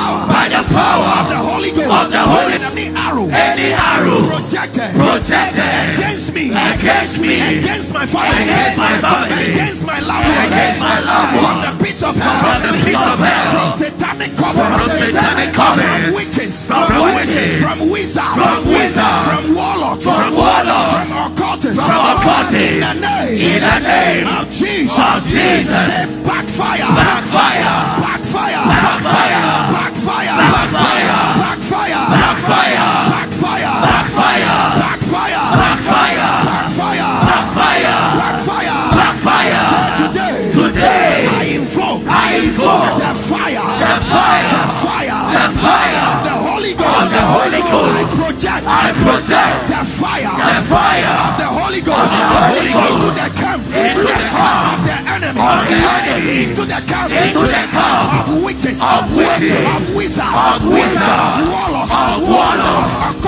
By 0.45 0.61
the 0.61 0.63
power 0.73 1.09
of 1.21 1.29
the 1.29 1.37
Holy 1.41 1.71
Ghost. 1.71 1.89
of 1.89 2.11
the 2.11 2.19
Holy- 2.21 2.57
Ghost. 2.57 2.71
Any 2.71 2.87
arrow. 2.93 3.25
any 3.33 3.73
arrow 3.73 4.21
Projected. 4.29 4.93
projected 4.93 5.65
Against 5.97 6.33
me. 6.33 6.51
against 6.53 7.17
me, 7.19 7.41
Against 7.41 7.93
my 7.93 8.05
family. 8.05 8.43
Against 8.45 8.77
my 8.77 8.97
family. 9.01 9.45
Against 9.51 9.85
my 9.85 9.99
loved 9.99 10.27
ones. 10.29 10.45
Against 10.45 10.81
my 10.81 10.99
loved 11.01 11.39
From 11.41 11.57
the 11.65 11.83
pits 11.83 12.03
of 12.03 12.15
hell. 12.15 12.39
From 12.45 12.61
the 12.61 12.73
pits 12.85 13.05
of 13.09 13.19
hell. 13.19 13.51
From 13.55 13.71
satanic 13.73 14.31
coven. 14.37 14.65
From 14.69 14.89
satanic 15.01 15.53
coven. 15.53 15.85
From 15.85 16.13
witches. 16.13 16.55
From 16.67 16.89
witches. 17.15 17.61
From 17.61 17.79
wizards. 17.89 18.35
From 18.37 18.59
wizards. 18.69 19.23
From 19.25 19.43
warlocks. 19.55 20.03
From 20.05 20.31
warlocks. 20.35 21.09
From 21.09 21.33
occultists. 21.33 21.81
From 21.81 22.01
occultists. 22.13 22.75
In 22.75 22.79
the 22.81 22.93
name. 23.01 23.55
in 23.55 23.61
the 23.65 23.79
name 23.81 24.27
of 24.29 24.45
Jesus. 24.51 24.93
of 24.93 25.25
Jesus. 25.25 25.89
Backfire. 26.21 26.85
backfire, 26.85 27.65
Backfire. 28.05 28.61
Backfire. 28.61 29.73
Backfire. 29.73 30.04
Backfire. 30.35 31.15
Backfire. 31.39 32.03
backfire, 32.11 32.91
Backfire. 33.15 34.55
backfire, 34.83 35.45
Backfire. 35.55 36.35
backfire, 36.55 37.95
Backfire. 38.19 38.79
backfire. 38.99 39.63
Today. 39.95 40.51
Today, 40.51 41.27
I 41.27 41.43
invoke. 41.55 42.03
I 42.07 42.43
invoke 42.43 42.99
the 42.99 43.13
fire. 43.15 43.63
the 43.79 43.93
fire, 44.11 44.67
fire. 44.83 45.21
the 45.35 45.45
fire 45.63 46.03
of 46.11 46.19
the 46.27 46.35
Holy 46.47 46.73
Ghost. 46.75 47.11
the 47.15 47.23
Holy 47.35 47.61
Ghost. 47.71 47.95
I 47.95 48.03
project. 48.19 48.63
I 48.67 48.91
project 49.03 49.57
the 49.71 49.81
fire. 49.87 50.35
the 50.35 50.59
fire 50.67 51.15
the 51.39 51.47
Holy 51.47 51.81
Ghost. 51.81 52.11
the 52.11 52.27
Holy 52.51 52.73
Ghost. 52.75 53.34
Into 53.75 54.07
the 54.07 54.15
camp. 54.15 54.15
Into 54.15 54.15
the 54.15 54.23
camp 54.31 54.71
of 54.71 54.87
the 54.87 54.97
enemy. 55.11 55.41
of 55.43 55.59
the 55.67 55.75
enemy. 55.75 56.43
Into 56.47 56.63
the 56.63 56.79
camp. 56.87 57.11
Into 57.11 57.43
the 57.43 57.63
camp 57.75 58.13
of 58.15 58.43
witches. 58.43 58.79
of 58.79 59.03
witches. 59.15 59.65
Of 59.67 59.95
wizards. 59.95 60.31
Of 60.31 60.63
wizards. 60.63 61.35
Of 61.35 61.51
warlocks. 61.51 61.91
Of 61.91 62.23
warlocks. 62.23 63.05
Of 63.05 63.25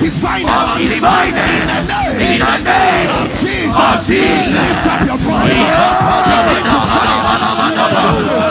divine 0.00 0.48
of 0.48 0.78
divine 0.78 1.34
in 1.34 1.66
the 1.66 1.80
name 1.84 2.14
in 2.20 2.38
the 2.40 2.56
name 2.64 3.08
of 3.10 3.28
Jesus. 3.40 3.76
of 3.76 4.06
Jesus. 4.06 4.52
Lift 4.54 4.86
up 4.86 5.00
your 5.06 5.18
voice. 5.18 5.52
Begin 5.52 6.64
to 6.64 6.78
fire. 6.92 7.20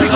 Begin 0.00 0.13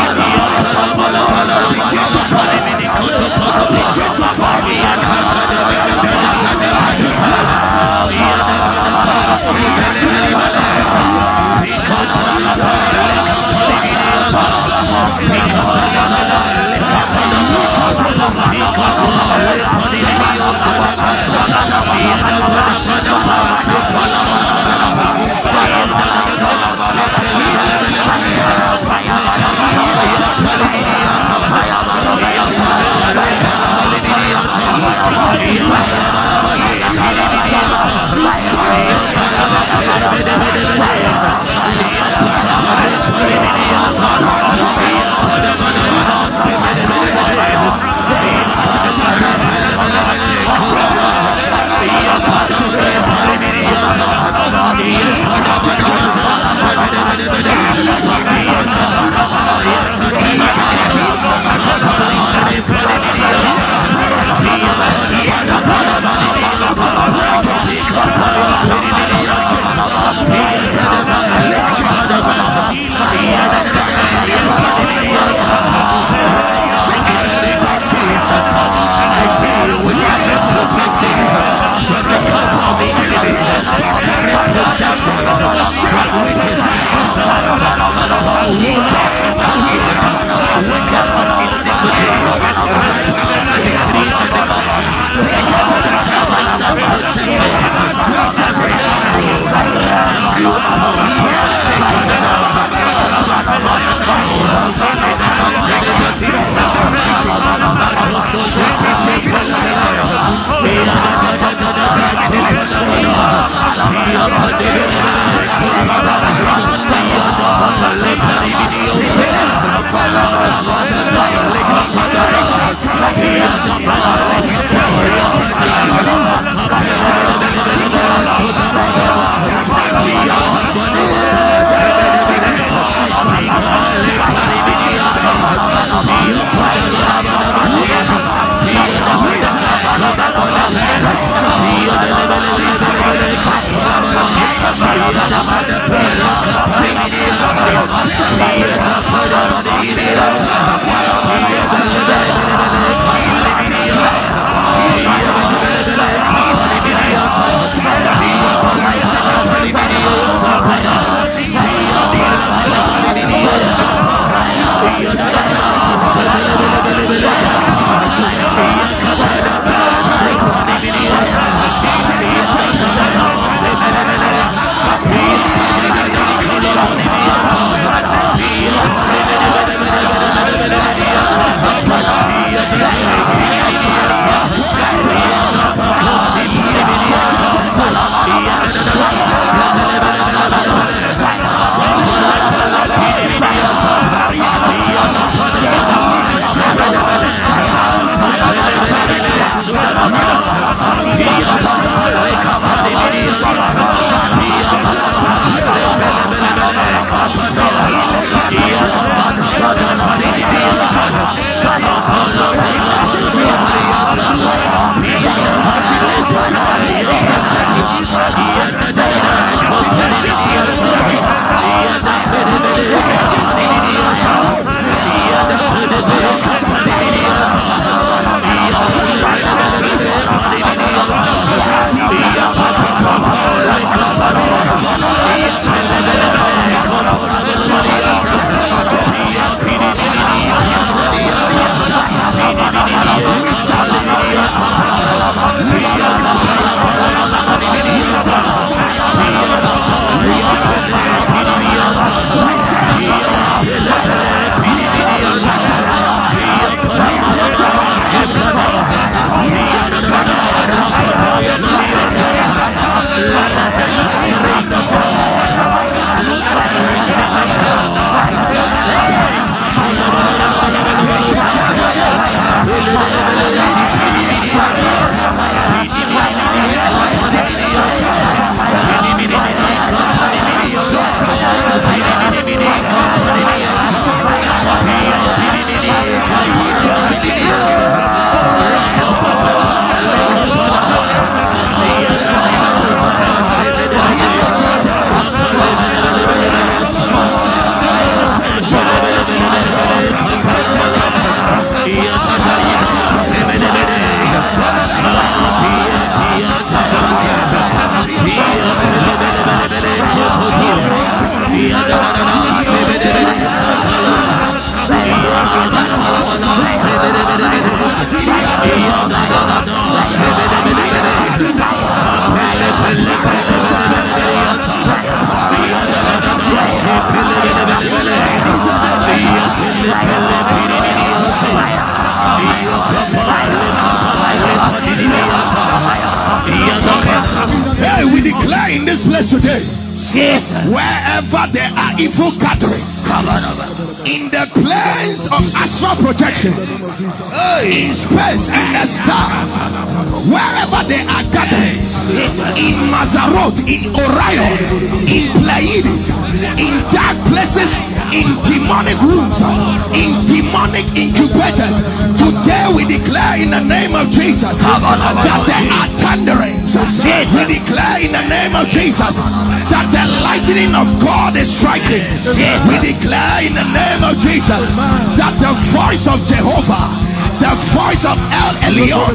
El 378.79 378.85
Elyon, 378.85 379.15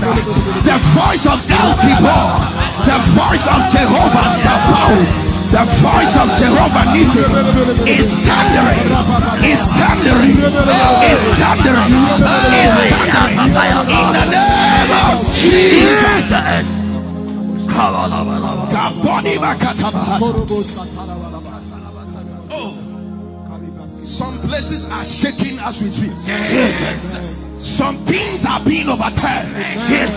the 0.67 0.77
voice 0.91 1.25
of 1.25 1.39
El 1.49 1.71
Gibor, 1.79 2.27
the 2.83 2.99
voice 3.15 3.47
of 3.47 3.63
Jehovah 3.71 4.27
Sabaoth, 4.35 5.07
the 5.51 5.63
voice 5.79 6.15
of 6.19 6.27
Jehovah 6.35 6.83
Nissi 6.91 7.23
is 7.87 8.11
thundering, 8.27 8.83
is 9.39 9.63
thundering, 9.79 10.35
is 11.07 11.23
thundering, 11.39 11.95
is 12.59 12.75
thundering 12.91 13.47
in 13.87 14.07
the 14.11 14.25
name 14.31 14.91
of 14.91 15.23
Jesus. 15.33 16.27
Jesus. 16.27 16.67
Come 17.71 17.95
on 17.95 18.11
over. 18.13 18.35
over. 18.35 18.67
Kaboni 18.67 19.37
Makatabaha. 19.37 20.19
Oh, 22.51 22.71
some 24.03 24.37
places 24.39 24.91
are 24.91 25.05
shaking 25.05 25.57
as 25.59 25.81
we 25.81 25.89
speak. 25.89 27.32
Some 27.73 27.97
things 28.05 28.45
are 28.45 28.63
being 28.63 28.87
overturned. 28.87 29.49
Jesus. 29.89 30.13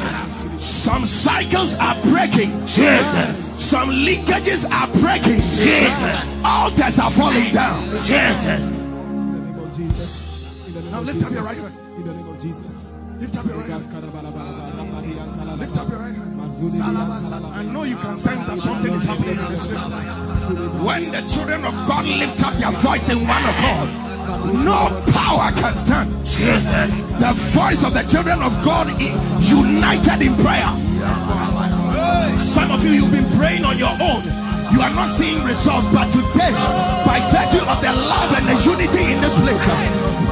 Some 0.63 1.07
cycles 1.07 1.75
are 1.79 1.97
breaking. 2.03 2.53
Jesus. 2.67 3.33
Some 3.57 3.89
leakages 3.89 4.71
are 4.71 4.87
breaking. 5.01 5.41
Jesus. 5.41 6.45
Altars 6.45 6.99
are 6.99 7.11
falling 7.11 7.53
down. 7.55 7.83
Jesus. 8.05 8.61
Now 10.91 11.01
lift 11.01 11.25
up 11.25 11.33
your 11.33 11.45
right 11.45 11.57
hand. 11.57 11.75
In 11.97 12.07
the 12.07 12.13
name 12.13 12.29
of 12.29 12.41
Jesus. 12.43 13.01
Lift 13.21 13.37
up 13.39 13.47
your 13.47 13.57
right 13.57 13.71
hand. 13.71 13.83
Lift 15.59 15.77
up 15.79 15.89
your 15.89 15.99
right 15.99 16.15
hand. 16.15 16.37
I 17.57 17.63
know 17.73 17.85
you 17.85 17.97
can 17.97 18.19
sense 18.19 18.47
that 18.47 18.59
something 18.59 18.93
is 18.93 19.05
happening 19.07 19.31
in 19.31 19.37
the 19.37 19.57
spirit. 19.57 19.81
When 20.85 21.11
the 21.11 21.23
children 21.33 21.65
of 21.65 21.73
God 21.89 22.05
lift 22.05 22.43
up 22.45 22.53
their 22.55 22.73
voice 22.73 23.09
in 23.09 23.27
one 23.27 23.45
accord, 23.45 24.06
no 24.53 25.03
power 25.13 25.51
can 25.53 25.77
stand. 25.77 26.11
Jesus. 26.25 26.91
The 27.19 27.33
voice 27.55 27.83
of 27.83 27.95
the 27.95 28.03
children 28.03 28.43
of 28.43 28.53
God 28.65 28.89
is 29.01 29.51
united 29.51 30.21
in 30.23 30.35
prayer. 30.45 30.69
Some 32.39 32.71
of 32.71 32.85
you, 32.85 32.93
you've 32.93 33.13
been 33.13 33.29
praying 33.39 33.65
on 33.65 33.79
your 33.79 33.93
own. 34.01 34.23
You 34.73 34.83
are 34.83 34.91
not 34.91 35.09
seeing 35.09 35.43
results, 35.45 35.87
but 35.95 36.07
today, 36.13 36.53
by 37.07 37.23
virtue 37.31 37.65
of 37.65 37.81
the 37.81 37.93
love 37.95 38.31
and 38.37 38.45
the 38.51 38.59
unity 38.67 39.13
in 39.15 39.21
this 39.23 39.35
place, 39.39 39.63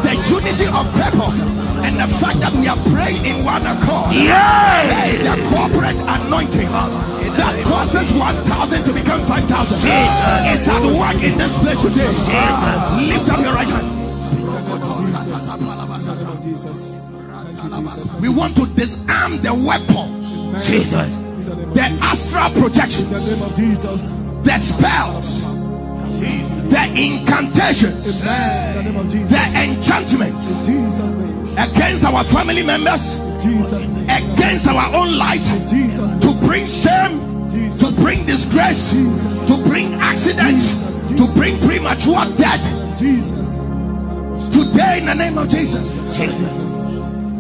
the 0.02 0.14
unity 0.28 0.66
of 0.66 0.84
purpose, 0.92 1.40
and 1.86 1.96
the 1.96 2.08
fact 2.08 2.40
that 2.40 2.52
we 2.52 2.66
are 2.66 2.76
praying 2.92 3.24
in 3.24 3.44
one 3.44 3.62
accord, 3.64 4.12
hey, 4.12 5.16
the 5.22 5.36
corporate 5.48 5.96
anointing 5.96 6.68
that 7.38 7.54
causes 7.64 8.10
1,000 8.12 8.84
to 8.84 8.92
become 8.92 9.20
5,000 9.22 9.78
is 10.52 10.68
at 10.68 10.82
work 10.82 11.22
in 11.22 11.38
this 11.38 11.58
place 11.58 11.80
today. 11.82 12.10
Lift 13.06 13.30
up 13.30 13.40
your 13.40 13.54
right 13.54 13.68
hand. 13.68 13.93
We 18.20 18.28
want 18.28 18.56
to 18.56 18.66
disarm 18.74 19.40
the 19.42 19.52
weapons, 19.54 20.66
Jesus. 20.66 20.90
The 21.44 21.54
name 21.54 21.68
of 21.68 21.74
the 21.74 21.82
Jesus. 21.82 22.02
astral 22.02 22.50
projection, 22.62 23.10
the 23.10 23.20
name 23.20 23.42
of 23.42 23.56
Jesus. 23.56 24.02
the 24.42 24.58
spells, 24.58 25.40
the 26.70 26.84
incantations, 26.96 28.20
the 28.22 28.82
name 28.82 28.96
of 28.96 29.10
Jesus. 29.10 29.30
the 29.30 29.44
enchantments 29.62 30.50
In 30.50 30.64
Jesus' 30.64 31.10
name. 31.10 31.58
against 31.58 32.04
our 32.04 32.24
family 32.24 32.62
members, 32.64 33.14
In 33.14 33.40
Jesus' 33.42 33.72
name. 33.72 34.10
against 34.10 34.66
our 34.68 34.94
own 34.94 35.16
lives, 35.16 35.50
In 35.52 35.68
Jesus' 35.68 36.10
name. 36.10 36.20
to 36.20 36.46
bring 36.46 36.66
shame, 36.66 37.20
to 37.78 37.92
bring 38.02 38.24
disgrace, 38.26 38.90
to 38.92 39.56
bring 39.68 39.94
accidents, 39.94 40.78
to 41.16 41.26
bring 41.34 41.58
premature 41.60 42.24
death. 42.36 42.62
Jesus. 42.98 43.53
Today, 44.54 44.98
in 45.00 45.06
the 45.06 45.14
name 45.14 45.36
of 45.36 45.48
Jesus, 45.48 45.98
Jesus. 46.16 46.38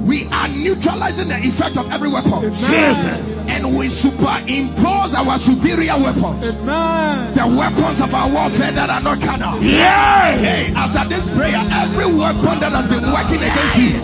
we 0.02 0.26
are 0.32 0.48
neutralizing 0.48 1.28
the 1.28 1.38
effect 1.38 1.76
of 1.78 1.90
every 1.92 2.08
weapon 2.10 2.42
Jesus. 2.52 3.46
and 3.48 3.76
we 3.78 3.86
superimpose 3.88 5.14
our 5.14 5.38
superior 5.38 5.94
weapons. 5.94 6.42
Amen. 6.42 7.32
The 7.34 7.46
weapons 7.46 8.00
of 8.00 8.12
our 8.12 8.28
warfare 8.28 8.72
that 8.72 8.90
are 8.90 9.00
not 9.00 9.20
carnal. 9.20 9.62
Yay! 9.62 10.42
Hey, 10.42 10.72
after 10.74 11.08
this 11.08 11.30
prayer, 11.36 11.54
every 11.70 12.06
weapon 12.06 12.58
that 12.58 12.72
has 12.74 12.88
been 12.90 13.06
working 13.06 13.38
against 13.46 13.78
you, 13.78 13.94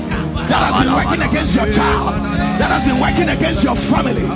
that 0.51 0.67
has 0.67 0.75
been 0.83 0.93
working 0.93 1.23
against 1.23 1.55
your 1.55 1.71
child, 1.71 2.11
that 2.59 2.71
has 2.75 2.83
been 2.83 2.99
working 2.99 3.31
against 3.31 3.63
your 3.63 3.79
family, 3.79 4.27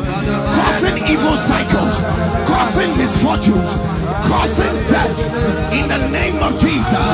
causing 0.54 0.96
evil 1.10 1.34
cycles, 1.34 1.98
causing 2.46 2.90
misfortunes, 2.94 3.74
causing 4.30 4.74
death, 4.86 5.18
in 5.74 5.90
the 5.90 5.98
name 6.14 6.38
of 6.38 6.54
Jesus. 6.62 7.06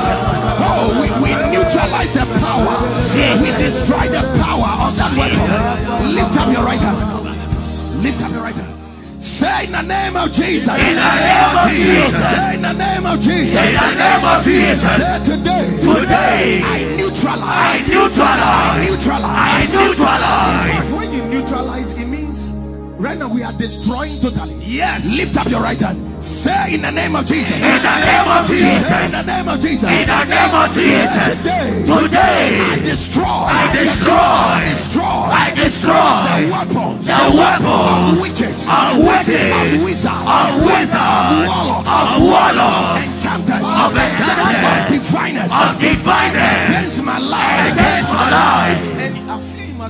Oh, 0.61 0.93
we, 1.01 1.09
we 1.25 1.33
neutralize 1.49 2.13
the 2.13 2.29
power, 2.45 2.77
we 3.41 3.49
destroy 3.57 4.05
the 4.13 4.21
power 4.45 4.71
of 4.85 4.93
that 5.01 5.13
weapon. 5.17 5.41
Lift 6.13 6.37
up 6.37 6.53
your 6.53 6.65
right 6.65 6.79
hand. 6.79 8.05
Lift 8.05 8.21
up 8.21 8.31
your 8.31 8.43
right 8.43 8.55
hand. 8.55 8.80
Say 9.21 9.67
in 9.67 9.73
the 9.73 9.83
name 9.83 10.17
of 10.17 10.33
Jesus. 10.33 10.75
In 10.81 10.97
the 10.97 11.15
name 11.21 11.57
of 11.59 11.71
Jesus. 11.71 12.31
Say 12.31 12.55
in 12.55 12.63
the 12.63 12.73
name 12.73 13.07
of 13.07 13.21
Jesus. 13.21 13.55
In 13.55 13.75
the 13.77 13.95
name 14.01 14.25
of 14.25 14.45
Jesus. 14.45 14.97
Say 14.97 15.25
today. 15.25 15.77
Today. 15.77 16.63
I 16.65 16.97
neutralize. 16.97 17.45
I 17.45 17.85
neutralize. 17.87 18.91
neutralize. 18.91 19.69
I 19.69 19.77
neutralize. 19.77 20.93
When 20.95 21.13
you 21.13 21.25
neutralize, 21.27 22.00
right 23.01 23.19
now 23.19 23.29
we 23.29 23.43
are 23.43 23.53
destroying 23.53 24.21
totally. 24.21 24.55
Yes. 24.61 25.05
Lift 25.17 25.37
up 25.37 25.49
your 25.49 25.61
right 25.63 25.79
hand. 25.79 25.99
Say 26.25 26.75
in 26.75 26.83
the 26.83 26.91
name 26.93 27.17
of 27.17 27.25
Jesus. 27.27 27.55
In 27.57 27.61
the 27.63 27.97
name 28.01 28.29
of 28.29 28.47
Say 28.47 29.05
in 29.07 29.13
the 29.13 29.23
name 29.25 29.49
of 29.49 29.61
Jesus. 29.61 29.89
In 29.89 30.07
the 30.07 30.25
name 30.25 30.55
of 30.55 30.69
Jesus. 30.73 31.39
Today. 31.41 31.83
Today. 31.87 32.61
I 32.61 32.77
destroy. 32.85 33.25
I 33.25 33.73
destroy. 33.73 34.15
I 34.15 34.61
destroy. 34.69 35.05
I 35.33 35.49
destroy 35.57 36.21
the 36.37 36.53
weapons. 36.53 37.07
the 37.09 37.21
weapons 37.41 38.05
of 38.05 38.21
witches. 38.21 38.59
of 38.69 39.01
witches, 39.01 39.49
Of 39.49 39.81
wizards. 39.81 40.29
of 40.29 40.51
wizards, 40.61 40.93
Of 40.93 41.49
warlocks. 41.49 41.89
of 41.89 42.09
warlocks, 42.21 43.01
Enchanters. 43.01 43.65
of 43.65 43.91
enchanters, 43.97 44.61
Of 44.61 44.81
diviners. 44.93 45.51
of 45.51 45.71
diviners 45.81 46.61
Against 46.69 47.03
my 47.03 47.19
life. 47.19 47.73
against 47.73 48.13
my 48.13 48.29
life. 48.31 49.00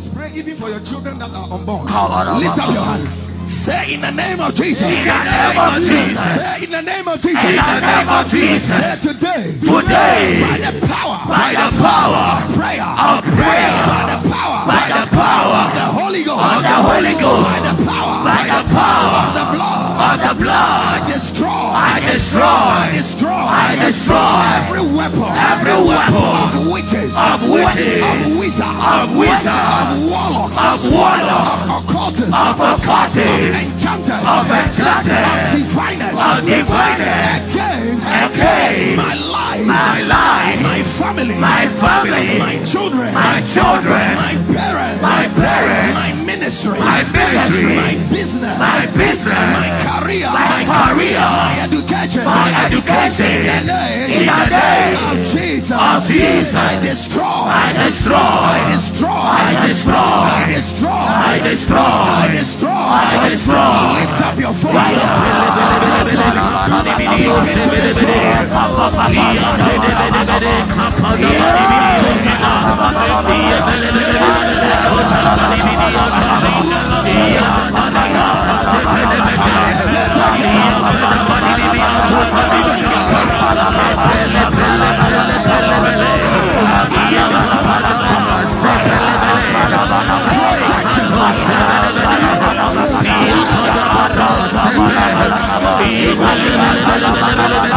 Must 0.01 0.16
pray 0.16 0.31
even 0.32 0.56
for 0.56 0.70
your 0.70 0.81
children 0.81 1.18
that 1.18 1.28
are 1.28 1.52
unborn. 1.52 1.85
Lift 1.85 2.56
up 2.56 2.72
your 2.72 2.85
hand. 2.89 3.05
Say 3.48 3.93
in 3.94 4.01
the 4.01 4.10
name 4.10 4.40
of 4.40 4.55
Jesus. 4.55 4.81
In 4.89 5.05
the 5.05 5.24
name 5.28 5.59
of 5.60 5.77
Jesus. 5.77 6.16
Say 6.40 6.64
in 6.64 6.70
the 6.70 6.81
name 6.81 7.09
of 7.09 7.20
Jesus. 7.20 7.44
In 7.44 7.56
the 7.60 7.81
name 7.85 8.09
of 8.09 8.24
Jesus. 8.31 8.81
Say 8.81 8.97
today. 9.12 9.44
Today. 9.60 10.40
By 10.40 10.56
the 10.56 10.72
power. 10.89 11.20
By 11.28 11.52
the 11.52 11.68
power 11.77 12.24
of 12.40 12.55
prayer. 12.56 12.81
of 12.81 13.20
prayer, 13.36 13.77
By 13.85 14.02
the 14.09 14.18
power. 14.32 14.60
by 14.64 14.85
the 14.89 15.05
power 15.12 15.56
of 15.68 15.70
the 15.77 15.86
Holy 16.01 16.22
Ghost. 16.24 16.48
of 16.48 16.62
the 16.64 16.78
Holy 16.89 17.14
Ghost, 17.20 17.44
By 17.44 17.60
the 17.60 17.74
power. 17.85 18.16
by 18.24 18.40
the 18.48 18.62
power 18.72 19.12
of 19.20 19.35
the 19.36 19.44
blood. 19.52 19.80
Of 20.01 20.16
the 20.24 20.35
blood, 20.43 21.02
I 21.05 21.12
destroy. 21.12 21.48
I 21.48 22.01
I 22.01 22.12
destroy, 22.12 22.81
destroy. 22.97 23.28
I 23.31 23.77
destroy 23.77 24.40
every 24.56 24.85
weapon. 24.97 25.28
every 25.52 25.77
weapon 25.85 26.16
of 26.16 26.72
witches. 26.72 27.12
of 27.16 27.39
witches, 27.44 28.01
Of 28.01 28.39
wizards. 28.40 28.81
of 28.81 29.06
wizards, 29.20 29.44
Of 29.44 30.09
warlocks. 30.09 30.56
of 30.56 30.78
warlocks, 30.89 31.60
Of 31.60 31.85
occultists. 31.85 32.32
of 32.32 32.56
occultists, 32.60 33.52
enchanters. 33.60 34.24
of 34.24 34.44
enchanters, 34.48 35.28
Of 35.28 35.52
diviners. 35.52 36.16
of 36.16 36.39
diviners, 36.48 37.43
Against 37.52 38.09
against 38.09 38.97
my 38.97 39.14
life. 39.14 39.49
My 39.66 40.03
life, 40.03 40.62
My 40.62 40.82
family. 40.82 41.35
my 41.39 41.66
family, 41.81 42.39
My 42.39 42.57
children. 42.65 43.12
my 43.15 43.41
children, 43.43 44.15
My 44.16 44.35
parents. 44.55 45.03
my 45.03 45.28
parents, 45.37 45.95
My 46.01 46.12
ministry. 46.24 46.78
my 46.78 47.03
ministry, 47.05 47.77
My 47.77 47.95
business. 48.11 48.59
my 48.59 48.87
business, 48.97 49.37
My 49.37 49.70
career. 50.01 50.28
my 50.31 50.62
career, 50.65 51.20
My 51.20 51.61
education. 51.66 52.24
my 52.24 52.65
education. 52.66 53.27
In 53.27 53.66
the 53.66 53.73
name. 53.73 54.11
In 54.11 54.27
the 54.27 54.45
name 54.49 54.97
of 55.11 55.16
Jesus. 55.32 55.70
of 55.70 56.07
Jesus. 56.07 56.55
I 56.55 56.81
destroy. 56.82 57.24
I 57.24 57.73
destroy, 57.85 58.20
I 58.20 58.77
destroy. 58.77 59.11
I 59.11 59.66
destroy, 59.66 60.01
I 60.01 61.39
destroy. 61.45 61.81
I 61.81 62.28
destroy, 62.32 62.70
I 62.70 63.28
destroy. 63.28 63.81
Lift 64.01 64.20
up 64.27 64.37
your 64.39 64.53
voice. 64.53 66.01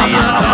Yeah. 0.06 0.53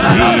Heal 0.00 0.40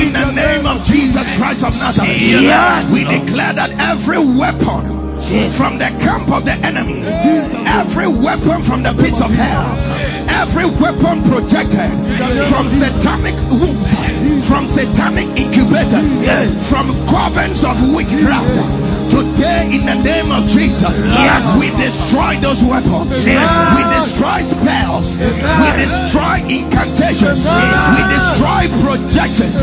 in 0.00 0.12
the 0.12 0.32
name 0.32 0.43
Jesus 0.84 1.26
Christ 1.36 1.64
of 1.64 1.74
Nazareth, 1.78 2.90
we 2.92 3.04
declare 3.04 3.52
that 3.54 3.70
every 3.78 4.18
weapon 4.18 4.84
from 5.50 5.78
the 5.78 5.88
camp 6.04 6.30
of 6.30 6.44
the 6.44 6.52
enemy, 6.64 7.00
every 7.66 8.06
weapon 8.06 8.62
from 8.62 8.82
the 8.82 8.92
pits 9.00 9.20
of 9.20 9.30
hell, 9.30 9.72
every 10.28 10.66
weapon 10.80 11.22
projected 11.30 11.90
from 12.50 12.68
satanic 12.68 13.34
wombs, 13.50 13.90
from 14.46 14.66
satanic 14.68 15.26
incubators, 15.36 16.08
from 16.68 16.86
covens 17.08 17.64
of 17.64 17.76
witchcraft. 17.94 18.83
Today, 19.10 19.68
in 19.70 19.84
the 19.86 19.98
name 20.02 20.32
of 20.32 20.44
Jesus, 20.48 21.00
we 21.60 21.70
destroy 21.76 22.36
those 22.40 22.62
weapons. 22.64 23.12
We 23.24 23.82
destroy 23.94 24.42
spells. 24.42 25.16
We 25.20 25.68
destroy 25.76 26.40
incantations. 26.48 27.44
We 27.44 28.00
destroy 28.10 28.62
projections. 28.82 29.54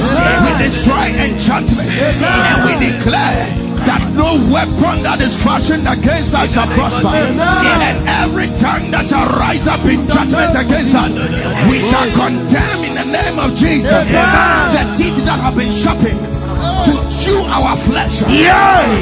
We 0.45 0.51
destroy 0.61 1.09
enchantments. 1.17 2.21
And 2.21 2.57
we 2.65 2.73
declare 2.91 3.45
that 3.85 4.01
no 4.13 4.37
weapon 4.53 5.01
that 5.03 5.21
is 5.21 5.33
fashioned 5.43 5.87
against 5.87 6.35
us 6.35 6.53
shall 6.53 6.67
prosper. 6.77 7.09
And 7.09 7.97
every 8.07 8.47
tongue 8.61 8.91
that 8.91 9.09
shall 9.09 9.25
rise 9.39 9.67
up 9.67 9.83
in 9.85 10.05
judgment 10.07 10.53
against 10.53 10.93
us, 10.93 11.17
we 11.65 11.81
shall 11.81 12.07
condemn 12.13 12.81
in 12.85 12.93
the 12.93 13.07
name 13.09 13.39
of 13.39 13.57
Jesus 13.57 13.89
the 13.89 14.83
teeth 14.97 15.17
that 15.25 15.39
have 15.41 15.57
been 15.57 15.71
sharpened 15.71 16.30
chew 17.21 17.37
our 17.45 17.77
flesh. 17.77 18.25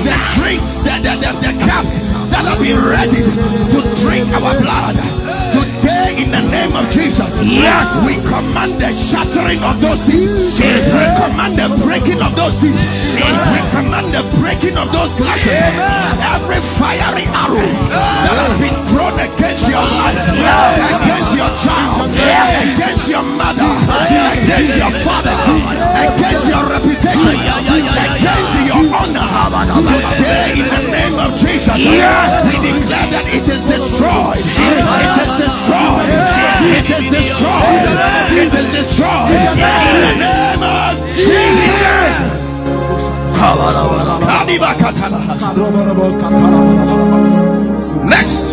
The 0.03 0.17
drinks, 0.35 0.83
the, 0.83 0.91
the, 0.99 1.15
the, 1.23 1.31
the 1.39 1.53
cups 1.63 2.03
that 2.29 2.43
have 2.43 2.59
been 2.59 2.75
ready 2.75 3.23
to 3.23 3.79
drink 4.03 4.27
our 4.35 4.53
blood. 4.59 4.95
Today, 5.55 6.19
in 6.19 6.29
the 6.29 6.43
name 6.51 6.75
of 6.75 6.85
Jesus, 6.91 7.39
yes, 7.41 7.95
we 8.03 8.19
command 8.27 8.75
the 8.75 8.91
shattering 8.91 9.63
of 9.63 9.79
those 9.79 10.03
things. 10.03 10.59
We 10.59 11.05
command 11.15 11.55
the 11.55 11.71
breaking 11.81 12.19
of 12.21 12.35
those 12.35 12.59
things. 12.59 12.75
We 13.15 13.61
command 13.71 14.11
the 14.11 14.23
breaking 14.43 14.75
of 14.77 14.91
those 14.91 15.15
glasses. 15.15 15.55
Every 16.35 16.59
fiery 16.59 17.25
arrow 17.31 17.71
that 17.89 18.35
has 18.35 18.55
been 18.59 18.77
thrown 18.91 19.15
against 19.15 19.65
your 19.71 19.81
life, 19.81 20.19
against 20.27 21.31
your 21.39 21.51
child, 21.63 22.11
against 22.11 23.07
your 23.09 23.23
mother, 23.39 23.48
Next, 48.05 48.45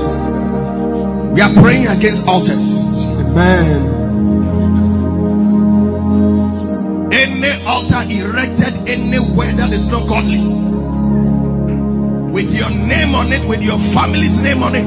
we 1.32 1.40
are 1.40 1.52
praying 1.62 1.86
against 1.86 2.28
altars. 2.28 2.66
Amen. 3.24 3.80
Any 7.12 7.52
altar 7.64 8.02
erected 8.08 8.74
anywhere 8.88 9.52
that 9.56 9.72
is 9.72 9.90
not 9.90 10.06
godly, 10.08 10.40
with 12.32 12.52
your 12.58 12.70
name 12.86 13.14
on 13.14 13.32
it, 13.32 13.42
with 13.48 13.62
your 13.62 13.78
family's 13.78 14.42
name 14.42 14.62
on 14.62 14.74
it, 14.74 14.86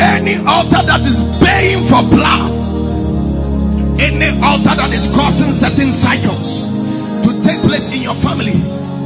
any 0.00 0.36
altar 0.46 0.82
that 0.86 1.00
is 1.00 1.20
paying 1.42 1.84
for 1.84 2.02
blood, 2.08 2.50
any 4.00 4.30
altar 4.42 4.74
that 4.74 4.90
is 4.92 5.10
causing 5.14 5.52
certain 5.52 5.92
cycles 5.92 6.64
to 7.24 7.42
take 7.42 7.60
place 7.62 7.92
in 7.94 8.02
your 8.02 8.14
family, 8.14 8.56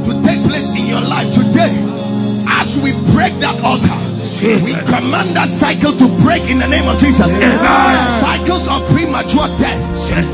to 0.05 0.13
take 0.23 0.41
place 0.47 0.71
in 0.75 0.87
your 0.87 1.01
life 1.01 1.31
today, 1.33 1.73
as 2.47 2.77
we 2.83 2.91
break 3.15 3.33
that 3.39 3.55
altar. 3.63 3.99
We 4.43 4.75
command 4.91 5.39
that 5.39 5.47
cycle 5.47 5.93
to 5.95 6.07
break 6.19 6.43
in 6.51 6.59
the 6.59 6.67
name 6.67 6.83
of 6.89 6.99
Jesus. 6.99 7.31
Cycles 8.19 8.67
of 8.67 8.83
premature 8.91 9.47
death, 9.55 9.79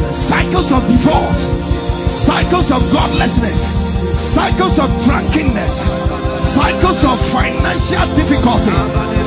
cycles 0.10 0.72
of 0.72 0.82
divorce, 0.90 1.46
cycles 2.10 2.72
of 2.72 2.82
godlessness, 2.92 3.70
cycles 4.18 4.80
of 4.80 4.90
drunkenness, 5.06 5.86
cycles 6.42 7.06
of 7.06 7.22
financial 7.22 8.08
difficulty, 8.18 8.74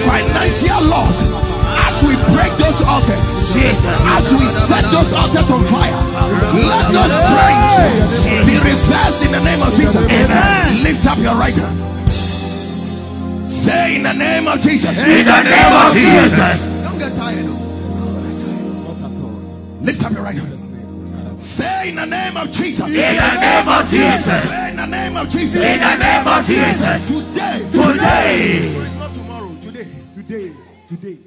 financial 0.02 0.82
loss. 0.90 1.51
As 2.02 2.08
we 2.10 2.16
break 2.34 2.50
those 2.58 2.82
altars, 2.82 3.30
as 3.54 4.32
we 4.34 4.46
set 4.50 4.82
those 4.90 5.12
altars 5.12 5.50
on 5.50 5.62
fire, 5.70 5.94
let 6.58 6.90
those 6.90 7.14
trends 7.30 8.26
be 8.42 8.58
reversed 8.58 9.22
in 9.24 9.30
the 9.30 9.38
name 9.44 9.62
of 9.62 9.70
Jesus. 9.76 10.02
Amen. 10.10 10.82
Lift 10.82 11.06
up 11.06 11.18
your 11.18 11.36
right 11.36 11.54
hand. 11.54 12.10
Say 13.48 13.94
in 13.96 14.02
the 14.02 14.12
name 14.14 14.48
of 14.48 14.60
Jesus. 14.60 14.98
In 14.98 15.26
the 15.26 15.42
name 15.42 15.72
of 15.72 15.92
Jesus. 15.94 16.58
Don't 16.82 16.98
get 16.98 17.14
tired. 17.14 17.46
oh. 17.46 17.54
Lift 19.82 20.02
up 20.04 20.12
your 20.12 20.22
right 20.22 20.34
hand. 20.34 21.40
Say 21.40 21.90
in 21.90 21.94
the 21.96 22.06
name 22.06 22.36
of 22.36 22.50
Jesus. 22.50 22.86
In 22.88 23.16
the 23.16 23.40
name 23.40 23.68
of 23.68 23.88
Jesus. 23.88 24.42
Say 24.42 24.70
in 24.70 24.76
the 24.76 24.86
name 24.86 25.16
of 25.16 25.28
Jesus. 25.30 25.62
In 25.62 25.78
the 25.80 25.96
name 25.96 26.26
of 26.26 26.46
Jesus. 26.46 27.06
Today. 27.06 27.62
Today. 27.70 28.74
Today, 30.14 30.52
today, 30.88 31.18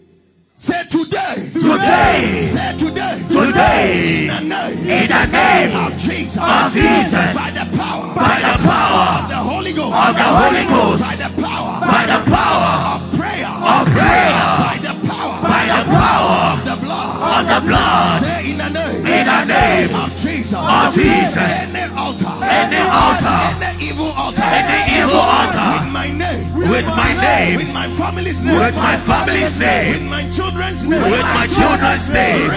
Say 0.66 0.82
today. 0.90 1.36
Today. 1.54 2.50
Say 2.58 2.78
today. 2.80 3.22
Today. 3.30 4.26
In 4.26 4.28
the 4.28 4.40
name. 4.50 4.90
In 4.90 5.08
the 5.14 5.26
name 5.30 5.78
of 5.78 5.94
Jesus. 5.96 6.42
of 6.42 6.74
Jesus. 6.74 7.30
By 7.38 7.54
the 7.54 7.66
power. 7.78 8.16
By 8.16 8.42
the 8.42 8.58
power 8.66 9.22
of 9.22 9.30
the 9.30 9.42
Holy 9.46 9.74
Ghost. 9.74 9.94
of 9.94 10.16
the 10.18 10.26
Holy 10.26 10.66
Ghost. 10.66 11.04
By 11.06 11.16
the 11.22 11.30
power. 11.38 11.74
By 11.86 12.04
the 12.10 12.20
power 12.34 12.98
of 12.98 13.02
prayer. 13.14 13.46
of 13.46 13.86
prayer. 13.94 14.42
By 14.66 14.78
the 14.82 14.94
power. 15.06 15.38
By 15.46 15.66
the 15.70 15.84
power 15.86 16.58
of 16.58 16.66
the 16.66 16.76
blood. 16.82 17.14
of 17.22 17.44
the 17.46 17.60
blood. 17.70 18.24
Say 18.24 18.50
in 18.50 18.58
the 18.58 18.70
name. 18.70 19.06
In 19.06 19.26
the 19.30 19.46
name 19.46 19.94
of 19.94 20.10
Jesus. 20.18 20.58
of 20.58 20.94
Jesus. 20.96 21.74
Altar. 22.24 22.46
Any 22.46 22.80
altar. 22.80 23.40
Any 23.60 23.92
evil 23.92 24.12
altar. 24.16 24.42
Any 24.42 25.04
evil 25.04 25.20
altar. 25.20 25.84
With 25.84 25.92
my 25.92 26.08
name. 26.12 26.56
With 26.56 26.86
my 26.86 27.12
name. 27.20 27.58
With 27.58 27.74
my 27.74 27.90
family's 27.90 28.44
name. 28.44 28.60
With 28.60 28.76
my 28.76 28.98
family's 28.98 29.60
name 29.60 29.92
With 29.92 30.10
my 30.10 30.30
children's 30.30 30.88
name. 30.88 31.12
With 31.12 31.28
my 31.36 31.48
children's 31.48 32.10
name. 32.10 32.50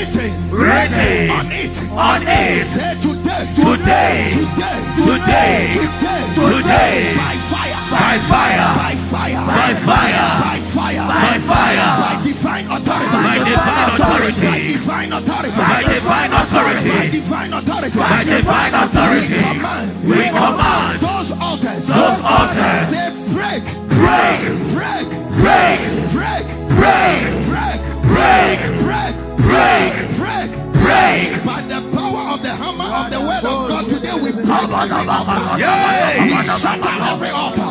Written. 0.51 1.31
On 1.31 1.51
it. 1.51 1.75
on 1.91 2.23
it. 2.23 2.67
Today. 3.03 3.51
Today. 3.55 3.99
Today. 3.99 4.79
Today. 4.95 5.75
Today. 5.75 6.29
Today. 6.39 7.15
By 7.19 7.37
fire. 7.51 7.79
By 7.91 8.19
fire. 8.31 8.77
By 8.79 8.95
fire. 8.95 9.43
By 9.47 9.75
fire. 9.75 10.27
By 10.39 10.61
fire. 10.61 11.09
By 11.09 11.39
fire. 11.41 11.91
By 11.99 12.23
divine 12.23 12.67
authority. 12.71 13.08
By 13.39 13.45
divine 13.51 14.01
authority. 14.01 14.41
By 14.43 14.59
divine 14.67 15.13
authority. 15.13 15.55
By 15.55 15.83
divine 15.83 16.33
authority. 16.33 16.91
By 16.91 17.07
divine 17.07 17.53
authority. 17.53 17.99
By 17.99 18.25
divine 18.25 18.75
authority. 18.75 20.09
We 20.09 20.27
command. 20.27 20.99
Those 21.01 21.31
altars. 21.39 21.87
Those 21.87 22.21
altars. 22.21 22.89
Say 22.91 23.15
break. 23.31 23.63
break, 23.95 24.41
Break. 24.75 25.07
break, 25.39 25.79
Break. 26.11 26.45
break, 26.75 27.23
Break. 27.47 27.79
break, 28.11 28.59
Break. 28.83 29.15
break, 29.47 29.93
Break. 30.19 30.51
break. 30.75 31.45
By 31.47 31.63
the 31.63 31.79
power 31.95 32.25
of 32.35 32.43
the 32.43 32.51
hammer 32.51 32.91
of 32.91 33.07
the 33.11 33.21
word 33.21 33.45
of 33.47 33.69
God 33.71 33.85
today 33.87 34.15
we 34.19 34.33
break 34.33 34.49
every 34.49 35.07
altar. 35.07 35.59
Yay! 35.63 36.27
We 36.27 36.43
shatter 36.43 36.91
every 37.07 37.31
altar. 37.31 37.71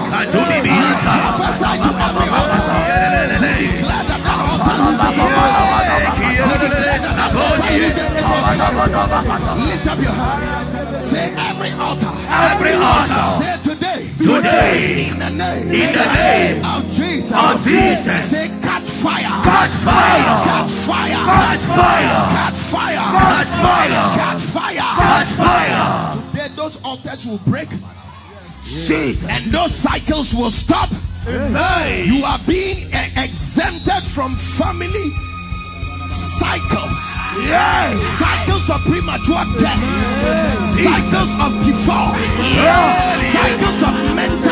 We 0.64 0.72
prophesy 1.04 1.76
to 1.84 1.92
every 2.08 2.30
altar. 2.32 4.07
Lift 9.68 9.88
up 9.88 10.00
your 10.00 10.12
hand. 10.12 11.00
Say 11.00 11.34
every 11.36 11.72
altar. 11.72 12.12
Every 12.28 12.74
altar. 12.74 13.44
Say 13.44 13.58
today. 13.64 14.08
Today. 14.18 15.10
In 15.10 15.20
the 15.20 15.30
name. 15.30 15.72
In 15.72 15.94
the 15.94 16.14
name 16.14 16.66
of 16.66 16.84
Jesus. 16.92 17.32
of 17.32 17.64
Jesus. 17.64 18.24
Say 18.30 18.48
catch 18.62 18.86
fire. 18.86 19.44
Catch 19.44 19.72
fire. 19.84 20.44
Catch 20.48 20.72
fire. 20.72 21.24
Catch 21.26 21.62
fire. 21.76 22.08
Catch 22.38 22.58
fire. 22.58 22.96
Catch 22.96 23.48
fire. 23.62 24.08
Catch 24.16 24.42
fire. 24.56 24.96
Catch 24.98 25.32
fire. 25.36 26.16
Today 26.32 26.50
those 26.56 26.82
altars 26.84 27.26
will 27.26 27.42
break 27.46 27.70
Jesus. 28.64 29.30
and 29.30 29.46
those 29.52 29.74
cycles 29.76 30.34
will 30.34 30.52
stop. 30.52 30.90
You 31.28 32.24
are 32.24 32.40
being 32.48 32.88
exempted 33.18 34.04
from 34.16 34.34
family 34.38 35.12
cycles. 36.08 37.00
Yes. 37.44 38.00
Cycles 38.16 38.70
of 38.70 38.80
premature 38.88 39.44
death. 39.60 39.84
Cycles 40.80 41.32
of 41.44 41.52
divorce. 41.68 42.32
Cycles 43.36 43.84
of 43.84 44.16
mental 44.16 44.47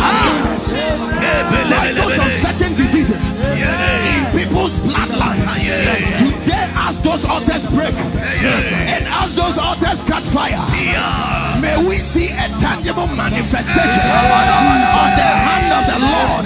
tangible 12.65 13.07
manifestation 13.13 14.09
of 14.09 15.09
the 15.21 15.29
hand 15.45 15.69
of 15.77 15.83
the 15.85 15.99
Lord. 16.01 16.45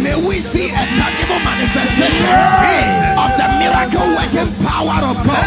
May 0.00 0.16
we 0.26 0.40
see 0.40 0.72
a 0.72 0.84
tangible 0.96 1.40
manifestation 1.44 2.32
of 3.20 3.30
the 3.36 3.48
miracle 3.60 4.08
working 4.16 4.48
power 4.64 4.96
of 5.04 5.16
God. 5.20 5.44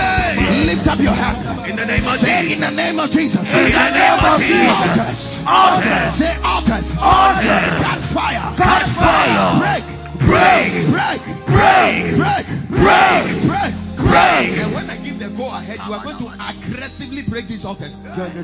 Lift 0.70 0.86
up 0.86 1.00
your 1.00 1.18
hand. 1.18 1.42
In 1.68 1.76
the 1.76 1.86
name 1.86 1.98
of 1.98 2.18
Say 2.22 2.42
Jesus. 2.42 2.54
in 2.54 2.60
the 2.62 2.72
name 2.72 3.00
of 3.00 3.10
Jesus. 3.10 3.42
In 3.54 3.72
the 3.74 3.90
name 3.98 4.22
of 4.22 4.40
Jesus. 4.40 5.42
Altars. 5.46 6.14
Say 6.14 6.34
altars. 6.46 6.88
Altars. 7.02 7.74
Catch 7.82 8.06
fire. 8.14 8.48
Catch 8.56 8.90
fire. 9.02 9.50
Break. 9.60 9.84
Break. 10.30 10.72
Break. 10.94 11.22
Break. 11.50 12.06
Break. 12.22 12.46
Break. 12.70 13.26
Break. 13.50 13.74
Break. 13.98 14.48
And 14.62 14.74
when 14.74 14.90
I 14.90 14.98
give 15.04 15.18
the 15.20 15.30
go 15.36 15.48
ahead, 15.50 15.80
you 15.88 15.94
are 15.94 16.04
going 16.04 16.18
to 16.18 16.28
aggressively 16.68 17.22
break 17.30 17.48
these 17.48 17.66
altars. 17.66 17.98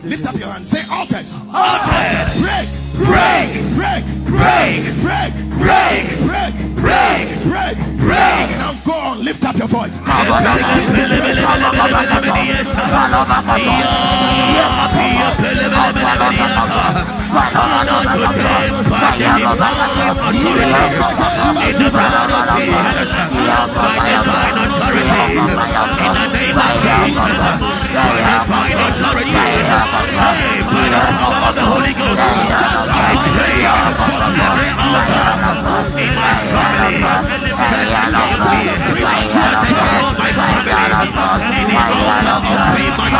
Lift 0.03 0.25
up 0.25 0.35
your 0.35 0.47
hand. 0.47 0.67
Say 0.67 0.81
altars. 0.91 1.33
Altars. 1.53 2.41
Break. 2.41 2.67
Break. 2.95 3.49
Break. 3.75 4.03
Break. 4.31 4.93
Break. 4.99 5.33
Break. 5.69 6.19
Break. 6.23 6.53
Break. 6.75 7.27
Break. 7.43 7.77
Break. 7.97 8.47
Now 8.59 8.73
go 8.85 8.93
on. 8.93 9.23
Lift 9.23 9.43
up 9.43 9.57
your 9.57 9.67
voice 9.67 9.97
destroyed 28.13 28.45
by 28.47 28.69
the 28.69 28.85
authority 28.93 29.33
and 29.33 30.69
by 30.69 30.85
the 30.85 31.01
power 31.17 31.49
of 31.49 31.55
the 31.55 31.65
Holy 31.65 31.93
Ghost. 31.93 32.11
Just 32.13 32.53
as 32.53 32.85
I 32.85 33.09
pray 33.33 33.65
from 34.05 34.37
every 34.37 34.69
altar 34.77 35.33
in 35.97 36.13
my 36.13 36.37
family, 36.53 37.01
set 37.49 37.73
the 37.73 37.81
Lord 38.13 38.37
be 38.43 38.53
set 38.63 38.73
the 38.73 38.79
Lord 39.73 40.13
my 40.13 40.29
family 40.33 40.63
in 41.03 41.09
the 41.69 41.73
altar 41.73 42.29
of 42.29 42.43
my 42.43 42.49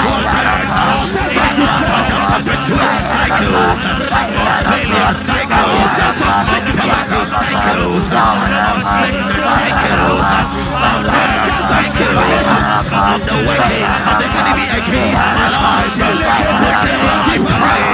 children 0.04 2.13
perpetual 2.34 2.82
cycles 3.14 3.78
of 3.86 4.10
failure 4.10 5.14
cycles, 5.22 5.94
of 6.02 6.18
psychopathical 6.18 7.26
cycles, 7.30 8.06
of 8.10 8.82
sickness 8.98 9.46
cycles, 9.54 10.26
of 10.74 11.06
radical 11.14 11.62
cycles, 11.70 12.50
of 12.90 13.22
the 13.22 13.38
waking 13.46 13.86
of 13.86 14.18
the 14.18 14.28
enemy 14.34 14.66
AKs, 14.66 15.22
and 15.46 15.54
all 15.54 15.86
you 15.94 16.10
live 16.10 16.58
to 16.58 16.70
kill 16.82 17.06
and 17.06 17.22
keep 17.30 17.46
awake. 17.46 17.94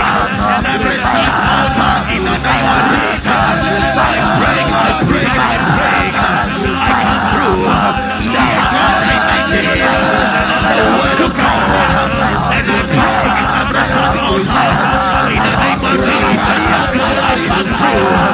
Fire! 17.65 18.29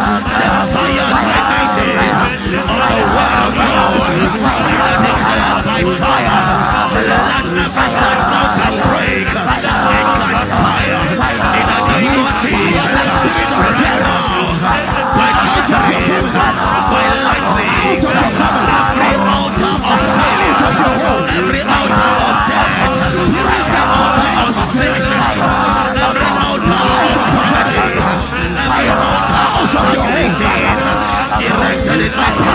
It's 32.07 32.54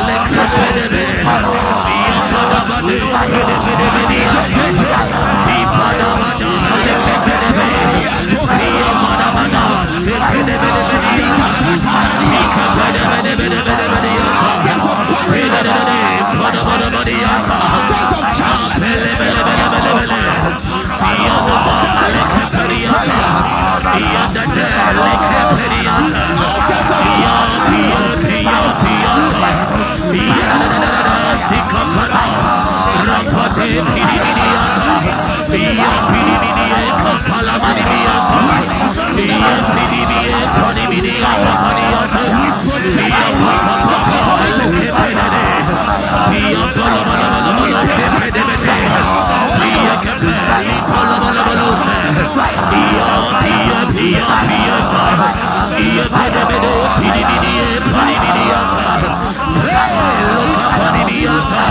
Yeah. 2.91 3.31
Hey! 33.61 33.91
Break. 61.21 61.61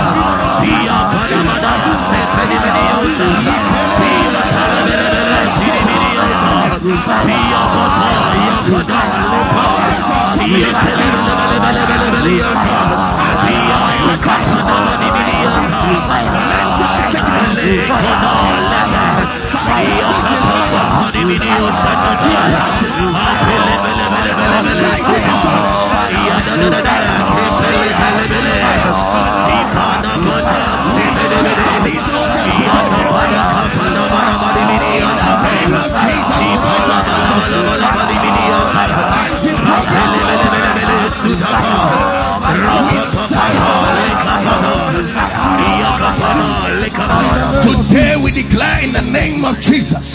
Today 47.62 48.16
we 48.22 48.30
declare 48.32 48.82
in 48.84 48.92
the 48.92 49.02
name 49.12 49.44
of 49.44 49.60
Jesus. 49.60 50.14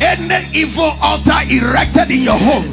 Any 0.00 0.46
evil 0.52 0.92
altar 1.00 1.40
erected 1.48 2.10
in 2.10 2.22
your 2.22 2.38
home. 2.38 2.64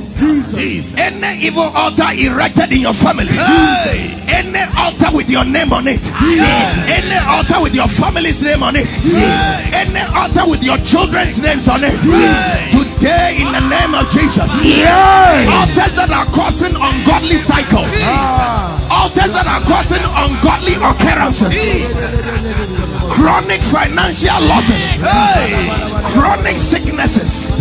Any 0.97 1.45
evil 1.45 1.63
altar 1.75 2.11
erected 2.13 2.71
in 2.71 2.81
your 2.81 2.93
family. 2.93 3.27
Any 4.27 4.63
altar 4.77 5.15
with 5.15 5.29
your 5.29 5.45
name 5.45 5.71
on 5.73 5.87
it. 5.87 6.01
Any 6.89 7.17
altar 7.27 7.61
with 7.63 7.73
your 7.75 7.87
family's 7.87 8.41
name 8.43 8.63
on 8.63 8.75
it. 8.75 8.87
Any 9.73 10.01
altar 10.15 10.49
with 10.49 10.63
your 10.63 10.77
children's 10.79 11.41
names 11.41 11.67
on 11.67 11.83
it. 11.83 11.93
Today 12.99 13.39
in 13.39 13.47
the 13.55 13.63
name 13.63 13.95
of 13.95 14.11
Jesus. 14.11 14.51
Altars 14.59 15.95
that 15.95 16.11
are 16.11 16.27
causing 16.35 16.75
ungodly 16.75 17.39
cycles. 17.39 17.87
Ah. 18.03 18.75
Altars 18.91 19.31
that 19.39 19.47
are 19.47 19.63
causing 19.63 20.03
ungodly 20.03 20.75
occurrences. 20.83 21.55
Chronic 23.07 23.63
financial 23.63 24.43
losses. 24.43 24.99
Chronic 26.11 26.57
sicknesses. 26.57 27.55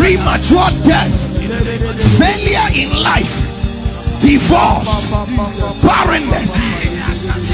Premature 0.00 0.72
death. 0.88 1.12
Failure 2.16 2.68
in 2.72 2.96
life. 2.96 3.44
Divorce. 4.24 5.04
Barrenness. 5.84 6.56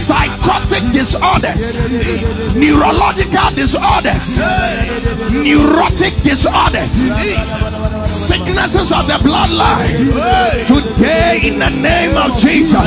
Psychotic 0.06 0.84
disorders. 0.92 1.74
Neurological 2.54 3.50
disorders. 3.56 4.38
Neurotic 5.34 6.14
disorders. 6.22 7.10
Sicknesses 8.06 8.92
of 8.92 9.08
the 9.08 9.18
bloodline. 9.26 9.98
Today, 10.70 11.40
in 11.42 11.58
the 11.58 11.70
name 11.82 12.16
of 12.16 12.38
Jesus, 12.38 12.86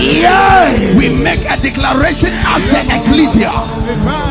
we 0.95 1.11
make 1.11 1.43
a 1.43 1.59
declaration 1.59 2.31
as 2.55 2.63
the 2.71 2.87
ecclesia. 2.87 3.51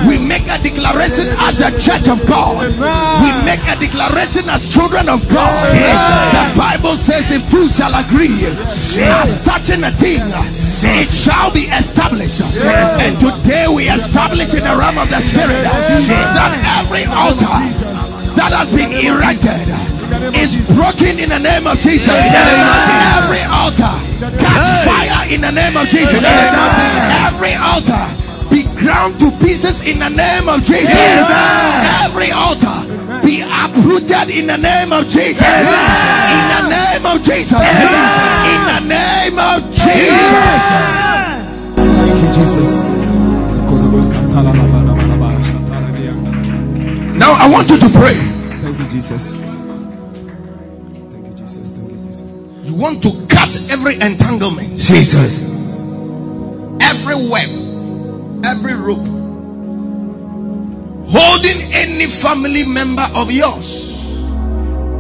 We 0.09 0.17
make 0.17 0.49
a 0.49 0.57
declaration 0.57 1.29
as 1.45 1.61
a 1.61 1.69
church 1.77 2.09
of 2.09 2.25
God. 2.27 2.57
We 3.21 3.31
make 3.45 3.61
a 3.69 3.77
declaration 3.77 4.49
as 4.49 4.65
children 4.73 5.11
of 5.11 5.21
God. 5.29 5.77
The 5.77 6.57
Bible 6.57 6.97
says, 6.97 7.31
if 7.31 7.45
two 7.51 7.69
shall 7.69 7.93
agree 7.93 8.49
as 9.13 9.45
touching 9.45 9.85
a 9.85 9.91
thing, 9.93 10.25
it 10.85 11.11
shall 11.11 11.51
be 11.53 11.67
established. 11.75 12.43
And 13.03 13.19
today 13.19 13.67
we 13.69 13.89
establish 13.89 14.55
in 14.55 14.63
the 14.63 14.75
realm 14.77 14.99
of 14.99 15.09
the 15.11 15.21
spirit 15.21 15.63
that 15.65 16.53
every 16.81 17.05
altar 17.11 17.59
that 18.39 18.53
has 18.55 18.71
been 18.75 18.93
erected 18.95 19.67
is 20.35 20.57
broken 20.75 21.19
in 21.19 21.29
the 21.29 21.39
name 21.39 21.67
of 21.67 21.79
Jesus. 21.81 22.15
Every 22.15 23.43
altar 23.51 23.95
catch 24.39 24.69
fire 24.87 25.27
in 25.33 25.41
the 25.41 25.51
name 25.53 25.77
of 25.77 25.89
Jesus. 25.89 26.23
Every 27.27 27.55
altar 27.55 28.07
be 28.51 28.65
ground 28.79 29.19
to 29.21 29.31
pieces 29.45 29.83
in 29.83 29.99
the 29.99 30.09
name 30.09 30.49
of 30.49 30.63
Jesus. 30.63 30.89
Every 32.03 32.31
altar 32.31 32.87
be 33.27 33.43
uprooted 33.43 34.31
in 34.31 34.47
the 34.47 34.57
name 34.57 34.93
of 34.93 35.09
Jesus. 35.09 35.43
In 35.43 36.45
the 36.55 36.63
name 36.71 37.05
of 37.07 37.23
Jesus. 37.23 37.59
Thank 41.77 42.23
you, 42.23 42.29
Jesus. 42.33 42.71
Now 47.19 47.33
I 47.35 47.49
want 47.51 47.69
you 47.71 47.79
to 47.79 47.89
pray. 47.99 48.15
Thank 48.63 48.79
you, 48.79 48.89
Jesus. 48.89 49.43
Thank 49.43 51.27
you, 51.27 51.35
Jesus. 51.35 51.71
Thank 51.73 51.91
you, 51.91 51.99
Jesus. 52.07 52.29
You 52.65 52.75
want 52.77 53.03
to 53.03 53.11
cut 53.29 53.51
every 53.71 53.95
entanglement, 53.95 54.77
Jesus. 54.79 55.41
every 56.81 57.17
web, 57.29 57.51
every 58.45 58.75
rope, 58.75 59.07
holding 61.11 61.59
any 61.75 62.07
family 62.07 62.65
member 62.67 63.07
of 63.15 63.33
yours 63.33 63.97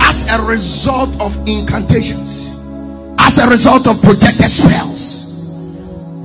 as 0.00 0.26
a 0.28 0.42
result 0.46 1.10
of 1.20 1.36
incantations, 1.46 2.48
as 3.18 3.38
a 3.38 3.48
result 3.48 3.86
of 3.86 4.00
projected 4.02 4.50
spells. 4.50 5.07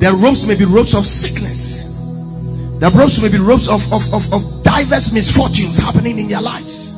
The 0.04 0.12
ropes 0.20 0.44
may 0.46 0.60
be 0.60 0.66
ropes 0.68 1.00
of 1.00 1.08
sickness. 1.08 1.96
The 2.84 2.92
ropes 2.92 3.24
may 3.24 3.32
be 3.32 3.40
ropes 3.40 3.72
of, 3.72 3.88
of, 3.88 4.04
of, 4.12 4.28
of 4.36 4.44
diverse 4.60 5.16
misfortunes 5.16 5.80
happening 5.80 6.20
in 6.20 6.28
their 6.28 6.42
lives. 6.42 6.92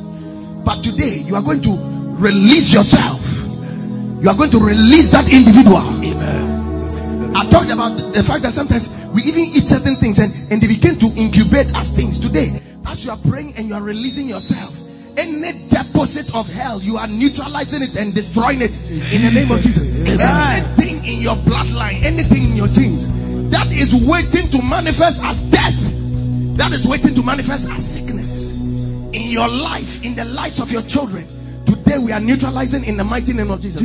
But 0.66 0.82
today 0.82 1.22
you 1.22 1.36
are 1.38 1.42
going 1.46 1.62
to 1.62 1.70
release 2.18 2.74
yourself. 2.74 3.22
You 4.18 4.26
are 4.26 4.34
going 4.34 4.50
to 4.50 4.58
release 4.58 5.14
that 5.14 5.30
individual. 5.30 5.86
I 7.38 7.46
talked 7.46 7.70
about 7.70 7.94
the 8.10 8.26
fact 8.26 8.42
that 8.42 8.50
sometimes 8.50 8.90
we 9.14 9.22
even 9.22 9.54
eat 9.54 9.70
certain 9.70 9.94
things 9.94 10.18
and, 10.18 10.34
and 10.50 10.58
they 10.58 10.66
begin 10.66 10.98
to 10.98 11.06
incubate 11.14 11.70
as 11.78 11.94
things. 11.94 12.18
Today, 12.18 12.58
as 12.90 13.06
you 13.06 13.14
are 13.14 13.22
praying 13.30 13.54
and 13.54 13.70
you 13.70 13.78
are 13.78 13.86
releasing 13.86 14.26
yourself, 14.26 14.74
any 15.14 15.54
deposit 15.70 16.26
of 16.34 16.50
hell, 16.52 16.82
you 16.82 16.96
are 16.98 17.06
neutralizing 17.06 17.86
it 17.86 17.94
and 18.02 18.12
destroying 18.12 18.62
it 18.62 18.74
in 19.14 19.22
the 19.22 19.30
name 19.30 19.50
of 19.54 19.62
Jesus. 19.62 19.94
Anything 20.02 20.85
in 21.06 21.20
your 21.20 21.36
bloodline, 21.36 22.02
anything 22.02 22.50
in 22.50 22.56
your 22.56 22.68
genes 22.68 23.06
that 23.50 23.70
is 23.70 23.94
waiting 24.06 24.50
to 24.50 24.60
manifest 24.66 25.24
as 25.24 25.40
death, 25.50 25.78
that 26.56 26.72
is 26.72 26.86
waiting 26.86 27.14
to 27.14 27.22
manifest 27.22 27.70
as 27.70 27.84
sickness 27.84 28.52
in 28.54 29.30
your 29.30 29.48
life, 29.48 30.04
in 30.04 30.14
the 30.14 30.24
lives 30.24 30.60
of 30.60 30.70
your 30.72 30.82
children. 30.82 31.24
Today 31.64 31.98
we 31.98 32.12
are 32.12 32.20
neutralizing 32.20 32.84
in 32.84 32.96
the 32.96 33.04
mighty 33.04 33.32
name 33.32 33.50
of 33.50 33.60
Jesus. 33.60 33.80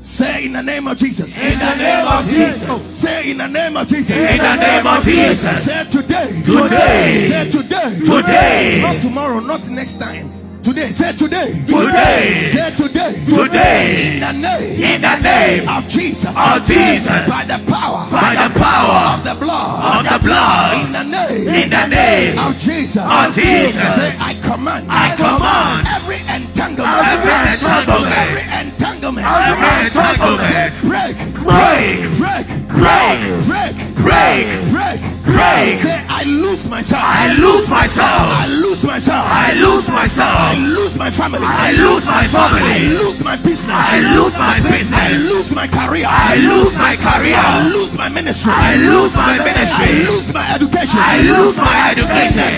Say 0.00 0.46
in 0.46 0.52
the 0.52 0.62
name 0.62 0.88
of 0.88 0.98
Jesus. 0.98 1.36
In 1.38 1.58
the 1.58 1.74
name 1.76 2.06
of 2.06 2.24
Jesus. 2.24 2.64
Oh, 2.68 2.78
say 2.78 3.30
in 3.30 3.38
the 3.38 3.46
name 3.46 3.76
of 3.76 3.86
Jesus. 3.86 4.16
In 4.16 4.38
the 4.38 4.56
name 4.56 4.86
of 4.86 5.04
Jesus. 5.04 5.64
Say 5.64 5.84
today. 5.90 6.42
Today. 6.44 7.26
Say 7.28 7.50
today. 7.50 7.98
Today. 8.00 8.80
Not 8.82 9.00
tomorrow, 9.00 9.38
not 9.38 9.68
next 9.68 9.98
time. 9.98 10.41
Today. 10.62 10.90
Say 10.92 11.12
today. 11.16 11.50
Today. 11.66 12.38
Say 12.54 12.70
today. 12.76 13.12
Today. 13.26 14.14
In 14.14 14.20
the 14.20 14.32
name. 14.32 14.94
In 14.94 15.00
the 15.02 15.18
name 15.18 15.68
of 15.68 15.88
Jesus. 15.88 16.30
of 16.30 16.64
Jesus. 16.64 17.26
By 17.26 17.42
the 17.50 17.58
power. 17.66 18.06
By 18.06 18.38
the 18.38 18.48
power 18.54 19.18
of 19.18 19.24
the 19.24 19.34
blood. 19.42 20.06
of 20.06 20.06
the 20.06 20.18
blood. 20.24 20.86
In 20.86 20.92
the 20.92 21.02
name. 21.02 21.48
In 21.48 21.68
the 21.68 21.86
name 21.86 22.38
of 22.38 22.56
Jesus. 22.58 23.02
of 23.02 23.34
Jesus. 23.34 23.74
Say 23.74 24.14
I 24.22 24.38
command. 24.40 24.86
I 24.88 25.16
command 25.18 25.82
every 25.90 26.22
entanglement. 26.30 27.10
Every 27.10 27.34
entanglement. 27.42 28.14
Every 28.22 28.46
entanglement. 28.62 29.26
Every 29.26 29.66
entanglement. 29.82 30.72
Break. 30.86 31.18
Break. 31.42 32.06
Break. 32.22 32.51
Break. 32.72 33.18
Break. 33.46 33.74
Break. 34.00 34.46
Break. 34.72 35.00
Break. 35.24 35.76
Say 35.78 35.98
I 36.08 36.24
lose 36.24 36.68
myself. 36.68 37.02
I 37.04 37.34
lose 37.34 37.68
myself. 37.68 38.08
I 38.08 38.46
lose 38.48 38.82
myself. 38.84 39.24
I 39.26 39.52
lose 39.54 39.88
myself. 39.88 40.34
I 40.38 40.54
lose 40.58 40.96
my 40.98 41.10
family. 41.10 41.40
I 41.42 41.72
lose 41.72 42.04
my 42.06 42.26
family. 42.28 42.62
I 42.62 42.78
lose 42.98 43.22
my 43.24 43.36
business. 43.36 43.70
I 43.74 44.00
lose 44.16 44.36
my 44.38 44.56
business. 44.60 44.92
I 44.92 45.12
lose 45.30 45.54
my 45.54 45.66
career. 45.68 46.06
I 46.08 46.36
lose 46.36 46.74
my 46.76 46.96
career. 46.96 47.36
I 47.36 47.68
lose 47.68 47.96
my 47.96 48.08
ministry. 48.08 48.52
I 48.54 48.76
lose 48.76 49.14
my 49.16 49.38
ministry. 49.38 49.84
I 49.84 50.10
lose 50.10 50.32
my 50.32 50.46
education. 50.54 50.98
I 50.98 51.16
lose 51.22 51.56
my 51.56 51.90
education. 51.92 52.50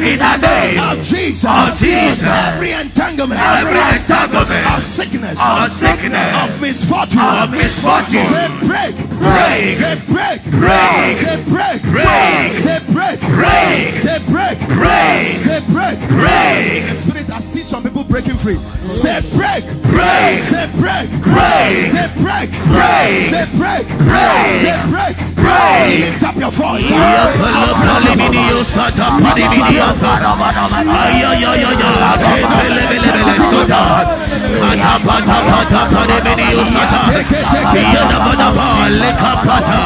In 0.00 0.18
the 0.18 0.36
name 0.38 0.78
of 0.80 1.04
Jesus. 1.04 1.44
of 1.44 1.78
Jesus. 1.78 2.24
Every 2.24 2.72
entanglement. 2.72 3.40
Every 3.40 3.78
entanglement 3.78 4.66
of 4.72 4.82
sickness. 4.82 5.38
of 5.40 5.70
sickness, 5.72 6.34
Of 6.42 6.60
misfortune. 6.60 7.20
of 7.20 7.50
misfortune. 7.50 8.26
Say 8.32 8.48
break. 8.66 8.94
Break. 9.20 9.49
Say 9.50 9.98
break. 10.06 10.42
Break. 10.62 11.16
Say 11.18 11.42
break. 11.50 11.82
Break. 11.82 12.52
Say 12.52 12.78
break. 12.86 13.18
Break. 13.34 13.92
Say 13.92 14.18
break. 14.30 14.58
Break. 14.78 15.36
Say 15.42 15.60
break. 15.74 15.98
Break. 16.06 16.86
The 16.86 16.94
spirit, 16.94 17.30
I 17.30 17.40
see 17.40 17.60
some 17.60 17.82
people 17.82 18.04
breaking 18.04 18.38
free. 18.38 18.58
Say 18.90 19.18
break. 19.34 19.64
Break. 19.90 20.42
Say 20.46 20.70
break. 20.78 21.10
Break. 21.26 21.90
Say 21.90 22.06
break. 22.22 22.50
Break. 22.70 23.30
Say 23.34 23.46
break. 23.58 23.86
Break. 24.06 24.62
Say 24.62 24.78
break. 24.86 25.16
Break. 25.34 25.98
Lift 25.98 26.22
up 26.22 26.36
your 26.36 26.52
voice. 26.52 26.86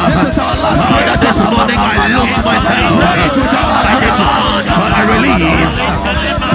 This 0.09 0.33
is 0.33 0.39
our 0.39 0.57
last 0.57 0.85
morning 1.53 1.77
I 1.77 2.07
lose 2.09 2.37
myself. 2.43 2.97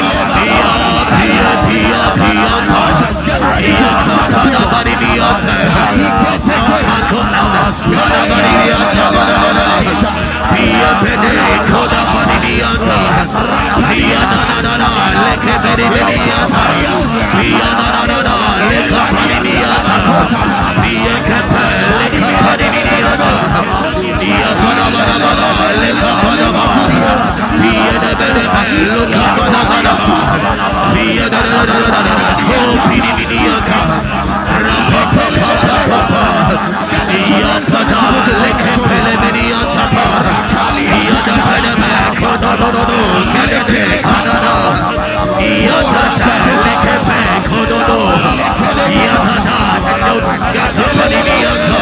Somebody 50.73 51.21
be 51.23 51.43
a 51.43 51.72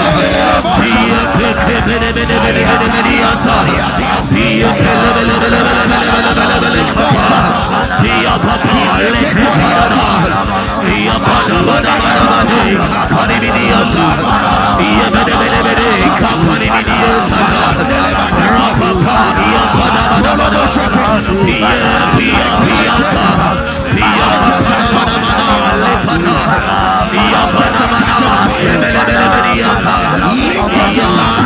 yeah. 30.94 31.41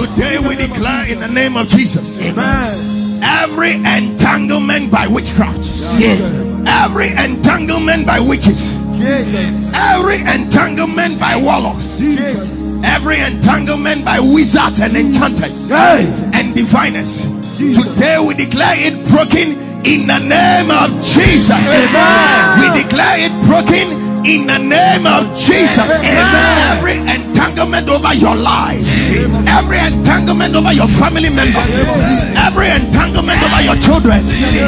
Today 0.00 0.38
we 0.38 0.56
declare 0.56 1.06
in 1.06 1.20
the 1.20 1.28
name 1.28 1.56
of 1.56 1.68
Jesus. 1.68 2.20
Amen 2.22 3.22
Every 3.22 3.74
entanglement 3.74 4.90
by 4.90 5.06
witchcraft. 5.06 5.58
yes. 5.98 6.20
Every 6.66 7.10
entanglement 7.10 8.06
by 8.06 8.20
witches. 8.20 8.76
Every 9.74 10.20
entanglement 10.20 11.18
by 11.18 11.36
warlocks. 11.36 12.00
Every 13.00 13.18
entanglement 13.20 14.04
by 14.04 14.20
wizards 14.20 14.78
and 14.80 14.94
enchanters 14.94 15.70
and 15.72 16.54
diviners. 16.54 17.22
Today 17.56 18.18
we 18.20 18.34
declare 18.34 18.76
it 18.76 19.08
broken 19.08 19.56
in 19.86 20.06
the 20.06 20.18
name 20.18 20.70
of 20.70 20.90
Jesus. 21.00 21.50
Amen. 21.50 22.60
We 22.60 22.82
declare 22.82 23.16
it 23.18 23.32
broken 23.48 24.10
In 24.20 24.46
the 24.46 24.58
name 24.58 25.06
of 25.06 25.34
Jesus, 25.34 25.80
Amen. 25.80 26.76
every 26.76 26.92
entanglement 26.92 27.88
over 27.88 28.12
your 28.12 28.36
life, 28.36 28.84
every 29.48 29.78
entanglement 29.78 30.54
over 30.54 30.74
your 30.74 30.88
family 30.88 31.30
member, 31.32 31.64
every 32.36 32.68
entanglement 32.68 33.40
over 33.42 33.62
your 33.62 33.76
children, 33.80 34.20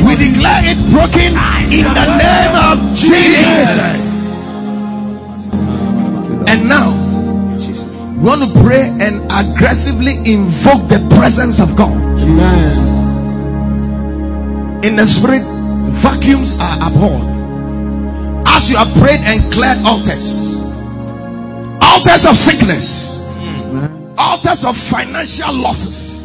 we 0.08 0.16
declare 0.16 0.64
it 0.64 0.80
broken 0.88 1.36
in 1.68 1.84
the 1.84 2.06
name 2.16 2.54
of 2.64 2.96
Jesus. 2.96 4.11
We 8.22 8.28
want 8.28 8.42
to 8.44 8.50
pray 8.62 8.86
and 9.00 9.20
aggressively 9.32 10.14
invoke 10.18 10.86
the 10.86 11.04
presence 11.18 11.58
of 11.60 11.74
God. 11.74 11.90
Amen. 12.22 12.70
In 14.84 14.94
the 14.94 15.04
spirit, 15.04 15.42
vacuums 15.98 16.60
are 16.60 16.86
abhorred. 16.86 17.26
As 18.46 18.70
you 18.70 18.76
have 18.76 18.92
prayed 18.94 19.18
and 19.26 19.42
cleared 19.52 19.78
altars, 19.84 20.62
altars 21.82 22.26
of 22.26 22.36
sickness, 22.36 23.26
altars 24.16 24.64
of 24.64 24.76
financial 24.76 25.54
losses, 25.54 26.22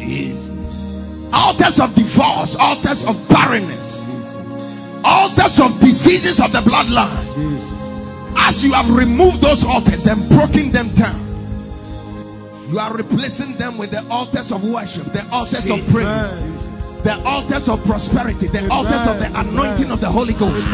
altars 1.34 1.80
of 1.80 1.92
divorce, 1.96 2.54
altars 2.60 3.04
of 3.06 3.28
barrenness, 3.28 4.06
altars 5.02 5.58
of 5.58 5.76
diseases 5.80 6.38
of 6.38 6.52
the 6.52 6.58
bloodline. 6.58 7.66
As 8.36 8.62
you 8.64 8.72
have 8.72 8.88
removed 8.96 9.40
those 9.40 9.66
altars 9.66 10.06
and 10.06 10.28
broken 10.28 10.70
them 10.70 10.88
down, 10.94 11.27
you 12.68 12.78
are 12.78 12.92
replacing 12.94 13.54
them 13.54 13.78
with 13.78 13.90
the 13.90 14.06
altars 14.10 14.52
of 14.52 14.62
worship, 14.62 15.04
the 15.12 15.26
altars 15.32 15.70
of 15.70 15.80
praise, 15.88 16.32
the 17.02 17.16
altars 17.24 17.68
of 17.68 17.82
prosperity, 17.84 18.46
the 18.48 18.68
altars 18.70 19.06
of 19.08 19.18
the 19.18 19.40
anointing 19.40 19.90
of 19.90 20.00
the 20.00 20.08
Holy 20.08 20.34
Ghost, 20.34 20.66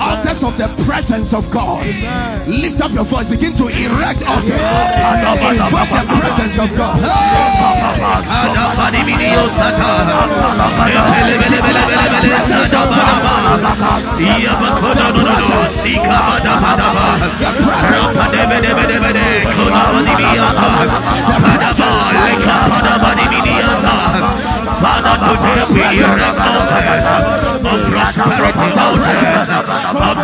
altars 0.00 0.42
of 0.42 0.58
the 0.58 0.66
presence 0.84 1.32
of 1.32 1.48
God. 1.50 1.86
Lift 2.48 2.80
up 2.80 2.90
your 2.90 3.04
voice, 3.04 3.28
begin 3.30 3.54
to 3.54 3.68
erect 3.68 4.22
altars, 4.26 4.50
invoke 4.50 5.90
the 5.94 6.06
presence 6.18 6.58
of 6.58 6.76
God. 6.76 6.98
Father, 8.74 8.98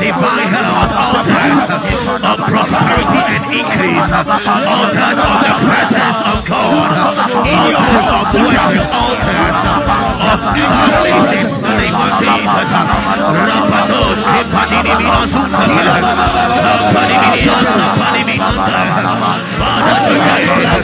divine 0.01 0.49
health, 0.49 0.91
of 2.25 2.39
prosperity 2.39 3.21
and 3.35 3.45
increase, 3.55 4.11
altars 4.11 5.19
of 5.19 5.37
the 5.45 5.55
presence 5.65 6.21
of 6.25 6.39
God, 6.49 6.91
altars 7.45 8.07
of 8.15 8.25
worship, 8.35 8.87
altars 8.91 9.59
of 9.65 9.83
salvation. 10.55 11.51
In 11.55 11.63
the 11.63 11.75
name 11.79 11.95
of 11.95 12.11
Minasuta, 12.21 12.81
Kapadini 14.25 14.95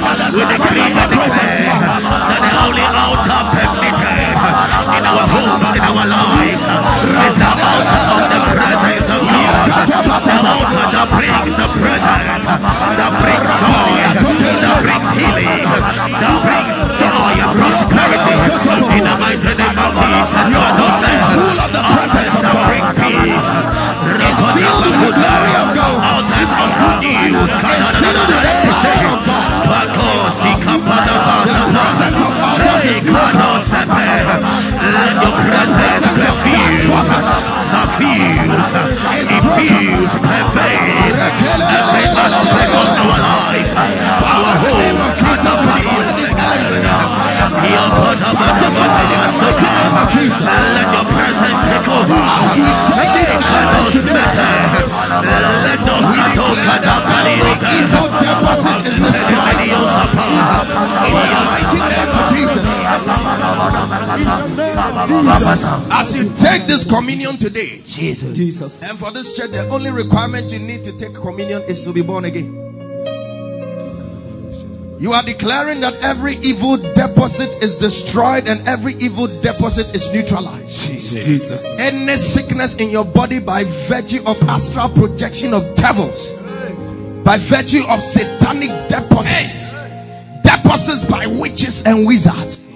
Father, 0.01 0.29
we 0.33 0.43
decree 0.51 0.91
the 2.41 2.51
only 2.65 2.87
altar 2.87 3.43
permitted 3.51 4.19
in 4.97 5.05
our 5.05 5.25
homes, 5.31 5.71
in 5.77 5.83
our 5.83 6.05
lives, 6.07 6.65
is 7.27 7.35
the 7.37 7.51
altar 7.71 8.10
that 10.11 11.07
brings 11.15 11.55
the 11.55 11.69
presence, 11.79 12.45
that 12.45 13.13
brings 13.23 13.51
joy, 13.63 13.95
that 14.59 14.79
brings 14.83 15.11
healing, 15.15 15.63
that 16.19 16.37
brings 16.43 16.79
joy 16.99 17.31
prosperity. 17.55 18.35
In 18.91 19.07
the 19.07 19.55
name 19.55 19.79
of 19.79 19.93
Jesus, 19.95 20.51
God 20.51 20.73
who 20.75 20.87
says, 20.99 21.23
altars 21.79 22.35
that 22.43 22.59
bring 22.67 22.87
peace. 22.99 23.49
filled 24.51 24.83
with 24.83 24.99
the 24.99 25.13
glory 25.15 25.55
of 25.63 25.69
God. 25.79 25.95
Altars 26.11 26.51
of 26.59 26.71
good 26.81 26.99
news. 27.07 27.51
Pakosi 29.71 30.53
kapadabadaba. 30.65 31.87
Hey, 32.59 32.99
kadosepe. 33.07 34.11
Let 34.91 35.21
presence 38.01 38.71
perfuse, 38.71 39.29
suffuse, 39.29 39.61
infuse, 39.61 40.13
pervade 40.25 41.17
every 41.61 42.07
aspect 42.17 42.73
of 42.73 42.89
our 43.05 43.21
life, 43.21 43.73
our 44.25 44.57
home, 44.65 45.01
Let 49.61 50.89
your 50.93 51.05
presence 51.13 51.61
take 51.69 51.89
over. 51.89 52.17
Let 55.61 55.79
those 55.85 56.09
katokadabali. 56.17 57.37
Evil 57.77 58.09
deposit 58.21 58.81
is 58.87 58.97
destroyed. 58.97 59.61
In 61.07 61.17
the 61.29 61.41
mighty 61.45 61.81
name 61.91 62.11
of 62.17 62.25
Jesus. 62.33 62.65
As 65.93 66.09
you 66.17 66.25
take 66.39 66.67
this 66.67 66.85
communion 66.89 67.37
today, 67.37 67.81
Jesus. 67.85 68.83
and 68.89 68.99
for 68.99 69.11
this 69.13 69.37
church, 69.37 69.51
the 69.51 69.69
only 69.69 69.91
requirement 69.91 70.51
you 70.51 70.59
need 70.59 70.83
to 70.85 70.93
take 70.99 71.15
communion 71.15 71.63
is 71.69 71.85
to 71.85 71.93
be 71.93 72.03
born 72.03 72.25
again. 72.25 72.70
You 75.01 75.13
are 75.13 75.23
declaring 75.23 75.81
that 75.81 75.95
every 76.03 76.37
evil 76.43 76.77
deposit 76.77 77.63
is 77.63 77.77
destroyed 77.77 78.47
and 78.47 78.61
every 78.69 78.93
evil 78.97 79.29
deposit 79.41 79.95
is 79.95 80.13
neutralized. 80.13 80.91
Jesus. 80.91 81.81
Any 81.81 82.19
sickness 82.19 82.77
in 82.77 82.91
your 82.91 83.07
body 83.07 83.41
by 83.41 83.65
virtue 83.89 84.21
of 84.27 84.39
astral 84.43 84.91
projection 84.91 85.55
of 85.55 85.63
devils, 85.75 86.31
by 87.25 87.39
virtue 87.39 87.83
of 87.89 88.03
satanic 88.03 88.69
deposits, 88.91 89.87
deposits 90.43 91.07
by 91.07 91.27
witches 91.27 91.87
and 91.87 92.07
wizards. 92.07 92.67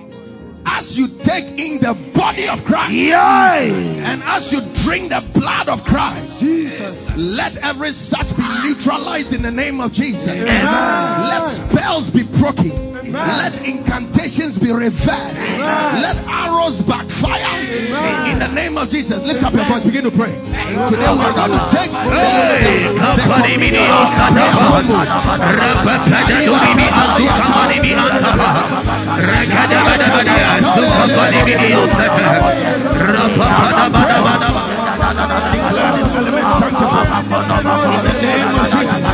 As 0.77 0.99
you 0.99 1.07
take 1.09 1.45
in 1.59 1.79
the 1.79 1.95
body 2.15 2.49
of 2.49 2.65
Christ, 2.65 2.93
and 2.93 4.23
as 4.25 4.53
you 4.53 4.61
drink 4.83 5.11
the 5.11 5.25
blood 5.39 5.69
of 5.69 5.85
Christ, 5.85 6.43
let 7.17 7.57
every 7.59 7.93
such 7.93 8.37
be 8.37 8.43
neutralized 8.65 9.33
in 9.33 9.43
the 9.43 9.53
name 9.53 9.81
of 9.81 9.93
Jesus. 9.93 10.27
Let 10.27 11.49
spells 11.49 12.11
be 12.11 12.25
broken. 12.39 12.94
Let 13.15 13.65
incantations 13.65 14.59
be 14.59 14.73
reversed. 14.73 15.41
Let 16.03 16.17
arrows 16.27 16.83
backfire 16.83 17.63
in 18.27 18.41
the 18.41 18.49
name 18.49 18.77
of 18.77 18.91
Jesus. 18.91 19.23
Lift 19.25 19.45
up 19.45 19.55
your 19.55 19.65
voice, 19.65 19.85
begin 19.85 20.03
to 20.03 20.11
pray. 20.11 20.35
Today 20.91 21.15
we're 21.15 21.33
going 21.33 21.53
to 21.53 21.69
take 21.71 21.91
Hey, 21.95 22.91
declare 35.53 35.93
this 35.99 36.11
element 36.15 36.47
sanctified 36.59 37.25
in 37.95 38.01
the 38.05 38.15
name 38.23 38.51
of 38.59 38.67
Jesus. 38.71 39.05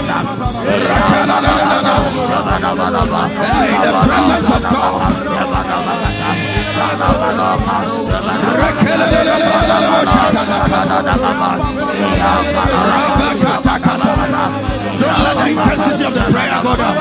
Hey, 2.10 3.70
the 3.86 3.92
presence 4.06 4.50
of 4.50 4.62
God. 4.62 5.00
Don't 15.00 15.18
let 15.24 15.36
the 15.36 15.46
intensity 15.50 16.04
of 16.04 16.12
the 16.14 16.20
prayer 16.32 16.60
go 16.62 16.72
down. 16.76 17.00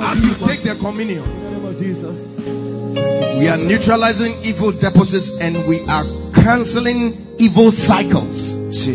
As 0.00 0.24
you 0.24 0.34
take 0.46 0.62
the 0.62 0.76
communion, 0.80 1.22
In 1.22 1.30
the 1.44 1.50
name 1.50 1.64
of 1.66 1.78
Jesus. 1.78 2.38
we 3.38 3.48
are 3.48 3.56
neutralizing 3.58 4.32
evil 4.44 4.72
deposits 4.72 5.40
and 5.40 5.56
we 5.68 5.80
are 5.88 6.04
canceling 6.34 7.14
evil 7.38 7.70
cycles 7.70 8.54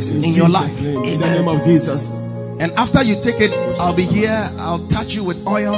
in 0.10 0.34
your 0.34 0.50
life. 0.50 0.78
In 0.82 1.20
the 1.20 1.28
name 1.30 1.48
of 1.48 1.64
Jesus. 1.64 2.04
And 2.60 2.72
after 2.74 3.04
you 3.04 3.22
take 3.22 3.40
it, 3.40 3.54
I'll 3.80 3.96
be 3.96 4.04
here. 4.04 4.50
I'll 4.60 4.86
touch 4.88 5.14
you 5.16 5.24
with 5.24 5.46
oil. 5.48 5.74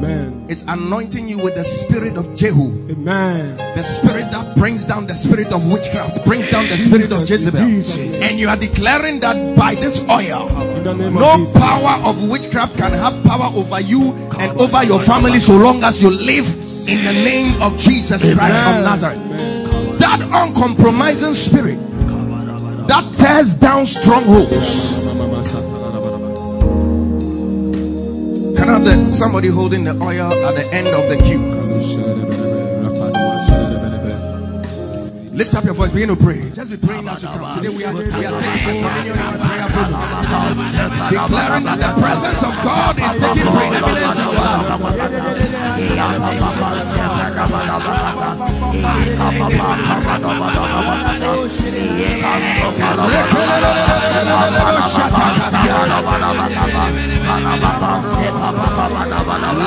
Amen. 0.00 0.46
It's 0.48 0.64
anointing 0.66 1.28
you 1.28 1.36
with 1.44 1.56
the 1.56 1.64
spirit 1.64 2.16
of 2.16 2.34
Jehu. 2.34 2.72
Amen. 2.90 3.58
The 3.76 3.82
spirit 3.82 4.30
that 4.32 4.56
brings 4.56 4.86
down 4.86 5.06
the 5.06 5.12
spirit 5.12 5.52
of 5.52 5.70
witchcraft, 5.70 6.24
brings 6.24 6.50
down 6.50 6.68
the 6.68 6.78
spirit 6.78 7.12
of 7.12 7.28
Jezebel. 7.28 7.60
And 7.60 8.40
you 8.40 8.48
are 8.48 8.56
declaring 8.56 9.20
that 9.20 9.36
by 9.58 9.74
this 9.74 10.00
oil, 10.08 10.48
In 10.78 10.84
the 10.84 10.94
name 10.94 11.12
no 11.12 11.44
of 11.44 11.52
power 11.52 12.00
of 12.08 12.30
witchcraft 12.30 12.78
can 12.78 12.92
have 12.92 13.12
power 13.24 13.52
over 13.54 13.78
you 13.82 14.12
and 14.40 14.58
over 14.58 14.82
your 14.84 15.00
family 15.00 15.38
so 15.38 15.58
long 15.58 15.84
as 15.84 16.02
you 16.02 16.08
live 16.08 16.48
in 16.88 17.04
the 17.04 17.12
name 17.12 17.60
of 17.60 17.78
Jesus 17.78 18.22
Christ 18.22 18.64
of 18.64 18.80
Nazareth. 18.80 19.20
That 19.98 20.22
uncompromising 20.22 21.34
spirit 21.34 21.76
that 22.88 23.04
tears 23.18 23.54
down 23.54 23.84
strongholds. 23.84 24.99
Have 28.84 29.06
the, 29.06 29.12
somebody 29.12 29.48
holding 29.48 29.84
the 29.84 29.92
oil 30.02 30.32
at 30.32 30.54
the 30.54 30.66
end 30.72 30.88
of 30.88 31.08
the 31.08 31.16
queue? 31.24 32.39
Lift 35.40 35.54
up 35.54 35.64
your 35.64 35.72
voice, 35.72 35.90
begin 35.90 36.10
to 36.10 36.16
pray. 36.16 36.50
Just 36.50 36.70
be 36.70 36.76
praying 36.76 37.08
as 37.08 37.22
you 37.22 37.28
come. 37.30 37.56
Today 37.56 37.74
we 37.74 37.82
are, 37.82 37.94
we 37.94 38.04
are 38.04 38.12
taking 38.12 38.28
the 38.28 38.88
communion 38.92 39.16
in 39.16 39.24
a 39.24 39.40
prayerful 39.40 39.88
mood. 39.88 40.04
Declaring 41.16 41.64
that 41.64 41.80
the 41.80 41.96
presence 41.96 42.44
of 42.44 42.52
God 42.60 43.00
is 43.00 43.16
taking 43.16 43.48
preeminence 43.48 44.20
in 44.20 44.28
your 44.28 44.36
life. 44.36 44.68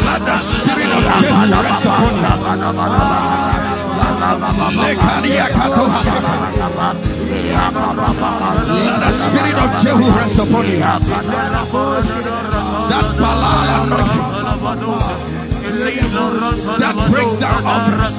Let 0.06 0.22
the 0.22 0.38
spirit 0.38 0.94
of 0.94 1.02
rest 1.66 1.82
upon 1.82 3.48
you. 3.48 3.53
Let 4.24 4.40
the 9.04 9.12
spirit 9.12 9.58
of 9.60 9.70
Jehu 9.84 10.08
rest 10.18 10.40
upon 10.40 10.66
you. 10.66 10.80
That 12.90 13.06
Balal 13.20 13.68
anointing 13.84 14.34
that 16.80 16.96
breaks 17.12 17.36
down 17.38 17.66
altars. 17.66 18.16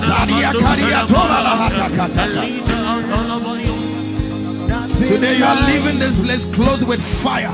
Sadia 0.00 0.52
karia 0.52 1.06
tola 1.06 1.38
la 1.46 1.52
hata 1.60 1.86
kataka. 1.96 2.42
Today 5.10 5.36
you 5.38 5.44
are 5.44 5.60
leaving 5.66 5.98
this 5.98 6.20
place 6.20 6.44
clothed 6.54 6.86
with 6.86 7.00
fire. 7.02 7.50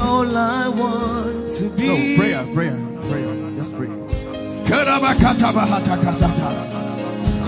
All 0.00 0.36
I 0.36 0.68
want 0.68 1.50
to 1.58 1.64
be. 1.76 1.86
No, 1.86 1.94
prayer, 2.18 2.44
prayer, 2.54 2.76
prayer. 3.08 3.32
Just 3.56 3.76
pray. 3.76 3.88